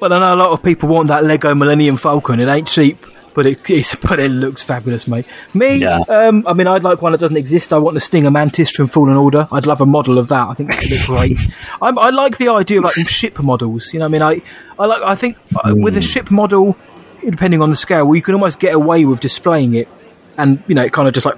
Well, 0.00 0.12
I 0.12 0.18
know 0.18 0.34
a 0.34 0.40
lot 0.42 0.50
of 0.50 0.60
people 0.64 0.88
want 0.88 1.06
that 1.06 1.22
Lego 1.22 1.54
Millennium 1.54 1.98
Falcon. 1.98 2.40
It 2.40 2.48
ain't 2.48 2.66
cheap, 2.66 3.06
but 3.34 3.46
it 3.46 3.68
it's, 3.70 3.94
but 4.08 4.18
it 4.20 4.30
looks 4.30 4.62
fabulous, 4.62 5.06
mate. 5.06 5.26
Me, 5.54 5.76
Yeah. 5.76 6.00
um, 6.08 6.44
I 6.46 6.52
mean, 6.52 6.66
I'd 6.66 6.84
like 6.84 7.02
one 7.02 7.12
that 7.12 7.18
doesn't 7.20 7.36
exist. 7.36 7.72
I 7.72 7.78
want 7.78 7.94
the 7.94 8.00
Stinger 8.00 8.30
Mantis 8.30 8.70
from 8.70 8.88
Fallen 8.88 9.16
Order. 9.16 9.48
I'd 9.52 9.66
love 9.66 9.80
a 9.80 9.86
model 9.86 10.18
of 10.18 10.28
that. 10.28 10.48
I 10.48 10.54
think 10.54 10.70
that 10.70 10.80
would 10.82 10.90
look 10.90 11.06
great. 11.06 11.38
I'm, 11.82 11.98
I 11.98 12.10
like 12.10 12.38
the 12.38 12.48
idea 12.48 12.78
of 12.78 12.84
like 12.84 13.08
ship 13.08 13.38
models. 13.40 13.92
You 13.92 14.00
know, 14.00 14.04
I 14.06 14.08
mean, 14.08 14.22
I, 14.22 14.42
I 14.78 14.86
like. 14.86 15.02
I 15.02 15.14
think 15.14 15.36
uh, 15.64 15.74
with 15.76 15.96
a 15.96 16.02
ship 16.02 16.30
model, 16.30 16.76
depending 17.24 17.62
on 17.62 17.70
the 17.70 17.76
scale, 17.76 18.04
well, 18.06 18.16
you 18.16 18.22
can 18.22 18.34
almost 18.34 18.58
get 18.58 18.74
away 18.74 19.04
with 19.04 19.20
displaying 19.20 19.74
it, 19.74 19.88
and 20.36 20.62
you 20.66 20.74
know, 20.74 20.82
it 20.82 20.92
kind 20.92 21.08
of 21.08 21.14
just 21.14 21.26
like 21.26 21.36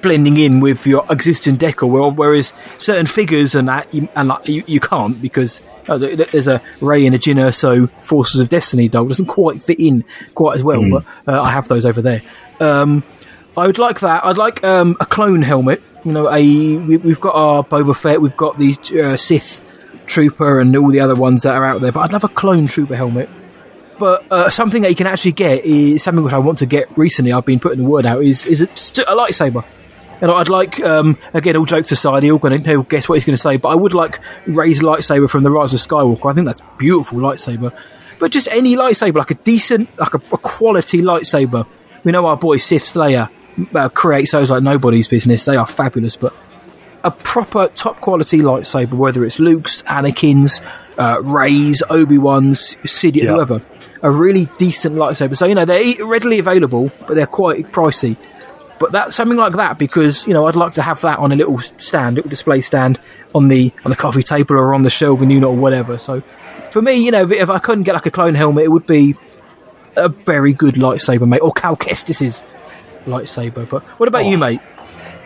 blending 0.00 0.36
in 0.36 0.60
with 0.60 0.86
your 0.86 1.04
existing 1.10 1.56
decor. 1.56 2.10
Whereas 2.12 2.52
certain 2.76 3.06
figures 3.06 3.54
and 3.54 3.68
that, 3.68 3.92
you, 3.92 4.08
and 4.14 4.28
like, 4.28 4.46
you, 4.48 4.62
you 4.66 4.78
can't 4.80 5.20
because 5.20 5.60
there- 5.96 6.16
there's 6.16 6.48
a 6.48 6.60
Rey 6.82 7.06
and 7.06 7.14
a 7.14 7.18
Jyn 7.18 7.36
Erso 7.36 7.88
Forces 8.02 8.40
of 8.40 8.48
Destiny 8.50 8.88
doll 8.88 9.06
doesn't 9.06 9.26
quite 9.26 9.62
fit 9.62 9.80
in 9.80 10.04
quite 10.34 10.56
as 10.56 10.62
well. 10.64 10.82
Mm. 10.82 11.02
But 11.24 11.32
uh, 11.34 11.40
I 11.42 11.50
have 11.50 11.68
those 11.68 11.86
over 11.86 12.02
there. 12.02 12.20
Um, 12.60 13.02
I 13.56 13.66
would 13.66 13.78
like 13.78 14.00
that. 14.00 14.24
I'd 14.24 14.36
like 14.36 14.62
um, 14.62 14.96
a 15.00 15.06
clone 15.06 15.40
helmet. 15.42 15.82
You 16.04 16.12
know, 16.12 16.28
a 16.28 16.40
we, 16.76 16.96
we've 16.98 17.20
got 17.20 17.34
our 17.34 17.64
Boba 17.64 17.96
Fett. 17.96 18.20
We've 18.20 18.36
got 18.36 18.58
these 18.58 18.78
uh, 18.92 19.16
Sith 19.16 19.62
Trooper 20.06 20.60
and 20.60 20.74
all 20.76 20.90
the 20.90 21.00
other 21.00 21.14
ones 21.14 21.42
that 21.42 21.54
are 21.54 21.64
out 21.64 21.80
there. 21.80 21.92
But 21.92 22.00
I'd 22.00 22.12
love 22.12 22.24
a 22.24 22.28
clone 22.28 22.66
Trooper 22.66 22.94
helmet. 22.96 23.28
But 23.98 24.24
uh, 24.30 24.48
something 24.50 24.82
that 24.82 24.90
you 24.90 24.94
can 24.94 25.08
actually 25.08 25.32
get 25.32 25.64
is 25.64 26.04
something 26.04 26.22
which 26.22 26.32
I 26.32 26.38
want 26.38 26.58
to 26.58 26.66
get 26.66 26.96
recently. 26.96 27.32
I've 27.32 27.44
been 27.44 27.58
putting 27.58 27.80
the 27.80 27.84
word 27.88 28.06
out. 28.06 28.22
Is 28.22 28.46
is 28.46 28.60
a, 28.60 28.64
a 28.64 29.16
lightsaber. 29.16 29.64
Know, 30.26 30.34
I'd 30.34 30.48
like 30.48 30.80
um, 30.80 31.16
again, 31.32 31.56
all 31.56 31.64
jokes 31.64 31.92
aside, 31.92 32.22
he'll 32.24 32.38
going 32.38 32.62
to 32.62 32.82
guess 32.84 33.08
what 33.08 33.16
he's 33.16 33.24
going 33.24 33.36
to 33.36 33.42
say. 33.42 33.56
But 33.56 33.68
I 33.68 33.74
would 33.76 33.94
like 33.94 34.20
Rey's 34.46 34.82
lightsaber 34.82 35.30
from 35.30 35.44
the 35.44 35.50
Rise 35.50 35.72
of 35.74 35.80
Skywalker. 35.80 36.30
I 36.30 36.34
think 36.34 36.46
that's 36.46 36.62
beautiful 36.78 37.18
lightsaber. 37.18 37.72
But 38.18 38.32
just 38.32 38.48
any 38.50 38.74
lightsaber, 38.74 39.14
like 39.14 39.30
a 39.30 39.34
decent, 39.34 39.96
like 39.98 40.14
a, 40.14 40.20
a 40.32 40.38
quality 40.38 41.02
lightsaber. 41.02 41.66
We 42.02 42.10
know 42.12 42.26
our 42.26 42.36
boy 42.36 42.56
Sith 42.56 42.86
Slayer 42.86 43.28
uh, 43.74 43.88
creates 43.90 44.32
those 44.32 44.50
like 44.50 44.62
nobody's 44.62 45.06
business. 45.08 45.44
They 45.44 45.56
are 45.56 45.66
fabulous, 45.66 46.16
but 46.16 46.34
a 47.04 47.12
proper 47.12 47.68
top 47.68 48.00
quality 48.00 48.38
lightsaber, 48.38 48.94
whether 48.94 49.24
it's 49.24 49.38
Luke's, 49.38 49.82
Anakin's, 49.82 50.60
uh, 50.98 51.22
Rey's, 51.22 51.80
Obi 51.90 52.18
Wan's, 52.18 52.74
Sidious, 52.84 53.22
Yeah. 53.22 53.34
whoever, 53.34 53.62
a 54.02 54.10
really 54.10 54.48
decent 54.58 54.96
lightsaber. 54.96 55.36
So 55.36 55.46
you 55.46 55.54
know 55.54 55.64
they're 55.64 56.04
readily 56.04 56.40
available, 56.40 56.90
but 57.06 57.14
they're 57.14 57.26
quite 57.26 57.70
pricey. 57.70 58.16
But 58.78 58.92
that's 58.92 59.16
something 59.16 59.36
like 59.38 59.54
that 59.54 59.78
because 59.78 60.26
you 60.26 60.32
know 60.34 60.46
I'd 60.46 60.56
like 60.56 60.74
to 60.74 60.82
have 60.82 61.00
that 61.02 61.18
on 61.18 61.32
a 61.32 61.36
little 61.36 61.58
stand, 61.58 62.16
little 62.16 62.28
display 62.30 62.60
stand 62.60 62.98
on 63.34 63.48
the 63.48 63.72
on 63.84 63.90
the 63.90 63.96
coffee 63.96 64.22
table 64.22 64.56
or 64.56 64.74
on 64.74 64.82
the 64.82 64.90
shelf 64.90 65.18
shelving 65.18 65.30
unit 65.30 65.48
or 65.48 65.56
whatever. 65.56 65.98
So 65.98 66.20
for 66.70 66.82
me, 66.82 66.94
you 66.94 67.10
know, 67.10 67.30
if- 67.30 67.50
I 67.50 67.58
couldn't 67.58 67.84
get 67.84 67.94
like 67.94 68.06
a 68.06 68.10
clone 68.10 68.34
helmet, 68.34 68.64
it 68.64 68.68
would 68.68 68.86
be 68.86 69.14
a 69.96 70.08
very 70.08 70.52
good 70.52 70.74
lightsaber, 70.74 71.26
mate, 71.26 71.40
or 71.40 71.50
Cal 71.52 71.76
Kestis's 71.76 72.42
lightsaber. 73.06 73.68
But 73.68 73.82
what 73.98 74.08
about 74.08 74.26
you, 74.26 74.38
mate? 74.38 74.60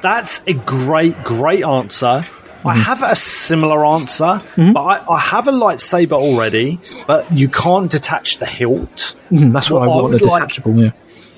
That's 0.03 0.43
a 0.47 0.53
great, 0.55 1.23
great 1.24 1.65
answer. 1.65 2.07
I 2.65 2.74
Mm-hmm. 2.74 2.81
have 2.83 3.03
a 3.03 3.16
similar 3.16 3.85
answer, 3.85 4.41
but 4.57 4.81
I, 4.81 5.05
I 5.12 5.19
have 5.19 5.49
a 5.49 5.51
lightsaber 5.51 6.12
already, 6.12 6.79
but 7.09 7.31
you 7.33 7.49
can't 7.49 7.91
detach 7.91 8.39
the 8.39 8.47
hilt. 8.47 9.16
Mhm, 9.33 9.53
that's 9.53 9.69
what, 9.69 9.83
I 9.83 9.87
want, 9.89 10.01
a 10.01 10.12
would 10.12 10.23
like- 10.23 10.43
detachable. 10.43 10.77
yeah. 10.77 10.91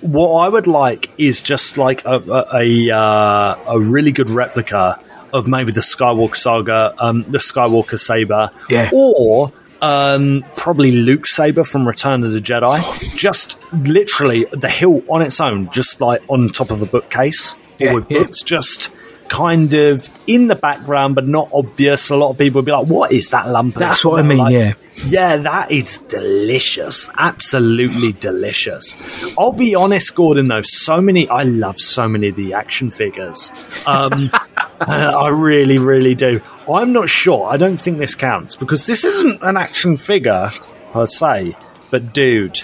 What 0.05 0.35
I 0.45 0.49
would 0.49 0.67
like 0.67 1.09
is 1.19 1.43
just 1.43 1.79
like 1.79 2.05
a 2.05 2.17
a, 2.21 2.57
a, 2.91 2.95
uh, 2.95 3.57
a 3.69 3.81
really 3.81 4.13
good 4.13 4.29
replica 4.29 4.99
of 5.33 5.49
maybe 5.49 5.73
the 5.73 5.81
Skywalker 5.81 6.37
saga, 6.37 6.95
um, 6.99 7.23
the 7.23 7.39
Skywalker 7.39 7.99
saber, 7.99 8.51
Yeah. 8.69 8.91
or 8.93 9.51
um, 9.81 10.45
probably 10.57 10.93
Luke 10.93 11.27
saber 11.27 11.65
from 11.65 11.89
Return 11.89 12.23
of 12.23 12.33
the 12.33 12.39
Jedi. 12.39 12.79
Just 13.17 13.59
literally 13.73 14.45
the 14.53 14.69
hilt 14.69 15.05
on 15.09 15.23
its 15.23 15.41
own, 15.41 15.71
just 15.71 16.01
like 16.01 16.23
on 16.29 16.49
top 16.51 16.71
of 16.71 16.83
a 16.83 16.87
bookcase 16.87 17.57
Yeah, 17.79 17.91
or 17.91 17.95
with 17.97 18.07
yeah. 18.11 18.19
books, 18.25 18.43
just 18.43 18.91
kind 19.35 19.75
of 19.75 20.09
in 20.29 20.47
the 20.47 20.55
background 20.55 21.17
but 21.17 21.27
not 21.27 21.51
obvious. 21.53 22.11
A 22.11 22.17
lot 22.17 22.31
of 22.31 22.39
people 22.39 22.61
would 22.61 22.67
be 22.67 22.73
like, 22.73 22.87
"What 22.87 23.11
is 23.11 23.31
that 23.31 23.49
lump?" 23.49 23.75
That's 23.75 24.05
what 24.05 24.21
I 24.21 24.23
mean, 24.23 24.39
like, 24.39 24.53
yeah. 24.53 24.75
yeah, 25.07 25.37
that 25.39 25.73
is 25.73 25.99
delicious. 25.99 27.11
Absolutely 27.19 28.13
delicious. 28.13 28.97
I'll 29.37 29.53
be 29.53 29.75
honest, 29.75 30.15
Gordon, 30.15 30.47
though, 30.47 30.63
so 30.63 31.01
many, 31.01 31.29
I 31.29 31.43
love 31.43 31.79
so 31.79 32.07
many 32.07 32.29
of 32.29 32.37
the 32.37 32.55
action 32.55 32.93
figures. 32.93 33.51
Um, 33.87 34.31
I 34.81 35.29
really, 35.29 35.79
really 35.79 36.15
do. 36.15 36.41
I'm 36.73 36.93
not 36.93 37.09
sure. 37.09 37.49
I 37.49 37.57
don't 37.57 37.77
think 37.77 37.99
this 37.99 38.15
counts 38.15 38.55
because 38.55 38.87
this 38.87 39.05
isn't 39.05 39.43
an 39.43 39.57
action 39.57 39.97
figure 39.97 40.51
per 40.93 41.07
se, 41.07 41.57
but 41.91 42.13
dude, 42.13 42.63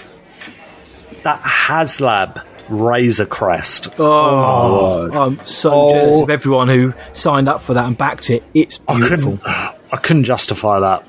that 1.23 1.41
HasLab 1.41 2.45
Razor 2.71 3.25
Crest. 3.25 3.89
Oh, 3.99 4.05
oh, 4.05 5.09
oh, 5.13 5.21
I'm 5.21 5.45
so 5.45 5.71
Oh. 5.71 5.91
jealous 5.93 6.21
of 6.23 6.29
everyone 6.29 6.67
who 6.69 6.93
signed 7.13 7.47
up 7.49 7.61
for 7.61 7.73
that 7.75 7.85
and 7.85 7.97
backed 7.97 8.29
it. 8.29 8.43
It's 8.53 8.79
I 8.87 8.95
beautiful. 8.97 9.37
couldn't, 9.37 9.47
I 9.91 9.97
couldn't 9.97 10.23
justify 10.23 10.79
that. 10.79 11.05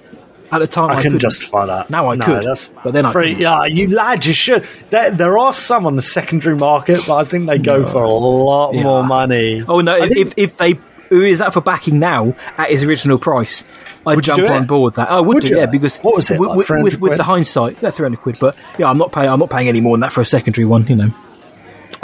At 0.51 0.59
the 0.59 0.67
time, 0.67 0.91
I, 0.91 0.93
I, 0.93 0.97
couldn't 0.97 1.03
couldn't. 1.05 1.19
justify 1.21 1.65
that. 1.67 1.89
Now 1.89 2.09
I 2.11 2.17
No, 2.17 2.27
could, 2.27 2.47
but 2.85 2.93
then 2.93 3.07
I 3.07 3.13
free. 3.13 3.33
Yeah, 3.35 3.65
you 3.65 3.89
lad, 3.89 4.27
you 4.27 4.35
should. 4.35 4.65
There, 4.91 5.11
there 5.11 5.39
are 5.39 5.55
some 5.55 5.87
on 5.87 5.97
the 5.97 6.03
secondary 6.03 6.57
market, 6.57 7.01
but 7.07 7.17
I 7.17 7.25
think 7.25 7.47
they 7.49 7.59
go 7.59 7.87
for 7.87 8.03
a 8.03 8.11
lot 8.11 8.75
Yeah. 8.75 8.83
more 8.83 9.03
money. 9.03 9.65
Oh 9.67 9.81
no! 9.81 9.95
I 9.95 10.05
If, 10.05 10.13
think- 10.13 10.27
if 10.27 10.35
if 10.37 10.57
they 10.59 10.79
who 11.09 11.23
is 11.23 11.39
that 11.39 11.55
for 11.55 11.63
backing 11.63 11.99
now 11.99 12.35
at 12.59 12.69
his 12.71 12.83
original 12.83 13.19
price, 13.19 13.65
I'd 14.07 14.17
Would 14.17 14.25
jump 14.25 14.43
on 14.51 14.67
board 14.67 14.95
that. 14.97 15.11
I 15.11 15.21
would, 15.21 15.37
Would 15.37 15.45
do, 15.45 15.51
you? 15.51 15.57
yeah, 15.59 15.67
because 15.67 15.97
What 15.99 16.17
was 16.17 16.31
it, 16.31 16.39
With, 16.39 16.49
like 16.51 16.59
with, 16.59 16.67
300 16.67 16.85
with, 16.85 17.01
with 17.01 17.17
the 17.17 17.25
hindsight, 17.25 17.77
yeah, 17.83 17.91
three 17.91 18.05
hundred 18.05 18.21
quid. 18.21 18.37
But 18.39 18.55
yeah, 18.79 18.91
I'm 18.91 18.99
not 18.99 19.11
paying. 19.13 19.31
I'm 19.31 19.39
not 19.39 19.49
paying 19.49 19.69
any 19.69 19.81
more 19.81 19.95
than 19.97 20.01
that 20.01 20.13
for 20.13 20.21
a 20.21 20.25
secondary 20.27 20.67
one. 20.67 20.87
You 20.87 20.97
know. 20.97 21.11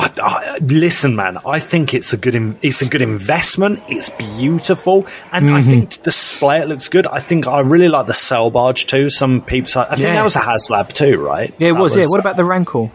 I, 0.01 0.11
I, 0.23 0.59
listen, 0.61 1.17
man. 1.17 1.39
I 1.45 1.59
think 1.59 1.93
it's 1.93 2.13
a 2.13 2.17
good. 2.17 2.35
In, 2.37 2.57
it's 2.63 2.83
a 2.83 2.87
good 2.87 3.03
investment. 3.03 3.83
It's 3.89 4.11
beautiful, 4.11 5.07
and 5.33 5.51
I 5.51 5.61
Mm-hmm. 5.61 5.71
think 5.71 5.91
to 5.91 6.03
display 6.03 6.61
it 6.61 6.69
looks 6.69 6.89
good. 6.89 7.07
I 7.09 7.19
think 7.19 7.49
I 7.49 7.61
really 7.61 7.89
like 7.89 8.07
the 8.07 8.15
sail 8.15 8.51
barge 8.51 8.87
too. 8.87 9.11
Some 9.11 9.43
peeps. 9.43 9.77
I, 9.77 9.83
I 9.83 9.87
think 9.91 10.01
Yeah. 10.01 10.15
that 10.15 10.25
was 10.25 10.37
a 10.37 10.41
HasLab 10.41 10.93
too, 10.93 11.19
right? 11.21 11.53
Yeah, 11.59 11.71
it 11.71 11.73
That 11.73 11.81
was. 11.81 11.97
Yeah. 11.97 12.05
What 12.07 12.21
about 12.21 12.37
the 12.37 12.45
Rancor? 12.45 12.91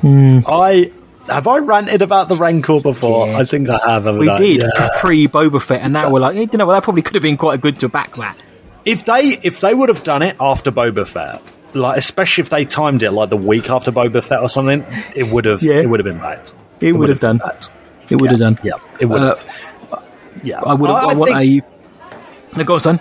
Hmm. 0.00 0.38
I 0.46 0.90
have 1.28 1.46
I 1.46 1.58
ranted 1.58 2.00
about 2.02 2.28
the 2.28 2.36
Rancor 2.36 2.80
before. 2.80 3.28
Yeah. 3.28 3.38
I 3.38 3.44
think 3.44 3.68
I 3.68 3.78
have. 3.86 4.06
We 4.16 4.28
I? 4.28 4.38
did 4.38 4.60
Yeah. 4.62 4.88
pre 5.00 5.28
Boba 5.28 5.60
Fett, 5.60 5.82
and 5.82 5.92
now 5.92 6.10
we're 6.10 6.20
like, 6.20 6.36
eh, 6.36 6.46
you 6.50 6.58
know, 6.58 6.64
well, 6.66 6.74
that 6.76 6.82
probably 6.84 7.02
could 7.02 7.14
have 7.16 7.22
been 7.22 7.36
quite 7.36 7.54
a 7.58 7.58
good 7.60 7.78
to 7.80 7.88
back 7.90 8.16
that. 8.16 8.36
If 8.86 9.04
they 9.04 9.36
if 9.42 9.60
they 9.60 9.74
would 9.74 9.90
have 9.90 10.02
done 10.02 10.22
it 10.22 10.36
after 10.40 10.72
Boba 10.72 11.06
Fett, 11.06 11.42
like 11.74 11.98
especially 11.98 12.42
if 12.42 12.50
they 12.50 12.64
timed 12.64 13.02
it 13.02 13.10
like 13.12 13.30
the 13.30 13.36
week 13.36 13.70
after 13.70 13.90
Boba 13.92 14.22
Fett 14.24 14.40
or 14.40 14.48
something, 14.48 14.84
it 15.14 15.28
would 15.30 15.44
have 15.44 15.62
Yeah. 15.62 15.74
it 15.76 15.88
would 15.88 16.00
have 16.00 16.04
been 16.04 16.18
backed. 16.18 16.54
It 16.80 16.92
would 16.92 17.08
have 17.08 17.20
done. 17.20 17.38
backed. 17.38 17.70
It 18.08 18.20
would 18.20 18.30
have 18.30 18.40
done. 18.40 18.58
Yeah, 18.62 18.72
it 18.98 19.06
would 19.06 19.20
Uh, 19.22 19.34
have. 19.36 20.04
yeah, 20.42 20.60
I 20.60 20.74
would. 20.74 20.88
have 20.90 20.96
I, 20.98 21.14
want 21.14 21.32
think- 21.32 21.64
a. 21.64 22.58
No, 22.58 22.64
go 22.64 22.74
on, 22.74 22.80
son. 22.80 23.00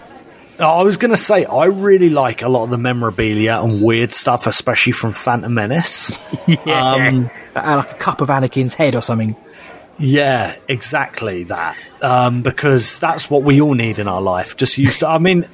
I 0.59 0.83
was 0.83 0.97
going 0.97 1.11
to 1.11 1.17
say, 1.17 1.45
I 1.45 1.65
really 1.67 2.09
like 2.09 2.41
a 2.41 2.49
lot 2.49 2.65
of 2.65 2.69
the 2.69 2.77
memorabilia 2.77 3.61
and 3.63 3.81
weird 3.81 4.13
stuff, 4.13 4.45
especially 4.45 4.91
from 4.91 5.13
Phantom 5.13 5.53
Menace. 5.53 6.11
Yeah. 6.65 6.93
Um, 6.95 7.29
Uh, 7.55 7.77
like 7.77 7.91
a 7.91 7.95
cup 7.95 8.19
of 8.21 8.27
Anakin's 8.27 8.73
head 8.73 8.93
or 8.95 9.01
something. 9.01 9.35
yeah, 9.97 10.53
exactly 10.67 11.45
that. 11.45 11.77
Um, 12.01 12.41
because 12.41 12.99
that's 12.99 13.29
what 13.29 13.43
we 13.43 13.61
all 13.61 13.73
need 13.73 13.99
in 13.99 14.07
our 14.09 14.21
life. 14.21 14.57
Just 14.57 14.77
use. 14.77 15.01
I 15.01 15.17
mean, 15.17 15.45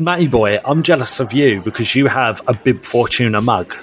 Matty 0.00 0.26
boy, 0.28 0.58
I'm 0.64 0.82
jealous 0.82 1.20
of 1.20 1.32
you 1.32 1.60
because 1.60 1.94
you 1.94 2.06
have 2.06 2.40
a 2.46 2.54
Bib 2.54 2.84
Fortuna 2.84 3.40
mug. 3.40 3.74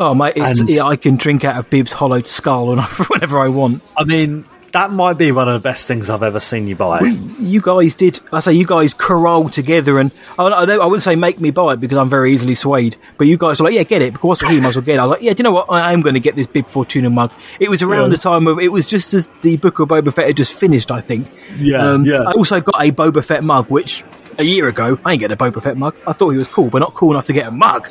Oh, 0.00 0.14
mate, 0.14 0.34
it's, 0.36 0.60
And- 0.60 0.68
yeah, 0.70 0.84
I 0.84 0.96
can 0.96 1.16
drink 1.16 1.44
out 1.44 1.56
of 1.58 1.70
Bib's 1.70 1.92
hollowed 1.92 2.26
skull 2.26 2.76
whenever 3.08 3.38
I 3.38 3.48
want. 3.48 3.82
I 3.96 4.04
mean, 4.04 4.44
that 4.72 4.90
might 4.90 5.16
be 5.16 5.32
one 5.32 5.48
of 5.48 5.54
the 5.54 5.60
best 5.60 5.86
things 5.88 6.10
I've 6.10 6.22
ever 6.22 6.40
seen 6.40 6.66
you 6.66 6.76
buy. 6.76 7.00
You 7.46 7.60
guys 7.60 7.94
did. 7.94 8.18
I 8.32 8.40
say 8.40 8.54
you 8.54 8.66
guys 8.66 8.92
corralled 8.92 9.52
together, 9.52 9.98
and 10.00 10.10
I, 10.38 10.44
I, 10.48 10.64
I 10.64 10.84
wouldn't 10.86 11.02
say 11.02 11.14
make 11.14 11.38
me 11.38 11.50
buy 11.50 11.74
it 11.74 11.80
because 11.80 11.96
I'm 11.98 12.08
very 12.10 12.32
easily 12.32 12.54
swayed. 12.54 12.96
But 13.18 13.26
you 13.28 13.36
guys 13.36 13.60
were 13.60 13.66
like, 13.66 13.74
"Yeah, 13.74 13.84
get 13.84 14.02
it." 14.02 14.14
Because 14.14 14.26
what's 14.40 14.48
he 14.50 14.58
might 14.60 14.70
as 14.70 14.76
well 14.76 14.84
get 14.84 14.96
it. 14.96 14.98
I 14.98 15.04
was 15.04 15.10
like, 15.12 15.22
"Yeah, 15.22 15.32
do 15.34 15.40
you 15.40 15.44
know 15.44 15.52
what? 15.52 15.66
I 15.70 15.92
am 15.92 16.00
going 16.00 16.14
to 16.14 16.20
get 16.20 16.34
this 16.34 16.46
Bib 16.48 16.66
Fortuna 16.66 17.08
mug." 17.10 17.30
It 17.60 17.68
was 17.70 17.82
around 17.82 18.10
Yeah. 18.10 18.16
the 18.16 18.22
time 18.22 18.46
of 18.48 18.58
it 18.58 18.72
was 18.72 18.88
just 18.88 19.14
as 19.14 19.30
the 19.42 19.56
Book 19.58 19.78
of 19.78 19.88
Boba 19.90 20.12
Fett 20.12 20.26
had 20.26 20.36
just 20.36 20.54
finished, 20.54 20.90
I 20.90 21.02
think. 21.02 21.28
Yeah, 21.58 21.76
um, 21.90 22.04
yeah. 22.04 22.22
I 22.22 22.32
also 22.32 22.60
got 22.60 22.74
a 22.84 22.90
Boba 22.90 23.24
Fett 23.24 23.44
mug, 23.44 23.70
which 23.70 24.02
a 24.38 24.42
year 24.44 24.68
ago 24.68 24.98
I 25.04 25.12
ain't 25.12 25.20
getting 25.20 25.34
a 25.34 25.36
Boba 25.36 25.62
Fett 25.62 25.76
mug. 25.76 25.96
I 26.06 26.12
thought 26.12 26.30
he 26.30 26.38
was 26.38 26.48
cool, 26.48 26.68
but 26.70 26.78
not 26.78 26.94
cool 26.94 27.12
enough 27.12 27.26
to 27.26 27.32
get 27.32 27.46
a 27.46 27.50
mug. 27.50 27.88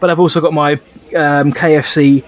But 0.00 0.10
I've 0.10 0.20
also 0.20 0.40
got 0.40 0.52
my 0.52 0.72
um, 1.14 1.52
KFC 1.52 2.24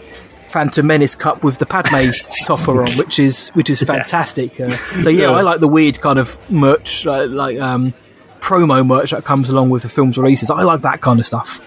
Phantom 0.48 0.86
Menace 0.86 1.14
cup 1.16 1.42
with 1.42 1.58
the 1.58 1.66
Padme 1.66 2.10
topper 2.46 2.82
on, 2.82 2.90
which 2.92 3.18
is 3.18 3.48
which 3.50 3.68
is 3.70 3.82
fantastic. 3.82 4.60
Uh, 4.60 4.70
so 5.02 5.08
yeah, 5.08 5.22
Yeah. 5.22 5.30
I 5.32 5.40
like 5.40 5.60
the 5.60 5.68
weird 5.68 6.00
kind 6.00 6.18
of 6.18 6.38
merch, 6.50 7.04
like, 7.04 7.30
like 7.30 7.58
um, 7.58 7.92
promo 8.40 8.86
merch 8.86 9.10
that 9.10 9.24
comes 9.24 9.48
along 9.48 9.70
with 9.70 9.82
the 9.82 9.88
film's 9.88 10.16
releases. 10.16 10.50
I 10.50 10.62
like 10.62 10.82
that 10.82 11.00
kind 11.00 11.18
of 11.18 11.26
stuff. 11.26 11.60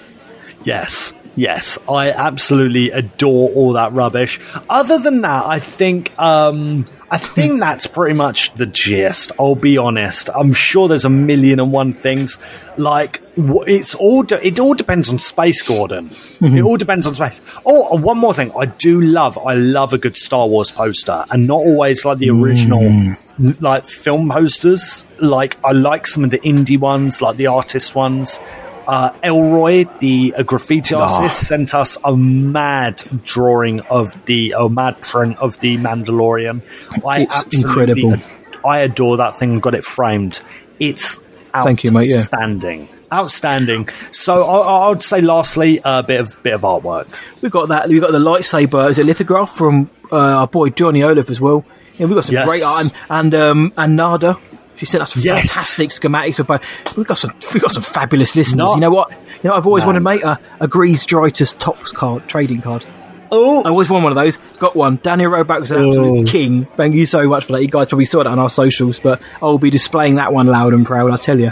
Yes, 0.63 1.13
yes, 1.35 1.77
I 1.89 2.11
absolutely 2.11 2.91
adore 2.91 3.49
all 3.49 3.73
that 3.73 3.91
rubbish. 3.93 4.39
Other 4.69 4.99
than 4.99 5.21
that, 5.21 5.45
I 5.45 5.59
think 5.59 6.17
um, 6.19 6.85
I 7.09 7.17
think 7.17 7.53
hmm. 7.53 7.59
that's 7.59 7.87
pretty 7.87 8.15
much 8.15 8.53
the 8.55 8.65
gist. 8.65 9.31
I'll 9.39 9.55
be 9.55 9.77
honest. 9.77 10.29
I'm 10.35 10.51
sure 10.51 10.89
there's 10.89 11.05
a 11.05 11.09
million 11.09 11.59
and 11.59 11.71
one 11.71 11.93
things. 11.93 12.37
Like 12.77 13.21
it's 13.37 13.95
all 13.95 14.23
de- 14.23 14.45
it 14.45 14.59
all 14.59 14.73
depends 14.73 15.09
on 15.09 15.17
space, 15.17 15.61
Gordon. 15.61 16.09
Mm-hmm. 16.09 16.57
It 16.57 16.61
all 16.63 16.75
depends 16.75 17.07
on 17.07 17.13
space. 17.13 17.39
Oh, 17.65 17.97
one 17.97 18.17
more 18.17 18.33
thing. 18.33 18.51
I 18.57 18.65
do 18.65 18.99
love. 18.99 19.37
I 19.37 19.53
love 19.53 19.93
a 19.93 19.97
good 19.97 20.17
Star 20.17 20.47
Wars 20.47 20.71
poster, 20.71 21.23
and 21.29 21.47
not 21.47 21.59
always 21.59 22.03
like 22.03 22.17
the 22.17 22.29
original 22.29 22.81
mm. 22.81 23.61
like 23.61 23.85
film 23.85 24.29
posters. 24.29 25.05
Like 25.19 25.57
I 25.63 25.71
like 25.71 26.07
some 26.07 26.25
of 26.25 26.31
the 26.31 26.39
indie 26.39 26.79
ones, 26.79 27.21
like 27.21 27.37
the 27.37 27.47
artist 27.47 27.95
ones. 27.95 28.41
Uh, 28.87 29.11
Elroy, 29.21 29.83
the 29.99 30.33
uh, 30.37 30.43
graffiti 30.43 30.95
artist, 30.95 31.45
sent 31.47 31.73
us 31.75 31.97
a 32.05 32.15
mad 32.15 33.03
drawing 33.25 33.81
of 33.81 34.17
the, 34.25 34.51
a 34.57 34.69
mad 34.69 35.01
print 35.01 35.37
of 35.39 35.59
the 35.59 35.77
Mandalorian. 35.77 36.61
I 37.05 37.27
It's 37.45 37.63
incredible. 37.63 38.13
ad- 38.13 38.23
I 38.65 38.79
adore 38.79 39.17
that 39.17 39.35
thing. 39.35 39.59
Got 39.59 39.75
it 39.75 39.83
framed. 39.83 40.39
It's 40.79 41.17
Thank 41.53 41.83
you, 41.83 41.91
mate, 41.91 42.07
yeah. 42.07 42.17
outstanding, 42.17 42.87
outstanding. 43.11 43.89
So 44.11 44.43
I, 44.43 44.85
I 44.85 44.89
would 44.89 45.01
say, 45.03 45.21
lastly, 45.21 45.81
a 45.83 46.03
bit 46.03 46.19
of 46.21 46.41
bit 46.43 46.53
of 46.53 46.61
artwork. 46.61 47.07
We've 47.41 47.51
got 47.51 47.69
that. 47.69 47.89
We've 47.89 48.01
got 48.01 48.11
the 48.11 48.19
lightsaber 48.19 48.87
as 48.89 48.99
a 48.99 49.03
lithograph 49.03 49.55
from 49.55 49.89
uh, 50.11 50.15
our 50.17 50.47
boy 50.47 50.69
Johnny 50.69 51.01
Olaf 51.03 51.29
as 51.29 51.41
well. 51.41 51.65
Yeah, 51.97 52.05
we've 52.05 52.15
got 52.15 52.25
some 52.25 52.33
Yes. 52.35 52.47
great 52.47 52.63
art 52.63 52.83
and 52.83 52.93
and, 53.09 53.35
um, 53.35 53.73
and 53.75 53.95
Nada. 53.95 54.37
She 54.77 54.85
sent 54.85 55.01
us 55.01 55.15
Yes. 55.17 55.51
fantastic 55.51 55.89
schematics 55.89 56.35
for 56.35 56.43
both. 56.43 56.61
We've 56.95 57.05
got 57.07 57.17
some. 57.17 57.33
We've 57.53 57.61
got 57.61 57.71
some 57.71 57.83
fabulous 57.83 58.35
listeners. 58.35 58.57
Not- 58.57 58.75
you 58.75 58.81
know 58.81 58.91
what? 58.91 59.11
You 59.11 59.49
know 59.49 59.55
I've 59.55 59.65
always 59.67 59.81
Man. 59.81 59.87
wanted, 59.87 60.01
mate. 60.03 60.23
A, 60.23 60.39
a 60.59 60.67
Grease 60.67 61.05
Dritus 61.05 61.55
Topps 61.57 61.91
card 61.91 62.27
trading 62.27 62.61
card. 62.61 62.85
Oh, 63.29 63.61
I 63.63 63.69
always 63.69 63.89
wanted 63.89 64.03
one 64.05 64.11
of 64.13 64.23
those. 64.23 64.37
Got 64.57 64.75
one. 64.75 64.99
Daniel 65.03 65.31
Roback 65.31 65.59
was 65.59 65.71
an 65.71 65.79
absolute 65.83 66.21
Oh. 66.21 66.23
king. 66.31 66.65
Thank 66.75 66.95
you 66.95 67.05
so 67.05 67.27
much 67.27 67.43
for 67.45 67.51
that. 67.53 67.61
You 67.61 67.67
guys 67.67 67.87
probably 67.89 68.05
saw 68.05 68.19
that 68.19 68.27
on 68.27 68.39
our 68.39 68.49
socials, 68.49 68.99
but 69.01 69.21
I'll 69.41 69.57
be 69.57 69.69
displaying 69.69 70.15
that 70.15 70.31
one 70.31 70.47
loud 70.47 70.73
and 70.73 70.85
proud. 70.85 71.11
I 71.11 71.17
tell 71.17 71.37
you. 71.39 71.51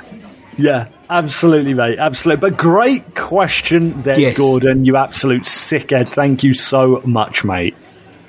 Yeah, 0.57 0.85
absolutely, 1.09 1.73
mate. 1.73 1.97
Absolutely. 1.99 2.49
But 2.49 2.57
great 2.57 3.13
question 3.15 4.03
there, 4.03 4.17
Yes. 4.17 4.37
Gordon. 4.37 4.85
You 4.85 4.95
absolute 4.95 5.41
sickhead. 5.43 6.09
Thank 6.09 6.43
you 6.45 6.53
so 6.53 7.01
much, 7.03 7.43
mate. 7.43 7.75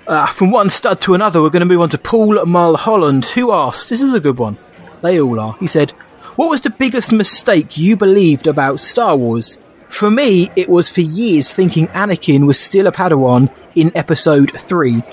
Uh, 0.09 0.27
from 0.27 0.51
one 0.51 0.68
stud 0.70 1.01
to 1.02 1.14
another, 1.14 1.40
we're 1.40 1.51
going 1.51 1.60
to 1.60 1.66
move 1.66 1.81
on 1.82 1.89
to 1.90 1.98
Paul 1.98 2.44
Mulholland, 2.47 3.24
who 3.27 3.52
asked, 3.52 3.90
This 3.90 4.01
is 4.02 4.12
a 4.12 4.18
good 4.20 4.39
one. 4.39 4.59
They 5.07 5.20
all 5.20 5.39
are. 5.39 5.57
He 5.61 5.69
said, 5.69 5.93
What 6.35 6.51
was 6.51 6.62
the 6.62 6.70
biggest 6.70 7.12
mistake 7.12 7.78
you 7.78 7.97
believed 7.97 8.49
about 8.49 8.81
Star 8.81 9.16
Wars? 9.16 9.57
For 9.89 10.11
me, 10.11 10.51
it 10.57 10.69
was 10.69 10.91
for 10.91 11.01
years 11.01 11.53
thinking 11.53 11.87
Anakin 11.89 12.45
was 12.45 12.59
still 12.59 12.89
a 12.89 12.93
Padawan 12.93 13.49
in 13.77 13.93
Episode 13.95 14.51
3. 14.51 15.05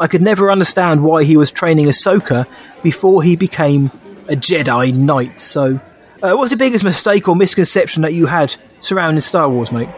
I 0.00 0.06
could 0.06 0.22
never 0.22 0.50
understand 0.50 1.04
why 1.04 1.24
he 1.24 1.36
was 1.36 1.50
training 1.50 1.86
Ahsoka 1.86 2.46
before 2.82 3.22
he 3.22 3.36
became 3.36 3.90
a 4.28 4.34
Jedi 4.34 4.94
Knight. 4.94 5.38
So, 5.40 5.78
uh, 6.22 6.34
what's 6.34 6.50
the 6.50 6.56
biggest 6.56 6.82
mistake 6.82 7.28
or 7.28 7.36
misconception 7.36 8.00
that 8.02 8.14
you 8.14 8.24
had 8.24 8.56
surrounding 8.80 9.20
Star 9.20 9.50
Wars, 9.50 9.70
mate? 9.70 9.90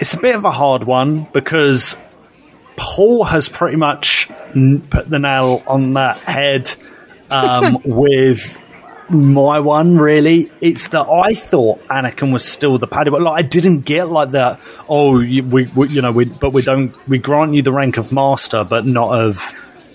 It's 0.00 0.14
a 0.14 0.18
bit 0.20 0.34
of 0.34 0.44
a 0.44 0.50
hard 0.50 0.82
one 0.82 1.28
because 1.32 1.96
Paul 2.74 3.22
has 3.22 3.48
pretty 3.48 3.76
much 3.76 4.28
put 4.90 5.08
the 5.08 5.20
nail 5.20 5.62
on 5.68 5.94
that 5.94 6.16
head 6.18 6.74
um, 7.30 7.78
with 7.84 8.58
my 9.08 9.60
one. 9.60 9.98
Really, 9.98 10.50
it's 10.60 10.88
that 10.88 11.06
I 11.08 11.34
thought 11.34 11.80
Anakin 11.88 12.32
was 12.32 12.44
still 12.44 12.78
the 12.78 12.88
Padawan. 12.88 13.22
Like 13.22 13.44
I 13.44 13.46
didn't 13.46 13.80
get 13.80 14.08
like 14.08 14.30
that. 14.30 14.60
Oh, 14.88 15.20
you, 15.20 15.42
we, 15.44 15.66
we, 15.66 15.88
you 15.88 16.02
know, 16.02 16.12
we, 16.12 16.26
but 16.26 16.52
we 16.52 16.62
don't. 16.62 16.94
We 17.08 17.18
grant 17.18 17.54
you 17.54 17.62
the 17.62 17.72
rank 17.72 17.96
of 17.96 18.12
master, 18.12 18.64
but 18.64 18.86
not 18.86 19.18
of. 19.18 19.54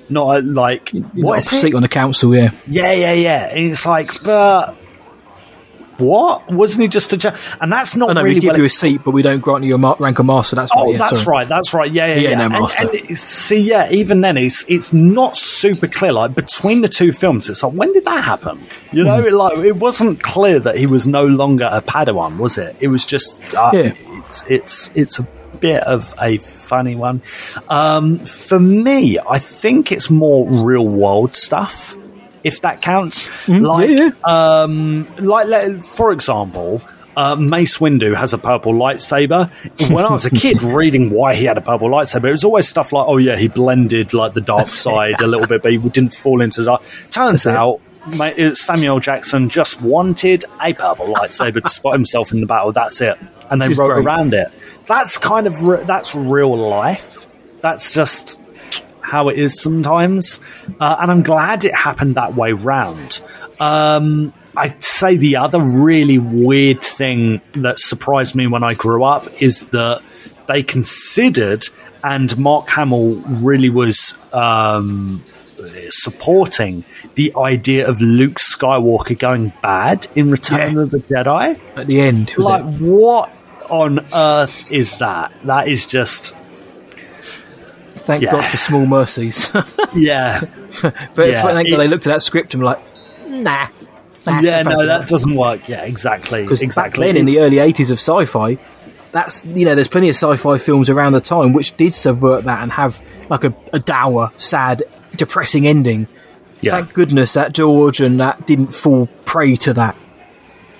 Not 0.09 0.37
a, 0.37 0.41
like 0.41 0.91
You're 0.93 1.03
what 1.25 1.35
not 1.37 1.53
a 1.53 1.55
it? 1.55 1.61
seat 1.61 1.75
on 1.75 1.81
the 1.81 1.87
council, 1.87 2.35
yeah. 2.35 2.51
Yeah, 2.67 2.91
yeah, 2.91 3.13
yeah. 3.13 3.45
And 3.47 3.71
it's 3.71 3.85
like, 3.85 4.21
but 4.21 4.75
what 5.97 6.51
wasn't 6.51 6.81
he 6.83 6.87
just 6.87 7.13
a? 7.13 7.37
And 7.61 7.71
that's 7.71 7.95
not 7.95 8.09
I 8.09 8.13
know 8.13 8.21
really 8.23 8.35
we 8.35 8.41
give 8.41 8.49
well 8.49 8.57
you 8.59 8.63
a 8.65 8.69
seat, 8.69 9.01
but 9.03 9.11
we 9.11 9.21
don't 9.21 9.39
grant 9.41 9.63
you 9.63 9.75
a 9.75 9.77
ma- 9.77 9.95
rank 9.99 10.19
of 10.19 10.25
master. 10.25 10.55
That's 10.55 10.71
Oh, 10.75 10.85
right. 10.85 10.91
yeah, 10.93 10.97
that's 10.97 11.21
sorry. 11.21 11.37
right. 11.37 11.47
That's 11.47 11.73
right. 11.73 11.91
Yeah, 11.91 12.07
yeah, 12.07 12.15
Yeah, 12.15 12.29
yeah. 12.31 12.37
no, 12.47 12.49
master. 12.49 12.81
And, 12.87 12.95
it's- 12.95 13.19
see, 13.21 13.59
yeah, 13.61 13.89
even 13.91 14.21
then, 14.21 14.37
it's 14.37 14.65
it's 14.67 14.91
not 14.93 15.37
super 15.37 15.87
clear. 15.87 16.11
Like 16.13 16.35
between 16.35 16.81
the 16.81 16.89
two 16.89 17.11
films, 17.13 17.49
it's 17.49 17.63
like 17.63 17.73
when 17.73 17.93
did 17.93 18.05
that 18.05 18.23
happen? 18.23 18.65
You 18.91 19.03
know, 19.03 19.21
Mhm. 19.21 19.27
it, 19.27 19.33
like 19.33 19.57
it 19.59 19.75
wasn't 19.77 20.21
clear 20.23 20.59
that 20.59 20.77
he 20.77 20.85
was 20.85 21.05
no 21.07 21.25
longer 21.25 21.69
a 21.71 21.81
Padawan, 21.81 22.37
was 22.37 22.57
it? 22.57 22.75
It 22.79 22.87
was 22.89 23.05
just 23.05 23.39
uh, 23.55 23.71
Yeah. 23.73 23.93
It's 24.19 24.45
it's 24.49 24.91
it's 24.95 25.19
a 25.19 25.27
bit 25.59 25.83
of 25.83 26.13
a 26.19 26.37
funny 26.39 26.95
one. 26.95 27.21
Um, 27.69 28.17
for 28.19 28.59
me, 28.59 29.19
I 29.29 29.39
think 29.39 29.91
it's 29.91 30.09
more 30.09 30.47
real 30.49 30.87
world 30.87 31.35
stuff. 31.35 31.95
If 32.43 32.61
that 32.61 32.81
counts, 32.81 33.23
Mm-hmm. 33.47 33.63
like, 33.63 34.27
um, 34.27 35.07
like, 35.19 35.83
for 35.83 36.11
example, 36.11 36.81
uh, 37.15 37.35
Mace 37.35 37.77
Windu 37.77 38.15
has 38.15 38.33
a 38.33 38.37
purple 38.37 38.73
lightsaber. 38.73 39.49
When 39.91 40.03
I 40.05 40.11
was 40.11 40.25
a 40.25 40.29
kid 40.43 40.61
reading 40.61 41.09
why 41.09 41.35
he 41.35 41.45
had 41.45 41.57
a 41.57 41.61
purple 41.61 41.89
lightsaber, 41.89 42.25
it 42.25 42.31
was 42.31 42.43
always 42.43 42.67
stuff 42.67 42.91
like, 42.91 43.05
oh 43.07 43.17
yeah, 43.17 43.35
he 43.37 43.47
blended 43.47 44.13
like 44.13 44.33
the 44.33 44.41
dark 44.41 44.67
side 44.67 45.21
a 45.21 45.27
little 45.27 45.47
bit, 45.47 45.61
but 45.61 45.71
he 45.71 45.77
didn't 45.77 46.13
fall 46.13 46.41
into 46.41 46.61
the 46.61 46.65
dark. 46.65 46.83
Turns 47.11 47.45
out, 47.47 47.79
ma- 48.07 48.25
uh, 48.25 48.55
Samuel 48.55 48.99
Jackson 48.99 49.47
just 49.49 49.81
wanted 49.81 50.43
a 50.61 50.73
purple 50.73 51.07
lightsaber 51.07 51.61
to 51.61 51.69
spot 51.69 51.93
himself 51.93 52.31
in 52.33 52.41
the 52.41 52.47
battle. 52.47 52.71
That's 52.71 52.99
it, 53.01 53.17
and 53.49 53.61
they 53.61 53.67
is 53.67 53.77
wrote 53.77 53.93
great. 53.93 54.05
around 54.05 54.33
it. 54.33 54.47
That's 54.87 55.17
kind 55.17 55.47
of 55.47 55.61
re- 55.63 55.83
that's 55.85 56.13
real 56.15 56.55
life. 56.57 57.27
That's 57.61 57.93
just 57.93 58.39
how 59.03 59.29
it 59.29 59.37
is 59.37 59.61
sometimes, 59.61 60.39
uh, 60.79 60.97
and 60.99 61.11
I'm 61.11 61.23
glad 61.23 61.65
it 61.65 61.75
happened 61.75 62.15
that 62.15 62.35
way 62.35 62.53
round. 62.53 63.21
Um, 63.59 64.33
I'd 64.55 64.83
say 64.83 65.17
the 65.17 65.37
other 65.37 65.61
really 65.61 66.17
weird 66.17 66.81
thing 66.81 67.41
that 67.55 67.79
surprised 67.79 68.35
me 68.35 68.47
when 68.47 68.63
I 68.63 68.73
grew 68.73 69.03
up 69.03 69.41
is 69.41 69.67
that 69.67 70.01
they 70.47 70.63
considered, 70.63 71.65
and 72.03 72.35
Mark 72.37 72.69
Hamill 72.69 73.15
really 73.15 73.69
was 73.69 74.17
um, 74.31 75.23
supporting 75.89 76.85
the 77.15 77.33
idea 77.37 77.87
of 77.87 78.01
Luke 78.01 78.35
Skywalker 78.35 79.17
going 79.17 79.53
bad 79.61 80.07
in 80.15 80.29
Return 80.29 80.77
of 80.77 80.91
the 80.91 80.99
Jedi 80.99 81.59
At 81.75 81.87
the 81.87 82.01
end, 82.01 82.37
like 82.37 82.63
it? 82.63 82.81
what 82.81 83.31
on 83.69 83.99
earth 84.13 84.71
is 84.71 84.97
that? 84.99 85.31
That 85.45 85.67
is 85.67 85.85
just 85.85 86.35
Thank 88.03 88.23
yeah. 88.23 88.31
God 88.31 88.45
for 88.45 88.57
small 88.57 88.85
mercies. 88.85 89.49
yeah. 89.95 90.41
but 90.81 91.29
Yeah, 91.29 91.59
it- 91.59 91.69
God 91.69 91.79
they 91.79 91.87
looked 91.87 92.05
at 92.07 92.13
that 92.13 92.23
script 92.23 92.53
and 92.53 92.61
were 92.61 92.67
like, 92.67 92.83
nah. 93.27 93.67
nah 94.25 94.39
yeah, 94.41 94.61
no, 94.63 94.71
fancy 94.71 94.85
that 94.87 95.07
doesn't 95.07 95.35
work. 95.35 95.69
Yeah, 95.69 95.83
exactly. 95.83 96.41
Because 96.41 96.61
exactly. 96.61 97.07
back 97.07 97.13
then, 97.13 97.17
in 97.17 97.25
the 97.25 97.39
early 97.39 97.57
80s 97.57 97.91
of 97.91 97.99
sci-fi, 97.99 98.57
that's 99.13 99.45
you 99.45 99.65
know, 99.65 99.75
there's 99.75 99.87
plenty 99.87 100.09
of 100.09 100.15
sci-fi 100.15 100.57
films 100.57 100.89
around 100.89 101.13
the 101.13 101.21
time 101.21 101.53
which 101.53 101.77
did 101.77 101.93
subvert 101.93 102.43
that 102.45 102.61
and 102.61 102.71
have 102.73 103.01
like 103.29 103.43
a, 103.45 103.55
a 103.71 103.79
dour, 103.79 104.31
sad, 104.37 104.83
depressing 105.15 105.65
ending. 105.65 106.07
Yeah. 106.61 106.71
Thank 106.71 106.93
goodness 106.93 107.33
that 107.33 107.53
George 107.53 108.01
and 108.01 108.19
that 108.19 108.47
didn't 108.47 108.73
fall 108.73 109.07
prey 109.25 109.55
to 109.57 109.73
that. 109.73 109.95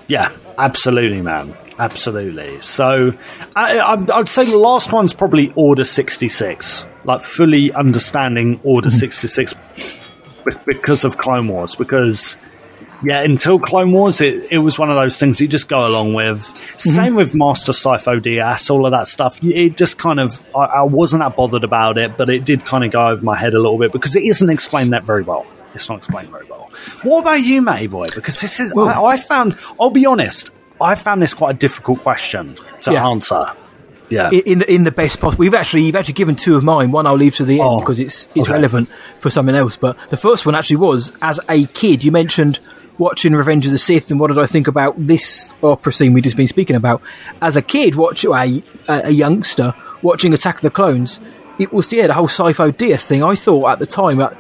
Yeah, 0.07 0.31
absolutely, 0.57 1.21
man. 1.21 1.55
Absolutely. 1.79 2.61
So, 2.61 3.13
I, 3.55 3.79
I, 3.79 4.19
I'd 4.19 4.29
say 4.29 4.45
the 4.45 4.57
last 4.57 4.91
one's 4.93 5.13
probably 5.13 5.51
Order 5.55 5.85
66, 5.85 6.87
like 7.03 7.21
fully 7.21 7.71
understanding 7.73 8.59
Order 8.63 8.89
mm-hmm. 8.89 8.97
66 8.97 9.55
because 10.65 11.03
of 11.03 11.17
Clone 11.17 11.47
Wars. 11.47 11.75
Because, 11.75 12.37
yeah, 13.03 13.21
until 13.21 13.59
Clone 13.59 13.91
Wars, 13.91 14.21
it, 14.21 14.51
it 14.51 14.59
was 14.59 14.77
one 14.77 14.89
of 14.89 14.95
those 14.95 15.19
things 15.19 15.39
you 15.41 15.47
just 15.47 15.67
go 15.67 15.87
along 15.87 16.13
with. 16.13 16.39
Mm-hmm. 16.39 16.89
Same 16.89 17.15
with 17.15 17.35
Master 17.35 17.71
Sifo 17.71 18.19
Dyas, 18.21 18.69
all 18.69 18.85
of 18.85 18.91
that 18.91 19.07
stuff. 19.07 19.43
It 19.43 19.77
just 19.77 19.97
kind 19.97 20.19
of, 20.19 20.43
I, 20.55 20.65
I 20.65 20.81
wasn't 20.83 21.23
that 21.23 21.35
bothered 21.35 21.63
about 21.63 21.97
it, 21.97 22.17
but 22.17 22.29
it 22.29 22.45
did 22.45 22.65
kind 22.65 22.83
of 22.83 22.91
go 22.91 23.07
over 23.07 23.23
my 23.23 23.37
head 23.37 23.53
a 23.53 23.59
little 23.59 23.77
bit 23.77 23.91
because 23.91 24.15
it 24.15 24.23
isn't 24.23 24.49
explained 24.49 24.93
that 24.93 25.03
very 25.03 25.23
well. 25.23 25.45
It's 25.73 25.89
not 25.89 25.97
explained 25.97 26.29
very 26.29 26.45
well. 26.45 26.69
What 27.03 27.21
about 27.21 27.41
you, 27.41 27.61
Matty 27.61 27.87
Boy? 27.87 28.07
Because 28.13 28.39
this 28.41 28.59
is, 28.59 28.73
I, 28.77 29.03
I 29.03 29.17
found, 29.17 29.57
I'll 29.79 29.89
be 29.89 30.05
honest, 30.05 30.51
I 30.79 30.95
found 30.95 31.21
this 31.21 31.33
quite 31.33 31.55
a 31.55 31.57
difficult 31.57 31.99
question 31.99 32.55
to 32.81 32.93
Yeah. 32.93 33.07
answer. 33.07 33.53
Yeah. 34.13 34.29
In 34.31 34.61
in 34.63 34.83
the 34.83 34.91
best 34.91 35.19
possible. 35.19 35.41
We've 35.41 35.53
actually 35.53 35.83
you've 35.83 35.95
actually 35.95 36.13
given 36.13 36.35
two 36.35 36.55
of 36.55 36.63
mine. 36.63 36.91
One 36.91 37.05
I'll 37.07 37.15
leave 37.15 37.35
to 37.35 37.45
the 37.45 37.59
end 37.59 37.69
Oh, 37.69 37.79
because 37.79 37.99
it's 37.99 38.27
it's 38.35 38.47
okay. 38.47 38.53
relevant 38.53 38.89
for 39.19 39.29
something 39.29 39.55
else. 39.55 39.75
But 39.75 39.97
the 40.09 40.17
first 40.17 40.45
one 40.45 40.55
actually 40.55 40.77
was 40.77 41.11
as 41.21 41.39
a 41.49 41.65
kid. 41.65 42.03
You 42.03 42.11
mentioned 42.11 42.59
watching 42.99 43.33
Revenge 43.33 43.65
of 43.65 43.71
the 43.71 43.77
Sith, 43.79 44.11
and 44.11 44.19
what 44.19 44.27
did 44.27 44.37
I 44.39 44.45
think 44.45 44.67
about 44.67 44.93
this 44.97 45.49
opera 45.63 45.91
scene 45.91 46.13
we've 46.13 46.23
just 46.23 46.37
been 46.37 46.47
speaking 46.47 46.75
about? 46.75 47.01
As 47.41 47.55
a 47.55 47.61
kid, 47.61 47.95
watch 47.95 48.23
a 48.23 48.31
a, 48.31 48.61
a 48.87 49.09
youngster 49.11 49.73
watching 50.01 50.33
Attack 50.33 50.55
of 50.57 50.61
the 50.61 50.69
Clones. 50.69 51.19
It 51.59 51.73
was 51.73 51.91
yeah 51.91 52.07
the 52.07 52.13
whole 52.13 52.27
Sifo 52.27 52.71
Dyas 52.71 53.03
thing. 53.05 53.23
I 53.23 53.35
thought 53.35 53.67
at 53.71 53.79
the 53.79 53.85
time 53.87 54.17
that 54.17 54.35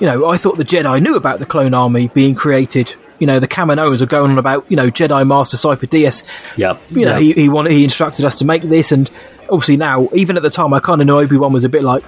you 0.00 0.06
know 0.06 0.26
I 0.26 0.36
thought 0.38 0.56
the 0.56 0.64
Jedi 0.64 1.00
knew 1.02 1.14
about 1.16 1.38
the 1.40 1.46
clone 1.46 1.74
army 1.74 2.08
being 2.08 2.34
created 2.34 2.94
you 3.20 3.26
know 3.28 3.38
the 3.38 3.46
Kaminoans 3.48 4.00
are 4.00 4.06
going 4.06 4.32
on 4.32 4.38
about 4.38 4.64
you 4.68 4.76
know 4.76 4.90
Jedi 4.90 5.26
Master 5.26 5.56
Sifo 5.56 5.76
Dyas. 5.86 6.24
Yep. 6.56 6.82
You 6.90 7.04
know 7.04 7.12
Yep. 7.12 7.20
he 7.20 7.32
he 7.34 7.48
wanted 7.48 7.72
he 7.72 7.84
instructed 7.84 8.24
us 8.24 8.36
to 8.36 8.44
make 8.44 8.62
this, 8.62 8.90
and 8.90 9.08
obviously 9.48 9.76
now 9.76 10.08
even 10.14 10.36
at 10.36 10.42
the 10.42 10.50
time 10.50 10.74
I 10.74 10.80
kind 10.80 11.00
of 11.00 11.06
know 11.06 11.20
Obi 11.20 11.36
Wan 11.36 11.52
was 11.52 11.64
a 11.64 11.68
bit 11.68 11.84
like, 11.84 12.02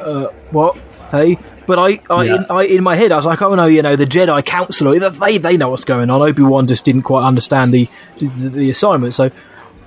uh, 0.00 0.26
what? 0.50 0.76
Hey, 1.12 1.38
but 1.66 1.78
I, 1.78 2.00
I, 2.10 2.24
Yeah. 2.24 2.34
in, 2.36 2.46
I, 2.50 2.62
in 2.64 2.82
my 2.82 2.96
head, 2.96 3.12
I 3.12 3.16
was 3.16 3.24
like, 3.26 3.40
oh 3.40 3.54
no, 3.54 3.66
you 3.66 3.80
know, 3.82 3.94
the 3.94 4.06
Jedi 4.06 4.44
Council, 4.44 4.90
they, 4.98 5.38
they 5.38 5.56
know 5.56 5.68
what's 5.70 5.84
going 5.84 6.10
on. 6.10 6.20
Obi 6.20 6.42
Wan 6.42 6.66
just 6.66 6.84
didn't 6.84 7.02
quite 7.02 7.24
understand 7.24 7.72
the, 7.72 7.88
the, 8.18 8.26
the 8.48 8.70
assignment. 8.70 9.14
So 9.14 9.30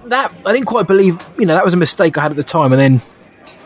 that 0.06 0.32
I 0.46 0.54
didn't 0.54 0.68
quite 0.68 0.88
believe, 0.88 1.20
you 1.38 1.46
know, 1.46 1.56
that 1.56 1.66
was 1.66 1.74
a 1.74 1.78
mistake 1.78 2.18
I 2.18 2.22
had 2.22 2.32
at 2.32 2.38
the 2.38 2.44
time, 2.44 2.72
and 2.72 2.80
then 2.80 3.02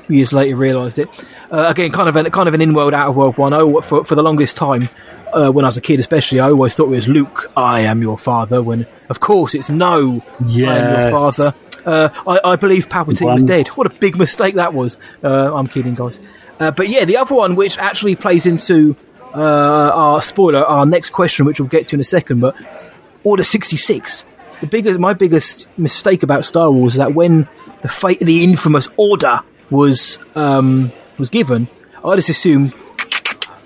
years 0.09 0.33
later 0.33 0.55
realised 0.55 0.99
it. 0.99 1.09
Uh, 1.51 1.67
again, 1.69 1.91
kind 1.91 2.09
of 2.09 2.15
an 2.15 2.29
kind 2.31 2.47
of 2.47 2.53
an 2.53 2.61
in-world, 2.61 2.93
out-of-world 2.93 3.37
one. 3.37 3.53
Oh, 3.53 3.81
for 3.81 4.03
for 4.03 4.15
the 4.15 4.23
longest 4.23 4.57
time, 4.57 4.89
uh, 5.33 5.49
when 5.51 5.65
I 5.65 5.67
was 5.67 5.77
a 5.77 5.81
kid, 5.81 5.99
especially, 5.99 6.39
I 6.39 6.49
always 6.49 6.75
thought 6.75 6.85
it 6.85 6.89
was 6.95 7.07
Luke. 7.07 7.51
I 7.55 7.81
am 7.81 8.01
your 8.01 8.17
father. 8.17 8.61
When 8.61 8.85
of 9.09 9.19
course 9.19 9.53
it's 9.55 9.69
no, 9.69 10.21
I 10.39 10.41
am 10.41 10.47
Yes. 10.49 11.09
your 11.11 11.19
father. 11.19 11.53
Uh, 11.85 12.09
I, 12.25 12.51
I 12.51 12.55
believe 12.55 12.87
Palpatine 12.87 13.33
was 13.33 13.43
dead. 13.43 13.67
What 13.69 13.87
a 13.87 13.89
big 13.89 14.17
mistake 14.17 14.55
that 14.55 14.73
was. 14.73 14.97
Uh, 15.23 15.53
I'm 15.53 15.67
kidding, 15.67 15.95
guys. 15.95 16.19
Uh, 16.59 16.71
but 16.71 16.87
yeah, 16.87 17.03
the 17.03 17.17
other 17.17 17.35
one, 17.35 17.55
which 17.55 17.77
actually 17.77 18.15
plays 18.15 18.45
into 18.45 18.95
uh, 19.35 19.91
our 19.93 20.21
spoiler, 20.21 20.63
our 20.63 20.85
next 20.85 21.09
question, 21.09 21.45
which 21.45 21.59
we'll 21.59 21.67
get 21.67 21.89
to 21.89 21.95
in 21.97 21.99
a 21.99 22.03
second, 22.05 22.39
but 22.39 22.55
Order 23.25 23.43
66. 23.43 24.23
The 24.61 24.67
biggest, 24.67 24.97
my 24.97 25.13
biggest 25.13 25.67
mistake 25.77 26.23
about 26.23 26.45
Star 26.45 26.71
Wars 26.71 26.93
is 26.93 26.97
that 26.99 27.13
when 27.13 27.49
the 27.81 27.89
fate, 27.89 28.21
the 28.21 28.45
infamous 28.45 28.87
Order 28.95 29.41
was 29.73 30.19
um, 30.35 30.91
was 31.17 31.29
given, 31.29 31.67
I 32.05 32.15
just 32.15 32.29
assumed 32.29 32.73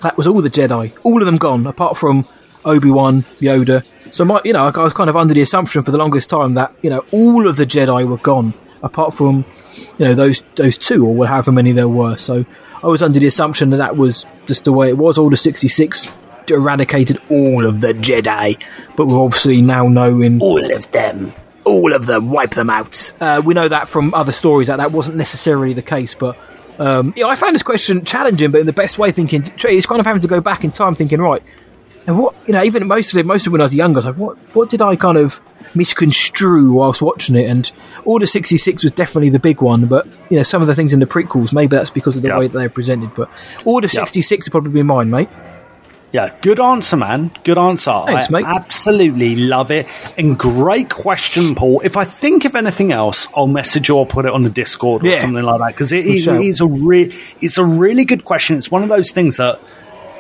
that 0.02 0.18
was 0.18 0.26
all 0.26 0.42
the 0.42 0.50
Jedi, 0.50 0.98
all 1.04 1.22
of 1.22 1.26
them 1.26 1.38
gone, 1.38 1.68
apart 1.68 1.98
from 1.98 2.28
Obi 2.66 2.90
Wan, 2.90 3.24
Yoda. 3.40 3.84
So 4.12 4.26
my, 4.26 4.42
you 4.44 4.54
know, 4.54 4.66
I 4.66 4.84
was 4.84 4.94
kind 4.94 5.10
of 5.10 5.16
under 5.16 5.34
the 5.34 5.42
assumption 5.42 5.84
for 5.84 5.92
the 5.92 5.98
longest 5.98 6.30
time 6.30 6.54
that 6.56 6.74
you 6.82 6.90
know 6.90 7.06
all 7.12 7.48
of 7.48 7.58
the 7.58 7.66
Jedi 7.66 8.08
were 8.08 8.18
gone, 8.18 8.54
apart 8.82 9.14
from 9.14 9.46
you 9.98 10.06
know 10.06 10.16
those 10.16 10.44
those 10.56 10.78
two 10.78 11.06
or 11.06 11.28
however 11.28 11.52
many 11.52 11.72
there 11.74 11.90
were. 11.90 12.18
So 12.18 12.46
I 12.84 12.88
was 12.88 13.04
under 13.04 13.20
the 13.20 13.28
assumption 13.28 13.70
that 13.72 13.78
that 13.78 13.98
was 13.98 14.26
just 14.46 14.64
the 14.64 14.74
way 14.74 14.90
it 14.90 14.98
was. 14.98 15.18
Order 15.18 15.36
sixty 15.36 15.68
six 15.68 16.08
eradicated 16.50 17.20
all 17.30 17.66
of 17.66 17.82
the 17.82 17.94
Jedi, 17.94 18.62
but 18.96 19.08
we 19.08 19.14
obviously 19.14 19.62
now 19.62 19.88
know 19.88 20.22
in 20.22 20.42
all 20.42 20.72
of 20.74 20.90
them. 20.92 21.34
All 21.68 21.94
of 21.94 22.06
them, 22.06 22.30
wipe 22.30 22.56
them 22.56 22.70
out. 22.70 23.12
Uh, 23.20 23.42
we 23.44 23.54
know 23.54 23.68
that 23.68 23.90
from 23.90 24.14
other 24.14 24.32
stories 24.32 24.68
that 24.68 24.78
that 24.78 24.92
wasn't 24.92 25.18
necessarily 25.18 25.74
the 25.74 25.82
case, 25.82 26.16
but 26.16 26.40
um, 26.80 27.14
yeah, 27.16 27.26
I 27.26 27.36
found 27.36 27.56
this 27.56 27.64
question 27.64 28.06
challenging, 28.06 28.52
but 28.52 28.62
in 28.62 28.66
the 28.66 28.74
best 28.74 28.98
way. 28.98 29.12
Thinking 29.12 29.44
it's 29.46 29.86
kind 29.86 30.00
of 30.00 30.06
having 30.06 30.22
to 30.22 30.28
go 30.28 30.40
back 30.42 30.64
in 30.64 30.72
time, 30.72 30.96
thinking 30.96 31.20
right, 31.20 31.44
and 32.06 32.18
what 32.18 32.36
you 32.48 32.54
know, 32.54 32.64
even 32.64 32.88
most 32.88 33.12
of 33.12 33.20
it, 33.20 33.26
most 33.26 33.46
of 33.46 33.52
when 33.52 33.62
I 33.62 33.66
was 33.66 33.74
younger, 33.74 33.98
I 33.98 34.00
was 34.00 34.06
like, 34.06 34.16
what, 34.18 34.38
what 34.56 34.70
did 34.70 34.82
I 34.82 34.96
kind 34.96 35.18
of 35.18 35.42
misconstrue 35.76 36.72
whilst 36.74 37.02
watching 37.02 37.36
it? 37.36 37.50
And 37.50 37.70
Order 38.06 38.26
sixty 38.26 38.56
six 38.56 38.84
was 38.84 38.94
definitely 38.94 39.30
the 39.30 39.40
big 39.40 39.62
one, 39.62 39.88
but 39.88 40.08
you 40.30 40.38
know, 40.38 40.44
some 40.44 40.62
of 40.62 40.68
the 40.68 40.76
things 40.76 40.94
in 40.94 41.02
the 41.02 41.06
prequels, 41.06 41.52
maybe 41.52 41.76
that's 41.76 41.90
because 41.90 42.16
of 42.16 42.24
the 42.24 42.30
way 42.30 42.48
that 42.48 42.58
they're 42.58 42.70
presented. 42.70 43.14
But 43.14 43.30
Order 43.66 43.90
sixty 43.90 44.22
six 44.22 44.48
would 44.48 44.52
probably 44.52 44.72
be 44.72 44.84
mine, 44.84 45.10
mate. 45.10 45.30
Yeah, 46.14 46.34
good 46.42 46.60
answer, 46.60 46.96
man. 46.96 47.32
Good 47.44 47.58
answer. 47.58 47.92
Thanks, 48.06 48.28
I 48.30 48.32
mate. 48.32 48.46
absolutely 48.46 49.36
love 49.36 49.72
it. 49.72 49.88
And 50.18 50.38
great 50.40 50.90
question, 50.90 51.54
Paul. 51.54 51.82
If 51.84 51.98
I 51.98 52.06
think 52.06 52.46
of 52.46 52.56
anything 52.56 52.92
else, 52.94 53.28
I'll 53.36 53.48
message 53.48 53.90
you 53.90 53.96
or 53.98 54.06
put 54.06 54.26
it 54.26 54.32
on 54.32 54.44
the 54.44 54.50
Discord 54.50 55.04
or 55.04 55.08
Yeah. 55.10 55.20
something 55.20 55.44
like 55.44 55.60
that 55.60 55.68
because 55.68 55.92
it, 55.92 56.08
it 56.08 56.20
shout. 56.22 56.42
is 56.42 56.62
a 56.62 56.66
re- 56.68 57.14
it's 57.42 57.58
a 57.58 57.66
really 57.66 58.06
good 58.06 58.24
question. 58.24 58.56
It's 58.58 58.72
one 58.72 58.84
of 58.84 58.90
those 58.90 59.12
things 59.12 59.38
that 59.38 59.60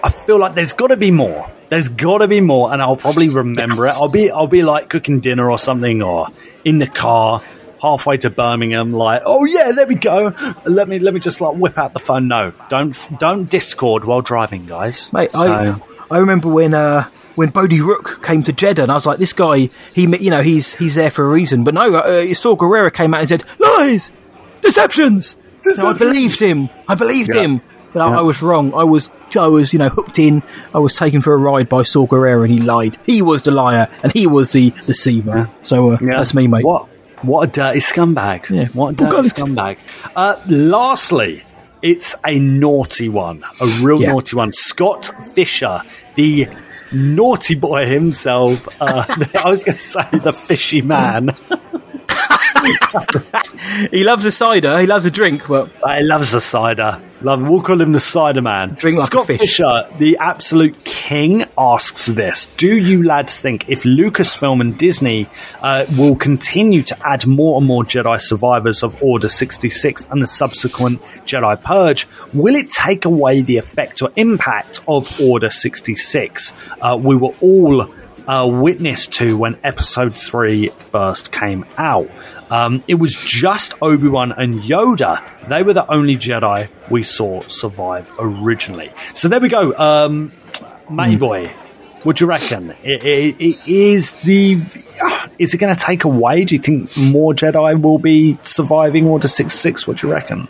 I 0.04 0.10
feel 0.10 0.38
like 0.38 0.56
there's 0.56 0.74
got 0.74 0.88
to 0.88 0.98
be 0.98 1.10
more. 1.10 1.50
There's 1.70 1.90
got 1.90 2.20
to 2.20 2.28
be 2.28 2.42
more, 2.42 2.72
and 2.72 2.82
I'll 2.82 2.96
probably 2.98 3.30
remember 3.30 3.88
it. 3.88 3.92
I'll 3.92 4.08
be 4.10 4.30
I'll 4.30 4.48
be 4.48 4.64
like 4.64 4.90
cooking 4.90 5.20
dinner 5.22 5.50
or 5.50 5.58
something, 5.58 6.02
or 6.02 6.28
in 6.66 6.80
the 6.80 6.88
car 6.88 7.42
halfway 7.82 8.18
to 8.18 8.30
Birmingham, 8.30 8.92
like, 8.94 9.22
oh 9.26 9.46
yeah, 9.46 9.72
there 9.72 9.88
we 9.88 9.96
go. 9.96 10.34
Let 10.66 10.88
me 10.88 11.00
let 11.00 11.14
me 11.14 11.20
just 11.20 11.42
like 11.42 11.56
whip 11.56 11.78
out 11.78 11.94
the 11.94 12.00
phone. 12.00 12.28
No, 12.28 12.54
don't 12.70 12.96
don't 13.20 13.50
Discord 13.50 14.06
while 14.06 14.22
driving, 14.22 14.66
guys. 14.66 15.12
Mate, 15.14 15.34
So- 15.34 15.52
I, 16.10 16.16
I 16.16 16.20
remember 16.20 16.48
when 16.50 16.74
uh, 16.74 17.08
when 17.36 17.50
Bodhi 17.50 17.82
Rook 17.82 18.24
came 18.24 18.42
to 18.44 18.54
Jedha, 18.54 18.80
and 18.84 18.92
I 18.92 18.96
was 18.96 19.06
like, 19.06 19.20
this 19.20 19.34
guy, 19.34 19.70
he, 19.94 20.04
you 20.18 20.30
know, 20.32 20.42
he's 20.42 20.74
he's 20.76 20.96
there 20.96 21.12
for 21.12 21.26
a 21.26 21.30
reason. 21.30 21.64
But 21.64 21.74
no, 21.74 21.96
uh, 21.96 22.34
Saw 22.34 22.56
Gerrera 22.56 22.94
came 22.94 23.14
out 23.14 23.20
and 23.22 23.30
said 23.30 23.44
lies, 23.60 24.12
deceptions. 24.62 25.38
And 25.66 25.80
I 25.82 25.94
believed 25.94 26.40
him. 26.40 26.70
I 26.88 26.96
believed 26.96 27.34
Yeah. 27.34 27.42
him. 27.42 27.62
But 27.94 28.02
I, 28.02 28.10
Yeah. 28.10 28.20
I 28.20 28.22
was 28.22 28.42
wrong. 28.42 28.74
I 28.74 28.84
was 28.86 29.10
I 29.38 29.48
was 29.48 29.74
you 29.74 29.80
know 29.80 29.90
hooked 29.90 30.18
in. 30.20 30.44
I 30.74 30.80
was 30.80 30.94
taken 30.94 31.22
for 31.22 31.34
a 31.34 31.38
ride 31.38 31.68
by 31.68 31.84
Saw 31.84 32.08
Gerrera, 32.08 32.44
and 32.44 32.52
he 32.52 32.60
lied. 32.62 32.98
He 33.06 33.22
was 33.22 33.44
the 33.44 33.52
liar, 33.52 33.90
and 34.04 34.12
he 34.14 34.28
was 34.28 34.52
the 34.52 34.72
deceiver. 34.86 35.50
So 35.64 35.92
uh, 35.92 35.98
that's 36.02 36.34
me, 36.34 36.48
mate. 36.48 36.64
What 36.66 36.88
what 37.22 37.50
a 37.50 37.52
dirty 37.52 37.80
scumbag! 37.80 38.50
Yeah. 38.50 38.68
What 38.74 38.90
a 38.90 38.94
dirty 38.96 39.28
it. 39.28 39.34
scumbag! 39.34 39.78
Uh, 40.16 40.36
lastly, 40.48 41.44
it's 41.82 42.16
a 42.26 42.40
naughty 42.40 43.10
one, 43.10 43.44
a 43.62 43.68
real 43.82 44.02
Yeah. 44.02 44.12
naughty 44.12 44.36
one. 44.36 44.54
Scott 44.54 45.10
Fisher, 45.34 45.82
the 46.16 46.48
naughty 46.92 47.56
boy 47.56 47.86
himself. 47.86 48.68
Uh, 48.82 49.04
I 49.44 49.50
was 49.50 49.64
going 49.64 49.78
to 49.78 49.84
say 49.84 50.02
the 50.12 50.34
fishy 50.34 50.82
man. 50.82 51.30
he 53.92 54.04
loves 54.04 54.26
a 54.26 54.32
cider. 54.32 54.80
He 54.80 54.88
loves 54.88 55.06
a 55.06 55.12
drink, 55.12 55.48
but 55.48 55.70
he 55.98 56.04
loves 56.04 56.34
a 56.34 56.42
cider. 56.42 57.00
Love. 57.22 57.42
We'll 57.42 57.62
call 57.62 57.82
him 57.82 57.94
the 57.94 58.00
cider 58.00 58.42
man. 58.42 58.76
Drink 58.76 59.00
like 59.00 59.08
Scott 59.08 59.28
fish. 59.28 59.40
Fisher, 59.40 59.90
the 59.98 60.18
absolute 60.20 60.84
king, 60.86 61.44
asks 61.58 62.08
this: 62.08 62.46
Do 62.58 62.78
you 62.78 63.04
lads 63.04 63.40
think 63.40 63.68
if 63.70 63.84
Lucasfilm 63.84 64.62
and 64.62 64.78
Disney 64.78 65.28
uh, 65.62 65.86
will 65.98 66.16
continue 66.16 66.84
to 66.84 67.08
add 67.08 67.26
more 67.26 67.58
and 67.58 67.66
more 67.66 67.84
Jedi 67.84 68.22
survivors 68.22 68.84
of 68.84 69.02
Order 69.02 69.30
sixty 69.30 69.70
six 69.70 70.08
and 70.12 70.22
the 70.22 70.28
subsequent 70.28 71.02
Jedi 71.26 71.62
Purge, 71.64 72.08
will 72.34 72.56
it 72.56 72.70
take 72.70 73.06
away 73.06 73.42
the 73.42 73.58
effect 73.58 74.02
or 74.02 74.12
impact 74.16 74.82
of 74.88 75.20
Order 75.20 75.50
sixty 75.50 75.96
six? 75.96 76.72
Uh, 76.82 77.00
we 77.02 77.16
were 77.16 77.34
all 77.42 77.88
uh, 78.28 78.48
witness 78.52 79.08
to 79.08 79.38
when 79.38 79.58
episode 79.64 80.18
3 80.18 80.70
first 80.92 81.32
came 81.32 81.66
out. 81.78 82.10
Um, 82.52 82.84
it 82.88 82.96
was 82.96 83.16
just 83.16 83.74
Obi 83.82 84.08
Wan 84.10 84.32
and 84.32 84.56
Yoda. 84.56 85.24
They 85.50 85.64
were 85.64 85.74
the 85.74 85.90
only 85.92 86.18
Jedi 86.18 86.70
we 86.90 87.04
saw 87.04 87.42
survive 87.48 88.12
originally. 88.20 88.92
So 89.14 89.28
there 89.28 89.40
we 89.40 89.50
go. 89.50 89.74
Um, 89.76 90.32
Matty 90.90 91.16
Boy, 91.16 91.48
what 92.04 92.18
do 92.18 92.26
you 92.26 92.30
reckon? 92.30 92.72
I- 92.86 93.00
I- 93.04 93.36
I- 93.40 93.58
Is 93.66 94.12
the 94.24 94.54
is 95.40 95.54
it 95.54 95.58
going 95.60 95.74
to 95.76 95.80
take 95.80 96.04
away? 96.04 96.46
Do 96.46 96.56
you 96.56 96.60
think 96.62 96.96
more 96.98 97.34
Jedi 97.34 97.82
will 97.82 98.00
be 98.00 98.38
surviving 98.44 99.06
Order 99.08 99.28
six 99.28 99.54
six? 99.54 99.88
What 99.88 99.98
do 99.98 100.08
you 100.08 100.14
reckon? 100.14 100.48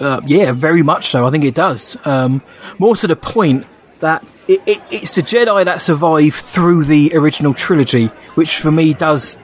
Uh, 0.00 0.20
yeah, 0.26 0.52
very 0.52 0.82
much 0.82 1.08
so. 1.08 1.26
I 1.26 1.30
think 1.30 1.44
it 1.44 1.54
does. 1.54 1.96
Um, 2.04 2.42
more 2.78 2.96
to 2.96 3.06
the 3.06 3.14
point 3.14 3.66
that 4.02 4.24
it, 4.46 4.60
it, 4.66 4.82
it's 4.90 5.12
the 5.12 5.22
Jedi 5.22 5.64
that 5.64 5.80
survive 5.80 6.34
through 6.34 6.84
the 6.84 7.12
original 7.14 7.54
trilogy, 7.54 8.06
which 8.34 8.58
for 8.58 8.70
me 8.70 8.92
does 8.92 9.36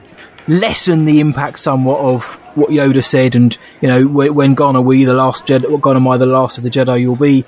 lessen 0.47 1.05
the 1.05 1.19
impact 1.19 1.59
somewhat 1.59 1.99
of 1.99 2.35
what 2.55 2.69
Yoda 2.69 3.03
said. 3.03 3.35
And 3.35 3.57
you 3.81 3.87
know, 3.87 4.05
when, 4.05 4.35
when 4.35 4.53
gone 4.53 4.75
are 4.75 4.81
we 4.81 5.05
the 5.05 5.13
last 5.13 5.47
Jedi? 5.47 5.81
Gone 5.81 5.95
am 5.95 6.07
I 6.07 6.17
the 6.17 6.25
last 6.25 6.57
of 6.57 6.63
the 6.63 6.69
Jedi? 6.69 7.01
You'll 7.01 7.15
be. 7.15 7.45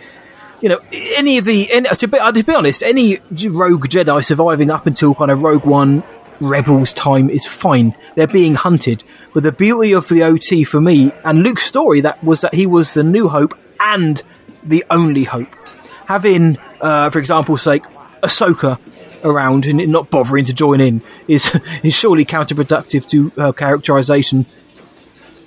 You 0.61 0.69
know, 0.69 0.79
any 1.17 1.39
of 1.39 1.45
the 1.45 1.71
any, 1.71 1.89
to, 1.89 2.07
be, 2.07 2.19
uh, 2.19 2.31
to 2.31 2.43
be 2.43 2.53
honest, 2.53 2.83
any 2.83 3.17
rogue 3.49 3.87
Jedi 3.87 4.23
surviving 4.23 4.69
up 4.69 4.85
until 4.85 5.15
kind 5.15 5.31
of 5.31 5.41
Rogue 5.41 5.65
One, 5.65 6.03
Rebels 6.39 6.93
time 6.93 7.31
is 7.31 7.47
fine. 7.47 7.95
They're 8.15 8.27
being 8.27 8.53
hunted. 8.53 9.03
But 9.33 9.41
the 9.41 9.51
beauty 9.51 9.93
of 9.93 10.07
the 10.07 10.21
OT 10.21 10.63
for 10.63 10.79
me 10.79 11.11
and 11.25 11.41
Luke's 11.41 11.65
story 11.65 12.01
that 12.01 12.23
was 12.23 12.41
that 12.41 12.53
he 12.53 12.67
was 12.67 12.93
the 12.93 13.03
new 13.03 13.27
hope 13.27 13.57
and 13.79 14.21
the 14.63 14.85
only 14.91 15.23
hope. 15.23 15.55
Having, 16.11 16.57
uh, 16.81 17.09
for 17.09 17.19
example's 17.19 17.61
sake, 17.61 17.83
Ahsoka 18.21 18.77
around 19.23 19.65
and 19.65 19.87
not 19.89 20.09
bothering 20.09 20.43
to 20.43 20.51
join 20.51 20.81
in 20.81 21.01
is 21.29 21.57
is 21.83 21.93
surely 21.93 22.25
counterproductive 22.25 23.05
to 23.05 23.29
her 23.41 23.53
characterization, 23.53 24.45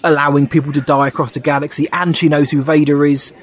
allowing 0.03 0.49
people 0.49 0.73
to 0.73 0.81
die 0.81 1.09
across 1.09 1.33
the 1.33 1.41
galaxy. 1.41 1.87
And 1.93 2.17
she 2.17 2.31
knows 2.31 2.51
who 2.51 2.63
Vader 2.63 3.05
is. 3.05 3.35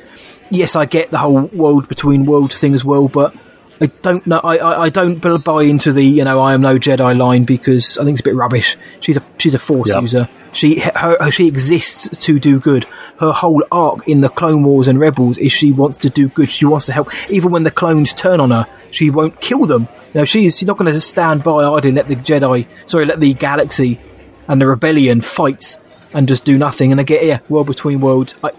Yes, 0.50 0.76
I 0.76 0.86
get 0.86 1.12
the 1.12 1.20
whole 1.20 1.44
world 1.44 1.88
between 1.88 2.26
worlds 2.26 2.58
thing 2.58 2.74
as 2.74 2.84
well, 2.84 3.08
but 3.08 3.36
I 3.82 3.88
don't 3.88 4.26
know. 4.28 4.40
I, 4.44 4.58
I, 4.58 4.82
I 4.84 4.90
don't 4.90 5.20
buy 5.44 5.64
into 5.64 5.92
the 5.92 6.04
you 6.04 6.24
know 6.24 6.40
I 6.40 6.54
am 6.54 6.62
no 6.62 6.78
Jedi 6.78 7.18
line 7.18 7.46
because 7.46 7.98
I 7.98 8.06
think 8.06 8.16
it's 8.16 8.22
a 8.22 8.30
bit 8.30 8.36
rubbish. 8.36 8.78
She's 9.00 9.18
a 9.18 9.24
she's 9.40 9.56
a 9.56 9.60
Force 9.60 9.90
user. 9.90 10.30
She 10.54 10.80
her, 10.80 11.18
her 11.20 11.32
she 11.32 11.48
exists 11.48 12.16
to 12.26 12.40
do 12.40 12.60
good. 12.60 12.86
Her 13.20 13.32
whole 13.32 13.64
arc 13.72 14.08
in 14.08 14.22
the 14.22 14.30
Clone 14.30 14.64
Wars 14.64 14.88
and 14.88 15.00
Rebels 15.00 15.40
is 15.40 15.52
she 15.52 15.72
wants 15.72 15.98
to 16.00 16.12
do 16.12 16.30
good. 16.30 16.50
She 16.52 16.66
wants 16.66 16.86
to 16.86 16.94
help. 16.94 17.10
Even 17.32 17.52
when 17.52 17.64
the 17.64 17.72
clones 17.72 18.14
turn 18.14 18.40
on 18.40 18.52
her, 18.52 18.68
she 18.92 19.10
won't 19.10 19.42
kill 19.42 19.66
them. 19.66 19.88
You 20.14 20.22
know, 20.22 20.26
she's 20.26 20.60
she's 20.60 20.68
not 20.68 20.78
going 20.78 20.94
to 20.94 21.02
stand 21.02 21.44
by 21.44 21.64
idly 21.64 21.90
and 21.90 21.96
let 21.96 22.08
the 22.08 22.16
Jedi, 22.16 22.68
sorry, 22.86 23.06
let 23.06 23.20
the 23.20 23.34
galaxy 23.34 24.00
and 24.48 24.62
the 24.62 24.68
rebellion 24.68 25.22
fight 25.22 25.80
and 26.14 26.28
just 26.28 26.46
do 26.46 26.58
nothing. 26.58 26.92
And 26.92 27.02
I 27.02 27.04
get 27.04 27.26
yeah, 27.26 27.40
world 27.50 27.68
between 27.68 28.00
worlds. 28.00 28.36
I, 28.44 28.52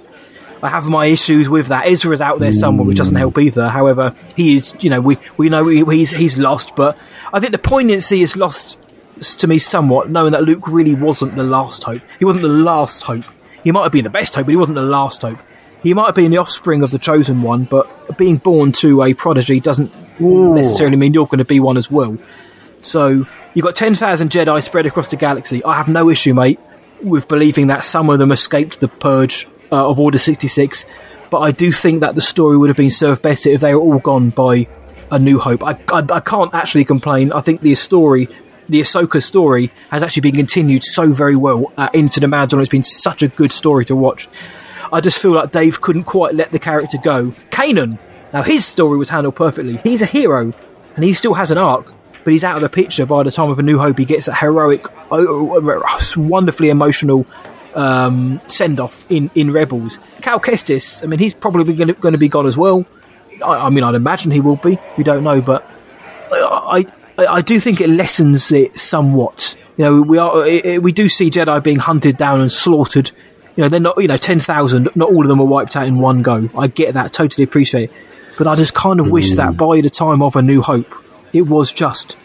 I 0.62 0.68
have 0.68 0.86
my 0.86 1.06
issues 1.06 1.48
with 1.48 1.68
that. 1.68 1.86
Ezra's 1.86 2.20
out 2.20 2.39
there 2.39 2.52
somewhere, 2.52 2.86
which 2.86 2.97
doesn't 2.97 3.16
help 3.16 3.36
either. 3.39 3.68
However, 3.68 4.14
he 4.36 4.56
is, 4.56 4.74
you 4.80 4.90
know, 4.90 5.01
we, 5.01 5.18
we 5.36 5.48
know 5.48 5.66
he, 5.66 5.84
he's, 5.84 6.10
he's 6.10 6.39
lost, 6.39 6.76
but 6.76 6.97
I 7.32 7.40
think 7.40 7.51
the 7.51 7.59
poignancy 7.59 8.22
is 8.22 8.36
lost 8.36 8.78
to 9.39 9.47
me 9.48 9.59
somewhat, 9.59 10.09
knowing 10.09 10.32
that 10.32 10.43
Luke 10.43 10.68
really 10.68 10.94
wasn't 10.94 11.34
the 11.34 11.43
last 11.43 11.82
hope. 11.82 12.02
He 12.18 12.24
wasn't 12.24 12.43
the 12.43 12.48
last 12.48 13.02
hope. 13.02 13.24
He 13.64 13.72
might 13.72 13.82
have 13.82 13.93
been 13.93 14.05
the 14.05 14.10
best 14.10 14.34
hope, 14.36 14.47
but 14.47 14.52
he 14.52 14.56
wasn't 14.56 14.76
the 14.76 14.82
last 14.82 15.22
hope. 15.22 15.39
He 15.82 15.94
might 15.94 16.06
have 16.06 16.14
been 16.14 16.30
the 16.30 16.39
offspring 16.39 16.84
of 16.84 16.93
the 16.93 16.98
chosen 16.98 17.43
one, 17.43 17.64
but 17.64 18.16
being 18.16 18.36
born 18.36 18.70
to 18.72 19.02
a 19.02 19.14
prodigy 19.14 19.59
doesn't 19.59 19.93
necessarily 20.20 20.97
mean 20.97 21.12
you're 21.12 21.26
going 21.26 21.39
to 21.39 21.44
be 21.44 21.59
one 21.59 21.76
as 21.76 21.90
well. 21.90 22.16
So 22.82 23.26
you've 23.55 23.64
got 23.64 23.74
10,000 23.74 24.30
Jedi 24.30 24.62
spread 24.62 24.86
across 24.86 25.09
the 25.09 25.16
galaxy. 25.16 25.64
I 25.64 25.74
have 25.74 25.89
no 25.89 26.09
issue, 26.09 26.34
mate, 26.34 26.60
with 27.02 27.26
believing 27.26 27.66
that 27.66 27.84
some 27.84 28.10
of 28.10 28.20
them 28.20 28.30
escaped 28.30 28.78
the 28.78 28.86
purge 28.86 29.48
uh, 29.73 29.89
of 29.89 29.99
Order 29.99 30.19
66, 30.19 30.85
but 31.31 31.40
I 31.40 31.51
do 31.51 31.73
think 31.73 32.01
that 32.01 32.15
the 32.15 32.20
story 32.20 32.59
would 32.59 32.69
have 32.69 32.77
been 32.77 32.90
served 32.90 33.23
better 33.23 33.51
if 33.51 33.62
they 33.62 33.74
were 33.74 33.81
all 33.81 33.99
gone 33.99 34.31
by 34.31 34.69
A 35.11 35.19
New 35.19 35.39
Hope. 35.39 35.65
I, 35.65 35.78
I, 35.90 36.05
I 36.11 36.20
can't 36.20 36.55
actually 36.55 36.85
complain. 36.85 37.32
I 37.32 37.40
think 37.40 37.62
the 37.62 37.74
story, 37.74 38.28
the 38.69 38.82
Ahsoka 38.82 39.23
story, 39.23 39.73
has 39.90 40.03
actually 40.03 40.20
been 40.20 40.36
continued 40.36 40.85
so 40.85 41.11
very 41.12 41.36
well 41.36 41.73
uh, 41.78 41.89
into 41.94 42.20
the 42.20 42.27
Mandalorian. 42.27 42.61
It's 42.61 42.69
been 42.69 42.82
such 42.82 43.23
a 43.23 43.28
good 43.28 43.51
story 43.51 43.86
to 43.86 43.97
watch. 43.97 44.28
I 44.93 45.01
just 45.01 45.19
feel 45.19 45.32
like 45.32 45.53
Dave 45.53 45.81
couldn't 45.81 46.05
quite 46.05 46.35
let 46.35 46.53
the 46.53 46.59
character 46.59 46.99
go. 47.03 47.31
Kanan, 47.51 47.99
now 48.35 48.43
his 48.43 48.66
story 48.66 48.99
was 48.99 49.09
handled 49.09 49.36
perfectly. 49.36 49.78
He's 49.78 50.03
a 50.03 50.07
hero, 50.07 50.53
and 50.97 51.05
he 51.05 51.15
still 51.15 51.32
has 51.32 51.51
an 51.51 51.57
arc, 51.57 51.90
but 52.24 52.35
he's 52.35 52.44
out 52.44 52.57
of 52.57 52.62
the 52.62 52.69
picture 52.69 53.07
by 53.07 53.23
the 53.23 53.31
time 53.31 53.49
of 53.49 53.59
A 53.59 53.62
New 53.62 53.78
Hope. 53.78 53.99
He 53.99 54.05
gets 54.05 54.28
a 54.28 54.35
heroic, 54.35 54.86
oh, 55.11 55.57
oh, 55.57 56.12
wonderfully 56.19 56.69
emotional 56.69 57.27
um, 57.74 58.40
send 58.49 58.81
off 58.81 59.05
in, 59.11 59.31
in 59.35 59.53
Rebels. 59.53 59.99
Cal 60.20 60.40
Kestis, 60.40 61.03
I 61.03 61.07
mean, 61.07 61.19
he's 61.19 61.35
probably 61.35 61.74
going 61.74 62.12
to 62.12 62.19
be 62.19 62.28
gone 62.28 62.47
as 62.47 62.57
well. 62.57 62.86
I, 63.44 63.66
I, 63.66 63.70
mean, 63.70 63.85
I'd 63.85 63.94
imagine 63.94 64.31
he 64.31 64.40
will 64.40 64.57
be. 64.57 64.78
We 64.97 65.05
don't 65.05 65.24
know, 65.24 65.40
but 65.40 65.69
I, 66.31 66.86
I, 67.19 67.27
I 67.27 67.40
do 67.40 67.61
think 67.61 67.81
it 67.81 67.90
lessens 67.90 68.53
it 68.53 68.78
somewhat. 68.78 69.57
You 69.77 69.85
know, 69.85 70.03
we 70.03 70.19
are 70.19 70.81
we 70.81 70.93
do 70.93 71.09
see 71.09 71.31
Jedi 71.31 71.62
being 71.62 71.78
hunted 71.78 72.16
down 72.16 72.40
and 72.40 72.53
slaughtered. 72.53 73.11
You 73.57 73.62
know, 73.62 73.69
they're 73.69 73.81
not. 73.81 74.01
You 74.01 74.09
know, 74.09 74.19
ten 74.19 74.39
thousand. 74.39 74.90
Not 74.94 75.11
all 75.11 75.23
of 75.23 75.28
them 75.28 75.39
were 75.39 75.47
wiped 75.47 75.77
out 75.77 75.86
in 75.86 75.99
one 75.99 76.23
go. 76.23 76.49
I 76.57 76.66
get 76.66 76.94
that. 76.94 77.12
Totally 77.12 77.44
appreciate. 77.44 77.90
it. 77.90 77.97
But 78.36 78.47
I 78.47 78.57
just 78.57 78.74
kind 78.74 79.01
of 79.01 79.11
wish 79.11 79.32
that 79.35 79.57
by 79.57 79.81
the 79.81 79.90
time 79.90 80.23
of 80.23 80.36
A 80.36 80.43
New 80.43 80.62
Hope, 80.62 80.94
it 81.32 81.43
was 81.43 81.73
just 81.73 82.16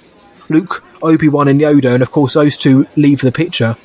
Luke, 0.49 0.83
Obi 1.01 1.29
Wan, 1.29 1.47
and 1.47 1.59
Yoda, 1.59 1.93
and 1.93 2.03
of 2.03 2.11
course 2.11 2.33
those 2.33 2.57
two 2.57 2.87
leave 2.95 3.21
the 3.21 3.31
picture. 3.31 3.77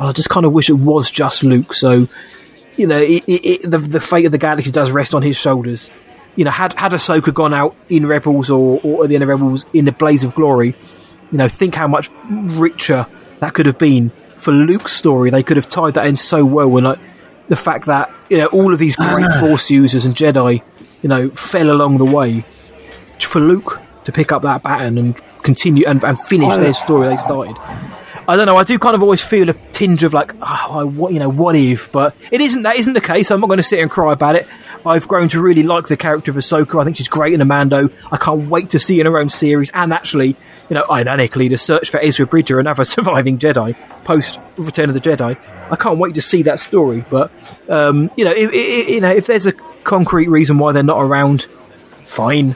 I 0.00 0.12
just 0.12 0.30
kind 0.30 0.46
of 0.46 0.52
wish 0.52 0.70
it 0.70 0.74
was 0.74 1.10
just 1.10 1.44
Luke. 1.44 1.74
So, 1.74 2.08
you 2.76 2.86
know, 2.86 2.98
it, 2.98 3.22
it, 3.26 3.46
it, 3.46 3.70
the, 3.70 3.78
the 3.78 4.00
fate 4.00 4.24
of 4.24 4.32
the 4.32 4.38
galaxy 4.38 4.70
does 4.70 4.90
rest 4.90 5.14
on 5.14 5.22
his 5.22 5.36
shoulders. 5.36 5.90
You 6.36 6.44
know, 6.44 6.50
had 6.50 6.72
had 6.74 6.92
Ahsoka 6.92 7.34
gone 7.34 7.52
out 7.52 7.76
in 7.88 8.06
Rebels 8.06 8.50
or, 8.50 8.80
or 8.82 9.04
at 9.04 9.10
the 9.10 9.16
end 9.16 9.22
of 9.22 9.28
Rebels 9.28 9.66
in 9.74 9.84
the 9.84 9.92
blaze 9.92 10.24
of 10.24 10.34
glory, 10.34 10.74
you 11.30 11.38
know, 11.38 11.48
think 11.48 11.74
how 11.74 11.86
much 11.86 12.08
richer 12.30 13.06
that 13.40 13.52
could 13.52 13.66
have 13.66 13.78
been 13.78 14.10
for 14.36 14.52
Luke's 14.52 14.92
story. 14.92 15.30
They 15.30 15.42
could 15.42 15.58
have 15.58 15.68
tied 15.68 15.94
that 15.94 16.06
in 16.06 16.16
so 16.16 16.44
well. 16.44 16.74
And 16.76 16.86
like 16.86 16.98
the 17.48 17.56
fact 17.56 17.86
that 17.86 18.12
you 18.30 18.38
know 18.38 18.46
all 18.46 18.72
of 18.72 18.78
these 18.78 18.96
great 18.96 19.26
ah. 19.26 19.40
Force 19.40 19.70
users 19.70 20.06
and 20.06 20.14
Jedi, 20.14 20.62
you 21.02 21.08
know, 21.08 21.28
fell 21.30 21.70
along 21.70 21.98
the 21.98 22.06
way 22.06 22.44
for 23.20 23.40
Luke 23.40 23.80
to 24.04 24.12
pick 24.12 24.32
up 24.32 24.42
that 24.42 24.62
baton 24.62 24.98
and 24.98 25.16
continue 25.42 25.86
and, 25.86 26.02
and 26.02 26.18
finish 26.18 26.48
oh. 26.50 26.58
their 26.58 26.74
story 26.74 27.08
they 27.08 27.16
started. 27.16 27.56
I 28.30 28.36
don't 28.36 28.46
know. 28.46 28.56
I 28.56 28.62
do 28.62 28.78
kind 28.78 28.94
of 28.94 29.02
always 29.02 29.20
feel 29.20 29.50
a 29.50 29.54
tinge 29.72 30.04
of 30.04 30.14
like, 30.14 30.36
oh, 30.40 30.44
I, 30.70 30.84
what 30.84 31.12
you 31.12 31.18
know, 31.18 31.28
what 31.28 31.56
if? 31.56 31.90
But 31.90 32.14
it 32.30 32.40
isn't. 32.40 32.62
That 32.62 32.76
isn't 32.76 32.92
the 32.92 33.00
case. 33.00 33.28
I'm 33.28 33.40
not 33.40 33.48
going 33.48 33.56
to 33.56 33.64
sit 33.64 33.80
and 33.80 33.90
cry 33.90 34.12
about 34.12 34.36
it. 34.36 34.46
I've 34.86 35.08
grown 35.08 35.28
to 35.30 35.42
really 35.42 35.64
like 35.64 35.88
the 35.88 35.96
character 35.96 36.30
of 36.30 36.36
Ahsoka. 36.36 36.80
I 36.80 36.84
think 36.84 36.96
she's 36.96 37.08
great 37.08 37.34
in 37.34 37.40
Amando. 37.40 37.92
I 38.12 38.16
can't 38.18 38.48
wait 38.48 38.70
to 38.70 38.78
see 38.78 39.00
in 39.00 39.06
her 39.06 39.18
own 39.18 39.30
series. 39.30 39.72
And 39.74 39.92
actually, 39.92 40.36
you 40.68 40.74
know, 40.74 40.84
ironically, 40.88 41.48
the 41.48 41.58
search 41.58 41.90
for 41.90 41.98
Ezra 41.98 42.24
Bridger, 42.24 42.60
another 42.60 42.84
surviving 42.96 43.36
Jedi 43.36 43.74
post 44.04 44.38
Return 44.56 44.90
of 44.90 44.94
the 44.94 45.00
Jedi. 45.00 45.36
I 45.68 45.74
can't 45.74 45.98
wait 45.98 46.14
to 46.14 46.22
see 46.22 46.42
that 46.42 46.60
story. 46.60 47.04
But 47.10 47.32
um, 47.68 48.12
you 48.16 48.24
know, 48.24 48.30
if, 48.32 48.52
if, 48.52 48.88
you 48.90 49.00
know, 49.00 49.10
if 49.10 49.26
there's 49.26 49.46
a 49.46 49.52
concrete 49.82 50.28
reason 50.28 50.58
why 50.58 50.70
they're 50.70 50.84
not 50.84 51.00
around, 51.00 51.48
fine. 52.04 52.54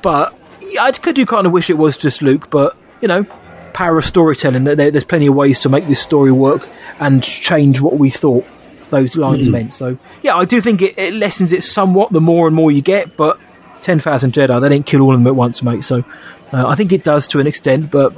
But 0.00 0.34
I 0.80 0.92
could 0.92 1.14
do 1.14 1.26
kind 1.26 1.46
of 1.46 1.52
wish 1.52 1.68
it 1.68 1.76
was 1.76 1.98
just 1.98 2.22
Luke. 2.22 2.48
But 2.48 2.74
you 3.02 3.08
know, 3.08 3.26
power 3.74 3.98
of 3.98 4.04
storytelling. 4.06 4.64
There, 4.64 4.74
there's 4.90 5.04
plenty 5.04 5.26
of 5.26 5.34
ways 5.34 5.60
to 5.60 5.68
make 5.68 5.86
this 5.88 6.00
story 6.00 6.32
work 6.32 6.66
and 7.00 7.22
change 7.22 7.80
what 7.80 7.98
we 7.98 8.08
thought 8.08 8.46
those 8.90 9.16
lines 9.16 9.48
Mm. 9.48 9.52
meant. 9.52 9.74
So 9.74 9.98
yeah, 10.22 10.34
I 10.36 10.44
do 10.46 10.60
think 10.62 10.80
it, 10.80 10.96
it 10.96 11.12
lessens 11.14 11.52
it 11.52 11.62
somewhat 11.62 12.12
the 12.12 12.20
more 12.20 12.46
and 12.46 12.54
more 12.56 12.70
you 12.70 12.80
get. 12.80 13.16
But 13.16 13.38
ten 13.82 13.98
thousand 13.98 14.32
Jedi, 14.32 14.60
they 14.60 14.68
didn't 14.70 14.86
kill 14.86 15.02
all 15.02 15.12
of 15.12 15.18
them 15.20 15.26
at 15.26 15.36
once, 15.36 15.62
mate. 15.62 15.84
So 15.84 16.04
uh, 16.52 16.66
I 16.66 16.74
think 16.76 16.92
it 16.92 17.02
does 17.04 17.26
to 17.28 17.40
an 17.40 17.46
extent. 17.46 17.90
But 17.90 18.10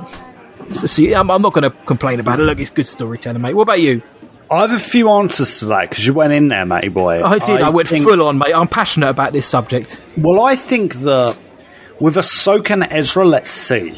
see, 0.71 1.13
I'm, 1.15 1.31
I'm 1.31 1.43
not 1.43 1.53
going 1.55 1.63
to 1.71 1.77
complain 1.87 2.21
about 2.21 2.39
it. 2.39 2.43
Look, 2.45 2.59
it's 2.61 2.71
good 2.71 2.87
storytelling, 2.87 3.41
mate. 3.43 3.55
What 3.55 3.63
about 3.63 3.81
you? 3.81 4.03
I 4.51 4.61
have 4.61 4.71
a 4.71 4.79
few 4.79 5.09
answers 5.11 5.59
to 5.61 5.67
that 5.67 5.89
because 5.89 6.07
you 6.07 6.13
went 6.15 6.33
in 6.33 6.49
there, 6.49 6.65
matey 6.67 6.89
boy. 6.89 7.25
I 7.25 7.39
did. 7.39 7.61
I, 7.63 7.71
went 7.71 7.89
think- 7.89 8.05
full 8.05 8.23
on, 8.23 8.39
mate. 8.39 8.55
I'm 8.55 8.69
passionate 8.69 9.09
about 9.09 9.33
this 9.33 9.47
subject. 9.47 10.01
Well, 10.17 10.41
I 10.45 10.55
think 10.55 10.95
that 10.97 11.37
with 11.99 12.15
Ahsoka 12.17 12.71
and 12.71 12.87
Ezra, 12.91 13.25
let's 13.25 13.51
see. 13.51 13.97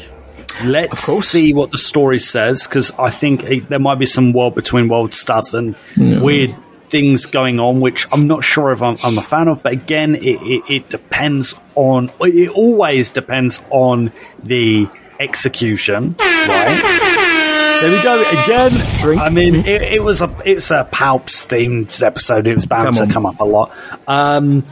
Let's 0.63 1.01
see 1.27 1.53
what 1.53 1.71
the 1.71 1.77
story 1.77 2.19
says 2.19 2.67
because 2.67 2.91
I 2.99 3.09
think 3.09 3.43
it, 3.43 3.69
there 3.69 3.79
might 3.79 3.95
be 3.99 4.05
some 4.05 4.33
world 4.33 4.55
between 4.55 4.87
world 4.89 5.13
stuff 5.13 5.53
and 5.53 5.75
Yeah. 5.97 6.21
weird 6.21 6.55
things 6.83 7.25
going 7.27 7.59
on, 7.59 7.79
which 7.81 8.07
I'm 8.11 8.25
not 8.27 8.43
sure 8.43 8.71
if 8.71 8.81
I'm, 8.81 8.97
I'm 9.03 9.17
a 9.17 9.21
fan 9.21 9.47
of. 9.47 9.61
But 9.63 9.73
again, 9.73 10.15
it, 10.15 10.41
it, 10.41 10.63
it 10.69 10.89
depends 10.89 11.55
on. 11.75 12.11
It 12.21 12.49
always 12.49 13.11
depends 13.11 13.61
on 13.69 14.11
the 14.41 14.87
execution, 15.19 16.15
right? 16.19 17.77
There 17.81 17.91
we 17.95 18.01
go 18.03 18.21
again. 18.43 18.71
I 19.19 19.29
mean, 19.29 19.55
it, 19.55 19.81
it 19.81 20.03
was 20.03 20.21
a 20.21 20.35
it's 20.45 20.71
a 20.71 20.87
Palps 20.91 21.47
themed 21.47 22.01
episode. 22.03 22.47
It 22.47 22.55
was 22.55 22.65
bound 22.65 22.97
Come 22.97 23.07
to 23.07 23.13
come 23.13 23.25
up 23.25 23.39
a 23.39 23.45
lot. 23.45 23.71
Um, 24.07 24.63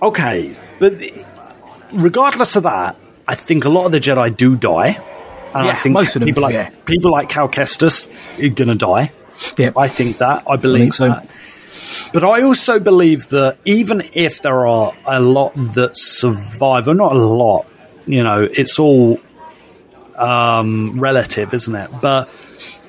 okay, 0.00 0.52
but 0.78 0.94
regardless 1.92 2.54
of 2.56 2.62
that, 2.64 2.96
I 3.26 3.34
think 3.34 3.64
a 3.64 3.68
lot 3.68 3.86
of 3.86 3.92
the 3.92 3.98
Jedi 4.00 4.36
do 4.36 4.56
die. 4.56 4.98
And 5.54 5.62
I 5.62 5.66
Yeah, 5.66 5.74
think 5.74 5.92
most 5.94 6.16
of 6.16 6.20
them, 6.20 6.26
people 6.26 6.42
like 6.42 6.54
yeah. 6.54 6.70
people 6.86 7.10
like 7.10 7.28
Cal 7.28 7.48
Kestis 7.48 8.08
are 8.38 8.54
going 8.54 8.68
to 8.68 8.74
die. 8.74 9.12
Yeah, 9.56 9.72
I 9.76 9.88
think 9.88 10.18
that. 10.18 10.44
I 10.48 10.56
believe 10.56 10.80
think 10.80 10.94
so. 10.94 11.08
that. 11.08 11.28
But 12.12 12.24
I 12.24 12.42
also 12.42 12.78
believe 12.80 13.28
that 13.30 13.58
even 13.64 14.02
if 14.14 14.42
there 14.42 14.66
are 14.66 14.92
a 15.06 15.20
lot 15.20 15.52
that 15.74 15.96
survive, 15.96 16.88
or 16.88 16.94
not 16.94 17.12
a 17.12 17.18
lot, 17.18 17.66
you 18.06 18.22
know, 18.22 18.42
it's 18.50 18.78
all 18.78 19.20
um, 20.16 20.98
relative, 21.00 21.52
isn't 21.54 21.74
it? 21.74 21.90
But 22.00 22.28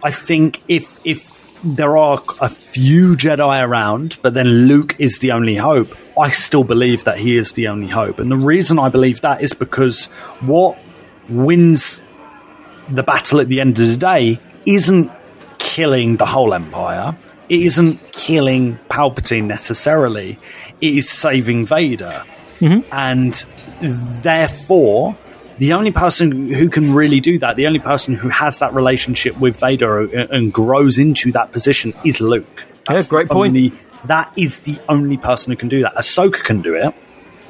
I 0.03 0.11
think 0.11 0.61
if 0.68 0.99
if 1.06 1.49
there 1.64 1.98
are 1.98 2.22
a 2.41 2.49
few 2.49 3.15
Jedi 3.15 3.65
around, 3.65 4.18
but 4.22 4.34
then 4.34 4.48
Luke 4.68 4.95
is 4.99 5.19
the 5.19 5.31
only 5.31 5.56
hope, 5.56 5.95
I 6.19 6.30
still 6.30 6.64
believe 6.65 7.06
that 7.06 7.18
he 7.18 7.38
is 7.38 7.53
the 7.53 7.69
only 7.69 7.88
hope. 7.88 8.19
And 8.19 8.30
the 8.30 8.38
reason 8.38 8.80
I 8.80 8.90
believe 8.90 9.22
that 9.22 9.41
is 9.41 9.53
because 9.53 10.07
what 10.41 10.77
wins 11.30 12.03
the 12.89 13.03
battle 13.03 13.39
at 13.39 13.47
the 13.47 13.60
end 13.61 13.80
of 13.80 13.88
the 13.88 13.97
day 13.97 14.39
isn't 14.65 15.11
killing 15.60 16.18
the 16.18 16.26
whole 16.26 16.53
empire. 16.53 17.15
It 17.49 17.61
isn't 17.61 17.99
killing 18.11 18.80
Palpatine 18.89 19.45
necessarily. 19.45 20.39
It 20.81 20.97
is 20.97 21.10
saving 21.10 21.65
Vader. 21.65 22.23
Mm-hmm. 22.60 22.88
And 22.91 23.45
therefore, 24.23 25.18
the 25.57 25.73
only 25.73 25.91
person 25.91 26.51
who 26.51 26.69
can 26.69 26.93
really 26.93 27.19
do 27.19 27.38
that, 27.39 27.55
the 27.55 27.68
only 27.68 27.80
person 27.80 28.14
who 28.14 28.30
has 28.30 28.60
that 28.60 28.73
relationship 28.73 29.38
with 29.39 29.60
Vader 29.60 30.01
and 30.31 30.53
grows 30.53 30.97
into 30.97 31.31
that 31.34 31.51
position 31.51 31.93
is 32.05 32.22
Luke. 32.22 32.65
That's 32.88 33.05
yeah, 33.05 33.10
great 33.10 33.30
point. 33.30 33.49
only- 33.49 33.73
that 34.05 34.31
is 34.38 34.60
the 34.60 34.77
only 34.89 35.18
person 35.18 35.51
who 35.51 35.57
can 35.57 35.69
do 35.69 35.81
that. 35.81 35.95
Ahsoka 35.95 36.43
can 36.43 36.61
do 36.61 36.76
it. 36.76 36.93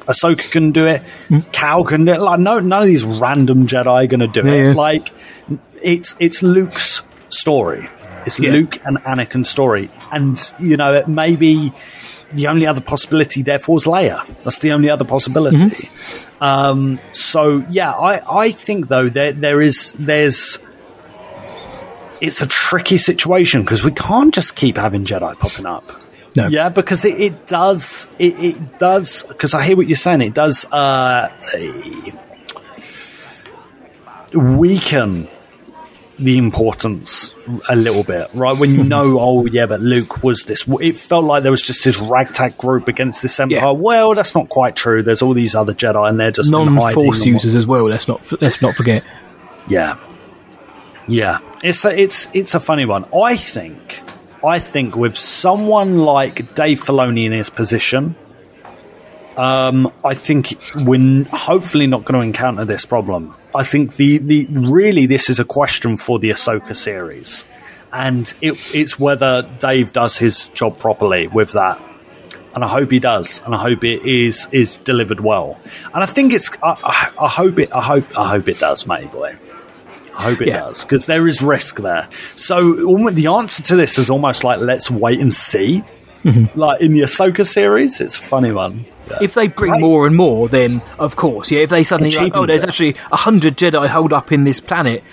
Ahsoka 0.06 0.50
can 0.50 0.70
do 0.72 0.86
it. 0.86 1.00
Hmm. 1.28 1.40
Cal 1.52 1.84
can 1.84 2.04
do 2.04 2.12
it. 2.12 2.20
Like 2.20 2.40
no, 2.40 2.60
none 2.60 2.82
of 2.82 2.88
these 2.88 3.04
random 3.04 3.66
Jedi 3.66 3.86
are 4.04 4.06
going 4.06 4.20
to 4.20 4.26
do 4.28 4.46
Yeah, 4.48 4.54
it. 4.54 4.66
yeah. 4.68 4.72
Like 4.74 5.08
it's 5.82 6.14
it's 6.18 6.42
Luke's 6.42 7.02
story. 7.30 7.88
It's 8.26 8.38
Yeah. 8.40 8.52
Luke 8.52 8.78
and 8.84 8.98
Anakin's 9.04 9.48
story, 9.50 9.90
and 10.12 10.38
you 10.58 10.76
know 10.76 10.94
it 10.94 11.08
may 11.08 11.36
be 11.36 11.72
the 12.32 12.46
only 12.48 12.66
other 12.66 12.80
possibility. 12.80 13.42
Therefore, 13.42 13.76
is 13.76 13.84
Leia. 13.84 14.26
That's 14.44 14.58
the 14.60 14.72
only 14.72 14.88
other 14.90 15.04
possibility. 15.04 15.58
Mm-hmm. 15.58 16.42
Um, 16.44 16.98
so 17.12 17.64
yeah, 17.68 17.92
I 17.92 18.44
I 18.44 18.50
think 18.50 18.88
though 18.88 19.08
there 19.08 19.32
there 19.32 19.60
is 19.60 19.92
there's 19.98 20.58
it's 22.20 22.40
a 22.40 22.46
tricky 22.46 22.96
situation 22.96 23.60
because 23.62 23.84
we 23.84 23.90
can't 23.90 24.32
just 24.34 24.56
keep 24.56 24.76
having 24.76 25.04
Jedi 25.04 25.38
popping 25.38 25.66
up. 25.66 25.84
No. 26.36 26.48
Yeah, 26.48 26.68
because 26.68 27.04
it, 27.04 27.20
it 27.20 27.46
does 27.46 28.08
it, 28.18 28.34
it 28.38 28.78
does 28.78 29.22
because 29.22 29.54
I 29.54 29.62
hear 29.62 29.76
what 29.76 29.86
you're 29.86 29.96
saying. 29.96 30.20
It 30.20 30.34
does 30.34 30.64
uh, 30.72 31.28
weaken 34.34 35.28
the 36.18 36.38
importance 36.38 37.34
a 37.68 37.76
little 37.76 38.04
bit, 38.04 38.30
right? 38.34 38.56
When 38.56 38.74
you 38.74 38.84
know, 38.94 39.18
oh 39.20 39.46
yeah, 39.46 39.66
but 39.66 39.80
Luke 39.80 40.22
was 40.22 40.44
this. 40.44 40.66
It 40.80 40.96
felt 40.96 41.24
like 41.24 41.42
there 41.42 41.52
was 41.52 41.62
just 41.62 41.84
this 41.84 41.98
ragtag 41.98 42.56
group 42.58 42.88
against 42.88 43.22
this 43.22 43.38
Empire. 43.38 43.58
Yeah. 43.58 43.70
Well, 43.70 44.14
that's 44.14 44.34
not 44.34 44.48
quite 44.48 44.76
true. 44.76 45.02
There's 45.02 45.22
all 45.22 45.34
these 45.34 45.54
other 45.54 45.72
Jedi, 45.72 46.08
and 46.08 46.18
they're 46.18 46.30
just 46.30 46.50
Non-force 46.50 47.24
users 47.24 47.54
as 47.54 47.66
well. 47.66 47.84
Let's 47.88 48.08
not 48.08 48.20
let's 48.40 48.60
not 48.62 48.74
forget. 48.74 49.04
yeah, 49.68 49.98
yeah. 51.06 51.38
It's 51.62 51.84
a, 51.84 51.98
it's 51.98 52.28
it's 52.34 52.54
a 52.54 52.60
funny 52.60 52.84
one. 52.86 53.06
I 53.14 53.36
think 53.36 54.00
I 54.44 54.58
think 54.58 54.96
with 54.96 55.16
someone 55.16 55.98
like 55.98 56.54
Dave 56.54 56.82
Filoni 56.82 57.24
in 57.24 57.32
his 57.32 57.48
position, 57.48 58.14
um, 59.36 59.90
I 60.04 60.14
think 60.14 60.58
we're 60.76 61.24
hopefully 61.24 61.86
not 61.86 62.04
going 62.04 62.20
to 62.20 62.26
encounter 62.26 62.64
this 62.64 62.84
problem. 62.84 63.34
I 63.54 63.64
think 63.64 63.96
the 63.96 64.18
the 64.18 64.46
really 64.50 65.06
this 65.06 65.30
is 65.30 65.40
a 65.40 65.44
question 65.44 65.96
for 65.96 66.18
the 66.18 66.30
Ahsoka 66.30 66.76
series, 66.76 67.46
and 67.92 68.32
it, 68.40 68.54
it's 68.72 68.98
whether 68.98 69.42
Dave 69.58 69.92
does 69.92 70.18
his 70.18 70.48
job 70.48 70.78
properly 70.78 71.26
with 71.26 71.52
that. 71.52 71.82
And 72.54 72.62
I 72.62 72.68
hope 72.68 72.92
he 72.92 73.00
does, 73.00 73.42
and 73.44 73.52
I 73.52 73.58
hope 73.58 73.82
it 73.82 74.06
is 74.06 74.48
is 74.52 74.78
delivered 74.78 75.18
well. 75.18 75.58
And 75.92 76.04
I 76.04 76.06
think 76.06 76.32
it's. 76.32 76.56
I, 76.62 77.10
I 77.18 77.28
hope 77.28 77.58
it. 77.58 77.72
I 77.72 77.80
hope. 77.80 78.16
I 78.16 78.28
hope 78.28 78.48
it 78.48 78.58
does, 78.60 78.86
matey 78.86 79.06
boy. 79.06 79.36
I 80.16 80.22
hope 80.22 80.40
it 80.42 80.48
Yeah. 80.48 80.60
does 80.60 80.84
because 80.84 81.06
there 81.06 81.26
is 81.28 81.42
risk 81.42 81.76
there. 81.80 82.08
So 82.36 82.74
the 83.10 83.26
answer 83.26 83.62
to 83.64 83.76
this 83.76 83.98
is 83.98 84.10
almost 84.10 84.44
like 84.44 84.60
let's 84.60 84.90
wait 84.90 85.20
and 85.20 85.34
see. 85.34 85.82
Mm-hmm. 86.24 86.58
Like 86.58 86.80
in 86.80 86.92
the 86.94 87.00
Ahsoka 87.00 87.46
series, 87.46 88.00
it's 88.00 88.16
a 88.16 88.20
funny 88.20 88.50
one. 88.52 88.86
If 89.20 89.34
they 89.34 89.48
bring 89.48 89.80
more 89.80 90.06
and 90.06 90.16
more, 90.16 90.48
then 90.48 90.80
of 90.98 91.16
course, 91.16 91.50
yeah. 91.50 91.60
If 91.60 91.70
they 91.70 91.84
suddenly 91.84 92.10
like, 92.10 92.32
oh, 92.34 92.46
there's 92.46 92.62
it. 92.62 92.68
actually 92.70 92.96
a 93.12 93.16
hundred 93.16 93.58
Jedi 93.58 93.86
holed 93.86 94.14
up 94.14 94.32
in 94.32 94.44
this 94.44 94.60
planet, 94.60 95.04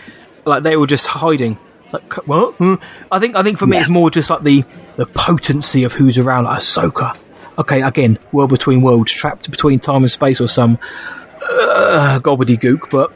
like 0.45 0.63
they 0.63 0.77
were 0.77 0.87
just 0.87 1.07
hiding. 1.07 1.57
Like 1.91 2.25
what? 2.25 2.53
Hmm. 2.55 2.75
I 3.11 3.19
think 3.19 3.35
I 3.35 3.43
think 3.43 3.57
for 3.57 3.67
me 3.67 3.75
Yeah. 3.75 3.81
it's 3.81 3.89
more 3.89 4.09
just 4.09 4.29
like 4.29 4.43
the 4.43 4.63
the 4.95 5.05
potency 5.05 5.83
of 5.83 5.91
who's 5.91 6.17
around. 6.17 6.45
Like 6.45 6.59
Ahsoka. 6.59 7.17
Okay, 7.59 7.81
again, 7.81 8.17
world 8.31 8.49
between 8.49 8.81
worlds, 8.81 9.11
trapped 9.11 9.51
between 9.51 9.79
time 9.79 10.03
and 10.03 10.09
space, 10.11 10.39
or 10.39 10.47
some 10.47 10.79
uh, 11.43 12.19
gobbledygook. 12.23 12.89
But 12.89 13.11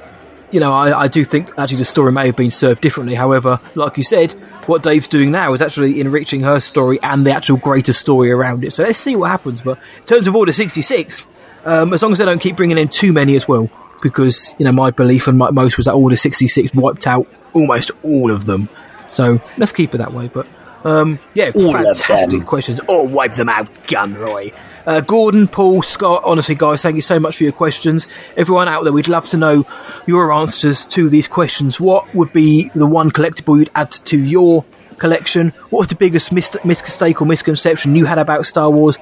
you 0.56 0.62
know, 0.62 0.72
I, 0.72 1.02
I 1.02 1.08
do 1.10 1.26
think 1.26 1.52
actually 1.58 1.80
the 1.80 1.84
story 1.84 2.14
may 2.14 2.28
have 2.28 2.38
been 2.38 2.50
served 2.50 2.80
differently. 2.80 3.14
However, 3.14 3.60
like 3.76 3.98
you 3.98 4.04
said, 4.04 4.32
what 4.68 4.84
Dave's 4.84 5.10
doing 5.10 5.30
now 5.30 5.52
is 5.52 5.62
actually 5.62 6.00
enriching 6.00 6.44
her 6.44 6.62
story 6.62 6.98
and 7.04 7.28
the 7.28 7.36
actual 7.36 7.58
greater 7.58 7.92
story 7.92 8.32
around 8.32 8.64
it. 8.64 8.72
So 8.72 8.82
let's 8.82 8.98
see 8.98 9.18
what 9.18 9.30
happens. 9.30 9.60
But 9.60 9.78
in 9.98 10.06
terms 10.06 10.28
of 10.28 10.36
Order 10.36 10.54
66, 10.54 11.28
um, 11.66 11.94
as 11.94 12.02
long 12.02 12.14
as 12.14 12.20
they 12.20 12.26
don't 12.26 12.40
keep 12.40 12.56
bringing 12.56 12.78
in 12.78 12.88
too 12.88 13.12
many 13.12 13.36
as 13.36 13.50
well, 13.50 13.70
because, 14.02 14.56
you 14.58 14.64
know, 14.64 14.72
my 14.72 14.92
belief 14.92 15.28
and 15.28 15.38
my, 15.38 15.52
most 15.52 15.76
was 15.76 15.88
that 15.88 15.94
Order 15.94 16.16
66 16.16 16.74
wiped 16.74 17.06
out 17.06 17.28
almost 17.52 17.92
all 18.02 18.32
of 18.32 18.46
them. 18.46 18.70
So 19.12 19.42
let's 19.58 19.74
keep 19.74 19.94
it 19.94 19.98
that 19.98 20.14
way. 20.14 20.30
But 20.30 20.48
um, 20.86 21.20
yeah, 21.34 21.52
All 21.54 21.74
fantastic 21.74 22.46
questions. 22.46 22.80
Or 22.88 23.06
wipe 23.06 23.34
them 23.34 23.50
out, 23.50 23.74
Gunray. 23.88 24.54
Uh, 24.86 25.02
Gordon, 25.02 25.48
Paul, 25.48 25.82
Scott, 25.82 26.22
honestly, 26.26 26.56
guys, 26.56 26.82
thank 26.82 26.96
you 26.96 27.02
so 27.02 27.20
much 27.20 27.38
for 27.38 27.44
your 27.44 27.52
questions. 27.52 28.08
Everyone 28.38 28.68
out 28.68 28.84
there, 28.84 28.94
we'd 28.94 29.08
love 29.08 29.28
to 29.30 29.38
know 29.38 29.66
your 30.06 30.32
answers 30.32 30.86
to 30.88 31.10
these 31.10 31.28
questions. 31.28 31.80
What 31.80 32.14
would 32.14 32.32
be 32.32 32.70
the 32.76 32.86
one 32.86 33.12
collectible 33.12 33.58
you'd 33.58 33.72
add 33.74 33.92
to 33.92 34.20
your 34.20 34.64
collection? 34.98 35.50
What 35.70 35.80
was 35.80 35.88
the 35.88 35.96
biggest 35.96 36.32
mis- 36.32 36.58
mistake 36.64 37.22
or 37.22 37.26
misconception 37.26 37.96
you 37.96 38.06
had 38.06 38.20
about 38.20 38.46
Star 38.46 38.70
Wars? 38.70 38.98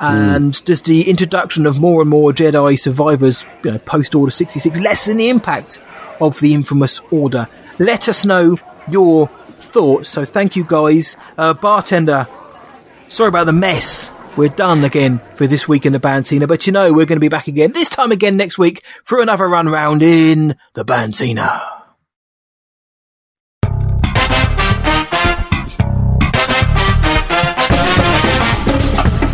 And 0.00 0.64
does 0.64 0.80
the 0.82 1.10
introduction 1.10 1.66
of 1.66 1.78
more 1.78 2.00
and 2.00 2.08
more 2.08 2.32
Jedi 2.32 2.78
survivors, 2.78 3.44
you 3.62 3.72
know, 3.72 3.78
post 3.80 4.14
Order 4.14 4.30
66, 4.30 4.80
lessen 4.80 5.18
the 5.18 5.28
impact 5.28 5.78
of 6.20 6.40
the 6.40 6.54
infamous 6.54 7.00
Order? 7.10 7.46
Let 7.78 8.08
us 8.08 8.24
know 8.24 8.58
your 8.90 9.28
thoughts. 9.58 10.08
So 10.08 10.24
thank 10.24 10.56
you, 10.56 10.64
guys. 10.64 11.18
Uh, 11.36 11.52
bartender, 11.52 12.26
sorry 13.08 13.28
about 13.28 13.44
the 13.44 13.52
mess. 13.52 14.10
We're 14.36 14.48
done 14.48 14.84
again 14.84 15.20
for 15.34 15.46
this 15.46 15.66
week 15.68 15.84
in 15.84 15.92
the 15.92 15.98
Bantina, 15.98 16.46
but 16.46 16.66
you 16.66 16.72
know 16.72 16.92
we're 16.92 17.04
going 17.04 17.16
to 17.16 17.20
be 17.20 17.28
back 17.28 17.48
again 17.48 17.72
this 17.72 17.88
time 17.88 18.12
again 18.12 18.36
next 18.36 18.58
week 18.58 18.84
for 19.04 19.20
another 19.20 19.48
run 19.48 19.68
round 19.68 20.02
in 20.02 20.56
the 20.74 20.84
Bantina. 20.84 21.60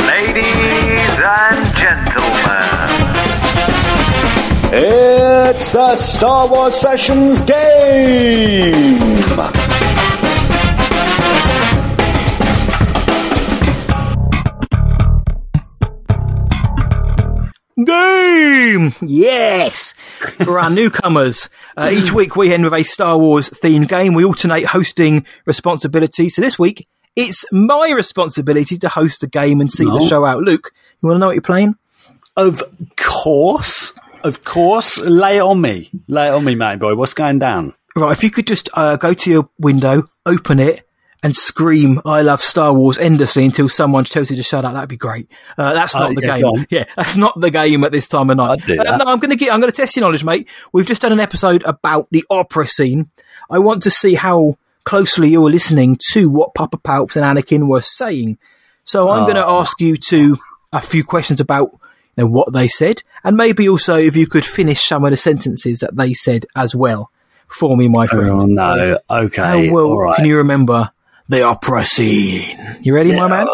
Ladies 0.00 1.18
and 1.20 1.76
gentlemen, 1.76 2.88
It's 4.72 5.72
the 5.72 5.94
Star 5.94 6.48
Wars 6.48 6.74
Sessions 6.74 7.40
game! 7.42 8.96
Yes! 19.02 19.94
For 20.44 20.58
our 20.58 20.70
newcomers, 20.70 21.48
uh, 21.76 21.90
each 21.92 22.12
week 22.12 22.36
we 22.36 22.52
end 22.52 22.64
with 22.64 22.72
a 22.72 22.82
Star 22.82 23.18
Wars 23.18 23.48
themed 23.50 23.88
game. 23.88 24.14
We 24.14 24.24
alternate 24.24 24.66
hosting 24.66 25.24
responsibilities. 25.44 26.34
So 26.34 26.42
this 26.42 26.58
week, 26.58 26.88
it's 27.14 27.44
my 27.52 27.90
responsibility 27.90 28.76
to 28.78 28.88
host 28.88 29.20
the 29.20 29.26
game 29.26 29.60
and 29.60 29.70
see 29.70 29.84
the 29.84 30.06
show 30.06 30.24
out. 30.24 30.42
Luke, 30.42 30.72
you 31.02 31.08
want 31.08 31.16
to 31.16 31.20
know 31.20 31.26
what 31.26 31.32
you're 31.34 31.42
playing? 31.42 31.74
Of 32.36 32.62
course, 32.96 33.92
of 34.22 34.44
course. 34.44 34.98
Lay 34.98 35.38
it 35.38 35.42
on 35.42 35.60
me. 35.60 35.90
Lay 36.08 36.26
it 36.26 36.32
on 36.32 36.44
me, 36.44 36.54
mate 36.54 36.78
boy. 36.78 36.94
What's 36.94 37.14
going 37.14 37.38
down? 37.38 37.74
Right, 37.96 38.12
if 38.12 38.22
you 38.22 38.30
could 38.30 38.46
just 38.46 38.68
uh, 38.74 38.96
go 38.96 39.14
to 39.14 39.30
your 39.30 39.48
window, 39.58 40.04
open 40.26 40.58
it, 40.60 40.86
and 41.22 41.34
scream 41.36 42.00
"I 42.04 42.22
love 42.22 42.42
Star 42.42 42.72
Wars" 42.72 42.98
endlessly 42.98 43.44
until 43.44 43.68
someone 43.68 44.04
tells 44.04 44.30
you 44.30 44.36
to 44.36 44.42
shut 44.42 44.64
up, 44.64 44.74
that'd 44.74 44.88
be 44.88 44.96
great. 44.96 45.28
Uh, 45.58 45.72
that's 45.72 45.94
Oh, 45.94 46.00
not 46.00 46.14
the 46.16 46.26
yeah, 46.26 46.40
game. 46.40 46.66
Yeah, 46.70 46.84
that's 46.96 47.16
not 47.16 47.40
the 47.40 47.50
game 47.50 47.84
at 47.84 47.92
this 47.92 48.06
time 48.08 48.30
of 48.30 48.36
night. 48.36 48.60
Do 48.66 48.78
Uh, 48.80 48.84
that. 48.84 48.98
no, 48.98 49.10
I'm 49.10 49.18
going 49.18 49.30
to 49.30 49.36
get. 49.36 49.52
I'm 49.52 49.60
going 49.60 49.70
to 49.72 49.76
test 49.76 49.96
your 49.96 50.02
knowledge, 50.04 50.24
mate. 50.24 50.48
We've 50.72 50.86
just 50.86 51.02
done 51.02 51.12
an 51.12 51.20
episode 51.20 51.62
about 51.64 52.08
the 52.10 52.24
opera 52.30 52.66
scene. 52.66 53.10
I 53.50 53.58
want 53.58 53.82
to 53.84 53.90
see 53.90 54.14
how 54.14 54.56
closely 54.84 55.30
you 55.30 55.40
were 55.40 55.50
listening 55.50 55.98
to 56.12 56.28
what 56.30 56.54
Papa 56.54 56.76
Palps 56.78 57.16
and 57.16 57.24
Anakin 57.24 57.68
were 57.68 57.80
saying. 57.82 58.38
So 58.84 59.10
I'm 59.10 59.24
going 59.24 59.34
to 59.36 59.46
Oh. 59.46 59.60
ask 59.60 59.80
you 59.80 59.96
to 60.10 60.36
a 60.72 60.80
few 60.80 61.02
questions 61.02 61.40
about 61.40 61.70
you 62.16 62.24
know, 62.24 62.26
what 62.30 62.52
they 62.52 62.68
said, 62.68 63.02
and 63.24 63.36
maybe 63.36 63.68
also 63.68 63.96
if 63.96 64.16
you 64.16 64.26
could 64.26 64.44
finish 64.44 64.82
some 64.84 65.04
of 65.04 65.10
the 65.10 65.16
sentences 65.16 65.80
that 65.80 65.96
they 65.96 66.12
said 66.14 66.46
as 66.54 66.74
well 66.74 67.10
for 67.48 67.76
me, 67.76 67.88
my 67.88 68.06
friend. 68.06 68.30
Oh 68.30 68.46
no. 68.46 68.98
Okay. 69.10 69.42
how 69.42 69.72
well 69.72 69.96
right. 69.98 70.16
can 70.16 70.24
you 70.24 70.36
remember 70.38 70.90
the 71.28 71.42
opera 71.42 71.84
scene? 71.84 72.58
You 72.80 72.94
ready, 72.94 73.14
my 73.14 73.28
man? 73.28 73.46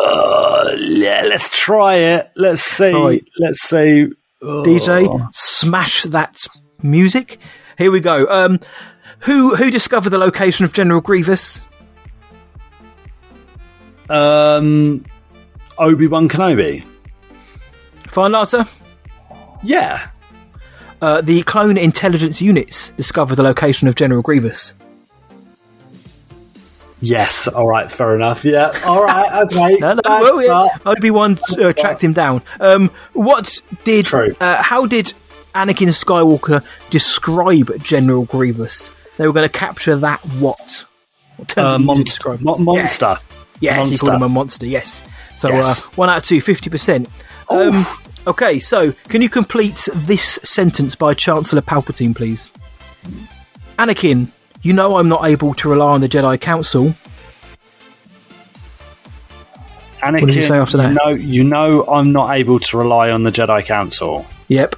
Yeah, 0.79 1.25
let's 1.29 1.49
try 1.51 1.95
it. 1.97 2.29
Let's 2.37 2.63
see. 2.63 2.93
Right. 2.93 3.25
Let's 3.39 3.61
see. 3.63 4.09
DJ, 4.43 5.07
Oh. 5.09 5.29
smash 5.33 6.03
that 6.05 6.37
music. 6.83 7.39
Here 7.79 7.91
we 7.91 8.01
go. 8.01 8.27
Um, 8.29 8.59
who 9.21 9.55
who 9.55 9.71
discovered 9.71 10.11
the 10.11 10.19
location 10.19 10.65
of 10.65 10.73
General 10.73 11.01
Grievous? 11.01 11.61
Um, 14.11 15.05
Obi 15.79 16.07
Wan 16.07 16.29
Kenobi. 16.29 16.85
Final 18.09 18.37
answer. 18.41 18.65
Yeah. 19.63 20.09
Uh, 21.01 21.21
the 21.21 21.43
clone 21.43 21.77
intelligence 21.77 22.41
units 22.43 22.91
discovered 22.97 23.37
the 23.37 23.43
location 23.43 23.89
of 23.89 23.95
General 23.95 24.23
Grievous. 24.23 24.75
Yes. 27.03 27.49
All 27.49 27.67
right. 27.69 27.91
Fair 27.91 28.15
enough. 28.17 28.45
Yeah. 28.45 28.73
All 28.87 29.05
right. 29.05 29.29
Okay. 29.53 29.77
No, 29.81 29.95
no, 29.95 30.01
well, 30.05 30.43
yeah. 30.43 30.69
Obi 30.87 31.11
Wan 31.11 31.37
uh, 31.61 31.73
tracked 31.73 32.03
him 32.03 32.13
down. 32.13 32.43
Um, 32.61 32.91
what 33.13 33.61
did? 33.85 34.07
True. 34.07 34.35
Uh, 34.41 34.63
how 34.63 34.87
did 34.87 35.13
Anakin 35.55 35.89
Skywalker 35.89 36.65
describe 36.91 37.83
General 37.83 38.25
Grievous? 38.25 38.91
They 39.17 39.27
were 39.27 39.33
going 39.33 39.49
to 39.49 39.53
capture 39.53 39.97
that 39.97 40.21
what? 40.39 40.85
What 41.37 41.59
Uh, 41.59 41.77
did 41.77 41.81
he 41.83 41.87
monst- 41.89 42.05
describe? 42.05 42.41
mo- 42.41 42.57
monster. 42.59 43.17
Yes, 43.17 43.25
yes 43.61 43.75
he 43.75 43.79
Monster. 43.81 44.07
called 44.07 44.17
him 44.17 44.23
a 44.23 44.29
monster. 44.29 44.67
Yes. 44.67 45.03
So 45.37 45.49
Yes. 45.49 45.85
Uh, 45.87 45.91
one 45.97 46.09
out 46.09 46.19
of 46.19 46.25
two, 46.25 46.39
50%. 46.41 47.09
Um, 47.51 47.85
okay, 48.29 48.59
so 48.61 48.93
can 49.09 49.21
you 49.23 49.29
complete 49.29 49.89
this 49.93 50.39
sentence 50.45 50.95
by 50.95 51.15
Chancellor 51.15 51.63
Palpatine, 51.63 52.15
please? 52.15 52.49
Anakin, 53.79 54.29
you 54.63 54.73
know 54.73 54.97
I'm 54.97 55.09
not 55.09 55.25
able 55.27 55.55
to 55.55 55.69
rely 55.69 55.93
on 55.93 56.01
the 56.01 56.09
Jedi 56.09 56.41
Council. 56.41 56.95
Anakin, 60.03 60.21
What 60.21 60.27
did 60.27 60.35
you 60.35 60.45
say 60.45 60.59
after 60.59 60.77
that? 60.79 60.89
You 60.89 60.95
know, 60.95 61.09
you 61.11 61.45
know, 61.45 61.85
I'm 61.87 62.13
not 62.13 62.35
able 62.35 62.59
to 62.59 62.77
rely 62.77 63.11
on 63.11 63.23
the 63.23 63.31
Jedi 63.31 63.65
Council. 63.65 64.27
Yep. 64.49 64.75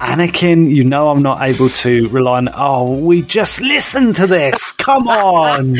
Anakin, 0.00 0.68
you 0.70 0.84
know 0.84 1.08
I'm 1.10 1.22
not 1.22 1.40
able 1.42 1.68
to 1.68 2.08
rely 2.08 2.38
on. 2.38 2.48
Oh, 2.54 2.98
we 2.98 3.22
just 3.22 3.60
listen 3.60 4.12
to 4.14 4.26
this. 4.26 4.72
Come 4.78 5.08
on. 5.08 5.76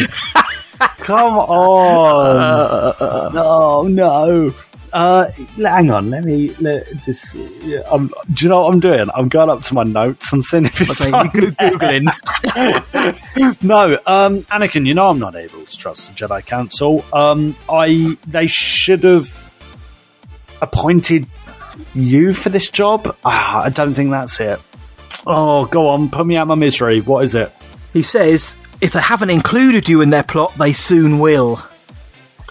Come 0.98 1.38
on. 1.38 2.36
Uh, 2.36 2.40
uh, 2.40 2.94
uh, 3.00 3.30
oh, 3.34 3.88
no. 3.88 4.54
Uh, 4.94 5.28
hang 5.56 5.90
on, 5.90 6.08
let 6.08 6.22
me 6.22 6.54
let, 6.60 6.86
just. 7.02 7.34
Yeah, 7.34 7.80
I'm, 7.90 8.12
do 8.32 8.44
you 8.44 8.48
know 8.48 8.60
what 8.60 8.74
I'm 8.74 8.78
doing? 8.78 9.08
I'm 9.12 9.28
going 9.28 9.50
up 9.50 9.62
to 9.62 9.74
my 9.74 9.82
notes 9.82 10.32
and 10.32 10.44
seeing 10.44 10.66
if 10.66 10.80
it's 10.80 11.00
Okay, 11.00 11.10
on 11.10 11.30
you 11.34 11.50
googling. 11.50 12.04
no, 13.62 13.94
um, 14.06 14.42
Anakin, 14.42 14.86
you 14.86 14.94
know 14.94 15.10
I'm 15.10 15.18
not 15.18 15.34
able 15.34 15.64
to 15.64 15.76
trust 15.76 16.08
the 16.08 16.14
Jedi 16.14 16.46
Council. 16.46 17.04
Um, 17.12 17.56
I 17.68 18.16
they 18.28 18.46
should 18.46 19.02
have 19.02 19.52
appointed 20.62 21.26
you 21.94 22.32
for 22.32 22.50
this 22.50 22.70
job. 22.70 23.16
Ah, 23.24 23.64
I 23.64 23.70
don't 23.70 23.94
think 23.94 24.12
that's 24.12 24.38
it. 24.38 24.60
Oh, 25.26 25.66
go 25.66 25.88
on, 25.88 26.08
put 26.08 26.24
me 26.24 26.36
out 26.36 26.46
my 26.46 26.54
misery. 26.54 27.00
What 27.00 27.24
is 27.24 27.34
it? 27.34 27.50
He 27.92 28.02
says, 28.02 28.54
if 28.80 28.92
they 28.92 29.00
haven't 29.00 29.30
included 29.30 29.88
you 29.88 30.02
in 30.02 30.10
their 30.10 30.22
plot, 30.22 30.54
they 30.56 30.72
soon 30.72 31.18
will. 31.18 31.60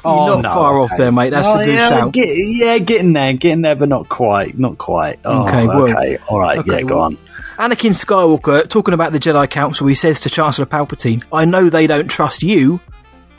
You're 0.05 0.11
Oh, 0.13 0.27
not 0.27 0.41
no, 0.41 0.49
far 0.53 0.79
off 0.79 0.91
there, 0.97 1.11
mate. 1.11 1.29
That's 1.29 1.47
Oh, 1.47 1.55
a 1.59 1.65
good 1.65 1.73
yeah, 1.75 1.89
shout. 1.89 2.11
Get, 2.13 2.27
yeah, 2.35 2.77
getting 2.79 3.13
there, 3.13 3.33
getting 3.33 3.61
there, 3.61 3.75
but 3.75 3.87
not 3.89 4.09
quite, 4.09 4.57
not 4.59 4.77
quite. 4.77 5.19
Oh, 5.23 5.47
Okay, 5.47 5.67
okay, 5.67 6.17
all 6.27 6.39
right, 6.39 6.57
okay, 6.59 6.71
yeah, 6.79 6.81
go 6.81 6.95
well- 6.95 7.03
on. 7.05 7.17
Anakin 7.57 7.91
Skywalker, 7.91 8.67
talking 8.67 8.93
about 8.95 9.11
the 9.13 9.19
Jedi 9.19 9.49
Council, 9.49 9.85
he 9.87 9.93
says 9.93 10.19
to 10.21 10.29
Chancellor 10.29 10.65
Palpatine, 10.65 11.23
I 11.31 11.45
know 11.45 11.69
they 11.69 11.85
don't 11.87 12.07
trust 12.09 12.41
you. 12.43 12.81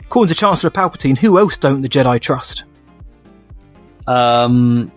According 0.01 0.29
to 0.33 0.39
Chancellor 0.39 0.69
Palpatine, 0.69 1.17
who 1.17 1.37
else 1.37 1.57
don't 1.57 1.81
the 1.81 1.89
Jedi 1.89 2.19
trust? 2.21 2.63
Um, 4.07 4.91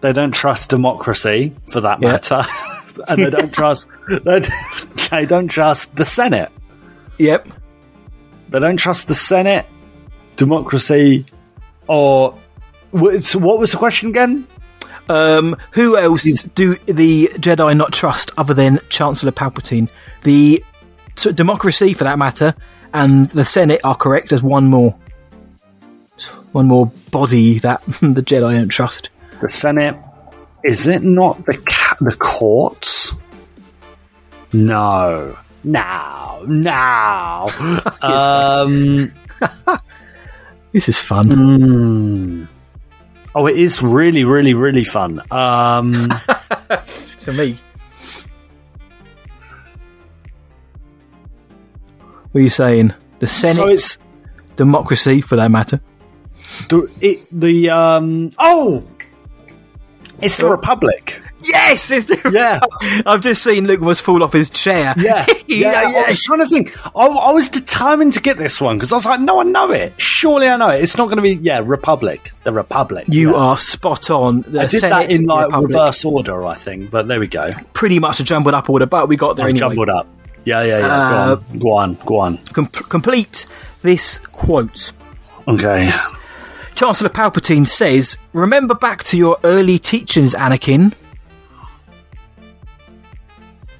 they 0.00 0.12
don't 0.12 0.32
trust 0.32 0.70
democracy, 0.70 1.54
for 1.70 1.80
that 1.80 2.02
Yeah. 2.02 2.12
matter, 2.12 2.42
and 3.08 3.22
they 3.24 3.30
don't 3.30 3.52
trust 3.54 3.86
they, 4.24 4.40
they 5.10 5.24
don't 5.26 5.48
trust 5.48 5.94
the 5.96 6.04
Senate. 6.04 6.50
Yep. 7.18 7.48
They 8.52 8.60
don't 8.60 8.76
trust 8.76 9.08
the 9.08 9.14
Senate, 9.14 9.66
democracy, 10.36 11.24
or 11.86 12.38
what 12.90 13.58
was 13.58 13.72
the 13.72 13.78
question 13.78 14.10
again? 14.10 14.46
Um, 15.08 15.56
who 15.72 15.96
else 15.96 16.24
do 16.54 16.74
the 16.86 17.28
Jedi 17.34 17.74
not 17.76 17.94
trust 17.94 18.30
other 18.36 18.52
than 18.52 18.78
Chancellor 18.90 19.32
Palpatine? 19.32 19.88
The 20.22 20.62
so 21.16 21.32
democracy, 21.32 21.94
for 21.94 22.04
that 22.04 22.18
matter, 22.18 22.54
and 22.92 23.28
the 23.30 23.46
Senate 23.46 23.80
are 23.84 23.94
correct. 23.94 24.28
There's 24.28 24.42
one 24.42 24.66
more, 24.66 24.94
one 26.52 26.66
more 26.66 26.92
body 27.10 27.58
that 27.60 27.82
the 27.86 28.22
Jedi 28.22 28.52
don't 28.52 28.68
trust. 28.68 29.08
The 29.40 29.48
Senate 29.48 29.96
is 30.62 30.86
it 30.86 31.02
not 31.02 31.44
the 31.46 31.54
ca- 31.54 31.96
the 32.00 32.14
courts? 32.16 33.14
No, 34.52 35.38
no, 35.64 36.44
now. 36.46 37.46
um, 38.02 39.12
This 40.72 40.88
is 40.88 40.98
fun. 40.98 41.28
mm. 41.28 42.48
Oh, 43.34 43.46
it 43.46 43.56
is 43.58 43.82
really, 43.82 44.24
really, 44.24 44.54
really 44.54 44.84
fun. 44.84 45.20
Um, 45.30 46.08
For 47.18 47.32
me. 47.32 47.58
What 52.32 52.38
are 52.40 52.42
you 52.42 52.48
saying? 52.48 52.94
The 53.20 53.26
Senate, 53.26 53.56
so 53.56 53.68
it's 53.68 53.98
democracy, 54.56 55.20
for 55.20 55.36
that 55.36 55.50
matter. 55.50 55.80
the 56.70 56.90
it, 57.00 57.18
the 57.30 57.70
um. 57.70 58.32
Oh, 58.38 58.82
it's 60.22 60.38
the 60.38 60.48
Republic. 60.48 61.21
Yes, 61.44 61.90
Yeah. 62.30 62.60
I've 63.06 63.20
just 63.20 63.42
seen 63.42 63.66
Luke 63.66 63.80
was 63.80 64.00
fall 64.00 64.22
off 64.22 64.32
his 64.32 64.50
chair. 64.50 64.94
Yeah, 64.96 65.26
yeah. 65.46 65.88
Yeah. 65.88 66.02
I 66.04 66.08
was 66.08 66.22
trying 66.22 66.40
to 66.40 66.46
think. 66.46 66.76
I, 66.96 67.06
I 67.06 67.32
was 67.32 67.48
determined 67.48 68.12
to 68.14 68.20
get 68.20 68.36
this 68.36 68.60
one 68.60 68.76
because 68.76 68.92
I 68.92 68.96
was 68.96 69.06
like, 69.06 69.20
no, 69.20 69.40
I 69.40 69.44
know 69.44 69.70
it. 69.72 70.00
Surely 70.00 70.48
I 70.48 70.56
know 70.56 70.70
it. 70.70 70.82
It's 70.82 70.96
not 70.96 71.06
going 71.06 71.16
to 71.16 71.22
be 71.22 71.34
yeah, 71.34 71.60
Republic. 71.64 72.32
The 72.44 72.52
Republic. 72.52 73.06
You 73.08 73.32
yeah. 73.32 73.38
are 73.38 73.58
spot 73.58 74.10
on. 74.10 74.42
The 74.42 74.60
I 74.60 74.66
did 74.66 74.80
Senate, 74.80 75.08
that 75.08 75.10
in 75.10 75.24
like 75.24 75.46
Republic, 75.46 75.68
reverse 75.70 76.04
order, 76.04 76.44
I 76.46 76.54
think. 76.54 76.90
But 76.90 77.08
there 77.08 77.20
we 77.20 77.26
go. 77.28 77.50
pretty 77.74 77.98
much 77.98 78.20
a 78.20 78.24
jumbled 78.24 78.54
up 78.54 78.68
order, 78.70 78.86
but 78.86 79.08
we 79.08 79.16
got 79.16 79.36
there 79.36 79.46
anyway. 79.46 79.58
jumbled 79.58 79.88
up. 79.88 80.06
Yeah, 80.44 80.62
yeah, 80.64 80.78
yeah. 80.78 80.86
Uh, 80.86 81.34
go 81.36 81.36
on, 81.36 81.58
go 81.58 81.70
on, 81.72 81.94
go 82.04 82.18
on. 82.18 82.36
Com- 82.38 82.66
complete 82.66 83.46
this 83.82 84.18
quote. 84.18 84.92
Okay. 85.46 85.90
Chancellor 86.74 87.10
Palpatine 87.10 87.66
says, 87.66 88.16
"Remember 88.32 88.74
back 88.74 89.04
to 89.04 89.16
your 89.16 89.38
early 89.44 89.78
teachings, 89.78 90.34
Anakin. 90.34 90.94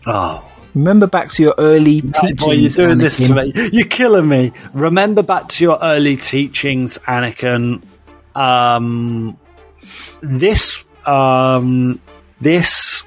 Oh, 0.06 0.48
Remember 0.74 1.06
back 1.06 1.30
to 1.32 1.42
your 1.42 1.54
early 1.58 2.00
teachings, 2.00 2.42
boy, 2.42 2.52
you're 2.52 2.70
doing 2.70 2.98
Anakin. 2.98 3.00
this 3.02 3.16
to 3.18 3.34
me. 3.34 3.52
You're 3.72 3.86
killing 3.86 4.26
me. 4.26 4.52
Remember 4.72 5.22
back 5.22 5.48
to 5.48 5.64
your 5.64 5.78
early 5.82 6.16
teachings, 6.16 6.96
Anakin. 7.06 7.82
Um, 8.34 9.36
this, 10.22 10.82
um, 11.04 12.00
this. 12.40 13.04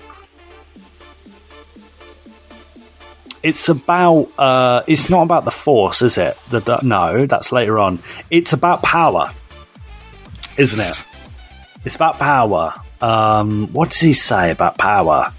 It's 3.42 3.68
about. 3.70 4.30
Uh, 4.38 4.84
it's 4.86 5.10
not 5.10 5.24
about 5.24 5.46
the 5.46 5.52
Force, 5.52 6.04
is 6.04 6.20
it? 6.20 6.38
The 6.52 6.80
no, 6.84 7.26
that's 7.26 7.52
later 7.52 7.80
on. 7.80 7.98
It's 8.30 8.54
about 8.54 8.84
power, 8.84 9.32
isn't 10.58 10.80
it? 10.80 10.96
It's 11.84 11.96
about 11.96 12.20
power. 12.20 12.74
Um, 13.02 13.68
what 13.74 13.90
does 13.90 14.02
he 14.02 14.14
say 14.14 14.52
about 14.52 14.78
power? 14.78 15.32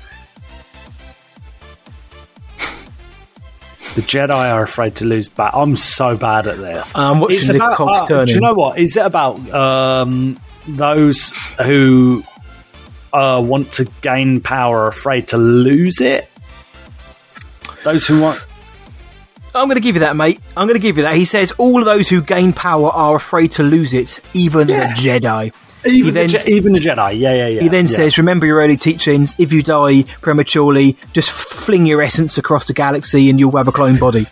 The 3.97 4.03
Jedi 4.03 4.53
are 4.53 4.63
afraid 4.63 4.95
to 4.97 5.05
lose 5.07 5.29
back. 5.29 5.53
I'm 5.55 5.75
so 5.75 6.17
bad 6.17 6.47
at 6.47 6.59
this. 6.59 6.93
It's 6.95 7.49
the 7.49 7.57
about- 7.57 8.11
uh, 8.11 8.25
Do 8.27 8.33
you 8.33 8.41
know 8.41 8.55
what? 8.55 8.79
Is 8.79 8.97
it 8.97 9.05
about 9.05 9.39
um, 9.53 10.39
those 10.69 11.33
who 11.65 12.23
uh, 13.13 13.43
want 13.45 13.73
to 13.73 13.87
gain 14.03 14.41
power 14.41 14.81
are 14.81 14.87
afraid 14.89 15.29
to 15.29 15.39
lose 15.39 16.01
it? 16.03 16.29
Those 17.85 18.07
who 18.07 18.21
want. 18.21 18.45
I'm 19.55 19.67
going 19.69 19.77
to 19.77 19.81
give 19.81 19.95
you 19.97 20.01
that, 20.01 20.15
mate. 20.17 20.41
I'm 20.57 20.67
going 20.67 20.79
to 20.79 20.83
give 20.83 20.99
you 20.99 21.05
that. 21.05 21.15
He 21.15 21.25
says 21.25 21.53
all 21.53 21.83
those 21.83 22.11
who 22.11 22.21
gain 22.21 22.53
power 22.53 22.91
are 22.91 23.17
afraid 23.17 23.53
to 23.53 23.63
lose 23.63 23.95
it, 23.95 24.21
even 24.35 24.69
Yeah. 24.69 24.89
the 24.89 24.93
Jedi. 24.95 25.55
Even, 25.87 26.15
He 26.15 26.23
the, 26.23 26.27
Je- 26.29 26.51
even 26.53 26.73
the 26.73 26.79
Jedi. 26.81 27.19
Yeah, 27.19 27.33
yeah, 27.35 27.47
yeah. 27.49 27.61
he 27.63 27.69
then 27.69 27.85
yeah. 27.87 27.91
says, 27.97 28.19
"Remember 28.19 28.47
your 28.47 28.59
early 28.59 28.77
teachings. 28.77 29.35
If 29.39 29.53
you 29.53 29.63
die 29.63 30.03
prematurely, 30.21 30.97
just 31.13 31.31
fling 31.31 31.87
your 31.87 32.03
essence 32.03 32.39
across 32.39 32.65
the 32.67 32.73
galaxy, 32.73 33.31
and 33.31 33.39
you'll 33.39 33.57
have 33.57 33.69
a 33.69 33.73
clone 33.73 33.97
body." 33.97 34.27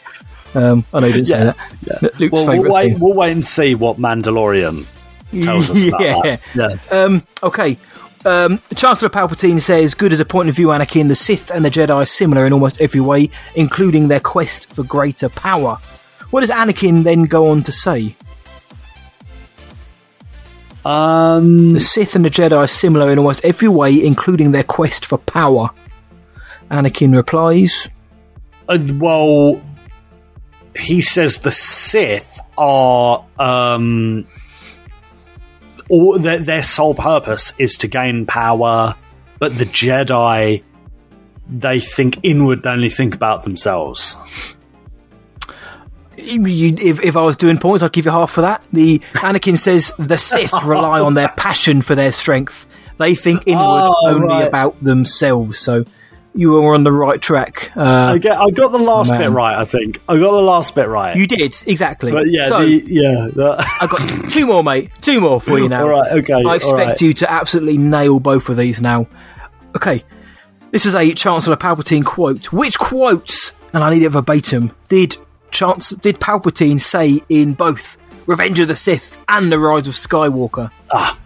Um, 0.55 0.85
I 0.95 1.01
know 1.01 1.07
he 1.09 1.13
didn't 1.15 1.27
say 1.27 1.39
Yeah, 1.39 1.45
that. 1.45 2.03
yeah. 2.03 2.09
Luke's 2.21 2.33
Well, 2.33 2.47
we'll 2.47 2.73
wait, 2.73 2.91
thing. 2.93 3.01
we'll 3.01 3.15
wait 3.15 3.33
and 3.33 3.45
see 3.45 3.75
what 3.75 3.99
Mandalorian 3.99 4.87
tells 5.43 5.69
us 5.71 5.83
about 5.89 6.01
Yeah. 6.25 6.37
Yeah. 6.55 6.77
Um, 6.93 7.27
okay. 7.43 7.77
Um, 8.25 8.61
Chancellor 8.75 9.09
Palpatine 9.11 9.61
says, 9.61 9.95
good 9.95 10.13
as 10.13 10.21
a 10.21 10.25
point 10.25 10.49
of 10.49 10.55
view, 10.57 10.69
Anakin, 10.69 11.09
the 11.09 11.15
Sith 11.17 11.51
and 11.51 11.63
the 11.65 11.71
Jedi 11.71 11.91
are 11.95 12.07
similar 12.07 12.47
in 12.47 12.53
almost 12.55 12.81
every 12.81 13.01
way, 13.01 13.29
including 13.55 14.09
their 14.09 14.21
quest 14.21 14.73
for 14.73 14.83
greater 14.85 15.29
power. 15.29 15.77
What 16.31 16.41
does 16.41 16.51
Anakin 16.51 17.03
then 17.03 17.25
go 17.25 17.49
on 17.51 17.63
to 17.65 17.73
say? 17.73 18.17
Um, 20.85 21.75
The 21.75 21.81
Sith 21.81 22.15
and 22.15 22.25
the 22.25 22.31
Jedi 22.31 22.57
are 22.57 22.67
similar 22.67 23.11
in 23.11 23.19
almost 23.19 23.45
every 23.45 23.69
way, 23.69 24.05
including 24.05 24.53
their 24.53 24.65
quest 24.65 25.07
for 25.07 25.19
power. 25.19 25.71
Anakin 26.71 27.15
replies, 27.15 27.89
Uh, 28.69 28.79
well, 28.95 29.63
he 30.77 31.01
says 31.01 31.39
the 31.39 31.53
Sith 31.53 32.39
are 32.59 33.25
um, 33.39 34.27
all 35.89 36.19
their, 36.19 36.39
their 36.39 36.63
sole 36.63 36.95
purpose 36.95 37.53
is 37.59 37.77
to 37.79 37.89
gain 37.89 38.27
power, 38.27 38.95
but 39.39 39.55
the 39.55 39.65
Jedi 39.65 40.63
they 41.47 41.79
think 41.81 42.19
inward, 42.23 42.63
they 42.63 42.71
only 42.71 42.89
think 42.89 43.15
about 43.15 43.43
themselves. 43.43 44.17
You- 46.19 46.77
if, 46.79 47.01
if 47.03 47.17
I 47.17 47.23
was 47.23 47.37
doing 47.37 47.59
points, 47.59 47.83
I'd 47.83 47.93
give 47.93 48.05
you 48.05 48.11
half 48.11 48.31
for 48.31 48.43
that. 48.43 48.63
The 48.73 48.99
Anakin 49.15 49.59
says 49.59 49.93
the 49.99 50.17
Sith 50.19 50.53
rely 50.65 51.01
on 51.01 51.15
their 51.15 51.29
passion 51.31 51.83
for 51.83 51.95
their 51.95 52.13
strength. 52.13 52.67
They 52.99 53.15
think 53.15 53.43
inward 53.47 53.63
Oh, 53.65 53.97
only 54.07 54.27
right. 54.29 54.47
about 54.49 54.83
themselves. 54.83 55.59
So 55.59 55.85
you 56.37 56.51
were 56.51 56.75
on 56.75 56.85
the 56.85 56.93
right 56.93 57.21
track. 57.21 57.71
Uh, 57.77 58.13
I 58.15 58.19
get, 58.19 58.37
I 58.37 58.51
got 58.51 58.73
the 58.73 58.79
last 58.79 59.11
man. 59.11 59.21
bit 59.21 59.31
right. 59.31 59.57
I 59.57 59.65
think 59.65 60.01
I 60.09 60.15
got 60.19 60.31
the 60.33 60.41
last 60.43 60.75
bit 60.75 60.89
right. 60.89 61.17
you 61.17 61.27
did 61.27 61.55
exactly. 61.67 62.11
but 62.13 62.31
yeah, 62.31 62.49
So, 62.49 62.61
the, 62.65 62.83
yeah. 62.87 63.29
The, 63.33 63.57
I 63.81 63.87
got 63.87 64.31
two 64.31 64.47
more, 64.47 64.63
mate. 64.65 64.91
Two 65.01 65.21
more 65.21 65.41
for 65.41 65.59
you 65.59 65.69
now. 65.69 65.83
All 65.83 65.89
right, 65.91 66.13
okay, 66.13 66.43
I 66.45 66.57
expect 66.57 66.77
right. 66.79 67.01
you 67.01 67.15
to 67.15 67.31
absolutely 67.31 67.79
nail 67.79 68.19
both 68.21 68.49
of 68.49 68.57
these 68.57 68.81
now. 68.81 69.07
Okay, 69.77 70.05
this 70.71 70.87
is 70.87 70.95
a 70.95 71.13
Chancellor 71.13 71.57
Palpatine 71.57 72.05
quote. 72.05 72.53
Which 72.53 72.79
quotes, 72.79 73.53
and 73.73 73.83
I 73.85 73.93
need 73.93 74.03
it 74.05 74.09
verbatim, 74.11 74.73
did 74.89 75.17
Chance 75.55 75.91
did 75.91 76.19
Palpatine 76.19 76.81
say 76.81 77.23
in 77.29 77.53
both 77.55 77.97
Revenge 78.27 78.59
of 78.59 78.67
the 78.67 78.75
Sith 78.75 79.17
and 79.29 79.53
The 79.53 79.59
Rise 79.59 79.87
of 79.87 79.95
Skywalker? 79.95 80.69
Ah, 80.93 81.17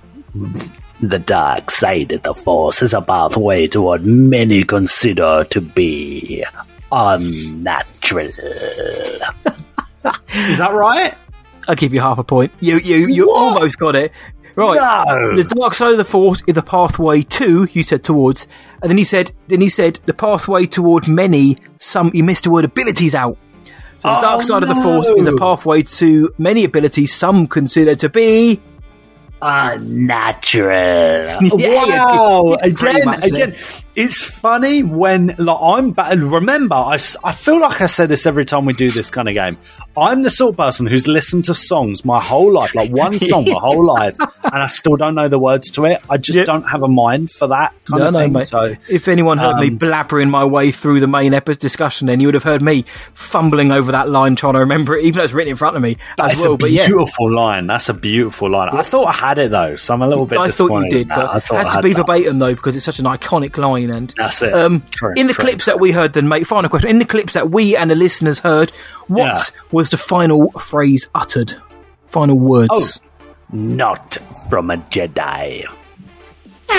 the 1.01 1.19
dark 1.19 1.71
side 1.71 2.13
of 2.13 2.23
the 2.25 2.35
Force 2.35 2.83
is 2.83 2.93
a 2.93 3.01
pathway 3.01 3.67
to 3.69 3.81
what 3.81 4.03
many 4.03 4.65
consider 4.65 5.45
to 5.45 5.63
be 5.63 6.45
unnatural. 6.93 8.27
is 8.27 8.39
that 10.59 10.73
right? 10.73 11.15
I'll 11.67 11.75
give 11.75 11.95
you 11.95 12.01
half 12.01 12.19
a 12.19 12.25
point. 12.25 12.53
You 12.61 12.81
you 12.81 13.09
you 13.09 13.33
almost 13.33 13.79
got 13.79 13.97
it. 13.97 14.13
Right. 14.57 14.77
No. 14.77 15.37
The 15.37 15.45
dark 15.45 15.73
side 15.73 15.93
of 15.93 15.99
the 15.99 16.05
force 16.05 16.43
is 16.47 16.55
the 16.55 16.63
pathway 16.63 17.23
to, 17.23 17.69
you 17.73 17.83
said 17.83 18.05
towards. 18.05 18.47
And 18.83 18.91
then 18.91 18.99
he 18.99 19.05
said 19.05 19.33
then 19.47 19.63
he 19.63 19.71
said 19.71 20.01
the 20.05 20.13
pathway 20.13 20.67
toward 20.67 21.09
many 21.09 21.57
some 21.79 22.11
you 22.13 22.25
missed 22.25 22.45
the 22.45 22.51
word 22.51 22.67
abilities 22.67 23.15
out. 23.15 23.39
So 23.99 24.09
the 24.09 24.19
Oh, 24.19 24.21
dark 24.21 24.43
side 24.43 24.63
of 24.63 24.69
the 24.69 24.75
force 24.77 25.07
is 25.09 25.27
a 25.27 25.37
pathway 25.37 25.83
to 25.83 26.33
many 26.39 26.65
abilities 26.65 27.13
some 27.13 27.47
consider 27.47 27.95
to 27.97 28.09
be 28.09 28.61
unnatural. 29.43 31.39
Yeah, 31.59 32.05
wow! 32.05 32.57
again, 32.63 33.09
again, 33.23 33.57
it's 33.99 34.23
funny 34.23 34.83
when 34.85 35.35
like 35.39 35.59
I'm. 35.61 35.91
Ba- 35.91 36.15
remember, 36.17 36.77
I 36.77 36.99
feel 36.99 37.61
like 37.61 37.81
I 37.81 37.87
say 37.87 38.07
this 38.07 38.27
every 38.27 38.45
time 38.45 38.65
we 38.65 38.73
do 38.73 38.91
this 38.91 39.11
kind 39.11 39.29
of 39.29 39.35
game. 39.35 39.59
I'm 39.97 40.23
the 40.23 40.31
sort 40.31 40.53
of 40.53 40.57
person 40.57 40.87
who's 40.87 41.09
listened 41.09 41.45
to 41.47 41.55
songs 41.55 42.05
my 42.05 42.21
whole 42.21 42.53
life, 42.53 42.75
like 42.77 42.93
one 42.93 43.19
song 43.19 43.45
my 43.47 43.59
whole 43.59 43.85
life, 43.85 44.17
and 44.45 44.55
I 44.55 44.67
still 44.67 44.97
don't 44.97 45.17
know 45.17 45.27
the 45.27 45.39
words 45.41 45.73
to 45.73 45.85
it. 45.87 45.99
I 46.09 46.17
just 46.17 46.47
don't 46.47 46.63
have 46.63 46.83
a 46.85 46.89
mind 46.89 47.33
for 47.33 47.49
that 47.49 47.75
kind 47.87 48.01
No, 48.01 48.07
of 48.07 48.13
no, 48.13 48.19
thing. 48.21 48.33
mate. 48.35 48.47
So 48.47 48.77
if 48.89 49.09
anyone 49.09 49.39
heard 49.39 49.57
me 49.59 49.67
um, 49.69 49.79
blabbering 49.79 50.31
my 50.31 50.45
way 50.45 50.71
through 50.71 51.01
the 51.01 51.09
main 51.09 51.35
episode 51.35 51.59
discussion, 51.59 52.07
then 52.07 52.21
you 52.21 52.29
would 52.29 52.35
have 52.35 52.45
heard 52.45 52.63
me 52.63 52.85
fumbling 53.15 53.73
over 53.73 53.91
that 53.93 54.09
line 54.09 54.37
trying 54.37 54.53
to 54.55 54.61
remember 54.61 54.97
it, 54.97 55.05
even 55.07 55.19
though 55.19 55.25
it's 55.25 55.33
written 55.33 55.51
in 55.51 55.57
front 55.57 55.75
of 55.77 55.83
me 55.83 55.93
as 55.93 55.99
That's 56.17 56.41
well. 56.41 56.55
a 56.55 56.59
But 56.59 56.71
yeah, 56.71 56.87
beautiful 56.87 57.35
line. 57.35 57.67
That's 57.67 57.89
a 57.89 57.95
beautiful 57.95 58.51
line. 58.51 58.69
I 58.73 58.83
thought 58.83 59.07
I 59.09 59.13
had 59.13 59.39
it 59.39 59.51
though, 59.51 59.75
so 59.75 59.95
I'm 59.95 60.03
a 60.03 60.09
little 60.09 60.27
bit. 60.27 60.39
I 60.39 60.51
thought 60.53 60.85
you 60.85 60.91
did, 60.91 61.09
but 61.09 61.29
I 61.35 61.41
thought 61.41 61.57
had 61.59 61.67
I 61.67 61.75
to 61.77 61.83
be 61.83 61.93
that. 61.95 62.07
verbatim 62.07 62.39
though 62.39 62.55
because 62.55 62.77
it's 62.77 62.85
such 62.85 63.01
an 63.01 63.05
iconic 63.07 63.57
line. 63.57 63.88
That's 64.17 64.43
it. 64.43 64.53
Um, 64.53 64.83
True, 64.91 65.15
in 65.17 65.27
the 65.27 65.33
true. 65.35 65.45
clips 65.45 65.65
that 65.67 65.81
we 65.81 65.91
heard, 65.93 66.13
then, 66.13 66.29
mate. 66.29 66.47
Final 66.47 66.71
question: 66.71 66.91
In 66.91 66.99
the 66.99 67.05
clips 67.05 67.33
that 67.35 67.51
we 67.51 67.77
and 67.77 67.91
the 67.91 67.95
listeners 67.97 68.39
heard, 68.41 68.71
what 69.09 69.19
Yeah. 69.27 69.43
was 69.73 69.91
the 69.91 69.97
final 69.99 70.51
phrase 70.53 71.09
uttered? 71.15 71.55
Final 72.09 72.39
words. 72.39 72.71
Oh, 72.73 72.91
not 73.53 74.19
from 74.49 74.71
a 74.71 74.77
Jedi. 74.77 75.65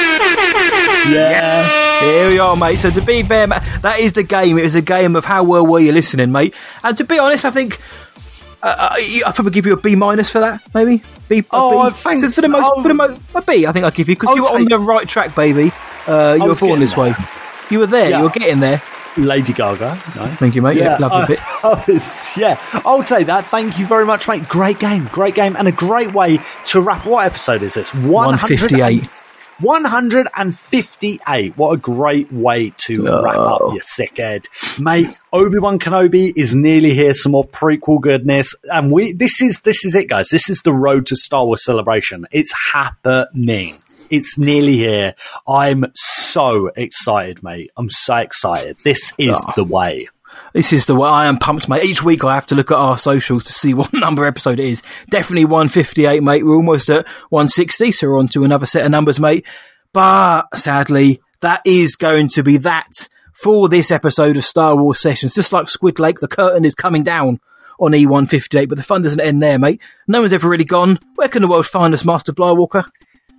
Yes. 1.10 2.02
Here 2.04 2.28
we 2.30 2.40
are, 2.40 2.56
mate. 2.56 2.80
So 2.80 2.92
to 2.92 3.02
be 3.02 3.24
fair, 3.24 3.48
that 3.48 3.98
is 4.00 4.14
the 4.14 4.24
game. 4.24 4.58
It 4.58 4.64
was 4.64 4.76
a 4.76 4.82
game 4.82 5.16
of 5.16 5.26
how 5.26 5.44
well 5.44 5.66
were 5.66 5.80
you 5.80 5.92
listening, 5.92 6.32
mate. 6.32 6.54
And 6.84 6.96
to 6.98 7.04
be 7.04 7.18
honest, 7.18 7.46
I 7.46 7.52
think 7.52 7.80
uh, 8.62 8.76
I- 8.92 9.22
I'd 9.26 9.34
probably 9.36 9.52
give 9.52 9.66
you 9.66 9.74
a 9.74 9.78
B 9.78 9.96
minus 9.96 10.30
for 10.30 10.40
that, 10.42 10.62
maybe. 10.74 11.02
B. 11.30 11.44
Oh, 11.52 11.90
B. 11.90 11.96
thanks. 11.96 12.36
For 12.36 12.42
the 12.42 12.48
most, 12.50 12.72
Oh. 12.76 12.82
for 12.82 12.88
the 12.90 12.94
mo- 12.94 13.18
a 13.36 13.42
B, 13.42 13.66
I 13.66 13.72
think 13.72 13.86
I'd 13.86 13.94
give 13.96 14.10
you 14.10 14.16
because 14.16 14.36
you 14.36 14.44
were 14.44 14.50
on 14.50 14.66
the 14.66 14.78
right 14.78 15.08
track, 15.08 15.34
baby. 15.36 15.72
Uh, 16.08 16.38
you 16.40 16.46
were 16.48 16.56
born 16.56 16.80
this 16.80 16.96
way. 16.98 17.14
You 17.70 17.80
were 17.80 17.88
there. 17.88 18.10
Yeah. 18.10 18.18
You 18.20 18.24
were 18.24 18.30
getting 18.30 18.60
there. 18.60 18.82
Lady 19.18 19.54
Gaga. 19.54 20.02
Nice. 20.16 20.38
Thank 20.40 20.56
you, 20.56 20.62
mate. 20.62 20.78
Yeah, 20.78 20.98
lovely 20.98 21.18
uh, 21.24 21.28
bit. 21.28 21.40
I 21.64 21.84
was- 21.88 22.38
yeah, 22.38 22.60
I'll 22.86 23.04
take 23.04 23.28
that. 23.28 23.46
Thank 23.46 23.78
you 23.80 23.86
very 23.86 24.06
much, 24.06 24.28
mate. 24.28 24.48
Great 24.48 24.80
game, 24.80 25.06
great 25.12 25.36
game, 25.36 25.56
and 25.58 25.68
a 25.68 25.72
great 25.72 26.14
way 26.14 26.40
to 26.68 26.80
wrap. 26.82 27.06
What 27.06 27.26
episode 27.26 27.62
is 27.64 27.74
this? 27.74 27.94
158. 27.94 29.04
158. 29.60 31.58
What 31.58 31.72
a 31.74 31.78
great 31.78 32.32
way 32.32 32.74
to 32.86 33.04
wrap 33.04 33.36
up 33.36 33.62
Oh. 33.62 33.74
your 33.74 33.82
sick 33.82 34.18
head. 34.18 34.48
Mate, 34.80 35.08
Obi-Wan 35.34 35.80
Kenobi 35.80 36.32
is 36.36 36.56
nearly 36.56 36.94
here, 36.94 37.14
some 37.14 37.34
more 37.34 37.46
prequel 37.48 38.00
goodness. 38.00 38.56
And 38.66 38.92
we 38.92 39.12
this 39.14 39.42
is 39.42 39.60
this 39.62 39.84
is 39.86 39.96
it, 39.96 40.08
guys. 40.08 40.30
This 40.30 40.50
is 40.50 40.62
the 40.62 40.72
road 40.74 41.06
to 41.08 41.16
Star 41.18 41.46
Wars 41.46 41.64
celebration. 41.64 42.26
It's 42.32 42.54
happening. 42.74 43.82
It's 44.10 44.38
nearly 44.38 44.74
here. 44.78 45.14
I'm 45.48 45.86
so 45.96 46.72
excited, 46.76 47.44
mate. 47.44 47.72
I'm 47.78 47.90
so 47.90 48.16
excited. 48.18 48.78
This 48.84 49.14
is 49.18 49.38
Oh. 49.48 49.52
the 49.56 49.64
way. 49.64 50.08
This 50.54 50.74
is 50.74 50.86
the 50.86 50.96
way 50.96 51.08
I 51.08 51.28
am 51.28 51.38
pumped, 51.38 51.70
mate. 51.70 51.84
Each 51.84 52.02
week 52.04 52.24
I 52.24 52.34
have 52.36 52.46
to 52.48 52.56
look 52.56 52.72
at 52.72 52.78
our 52.78 52.98
socials 52.98 53.44
to 53.46 53.54
see 53.54 53.74
what 53.76 53.94
number 53.94 54.26
episode 54.26 54.60
it 54.60 54.66
is. 54.66 54.82
Definitely 55.10 55.46
158, 55.46 56.24
mate. 56.24 56.44
We're 56.46 56.56
almost 56.56 56.90
at 56.90 57.06
160, 57.30 57.92
so 57.92 58.08
we're 58.08 58.20
on 58.20 58.28
to 58.30 58.44
another 58.44 58.66
set 58.66 58.86
of 58.86 58.92
numbers, 58.92 59.20
mate. 59.20 59.46
But 59.94 60.46
sadly, 60.58 61.22
that 61.42 61.62
is 61.66 61.96
going 61.96 62.30
to 62.30 62.44
be 62.44 62.58
that 62.58 63.08
for 63.34 63.70
this 63.70 63.92
episode 63.92 64.38
of 64.38 64.46
Star 64.46 64.76
Wars 64.76 65.00
Sessions. 65.00 65.36
Just 65.36 65.54
like 65.54 65.70
Squid 65.70 66.00
Lake, 66.00 66.20
the 66.20 66.28
curtain 66.28 66.66
is 66.66 66.76
coming 66.76 67.04
down 67.04 67.40
on 67.80 67.92
E158, 67.94 68.68
but 68.70 68.78
the 68.78 68.84
fun 68.84 69.02
doesn't 69.02 69.22
end 69.22 69.42
there, 69.42 69.58
mate. 69.58 69.82
No 70.08 70.20
one's 70.22 70.34
ever 70.34 70.50
really 70.50 70.66
gone. 70.66 71.00
Where 71.16 71.30
can 71.30 71.42
the 71.42 71.48
world 71.48 71.66
find 71.66 71.94
us, 71.94 72.04
Master 72.06 72.34
Blywalker? 72.34 72.86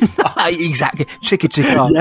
exactly. 0.46 1.04
Chicka 1.22 1.48
chicka. 1.48 1.88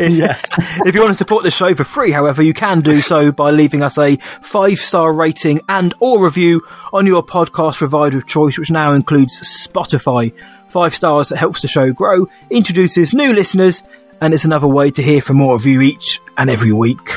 Yeah. 0.00 0.08
Yeah. 0.10 0.38
if 0.86 0.94
you 0.94 1.00
want 1.00 1.10
to 1.10 1.14
support 1.14 1.44
the 1.44 1.50
show 1.50 1.74
for 1.74 1.84
free, 1.84 2.10
however, 2.10 2.42
you 2.42 2.54
can 2.54 2.80
do 2.80 3.00
so 3.00 3.32
by 3.32 3.50
leaving 3.50 3.82
us 3.82 3.98
a 3.98 4.16
five 4.42 4.78
star 4.78 5.12
rating 5.12 5.60
and 5.68 5.94
or 6.00 6.24
review 6.24 6.62
on 6.92 7.06
your 7.06 7.22
podcast 7.22 7.76
provider 7.76 8.18
of 8.18 8.26
choice, 8.26 8.58
which 8.58 8.70
now 8.70 8.92
includes 8.92 9.40
Spotify. 9.40 10.32
Five 10.68 10.94
stars 10.94 11.30
helps 11.30 11.62
the 11.62 11.68
show 11.68 11.92
grow, 11.92 12.28
introduces 12.50 13.12
new 13.12 13.32
listeners, 13.32 13.82
and 14.20 14.32
it's 14.34 14.44
another 14.44 14.68
way 14.68 14.90
to 14.90 15.02
hear 15.02 15.20
from 15.22 15.36
more 15.38 15.54
of 15.54 15.66
you 15.66 15.80
each 15.80 16.20
and 16.36 16.50
every 16.50 16.72
week. 16.72 17.10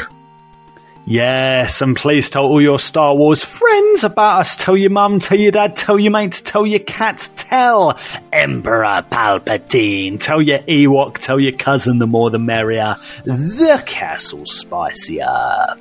Yes, 1.05 1.81
and 1.81 1.97
please 1.97 2.29
tell 2.29 2.45
all 2.45 2.61
your 2.61 2.79
Star 2.79 3.13
Wars 3.13 3.43
friends 3.43 4.05
about 4.05 4.39
us. 4.39 4.55
Tell 4.55 4.77
your 4.77 4.89
mum, 4.89 5.19
tell 5.19 5.37
your 5.37 5.51
dad, 5.51 5.75
tell 5.75 5.99
your 5.99 6.11
mates, 6.11 6.39
tell 6.39 6.65
your 6.65 6.79
cats, 6.79 7.29
tell 7.35 7.99
Emperor 8.31 9.05
Palpatine, 9.11 10.17
tell 10.17 10.41
your 10.41 10.59
Ewok, 10.59 11.17
tell 11.17 11.41
your 11.41 11.51
cousin, 11.51 11.99
the 11.99 12.07
more 12.07 12.29
the 12.29 12.39
merrier. 12.39 12.95
The 13.25 13.83
castle's 13.85 14.57
spicier. 14.57 15.75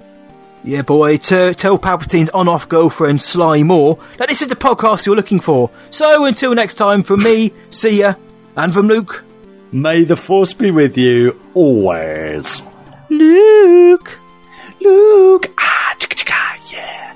Yeah, 0.65 0.83
boy, 0.83 1.19
t- 1.19 1.55
tell 1.55 1.79
Palpatine's 1.79 2.31
on 2.31 2.49
off 2.49 2.69
girlfriend 2.69 3.21
Sly 3.21 3.63
Moore 3.63 3.99
that 4.19 4.29
this 4.29 4.43
is 4.43 4.49
the 4.49 4.57
podcast 4.57 5.07
you're 5.07 5.17
looking 5.17 5.41
for. 5.41 5.71
So 5.91 6.25
until 6.25 6.53
next 6.55 6.75
time, 6.75 7.05
from 7.05 7.23
me, 7.23 7.53
see 7.71 8.01
ya, 8.01 8.15
and 8.57 8.75
from 8.75 8.89
Luke. 8.89 9.25
May 9.71 10.03
the 10.03 10.17
Force 10.17 10.53
be 10.53 10.73
with 10.73 10.99
you 10.99 11.41
always. 11.55 12.61
Luke. 13.09 14.19
Luke. 14.83 15.47
Ah, 15.59 15.95
chicka 15.99 16.25
chicka, 16.25 16.73
yeah. 16.73 17.15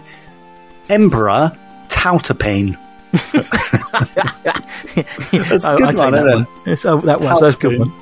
Emperor 0.89 1.53
Tautapane. 1.89 2.77
That's 3.33 5.65
a 5.65 5.71
I- 5.71 5.77
good 5.77 5.89
I 5.89 5.93
take 5.93 5.99
one, 5.99 6.13
that 6.13 6.27
isn't 6.27 6.29
it? 6.29 6.35
one. 6.35 6.47
Yes, 6.67 6.85
oh, 6.85 7.01
that 7.01 7.21
was 7.21 7.41
that's 7.41 7.55
a 7.55 7.59
good 7.59 7.79
one. 7.81 7.93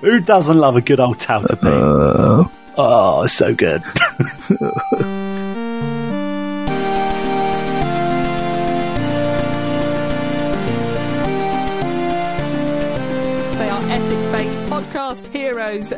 Who 0.00 0.20
doesn't 0.20 0.56
love 0.56 0.76
a 0.76 0.80
good 0.80 1.00
old 1.00 1.18
Tautapane? 1.18 2.44
Uh, 2.44 2.48
oh, 2.78 3.26
so 3.26 3.54
good. 3.54 3.82
They 13.58 13.68
are 13.68 13.82
Essex 13.90 14.26
based 14.32 14.58
podcast 14.70 15.26
heroes. 15.32 15.92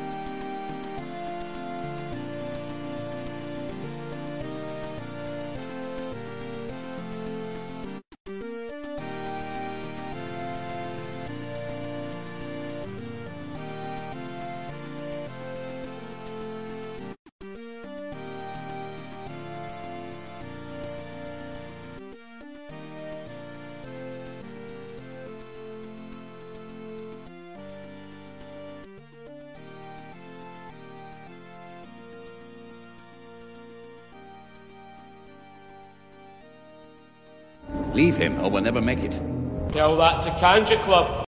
Leave 38.02 38.16
him, 38.16 38.40
or 38.40 38.50
we'll 38.50 38.64
never 38.64 38.80
make 38.80 39.04
it. 39.04 39.12
Tell 39.68 39.94
that 39.94 40.22
to 40.22 40.30
Kanjiklub. 40.30 41.22